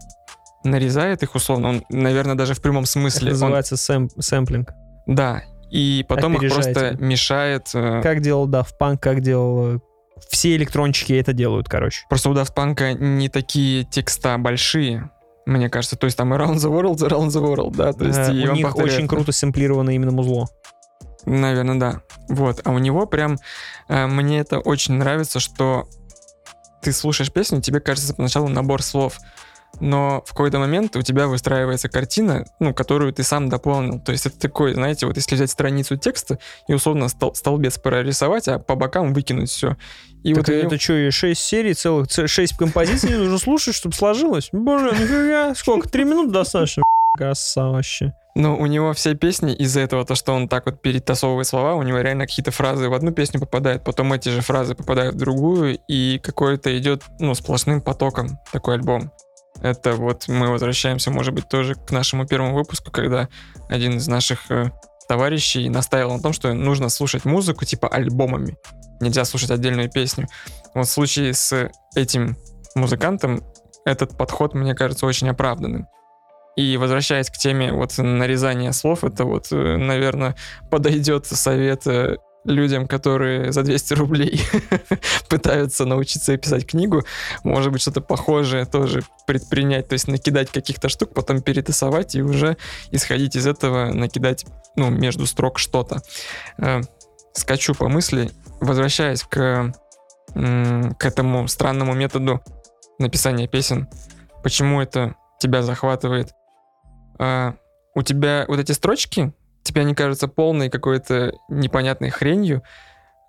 нарезает 0.64 1.23
их 1.23 1.35
условно, 1.35 1.68
он, 1.68 1.82
наверное, 1.90 2.35
даже 2.35 2.55
в 2.55 2.62
прямом 2.62 2.85
Это 2.85 2.93
смысле. 2.93 3.28
Он- 3.28 3.32
называется 3.32 3.74
сэм- 3.74 4.10
сэмплинг. 4.20 4.70
да, 5.06 5.43
и 5.70 6.05
потом 6.09 6.35
их 6.36 6.52
просто 6.52 6.97
мешает. 7.01 7.68
э, 7.74 8.01
Как 8.02 8.20
делал 8.20 8.48
Daft 8.48 8.74
Punk, 8.81 8.98
как 8.98 9.20
делал... 9.20 9.77
э, 9.77 9.78
Все 10.31 10.55
электрончики 10.56 11.12
это 11.14 11.32
делают, 11.32 11.68
короче. 11.68 12.02
Просто 12.09 12.31
у 12.31 12.35
Daft 12.35 12.55
Punk 12.56 12.94
не 12.98 13.28
такие 13.28 13.82
текста 13.85 14.39
большие, 14.39 15.10
мне 15.47 15.68
кажется. 15.68 15.97
То 15.97 16.05
есть 16.06 16.16
там 16.16 16.32
Around 16.32 16.55
the 16.56 16.70
World, 16.70 16.98
Around 16.98 17.28
the 17.28 17.43
World, 17.43 17.77
да. 17.77 17.93
То 17.93 18.05
есть 18.05 18.18
Э, 18.18 18.32
и 18.35 18.47
У 18.47 18.51
он 18.51 18.55
них 18.55 18.66
повторяет. 18.66 18.94
очень 18.94 19.09
круто 19.09 19.32
сэмплировано 19.32 19.90
именно 19.90 20.12
музло. 20.12 20.48
Наверное, 21.27 21.78
да. 21.78 22.03
Вот. 22.28 22.61
А 22.65 22.70
у 22.70 22.78
него 22.78 23.07
прям... 23.07 23.39
э, 23.89 24.07
мне 24.07 24.39
это 24.39 24.61
очень 24.61 24.94
нравится, 24.94 25.40
что 25.40 25.89
ты 26.82 26.93
слушаешь 26.93 27.32
песню, 27.32 27.61
тебе 27.61 27.81
кажется 27.81 28.15
поначалу 28.15 28.48
набор 28.48 28.82
слов, 28.82 29.19
но 29.81 30.23
в 30.24 30.31
какой-то 30.31 30.59
момент 30.59 30.97
у 30.97 31.03
тебя 31.03 31.27
выстраивается 31.27 31.89
картина, 31.89 32.47
ну, 32.61 32.73
которую 32.73 33.12
ты 33.12 33.23
сам 33.23 33.48
дополнил. 33.48 34.01
То 34.01 34.12
есть 34.12 34.27
это 34.27 34.39
такой, 34.39 34.74
знаете, 34.74 35.07
вот 35.07 35.16
если 35.16 35.35
взять 35.35 35.51
страницу 35.51 35.97
текста 35.97 36.39
и 36.69 36.74
условно 36.74 37.09
стол- 37.09 37.35
столбец 37.35 37.78
прорисовать, 37.78 38.48
а 38.48 38.59
по 38.59 38.74
бокам 38.74 39.12
выкинуть 39.12 39.51
все. 39.51 39.77
И 40.23 40.35
так 40.35 40.48
вот 40.48 40.55
это 40.55 40.78
что, 40.78 41.11
6 41.11 41.40
серий 41.40 41.74
целых, 41.74 42.09
6 42.11 42.57
композиций 42.57 43.11
нужно 43.19 43.39
слушать, 43.39 43.74
чтобы 43.74 43.94
сложилось? 43.94 44.48
Боже, 44.53 44.93
нифига, 44.93 45.55
сколько, 45.55 45.89
3 45.89 46.05
минуты 46.05 46.31
достаточно? 46.31 46.82
Красава 47.16 47.72
вообще. 47.72 48.12
Но 48.34 48.55
у 48.55 48.66
него 48.66 48.93
все 48.93 49.14
песни 49.14 49.55
из-за 49.55 49.80
этого, 49.80 50.05
то, 50.05 50.14
что 50.14 50.34
он 50.34 50.47
так 50.47 50.66
вот 50.66 50.82
перетасовывает 50.82 51.47
слова, 51.47 51.74
у 51.74 51.82
него 51.82 52.01
реально 52.01 52.26
какие-то 52.26 52.51
фразы 52.51 52.88
в 52.90 52.93
одну 52.93 53.10
песню 53.10 53.40
попадают, 53.40 53.82
потом 53.82 54.12
эти 54.12 54.28
же 54.28 54.43
фразы 54.43 54.74
попадают 54.74 55.14
в 55.14 55.18
другую, 55.18 55.78
и 55.88 56.18
какой-то 56.18 56.76
идет, 56.78 57.02
ну, 57.18 57.34
сплошным 57.34 57.80
потоком 57.80 58.38
такой 58.52 58.74
альбом. 58.74 59.10
Это 59.62 59.94
вот 59.94 60.28
мы 60.28 60.51
возвращаемся, 60.51 61.10
может 61.10 61.32
быть, 61.32 61.48
тоже 61.48 61.76
к 61.76 61.90
нашему 61.90 62.26
первому 62.26 62.55
выпуску, 62.55 62.90
когда 62.90 63.28
один 63.70 63.97
из 63.97 64.06
наших 64.06 64.51
э, 64.51 64.70
товарищей 65.09 65.68
настаивал 65.70 66.16
на 66.16 66.22
том, 66.22 66.32
что 66.32 66.52
нужно 66.52 66.88
слушать 66.88 67.24
музыку 67.24 67.64
типа 67.64 67.88
альбомами. 67.88 68.56
Нельзя 69.01 69.24
слушать 69.24 69.51
отдельную 69.51 69.90
песню. 69.90 70.26
Вот 70.74 70.86
в 70.86 70.90
случае 70.90 71.32
с 71.32 71.70
этим 71.94 72.36
музыкантом 72.74 73.43
этот 73.84 74.16
подход, 74.18 74.55
мне 74.55 74.74
кажется, 74.74 75.06
очень 75.06 75.28
оправданным. 75.28 75.86
И 76.57 76.78
возвращаясь 76.78 77.31
к 77.31 77.37
теме 77.37 77.73
вот 77.73 77.97
нарезания 77.99 78.73
слов, 78.73 79.05
это 79.05 79.24
вот, 79.24 79.49
э, 79.51 79.77
наверное, 79.77 80.35
подойдет 80.70 81.27
совет 81.27 81.87
э, 81.87 82.16
людям, 82.47 82.89
которые 82.89 83.53
за 83.53 83.62
200 83.62 83.95
рублей 83.95 84.41
пытаются 85.28 85.85
научиться 85.85 86.37
писать 86.39 86.66
книгу. 86.66 87.05
Может 87.45 87.73
быть, 87.73 87.83
что-то 87.83 88.01
похожее 88.01 88.65
тоже 88.65 89.03
предпринять, 89.27 89.89
то 89.89 89.93
есть 89.93 90.09
накидать 90.09 90.51
каких-то 90.51 90.89
штук, 90.89 91.12
потом 91.12 91.43
перетасовать 91.43 92.15
и 92.15 92.23
уже 92.23 92.57
исходить 92.91 93.37
из 93.37 93.47
этого 93.47 93.93
накидать, 93.93 94.47
ну, 94.77 94.89
между 94.89 95.27
строк 95.27 95.59
что-то. 95.59 96.03
Э, 96.59 96.81
Скачу 97.35 97.74
по 97.74 97.91
мысли, 97.91 98.31
возвращаясь 98.62 99.23
к, 99.23 99.74
к 100.33 101.05
этому 101.05 101.47
странному 101.49 101.93
методу 101.93 102.41
написания 102.99 103.47
песен, 103.47 103.89
почему 104.43 104.81
это 104.81 105.16
тебя 105.39 105.62
захватывает? 105.62 106.33
А, 107.18 107.55
у 107.94 108.02
тебя 108.02 108.44
вот 108.48 108.59
эти 108.59 108.72
строчки, 108.72 109.32
тебе 109.62 109.82
они 109.82 109.94
кажутся 109.94 110.28
полной 110.28 110.70
какой-то 110.70 111.32
непонятной 111.48 112.10
хренью, 112.10 112.62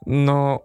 но 0.06 0.64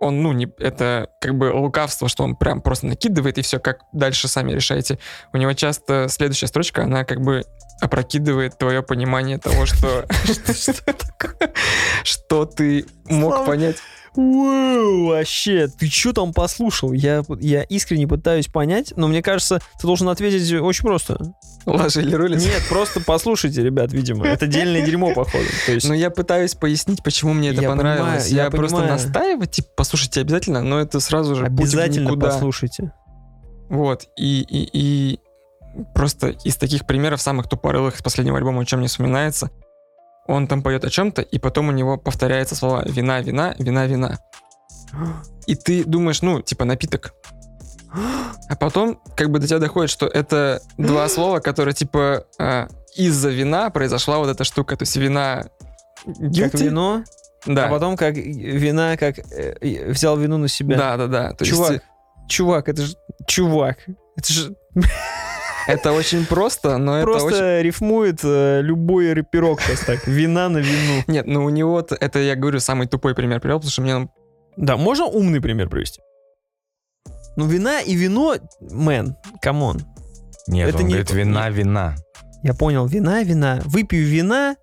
он, 0.00 0.22
ну, 0.22 0.32
не, 0.32 0.48
это 0.58 1.10
как 1.20 1.36
бы 1.36 1.52
лукавство, 1.52 2.08
что 2.08 2.22
он 2.22 2.36
прям 2.36 2.60
просто 2.60 2.86
накидывает, 2.86 3.38
и 3.38 3.42
все, 3.42 3.58
как 3.58 3.80
дальше 3.92 4.28
сами 4.28 4.52
решаете. 4.52 4.98
У 5.32 5.36
него 5.36 5.52
часто 5.54 6.06
следующая 6.08 6.46
строчка, 6.46 6.84
она 6.84 7.04
как 7.04 7.20
бы 7.20 7.44
опрокидывает 7.80 8.58
твое 8.58 8.82
понимание 8.82 9.38
того, 9.38 9.66
что 9.66 10.06
что 12.04 12.44
ты 12.46 12.86
мог 13.08 13.44
понять. 13.46 13.76
Ууу, 14.16 15.08
вообще, 15.08 15.68
ты 15.68 15.86
что 15.88 16.12
там 16.12 16.32
послушал? 16.32 16.92
Я, 16.92 17.22
я 17.38 17.62
искренне 17.62 18.08
пытаюсь 18.08 18.48
понять, 18.48 18.92
но 18.96 19.06
мне 19.06 19.22
кажется, 19.22 19.60
ты 19.80 19.86
должен 19.86 20.08
ответить 20.08 20.52
очень 20.54 20.82
просто. 20.82 21.34
Лажа 21.66 22.00
или 22.00 22.14
рулить? 22.16 22.44
Нет, 22.44 22.62
просто 22.68 23.00
послушайте, 23.00 23.62
ребят, 23.62 23.92
видимо. 23.92 24.26
Это 24.26 24.46
дельное 24.48 24.84
дерьмо, 24.84 25.12
походу. 25.14 25.44
То 25.66 25.72
есть, 25.72 25.86
Ну, 25.86 25.94
я 25.94 26.10
пытаюсь 26.10 26.54
пояснить, 26.54 27.02
почему 27.04 27.32
мне 27.32 27.50
это 27.50 27.62
Я 27.62 27.68
понравилось. 27.68 28.24
понимаю, 28.24 28.34
я 28.34 28.44
я 28.44 28.50
просто 28.50 28.76
понимаю. 28.78 28.92
настаивать, 28.94 29.50
типа, 29.52 29.68
послушайте 29.76 30.20
обязательно, 30.22 30.62
но 30.62 30.80
это 30.80 30.98
сразу 30.98 31.36
же 31.36 31.44
обязательно 31.44 32.16
послушайте. 32.16 32.92
Вот, 33.68 34.06
и, 34.16 34.40
и, 34.40 34.68
и 34.72 35.20
просто 35.94 36.28
из 36.44 36.56
таких 36.56 36.86
примеров 36.86 37.20
самых 37.20 37.48
тупорылых 37.48 37.96
из 37.96 38.02
последнего 38.02 38.36
альбома, 38.38 38.62
о 38.62 38.64
чем 38.64 38.80
мне 38.80 38.88
вспоминается, 38.88 39.50
он 40.26 40.46
там 40.46 40.62
поет 40.62 40.84
о 40.84 40.90
чем-то, 40.90 41.22
и 41.22 41.38
потом 41.38 41.68
у 41.68 41.72
него 41.72 41.96
повторяется 41.96 42.54
слова 42.54 42.82
«вина, 42.86 43.20
вина, 43.20 43.54
вина, 43.58 43.86
вина». 43.86 44.18
И 45.46 45.54
ты 45.54 45.84
думаешь, 45.84 46.22
ну, 46.22 46.42
типа 46.42 46.64
напиток. 46.64 47.14
А 48.48 48.56
потом 48.56 49.00
как 49.16 49.30
бы 49.30 49.38
до 49.38 49.46
тебя 49.46 49.58
доходит, 49.58 49.90
что 49.90 50.06
это 50.06 50.60
два 50.76 51.08
слова, 51.08 51.40
которые 51.40 51.74
типа 51.74 52.26
а, 52.38 52.68
из-за 52.94 53.30
вина 53.30 53.70
произошла 53.70 54.18
вот 54.18 54.28
эта 54.28 54.44
штука. 54.44 54.76
То 54.76 54.82
есть 54.82 54.96
вина... 54.96 55.46
Как 56.04 56.14
guilty? 56.16 56.64
вино, 56.64 57.04
Да. 57.46 57.66
а 57.66 57.70
потом 57.70 57.96
как 57.96 58.16
вина, 58.16 58.96
как 58.96 59.18
э, 59.18 59.90
взял 59.90 60.16
вину 60.16 60.38
на 60.38 60.48
себя. 60.48 60.76
Да, 60.76 60.96
да, 60.96 61.06
да. 61.06 61.32
То 61.32 61.44
есть 61.44 61.56
Чувак, 61.56 61.82
чувак, 62.28 62.68
это 62.68 62.82
же... 62.82 62.96
Чувак, 63.26 63.78
это 64.16 64.32
же 64.32 64.56
это 65.68 65.92
очень 65.92 66.26
просто, 66.26 66.78
но 66.78 66.96
это 66.98 67.06
просто 67.06 67.60
рифмует 67.60 68.20
э, 68.24 68.60
любой 68.62 69.12
рэперок 69.12 69.60
сейчас 69.60 69.80
так. 69.80 70.06
Вина 70.06 70.48
на 70.48 70.58
вину. 70.58 71.04
Нет, 71.06 71.26
ну 71.26 71.44
у 71.44 71.50
него 71.50 71.80
это, 72.00 72.18
я 72.18 72.34
говорю, 72.34 72.58
самый 72.58 72.86
тупой 72.88 73.14
пример 73.14 73.40
привел, 73.40 73.58
потому 73.58 73.70
что 73.70 73.82
мне 73.82 74.08
Да, 74.56 74.76
можно 74.76 75.04
умный 75.04 75.40
пример 75.40 75.68
привести? 75.68 76.00
Ну, 77.36 77.46
вина 77.46 77.80
и 77.80 77.94
вино, 77.94 78.34
man, 78.60 79.14
come 79.40 79.63
on. 79.63 79.80
Нет, 80.48 80.70
Это 80.70 80.78
он 80.78 80.84
не- 80.84 80.88
говорит, 80.94 81.12
вина, 81.12 81.50
вина. 81.50 81.94
Я 82.42 82.54
понял, 82.54 82.86
вина, 82.86 83.22
вина. 83.22 83.60
Выпью 83.64 84.04
вина, 84.04 84.56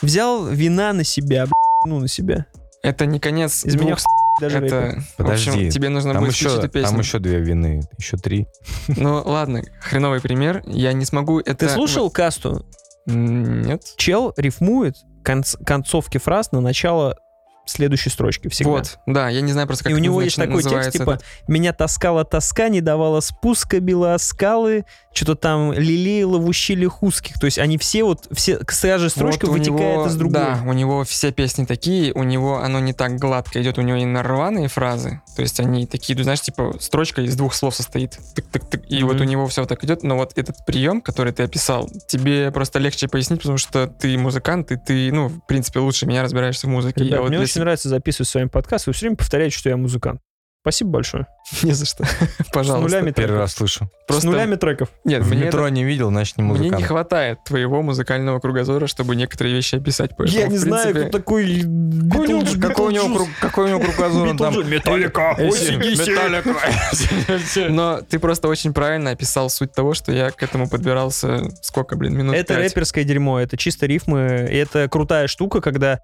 взял 0.00 0.46
вина 0.46 0.92
на 0.92 1.04
себя, 1.04 1.44
б***ь, 1.44 1.88
ну 1.88 1.98
на 2.00 2.08
себя. 2.08 2.46
Это 2.82 3.04
не 3.06 3.20
конец 3.20 3.64
Из 3.64 3.74
меня 3.74 3.96
Даже 4.40 4.58
рэпер. 4.60 4.74
Это, 4.76 5.02
Подожди, 5.16 5.50
в 5.50 5.54
общем, 5.54 5.70
тебе 5.70 5.88
нужно 5.88 6.14
Там 6.14 6.24
будет 6.24 6.34
еще, 6.34 6.48
эту 6.48 6.68
песню. 6.68 6.90
там 6.90 7.00
еще 7.00 7.18
две 7.18 7.38
вины, 7.40 7.82
еще 7.98 8.16
три. 8.16 8.46
Ну 8.88 9.22
ладно, 9.24 9.62
хреновый 9.80 10.20
пример. 10.20 10.62
Я 10.66 10.92
не 10.92 11.04
смогу 11.04 11.40
это... 11.40 11.54
Ты 11.54 11.68
слушал 11.68 12.10
касту? 12.10 12.64
Нет. 13.06 13.82
Чел 13.96 14.32
рифмует 14.36 14.96
конц- 15.24 15.62
концовки 15.64 16.18
фраз 16.18 16.52
на 16.52 16.60
начало 16.60 17.16
следующей 17.64 18.10
строчки 18.10 18.48
всегда. 18.48 18.70
Вот, 18.70 18.98
да, 19.06 19.28
я 19.28 19.40
не 19.40 19.52
знаю 19.52 19.66
просто, 19.66 19.84
как 19.84 19.92
и 19.92 19.94
у 19.94 19.98
него 19.98 20.20
есть 20.22 20.36
такой 20.36 20.62
текст, 20.62 20.92
типа, 20.92 21.12
этот. 21.12 21.24
меня 21.48 21.72
таскала 21.72 22.24
тоска, 22.24 22.68
не 22.68 22.80
давала 22.80 23.20
спуска, 23.20 23.80
била 23.80 24.16
скалы, 24.18 24.84
что-то 25.12 25.34
там 25.36 25.72
лелеяла 25.72 26.38
в 26.38 26.46
ущельях 26.46 27.02
узких. 27.02 27.38
То 27.38 27.46
есть 27.46 27.58
они 27.58 27.78
все 27.78 28.04
вот, 28.04 28.26
все, 28.32 28.58
каждая 28.58 29.08
строчка 29.08 29.46
Вот 29.46 29.58
вытекает 29.58 29.96
него- 29.96 30.06
из 30.06 30.14
другой. 30.16 30.32
Да, 30.40 30.60
у 30.66 30.72
него 30.72 31.04
все 31.04 31.32
песни 31.32 31.64
такие, 31.64 32.12
у 32.14 32.22
него 32.22 32.58
оно 32.58 32.80
не 32.80 32.92
так 32.92 33.16
гладко 33.16 33.62
идет, 33.62 33.78
у 33.78 33.82
него 33.82 33.98
и 33.98 34.22
рваные 34.22 34.68
фразы, 34.68 35.20
то 35.36 35.42
есть 35.42 35.60
они 35.60 35.86
такие, 35.86 36.20
знаешь, 36.22 36.40
типа 36.40 36.74
строчка 36.80 37.22
из 37.22 37.36
двух 37.36 37.54
слов 37.54 37.74
состоит, 37.74 38.18
тык-тык-тык, 38.34 38.84
и 38.88 38.98
Мгм. 38.98 39.06
вот 39.08 39.20
у 39.20 39.24
него 39.24 39.46
все 39.46 39.64
так 39.64 39.82
идет, 39.84 40.02
но 40.02 40.16
вот 40.16 40.32
этот 40.36 40.64
прием, 40.66 41.00
который 41.00 41.32
ты 41.32 41.42
описал, 41.44 41.88
тебе 42.06 42.50
просто 42.50 42.78
легче 42.78 43.08
пояснить, 43.08 43.40
потому 43.40 43.58
что 43.58 43.86
ты 43.86 44.16
музыкант, 44.18 44.72
и 44.72 44.76
ты, 44.76 45.12
ну, 45.12 45.28
в 45.28 45.40
принципе, 45.46 45.80
лучше 45.80 46.06
меня 46.06 46.22
разбираешься 46.22 46.66
в 46.66 46.70
музыке. 46.70 47.04
Ребят, 47.04 47.12
я 47.18 47.20
вот 47.22 47.30
для 47.30 47.38
очень 47.52 47.60
нравится 47.62 47.88
записывать 47.88 48.28
с 48.28 48.34
вами 48.34 48.48
подкаст, 48.48 48.86
вы 48.86 48.92
все 48.92 49.06
время 49.06 49.16
повторяете, 49.16 49.56
что 49.56 49.68
я 49.68 49.76
музыкант. 49.76 50.20
Спасибо 50.64 50.90
большое. 50.90 51.26
Не 51.64 51.72
за 51.72 51.84
что. 51.86 52.04
С 52.44 52.52
Пожалуйста. 52.52 52.88
нулями 52.88 53.10
Первый 53.10 53.26
треков. 53.30 53.36
раз 53.38 53.52
слышу. 53.54 53.90
С 54.04 54.06
Просто- 54.06 54.28
нулями 54.28 54.54
треков. 54.54 54.90
Нет, 55.04 55.22
В 55.24 55.34
метро 55.34 55.68
не 55.68 55.82
видел, 55.82 56.10
значит 56.10 56.36
не 56.38 56.44
это- 56.44 56.52
мне 56.52 56.58
музыкант. 56.60 56.82
не 56.82 56.86
хватает 56.86 57.38
твоего 57.44 57.82
музыкального 57.82 58.38
кругозора, 58.38 58.86
чтобы 58.86 59.16
некоторые 59.16 59.56
вещи 59.56 59.74
описать. 59.74 60.12
поэтому, 60.16 60.38
я 60.40 60.46
не 60.46 60.56
в 60.56 60.60
знаю, 60.60 60.84
принципе, 60.92 61.08
кто 61.08 61.18
такой 61.18 61.62
Какой 61.62 62.26
у 62.26 62.30
него- 62.30 62.40
Битлджус. 62.42 62.62
какой 62.62 62.86
у 62.86 62.90
него 62.90 63.14
круг- 63.16 63.28
какой 63.40 63.64
у 63.64 63.68
него 63.70 63.80
кругозор? 63.80 64.36
там- 64.36 64.70
Металлика. 64.70 65.36
Но 67.68 68.00
ты 68.02 68.18
просто 68.20 68.46
очень 68.48 68.72
правильно 68.72 69.10
описал 69.10 69.50
суть 69.50 69.72
того, 69.72 69.94
что 69.94 70.12
я 70.12 70.30
к 70.30 70.40
этому 70.44 70.68
подбирался 70.68 71.42
сколько, 71.62 71.96
блин, 71.96 72.16
минут 72.16 72.34
Это 72.36 72.54
рэперское 72.56 73.02
дерьмо, 73.04 73.40
это 73.40 73.56
чисто 73.56 73.86
рифмы. 73.86 74.48
И 74.50 74.54
это 74.56 74.88
крутая 74.88 75.26
штука, 75.26 75.60
когда 75.60 75.98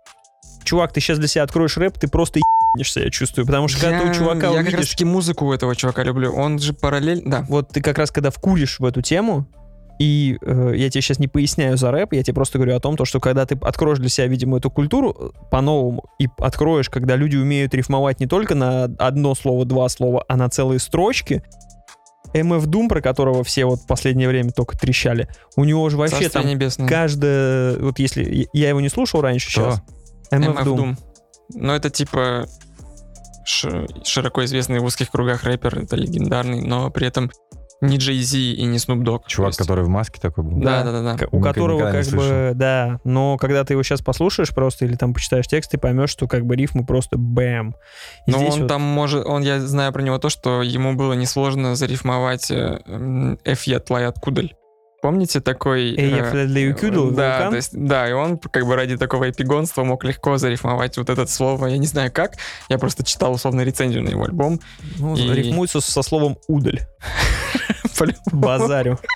чувак, 0.69 0.93
ты 0.93 1.01
сейчас 1.01 1.19
для 1.19 1.29
себя 1.29 1.45
откроешь 1.45 1.77
рэп, 1.77 1.99
ты 1.99 2.09
просто 2.09 2.41
ебнешься, 2.75 3.01
я 3.01 3.11
чувствую. 3.11 3.47
Потому 3.47 3.69
что 3.69 3.81
когда 3.81 4.01
ты 4.01 4.11
у 4.11 4.15
чувака 4.15 4.49
я 4.49 4.59
как 4.59 4.65
раз 4.65 4.75
увидишь, 4.75 4.91
таки 4.91 5.05
музыку 5.05 5.47
у 5.47 5.53
этого 5.53 5.75
чувака 5.75 6.03
люблю. 6.03 6.33
Он 6.33 6.59
же 6.59 6.75
параллельно... 6.75 7.31
Да. 7.31 7.47
вот 7.49 7.71
ты 7.71 7.81
как 7.81 7.99
раз 7.99 8.11
когда 8.11 8.31
вкуришь 8.31 8.79
в 8.79 8.85
эту 8.85 9.01
тему, 9.01 9.47
и 9.99 10.39
э, 10.43 10.73
я 10.77 10.91
тебе 10.91 11.01
сейчас 11.01 11.19
не 11.19 11.27
поясняю 11.27 11.77
за 11.77 11.91
рэп, 11.91 12.13
я 12.13 12.23
тебе 12.23 12.35
просто 12.35 12.59
говорю 12.59 12.77
о 12.77 12.81
том, 12.81 12.97
то, 12.97 13.05
что 13.05 13.19
когда 13.19 13.47
ты 13.47 13.59
откроешь 13.61 13.99
для 13.99 14.09
себя, 14.09 14.27
видимо, 14.27 14.59
эту 14.59 14.71
культуру 14.71 15.17
э, 15.19 15.49
по-новому, 15.51 16.05
и 16.19 16.29
откроешь, 16.39 16.89
когда 16.89 17.17
люди 17.17 17.37
умеют 17.37 17.75
рифмовать 17.75 18.21
не 18.21 18.27
только 18.27 18.55
на 18.55 18.85
одно 18.85 19.35
слово, 19.35 19.65
два 19.65 19.89
слова, 19.89 20.25
а 20.29 20.37
на 20.37 20.49
целые 20.51 20.79
строчки, 20.79 21.43
MF 22.33 22.67
Doom, 22.67 22.89
про 22.89 23.01
которого 23.01 23.43
все 23.43 23.65
вот 23.65 23.81
в 23.81 23.87
последнее 23.87 24.29
время 24.29 24.53
только 24.53 24.79
трещали, 24.79 25.29
у 25.57 25.65
него 25.65 25.89
же 25.89 25.97
вообще 25.97 26.29
Царствие 26.29 26.43
там 26.43 26.51
небесное. 26.51 26.87
каждая... 26.87 27.79
Вот 27.79 27.99
если... 27.99 28.49
Я 28.53 28.69
его 28.69 28.81
не 28.81 28.89
слушал 28.89 29.21
раньше 29.21 29.51
Кто? 29.51 29.71
сейчас. 29.73 29.83
MF 30.31 30.55
MF 30.55 30.65
Doom. 30.65 30.77
Doom. 30.77 30.97
Но 31.55 31.75
это 31.75 31.91
типа 31.91 32.47
ш- 33.45 33.87
широко 34.05 34.45
известный 34.45 34.79
в 34.81 34.85
узких 34.85 35.11
кругах 35.11 35.45
рэпер, 35.45 35.79
это 35.85 35.97
легендарный, 35.97 36.61
но 36.63 36.91
при 36.91 37.07
этом 37.07 37.31
не 37.81 37.97
Jay 37.97 38.21
Z 38.23 38.37
и 38.37 38.65
не 38.65 38.79
Snoop 38.79 39.05
Dogg. 39.05 39.21
Чувак, 39.29 39.51
есть- 39.51 39.59
который 39.61 39.85
в 39.85 39.89
маске 39.89 40.21
такой 40.21 40.43
был. 40.43 40.59
Да, 40.61 40.83
да, 40.83 40.91
да, 40.91 41.03
да. 41.03 41.17
К- 41.17 41.29
У 41.33 41.41
которого 41.41 41.93
как 41.93 42.07
бы, 42.09 42.51
да, 42.57 42.99
но 43.05 43.37
когда 43.37 43.63
ты 43.65 43.75
его 43.75 43.85
сейчас 43.85 44.01
послушаешь 44.03 44.51
просто 44.53 44.85
или 44.85 44.97
там 44.97 45.15
почитаешь 45.15 45.47
текст, 45.47 45.71
ты 45.71 45.79
поймешь, 45.79 46.11
что 46.11 46.27
как 46.27 46.45
бы 46.45 46.57
рифмы 46.57 46.85
просто 46.85 47.17
бэм. 47.19 47.77
И 48.27 48.31
Но 48.33 48.45
он 48.45 48.61
вот- 48.63 48.69
там 48.69 48.83
может, 48.83 49.25
он, 49.25 49.43
я 49.43 49.61
знаю 49.61 49.93
про 49.93 50.03
него 50.03 50.19
то, 50.19 50.29
что 50.29 50.61
ему 50.63 50.95
было 50.97 51.13
несложно 51.13 51.77
зарифмовать 51.77 52.51
э, 52.51 52.81
м, 52.87 53.39
Эфьет 53.45 53.89
Лаят 53.91 54.19
Кудель. 54.19 54.57
Помните 55.01 55.41
такой... 55.41 55.95
Эй, 55.95 56.11
я 56.11 56.25
э, 56.25 56.33
Да, 57.13 57.51
то 57.51 57.57
есть, 57.57 57.71
да, 57.73 58.09
и 58.09 58.13
он 58.13 58.37
как 58.37 58.67
бы 58.67 58.75
ради 58.75 58.97
такого 58.97 59.31
эпигонства 59.31 59.85
мог 59.85 60.03
легко 60.03 60.39
зарифмовать 60.39 60.97
вот 60.99 61.09
это 61.09 61.27
слово. 61.27 61.67
Я 61.67 61.79
не 61.79 61.87
знаю 61.87 62.11
как, 62.13 62.33
я 62.69 62.79
просто 62.79 63.05
читал 63.05 63.33
условно 63.33 63.61
рецензию 63.61 64.03
на 64.03 64.09
его 64.09 64.25
альбом. 64.25 64.59
Ну, 64.99 65.17
и- 65.17 65.33
рифмуется 65.33 65.81
со 65.81 66.03
словом 66.03 66.39
удаль. 66.49 66.81
Базарю. 68.33 68.99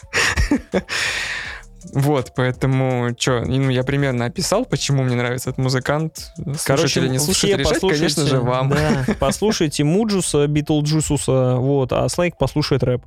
Вот, 1.94 2.32
поэтому, 2.36 3.14
что, 3.18 3.40
ну, 3.44 3.68
я 3.68 3.82
примерно 3.82 4.26
описал, 4.26 4.64
почему 4.64 5.02
мне 5.02 5.16
нравится 5.16 5.50
этот 5.50 5.58
музыкант. 5.58 6.30
Слушать 6.56 6.96
или 6.96 7.08
не 7.08 7.18
слушать, 7.18 7.36
все 7.38 7.56
решать, 7.56 7.80
конечно 7.80 8.24
же, 8.24 8.40
вам. 8.40 8.70
Да, 8.70 9.04
послушайте 9.20 9.82
Муджуса, 9.84 10.46
Битлджусуса, 10.46 11.56
вот, 11.56 11.92
а 11.92 12.08
Слейк 12.08 12.38
послушает 12.38 12.82
рэп. 12.84 13.02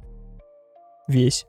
Весь. 1.07 1.45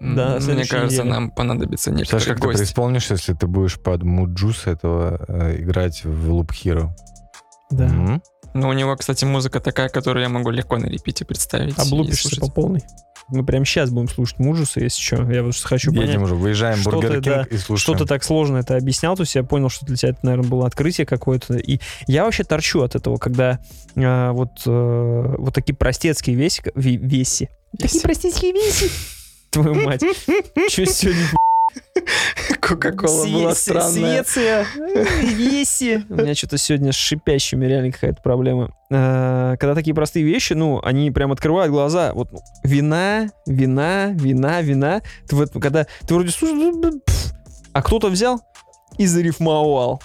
Да, 0.00 0.38
Мне 0.40 0.64
кажется, 0.66 1.02
неделе. 1.02 1.04
нам 1.04 1.30
понадобится 1.30 1.90
Представляешь, 1.92 2.26
некоторый 2.26 2.34
как 2.34 2.40
ты 2.40 2.46
гость. 2.48 2.58
преисполнишь, 2.58 3.10
если 3.10 3.34
ты 3.34 3.46
будешь 3.46 3.78
под 3.80 4.02
Муджус 4.02 4.66
этого 4.66 5.24
э, 5.28 5.60
играть 5.62 6.04
в 6.04 6.30
Loop 6.32 6.48
Hero? 6.64 6.90
Да. 7.70 7.84
М? 7.86 8.22
Но 8.54 8.68
у 8.68 8.72
него, 8.72 8.96
кстати, 8.96 9.24
музыка 9.24 9.60
такая, 9.60 9.88
которую 9.88 10.22
я 10.22 10.28
могу 10.28 10.50
легко 10.50 10.76
на 10.76 10.86
repeat 10.86 11.19
е 11.19 11.24
представить. 11.24 11.78
и 11.78 11.80
Облупишься 11.80 12.28
слушать. 12.28 12.40
по 12.40 12.50
полной. 12.50 12.80
Мы 13.28 13.46
прямо 13.46 13.64
сейчас 13.64 13.88
будем 13.90 14.08
слушать 14.08 14.38
Муджуса, 14.40 14.80
если 14.80 15.00
что. 15.00 15.30
Я 15.30 15.42
просто 15.42 15.66
хочу 15.68 15.90
понять. 15.92 16.08
Едем 16.08 16.22
уже, 16.24 16.34
выезжаем 16.34 16.78
в 16.78 16.84
Бургер 16.84 17.12
ты, 17.14 17.20
да, 17.20 17.34
Кинг 17.44 17.52
и 17.52 17.56
слушаем. 17.56 17.78
Что-то 17.96 18.06
так 18.08 18.24
сложно 18.24 18.58
это 18.58 18.76
объяснял, 18.76 19.14
то 19.16 19.22
есть 19.22 19.34
я 19.36 19.42
понял, 19.44 19.68
что 19.70 19.86
для 19.86 19.96
тебя 19.96 20.10
это, 20.10 20.18
наверное, 20.22 20.50
было 20.50 20.66
открытие 20.66 21.06
какое-то. 21.06 21.54
И 21.54 21.78
я 22.08 22.24
вообще 22.24 22.44
торчу 22.44 22.82
от 22.82 22.94
этого, 22.96 23.16
когда 23.18 23.60
э, 23.94 24.30
вот, 24.32 24.50
э, 24.66 25.34
вот 25.38 25.54
такие 25.54 25.74
простецкие 25.74 26.34
веси, 26.36 26.62
ве- 26.74 26.96
веси. 26.96 27.48
Такие 27.78 28.02
простецкие 28.02 28.52
веси. 28.52 28.90
Твою 29.52 29.74
мать. 29.74 30.02
Что 30.68 30.86
сегодня? 30.86 31.26
Кока-кола 32.60 33.26
была 33.26 33.54
странная. 33.54 34.24
Светция. 34.24 34.66
Веси. 35.22 36.04
У 36.08 36.14
меня 36.14 36.34
что-то 36.34 36.58
сегодня 36.58 36.92
с 36.92 36.96
шипящими 36.96 37.66
реально 37.66 37.92
какая-то 37.92 38.22
проблема. 38.22 38.74
Э, 38.90 39.56
Когда 39.58 39.74
такие 39.74 39.94
простые 39.94 40.24
вещи, 40.24 40.54
ну, 40.54 40.80
они 40.82 41.10
прям 41.10 41.32
открывают 41.32 41.70
глаза. 41.70 42.12
Вот 42.14 42.32
ну, 42.32 42.40
вина, 42.64 43.30
вина, 43.46 44.10
вина, 44.12 44.62
вина. 44.62 45.02
Ты 45.28 45.36
вот, 45.36 45.50
когда 45.52 45.86
ты 46.06 46.14
вроде 46.14 46.32
ну, 46.42 47.00
пф, 47.00 47.32
а 47.72 47.82
кто-то 47.82 48.08
взял 48.08 48.40
и 48.98 49.06
зарифмовал. 49.06 50.02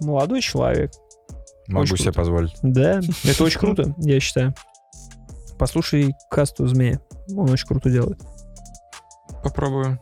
Молодой 0.00 0.40
человек. 0.40 0.90
Могу 1.68 1.84
очень 1.84 1.96
себе 1.96 2.12
круто. 2.12 2.18
позволить. 2.20 2.52
Да, 2.62 3.00
это 3.24 3.44
очень 3.44 3.58
круто, 3.58 3.94
я 3.98 4.20
считаю. 4.20 4.54
Послушай 5.58 6.14
касту 6.30 6.66
змея. 6.66 7.00
Он 7.34 7.50
очень 7.50 7.66
круто 7.66 7.90
делает. 7.90 8.20
Попробую. 9.42 9.98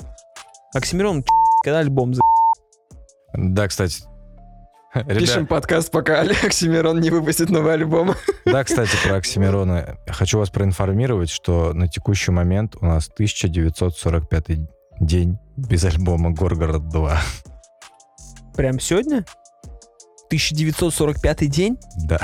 Оксимирон, 0.74 1.24
когда 1.64 1.78
альбом 1.78 2.14
за... 2.14 2.20
Да, 3.34 3.68
кстати. 3.68 4.02
Пишем 4.94 5.38
Ребят, 5.38 5.48
подкаст, 5.48 5.90
пока 5.90 6.20
Оксимирон 6.44 7.00
не 7.00 7.10
выпустит 7.10 7.50
новый 7.50 7.74
альбом. 7.74 8.14
да, 8.44 8.62
кстати, 8.62 8.92
про 9.04 9.16
Оксимирона. 9.16 9.98
Хочу 10.06 10.38
вас 10.38 10.50
проинформировать, 10.50 11.30
что 11.30 11.72
на 11.72 11.88
текущий 11.88 12.30
момент 12.30 12.76
у 12.80 12.86
нас 12.86 13.08
1945 13.08 14.44
день 15.00 15.38
без 15.56 15.84
альбома 15.84 16.30
«Горгород 16.30 16.82
2». 16.94 17.16
Прям 18.56 18.78
сегодня? 18.78 19.24
1945 20.26 21.50
день? 21.50 21.76
Да. 22.06 22.20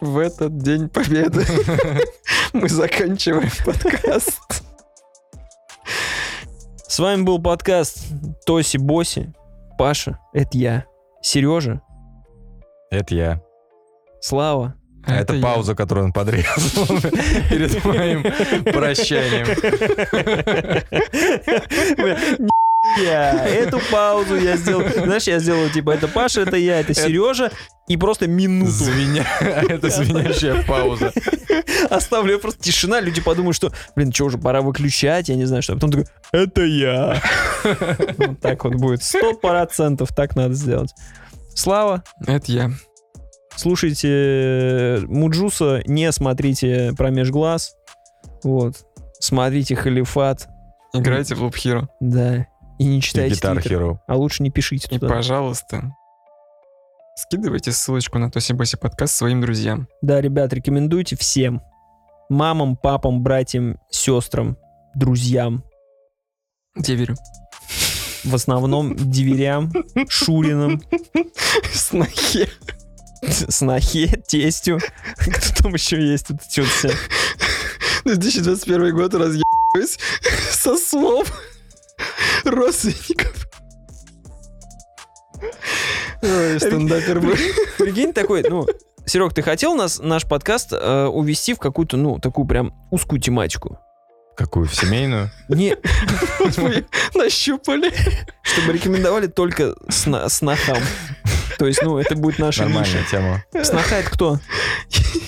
В 0.00 0.18
этот 0.18 0.58
день 0.58 0.88
победы 0.88 1.44
мы 2.52 2.68
заканчиваем 2.68 3.50
подкаст. 3.64 4.62
С 6.86 6.98
вами 6.98 7.22
был 7.22 7.40
подкаст 7.40 7.98
Тоси 8.46 8.76
Боси, 8.78 9.32
Паша, 9.78 10.18
это 10.32 10.56
я, 10.58 10.84
Сережа, 11.22 11.80
Это 12.90 13.14
я. 13.14 13.40
Слава. 14.20 14.74
А 15.06 15.14
это, 15.14 15.34
я. 15.34 15.42
пауза, 15.42 15.74
которую 15.74 16.06
он 16.06 16.12
подрезал 16.12 16.86
перед 17.48 17.84
моим 17.84 18.22
прощанием. 18.64 19.46
Я 22.96 23.46
эту 23.46 23.80
паузу 23.92 24.36
я 24.36 24.56
сделал. 24.56 24.82
Знаешь, 24.88 25.24
я 25.24 25.38
сделал 25.38 25.68
типа 25.70 25.90
это 25.90 26.08
Паша, 26.08 26.40
это 26.42 26.56
я, 26.56 26.80
это 26.80 26.94
Сережа, 26.94 27.50
и 27.86 27.96
просто 27.96 28.26
минуту 28.26 28.70
Звеня... 28.70 29.26
Это 29.40 29.88
звенящая 29.88 30.62
пауза. 30.64 31.12
оставлю 31.90 32.32
я 32.34 32.38
просто 32.38 32.62
тишина, 32.62 33.00
люди 33.00 33.20
подумают, 33.20 33.56
что, 33.56 33.72
блин, 33.96 34.12
что 34.12 34.26
уже 34.26 34.38
пора 34.38 34.60
выключать, 34.60 35.28
я 35.28 35.36
не 35.36 35.46
знаю 35.46 35.62
что. 35.62 35.72
А 35.72 35.76
потом 35.76 35.90
такой, 35.92 36.06
это 36.32 36.62
я. 36.62 37.20
Вот 38.18 38.40
так 38.40 38.64
вот 38.64 38.74
будет. 38.74 39.02
Сто 39.02 39.34
процентов 39.34 40.10
так 40.14 40.36
надо 40.36 40.54
сделать. 40.54 40.90
Слава, 41.54 42.04
Это 42.26 42.52
я. 42.52 42.70
слушайте 43.56 45.00
Муджуса, 45.06 45.82
не 45.86 46.12
смотрите 46.12 46.92
промеж 46.96 47.30
глаз. 47.30 47.74
Вот. 48.44 48.76
Смотрите 49.18 49.74
Халифат. 49.74 50.46
Играйте 50.94 51.34
в 51.34 51.42
Hero. 51.48 51.86
Да. 52.00 52.46
И 52.78 52.84
не 52.84 52.98
И 52.98 53.00
читайте. 53.00 53.34
Hero. 53.40 53.98
А 54.06 54.16
лучше 54.16 54.42
не 54.42 54.50
пишите 54.50 54.88
И, 54.90 54.98
туда. 54.98 55.12
пожалуйста, 55.14 55.94
скидывайте 57.16 57.72
ссылочку 57.72 58.18
на 58.18 58.30
Тоси 58.30 58.52
Боси 58.52 58.76
подкаст 58.76 59.14
своим 59.16 59.40
друзьям. 59.40 59.88
Да, 60.02 60.20
ребят, 60.20 60.52
рекомендуйте 60.52 61.16
всем. 61.16 61.60
Мамам, 62.28 62.76
папам, 62.76 63.22
братьям, 63.22 63.78
сестрам, 63.90 64.56
друзьям. 64.94 65.64
Деверю. 66.76 67.16
В 68.24 68.34
основном 68.34 68.94
диверям, 68.96 69.72
шуринам, 70.08 70.82
Снохе. 71.72 72.48
снохе, 73.48 74.06
тестю. 74.28 74.78
Кто 75.16 75.62
там 75.62 75.74
еще 75.74 76.00
есть? 76.00 76.28
Вот 76.30 76.40
эти 76.46 76.60
вот 76.60 76.68
все. 76.68 76.90
2021 78.04 78.94
год 78.94 79.14
разъебываюсь 79.14 79.98
со 80.52 80.76
слов 80.76 81.32
родственников. 82.44 83.48
Ой, 86.22 86.58
стендапер 86.58 87.20
был. 87.20 87.34
Прикинь, 87.78 88.12
такой, 88.12 88.42
ну, 88.48 88.66
Серег, 89.06 89.32
ты 89.32 89.42
хотел 89.42 89.74
нас, 89.74 90.00
наш 90.00 90.24
подкаст 90.26 90.72
э, 90.72 91.04
увести 91.06 91.54
в 91.54 91.58
какую-то, 91.58 91.96
ну, 91.96 92.18
такую 92.18 92.46
прям 92.46 92.74
узкую 92.90 93.20
тематику? 93.20 93.78
Какую? 94.36 94.66
В 94.66 94.74
семейную? 94.74 95.30
Не, 95.48 95.76
Нащупали. 97.14 97.92
чтобы 98.42 98.72
рекомендовали 98.72 99.26
только 99.26 99.74
снохам. 99.88 100.78
То 101.58 101.66
есть, 101.66 101.82
ну, 101.82 101.98
это 101.98 102.14
будет 102.14 102.38
наша 102.38 102.64
Нормальная 102.64 103.00
ниша. 103.00 103.10
тема. 103.10 103.44
Сноха 103.64 103.96
это 103.96 104.10
кто? 104.10 104.38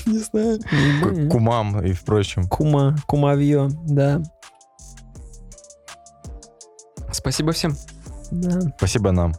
Не 0.06 0.18
знаю. 0.18 0.60
Кумам 1.28 1.84
и 1.84 1.92
впрочем. 1.92 2.48
Кума, 2.48 2.96
кумовье, 3.06 3.68
да. 3.88 4.22
Спасибо 7.12 7.52
всем. 7.52 7.76
Да, 8.30 8.60
Спасибо 8.78 9.10
нам. 9.12 9.34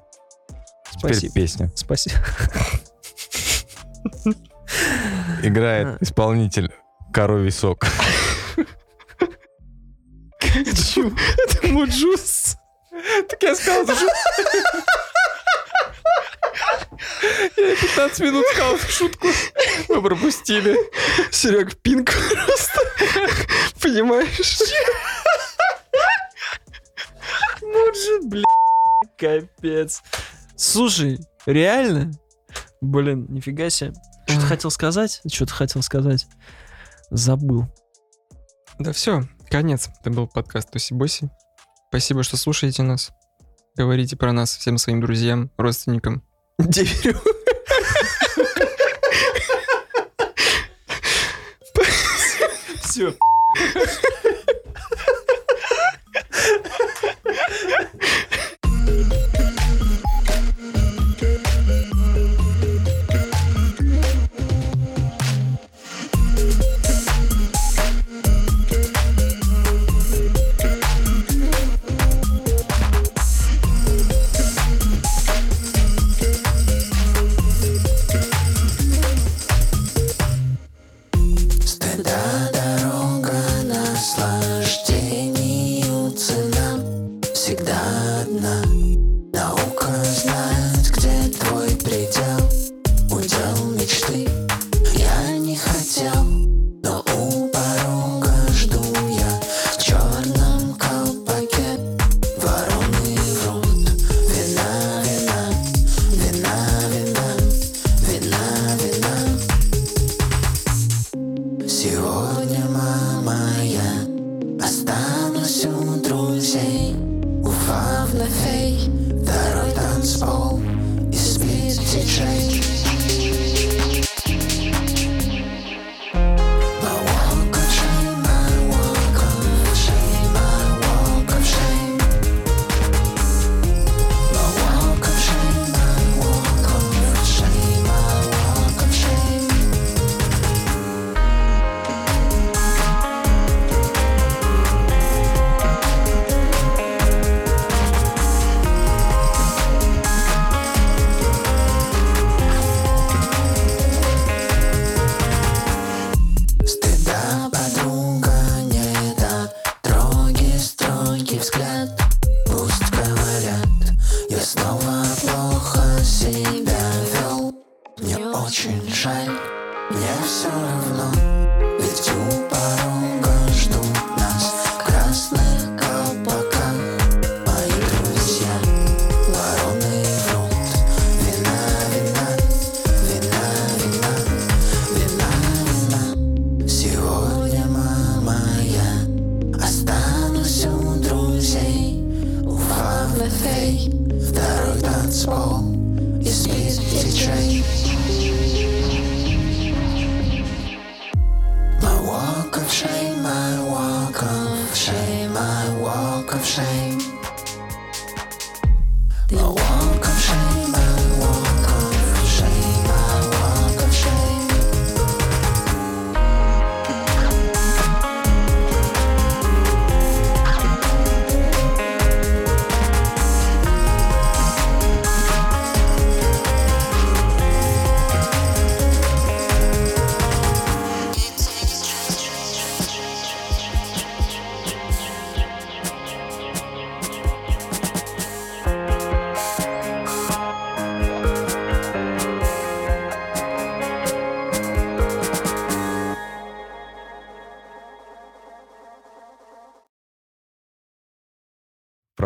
Теперь 0.98 1.14
спасибо. 1.14 1.34
песня. 1.34 1.72
Спасибо. 1.76 2.16
Играет 5.44 5.88
А. 5.88 5.98
исполнитель 6.02 6.72
Коровий 7.14 7.52
сок. 7.52 7.86
Чё? 10.42 11.10
Это 11.48 11.68
Муджус. 11.68 12.58
Так 13.30 13.42
я 13.44 13.56
сказал, 13.56 13.84
что... 13.96 14.08
Я 17.58 17.76
15 17.76 18.20
минут 18.22 18.46
сказал 18.54 18.78
шутку. 18.78 19.28
Мы 19.90 20.02
пропустили. 20.02 20.76
Серег, 21.32 21.78
пинг 21.82 22.12
просто. 22.12 22.80
Понимаешь? 23.82 24.60
Муджи, 27.72 28.22
блин, 28.28 28.44
капец. 29.18 30.02
Слушай, 30.56 31.20
реально? 31.46 32.12
Блин, 32.82 33.28
нифига 33.30 33.70
себе. 33.70 33.94
Что-то 34.28 34.46
хотел 34.46 34.72
сказать? 34.72 35.22
Что-то 35.32 35.54
хотел 35.54 35.82
сказать. 35.82 36.28
Забыл. 37.10 37.66
Да 38.80 38.92
все, 38.94 39.24
конец. 39.50 39.90
Это 40.00 40.10
был 40.10 40.28
подкаст 40.28 40.72
Туси 40.72 40.94
Боси. 40.94 41.30
Спасибо, 41.90 42.24
что 42.24 42.38
слушаете 42.38 42.84
нас. 42.84 43.12
Говорите 43.76 44.18
про 44.18 44.34
нас 44.34 44.56
всем 44.56 44.78
своим 44.78 45.02
друзьям, 45.02 45.52
родственникам. 45.58 46.24
Деверю. 46.60 47.20
Все. 52.84 53.16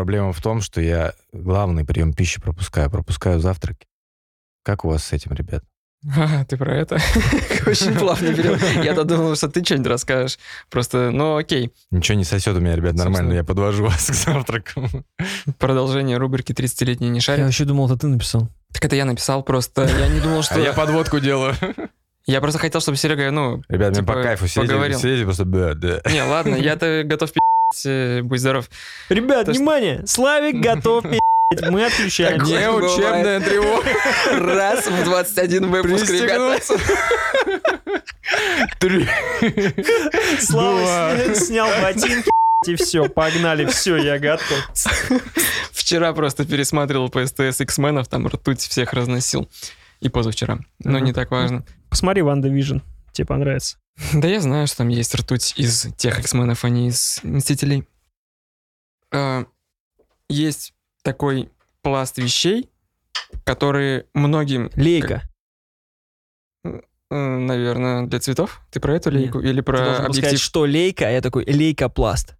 Проблема 0.06 0.32
в 0.32 0.40
том, 0.40 0.60
что 0.60 0.80
я 0.80 1.14
главный 1.32 1.84
прием 1.84 2.12
пищи 2.12 2.40
пропускаю. 2.40 2.88
Пропускаю 2.88 3.40
завтраки. 3.40 3.88
Как 4.62 4.84
у 4.84 4.88
вас 4.88 5.04
с 5.04 5.12
этим, 5.12 5.32
ребят? 5.32 5.64
А, 6.16 6.44
ты 6.44 6.56
про 6.56 6.76
это? 6.76 6.94
Очень 7.66 7.92
плавно 7.98 8.28
берем. 8.28 8.56
Я-то 8.84 9.02
думал, 9.02 9.34
что 9.34 9.48
ты 9.48 9.64
что-нибудь 9.64 9.88
расскажешь. 9.88 10.38
Просто, 10.70 11.10
ну 11.10 11.36
окей. 11.36 11.72
Ничего 11.90 12.16
не 12.16 12.22
сосет 12.22 12.56
у 12.56 12.60
меня, 12.60 12.76
ребят, 12.76 12.94
нормально. 12.94 13.32
Я 13.32 13.42
подвожу 13.42 13.82
вас 13.86 14.06
к 14.06 14.14
завтраку. 14.14 14.88
Продолжение 15.58 16.18
рубрики 16.18 16.52
«30-летний 16.52 17.08
не 17.08 17.18
Я 17.18 17.22
шарит». 17.22 17.44
вообще 17.44 17.64
думал, 17.64 17.86
это 17.86 17.98
ты 17.98 18.06
написал. 18.06 18.48
Так 18.72 18.84
это 18.84 18.94
я 18.94 19.06
написал 19.06 19.42
просто. 19.42 19.88
Я 19.98 20.06
не 20.06 20.20
думал, 20.20 20.38
А 20.38 20.42
что... 20.44 20.60
я 20.60 20.72
подводку 20.72 21.18
делаю. 21.18 21.56
Я 22.26 22.40
просто 22.40 22.58
хотел, 22.58 22.80
чтобы 22.80 22.96
Серега, 22.96 23.30
ну... 23.30 23.62
Ребят, 23.68 23.90
мне 23.90 24.00
типа, 24.00 24.14
по 24.14 24.22
кайфу 24.22 24.48
сидеть, 24.48 24.68
поговорил. 24.68 24.98
сидеть 24.98 25.20
и 25.20 25.24
просто 25.24 25.44
да, 25.44 25.74
да. 25.74 26.00
Не, 26.10 26.22
ладно, 26.22 26.56
я-то 26.56 27.02
готов 27.04 27.30
пи***ть, 27.32 27.45
будь 28.22 28.40
здоров. 28.40 28.68
Ребят, 29.08 29.46
То, 29.46 29.52
что- 29.52 29.60
внимание! 29.60 30.06
Славик 30.06 30.56
готов 30.60 31.04
пи***ть. 31.04 31.20
Мы 31.70 31.84
отключаем. 31.86 32.42
Не 32.42 32.70
учебная 32.70 33.40
тревога. 33.40 33.88
Раз 34.32 34.86
в 34.86 35.04
21 35.04 35.70
выпуск, 35.70 36.10
ребята. 36.10 36.60
Три. 38.78 39.06
Слава 40.40 41.34
снял 41.34 41.68
ботинки 41.82 42.28
и 42.66 42.74
все, 42.74 43.08
погнали, 43.08 43.66
все, 43.66 43.96
я 43.96 44.18
готов. 44.18 44.64
Вчера 45.70 46.12
просто 46.12 46.44
пересматривал 46.44 47.10
по 47.10 47.24
СТС 47.24 47.60
X-менов, 47.60 48.08
там 48.08 48.26
ртуть 48.26 48.60
всех 48.60 48.92
разносил. 48.92 49.48
И 50.00 50.08
позавчера. 50.08 50.58
Но 50.80 50.98
не 50.98 51.12
так 51.12 51.30
важно. 51.30 51.64
Посмотри 51.90 52.22
WandaVision, 52.22 52.78
тебе 53.12 53.26
понравится. 53.26 53.76
Да 54.14 54.28
я 54.28 54.40
знаю, 54.40 54.66
что 54.66 54.78
там 54.78 54.88
есть 54.88 55.14
ртуть 55.14 55.54
из 55.56 55.86
тех 55.96 56.18
X-Men 56.18 56.47
ов, 56.47 56.64
а 56.64 56.68
не 56.68 56.88
из 56.88 57.20
Мстителей. 57.22 57.86
А, 59.12 59.44
Есть 60.28 60.74
такой 61.02 61.50
пласт 61.82 62.18
вещей, 62.18 62.68
которые 63.44 64.06
многим, 64.14 64.70
Лейка. 64.74 65.22
наверное, 67.10 68.06
для 68.06 68.18
цветов. 68.20 68.60
Ты 68.70 68.80
про 68.80 68.96
эту 68.96 69.10
Нет. 69.10 69.20
лейку 69.22 69.40
или 69.40 69.60
Ты 69.60 69.62
про 69.62 69.76
должен 69.78 70.04
был 70.06 70.12
сказать, 70.12 70.18
объектив? 70.24 70.40
что 70.42 70.64
лейка, 70.66 71.06
а 71.06 71.10
я 71.10 71.20
такой, 71.20 71.44
лейкопласт. 71.44 72.34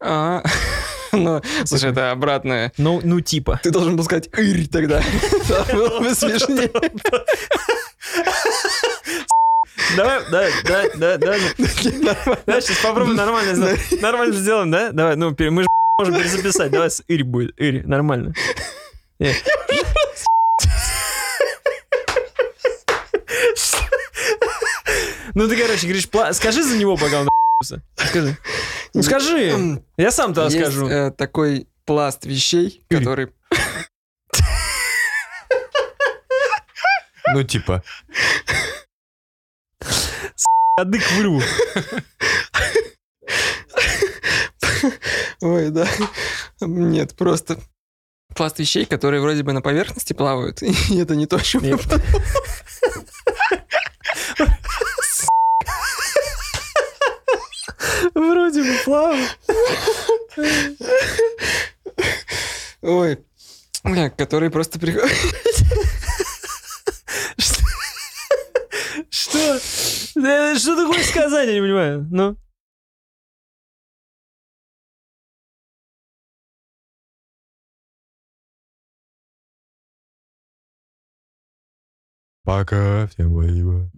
А, 0.00 0.42
ну, 1.12 1.40
слушай, 1.64 1.90
это 1.90 2.10
обратное. 2.12 2.72
Ну, 2.76 3.00
ну 3.02 3.20
типа. 3.20 3.58
Ты 3.62 3.70
должен 3.70 3.96
был 3.96 4.04
сказать 4.04 4.28
«ырь» 4.36 4.68
тогда. 4.68 5.02
Было 5.72 6.00
бы 6.00 6.14
смешнее. 6.14 6.70
Давай, 9.96 10.20
давай, 10.30 10.52
давай, 10.64 10.90
давай, 10.96 11.18
давай. 11.18 11.40
Давай 12.46 12.62
сейчас 12.62 12.78
попробуем 12.78 13.16
нормально 13.16 13.54
сделать. 13.54 14.02
Нормально 14.02 14.34
сделаем, 14.34 14.70
да? 14.70 14.90
Давай, 14.92 15.16
ну, 15.16 15.34
мы 15.38 15.62
же 15.62 15.68
можем 15.98 16.14
перезаписать. 16.14 16.70
Давай 16.70 16.90
с 16.90 17.02
Ирь 17.08 17.24
будет. 17.24 17.58
Ирь, 17.60 17.86
нормально. 17.86 18.34
Э. 19.20 19.32
Ну 25.34 25.48
ты, 25.48 25.56
короче, 25.56 25.86
говоришь, 25.86 26.08
скажи 26.36 26.62
за 26.62 26.76
него, 26.76 26.96
пока 26.96 27.20
он. 27.20 27.28
Скажи. 27.96 28.36
Ну 28.94 29.02
скажи. 29.02 29.82
Я 29.96 30.10
сам 30.10 30.34
тогда 30.34 30.50
Есть 30.50 30.58
скажу. 30.72 30.88
э, 30.88 31.10
такой 31.12 31.66
пласт 31.84 32.24
вещей, 32.24 32.82
который... 32.88 33.32
Ну, 37.34 37.42
типа. 37.42 37.82
Кадык 40.78 41.02
вырву. 41.10 41.42
Ой, 45.40 45.70
да. 45.70 45.88
Нет, 46.60 47.16
просто 47.16 47.58
пласт 48.36 48.60
вещей, 48.60 48.84
которые 48.86 49.20
вроде 49.20 49.42
бы 49.42 49.52
на 49.52 49.60
поверхности 49.60 50.12
плавают, 50.12 50.62
и 50.90 50.96
это 50.96 51.16
не 51.16 51.26
то, 51.26 51.34
о 51.34 51.40
чем 51.40 51.64
я 51.64 51.70
Нет. 51.70 51.82
подумал. 51.82 52.22
Вроде 58.14 58.62
бы 58.62 58.78
плавал. 58.84 59.18
Ой, 62.82 63.18
бля, 63.82 64.10
которые 64.10 64.50
просто 64.50 64.78
приходят... 64.78 65.10
Что? 69.38 69.58
Что 70.58 70.76
ты 70.76 70.86
хочешь 70.86 71.10
сказать, 71.10 71.48
я 71.48 71.54
не 71.54 71.60
понимаю. 71.60 72.06
Ну. 72.10 72.36
Пока. 82.42 83.06
Всем 83.08 83.32
спасибо. 83.32 83.90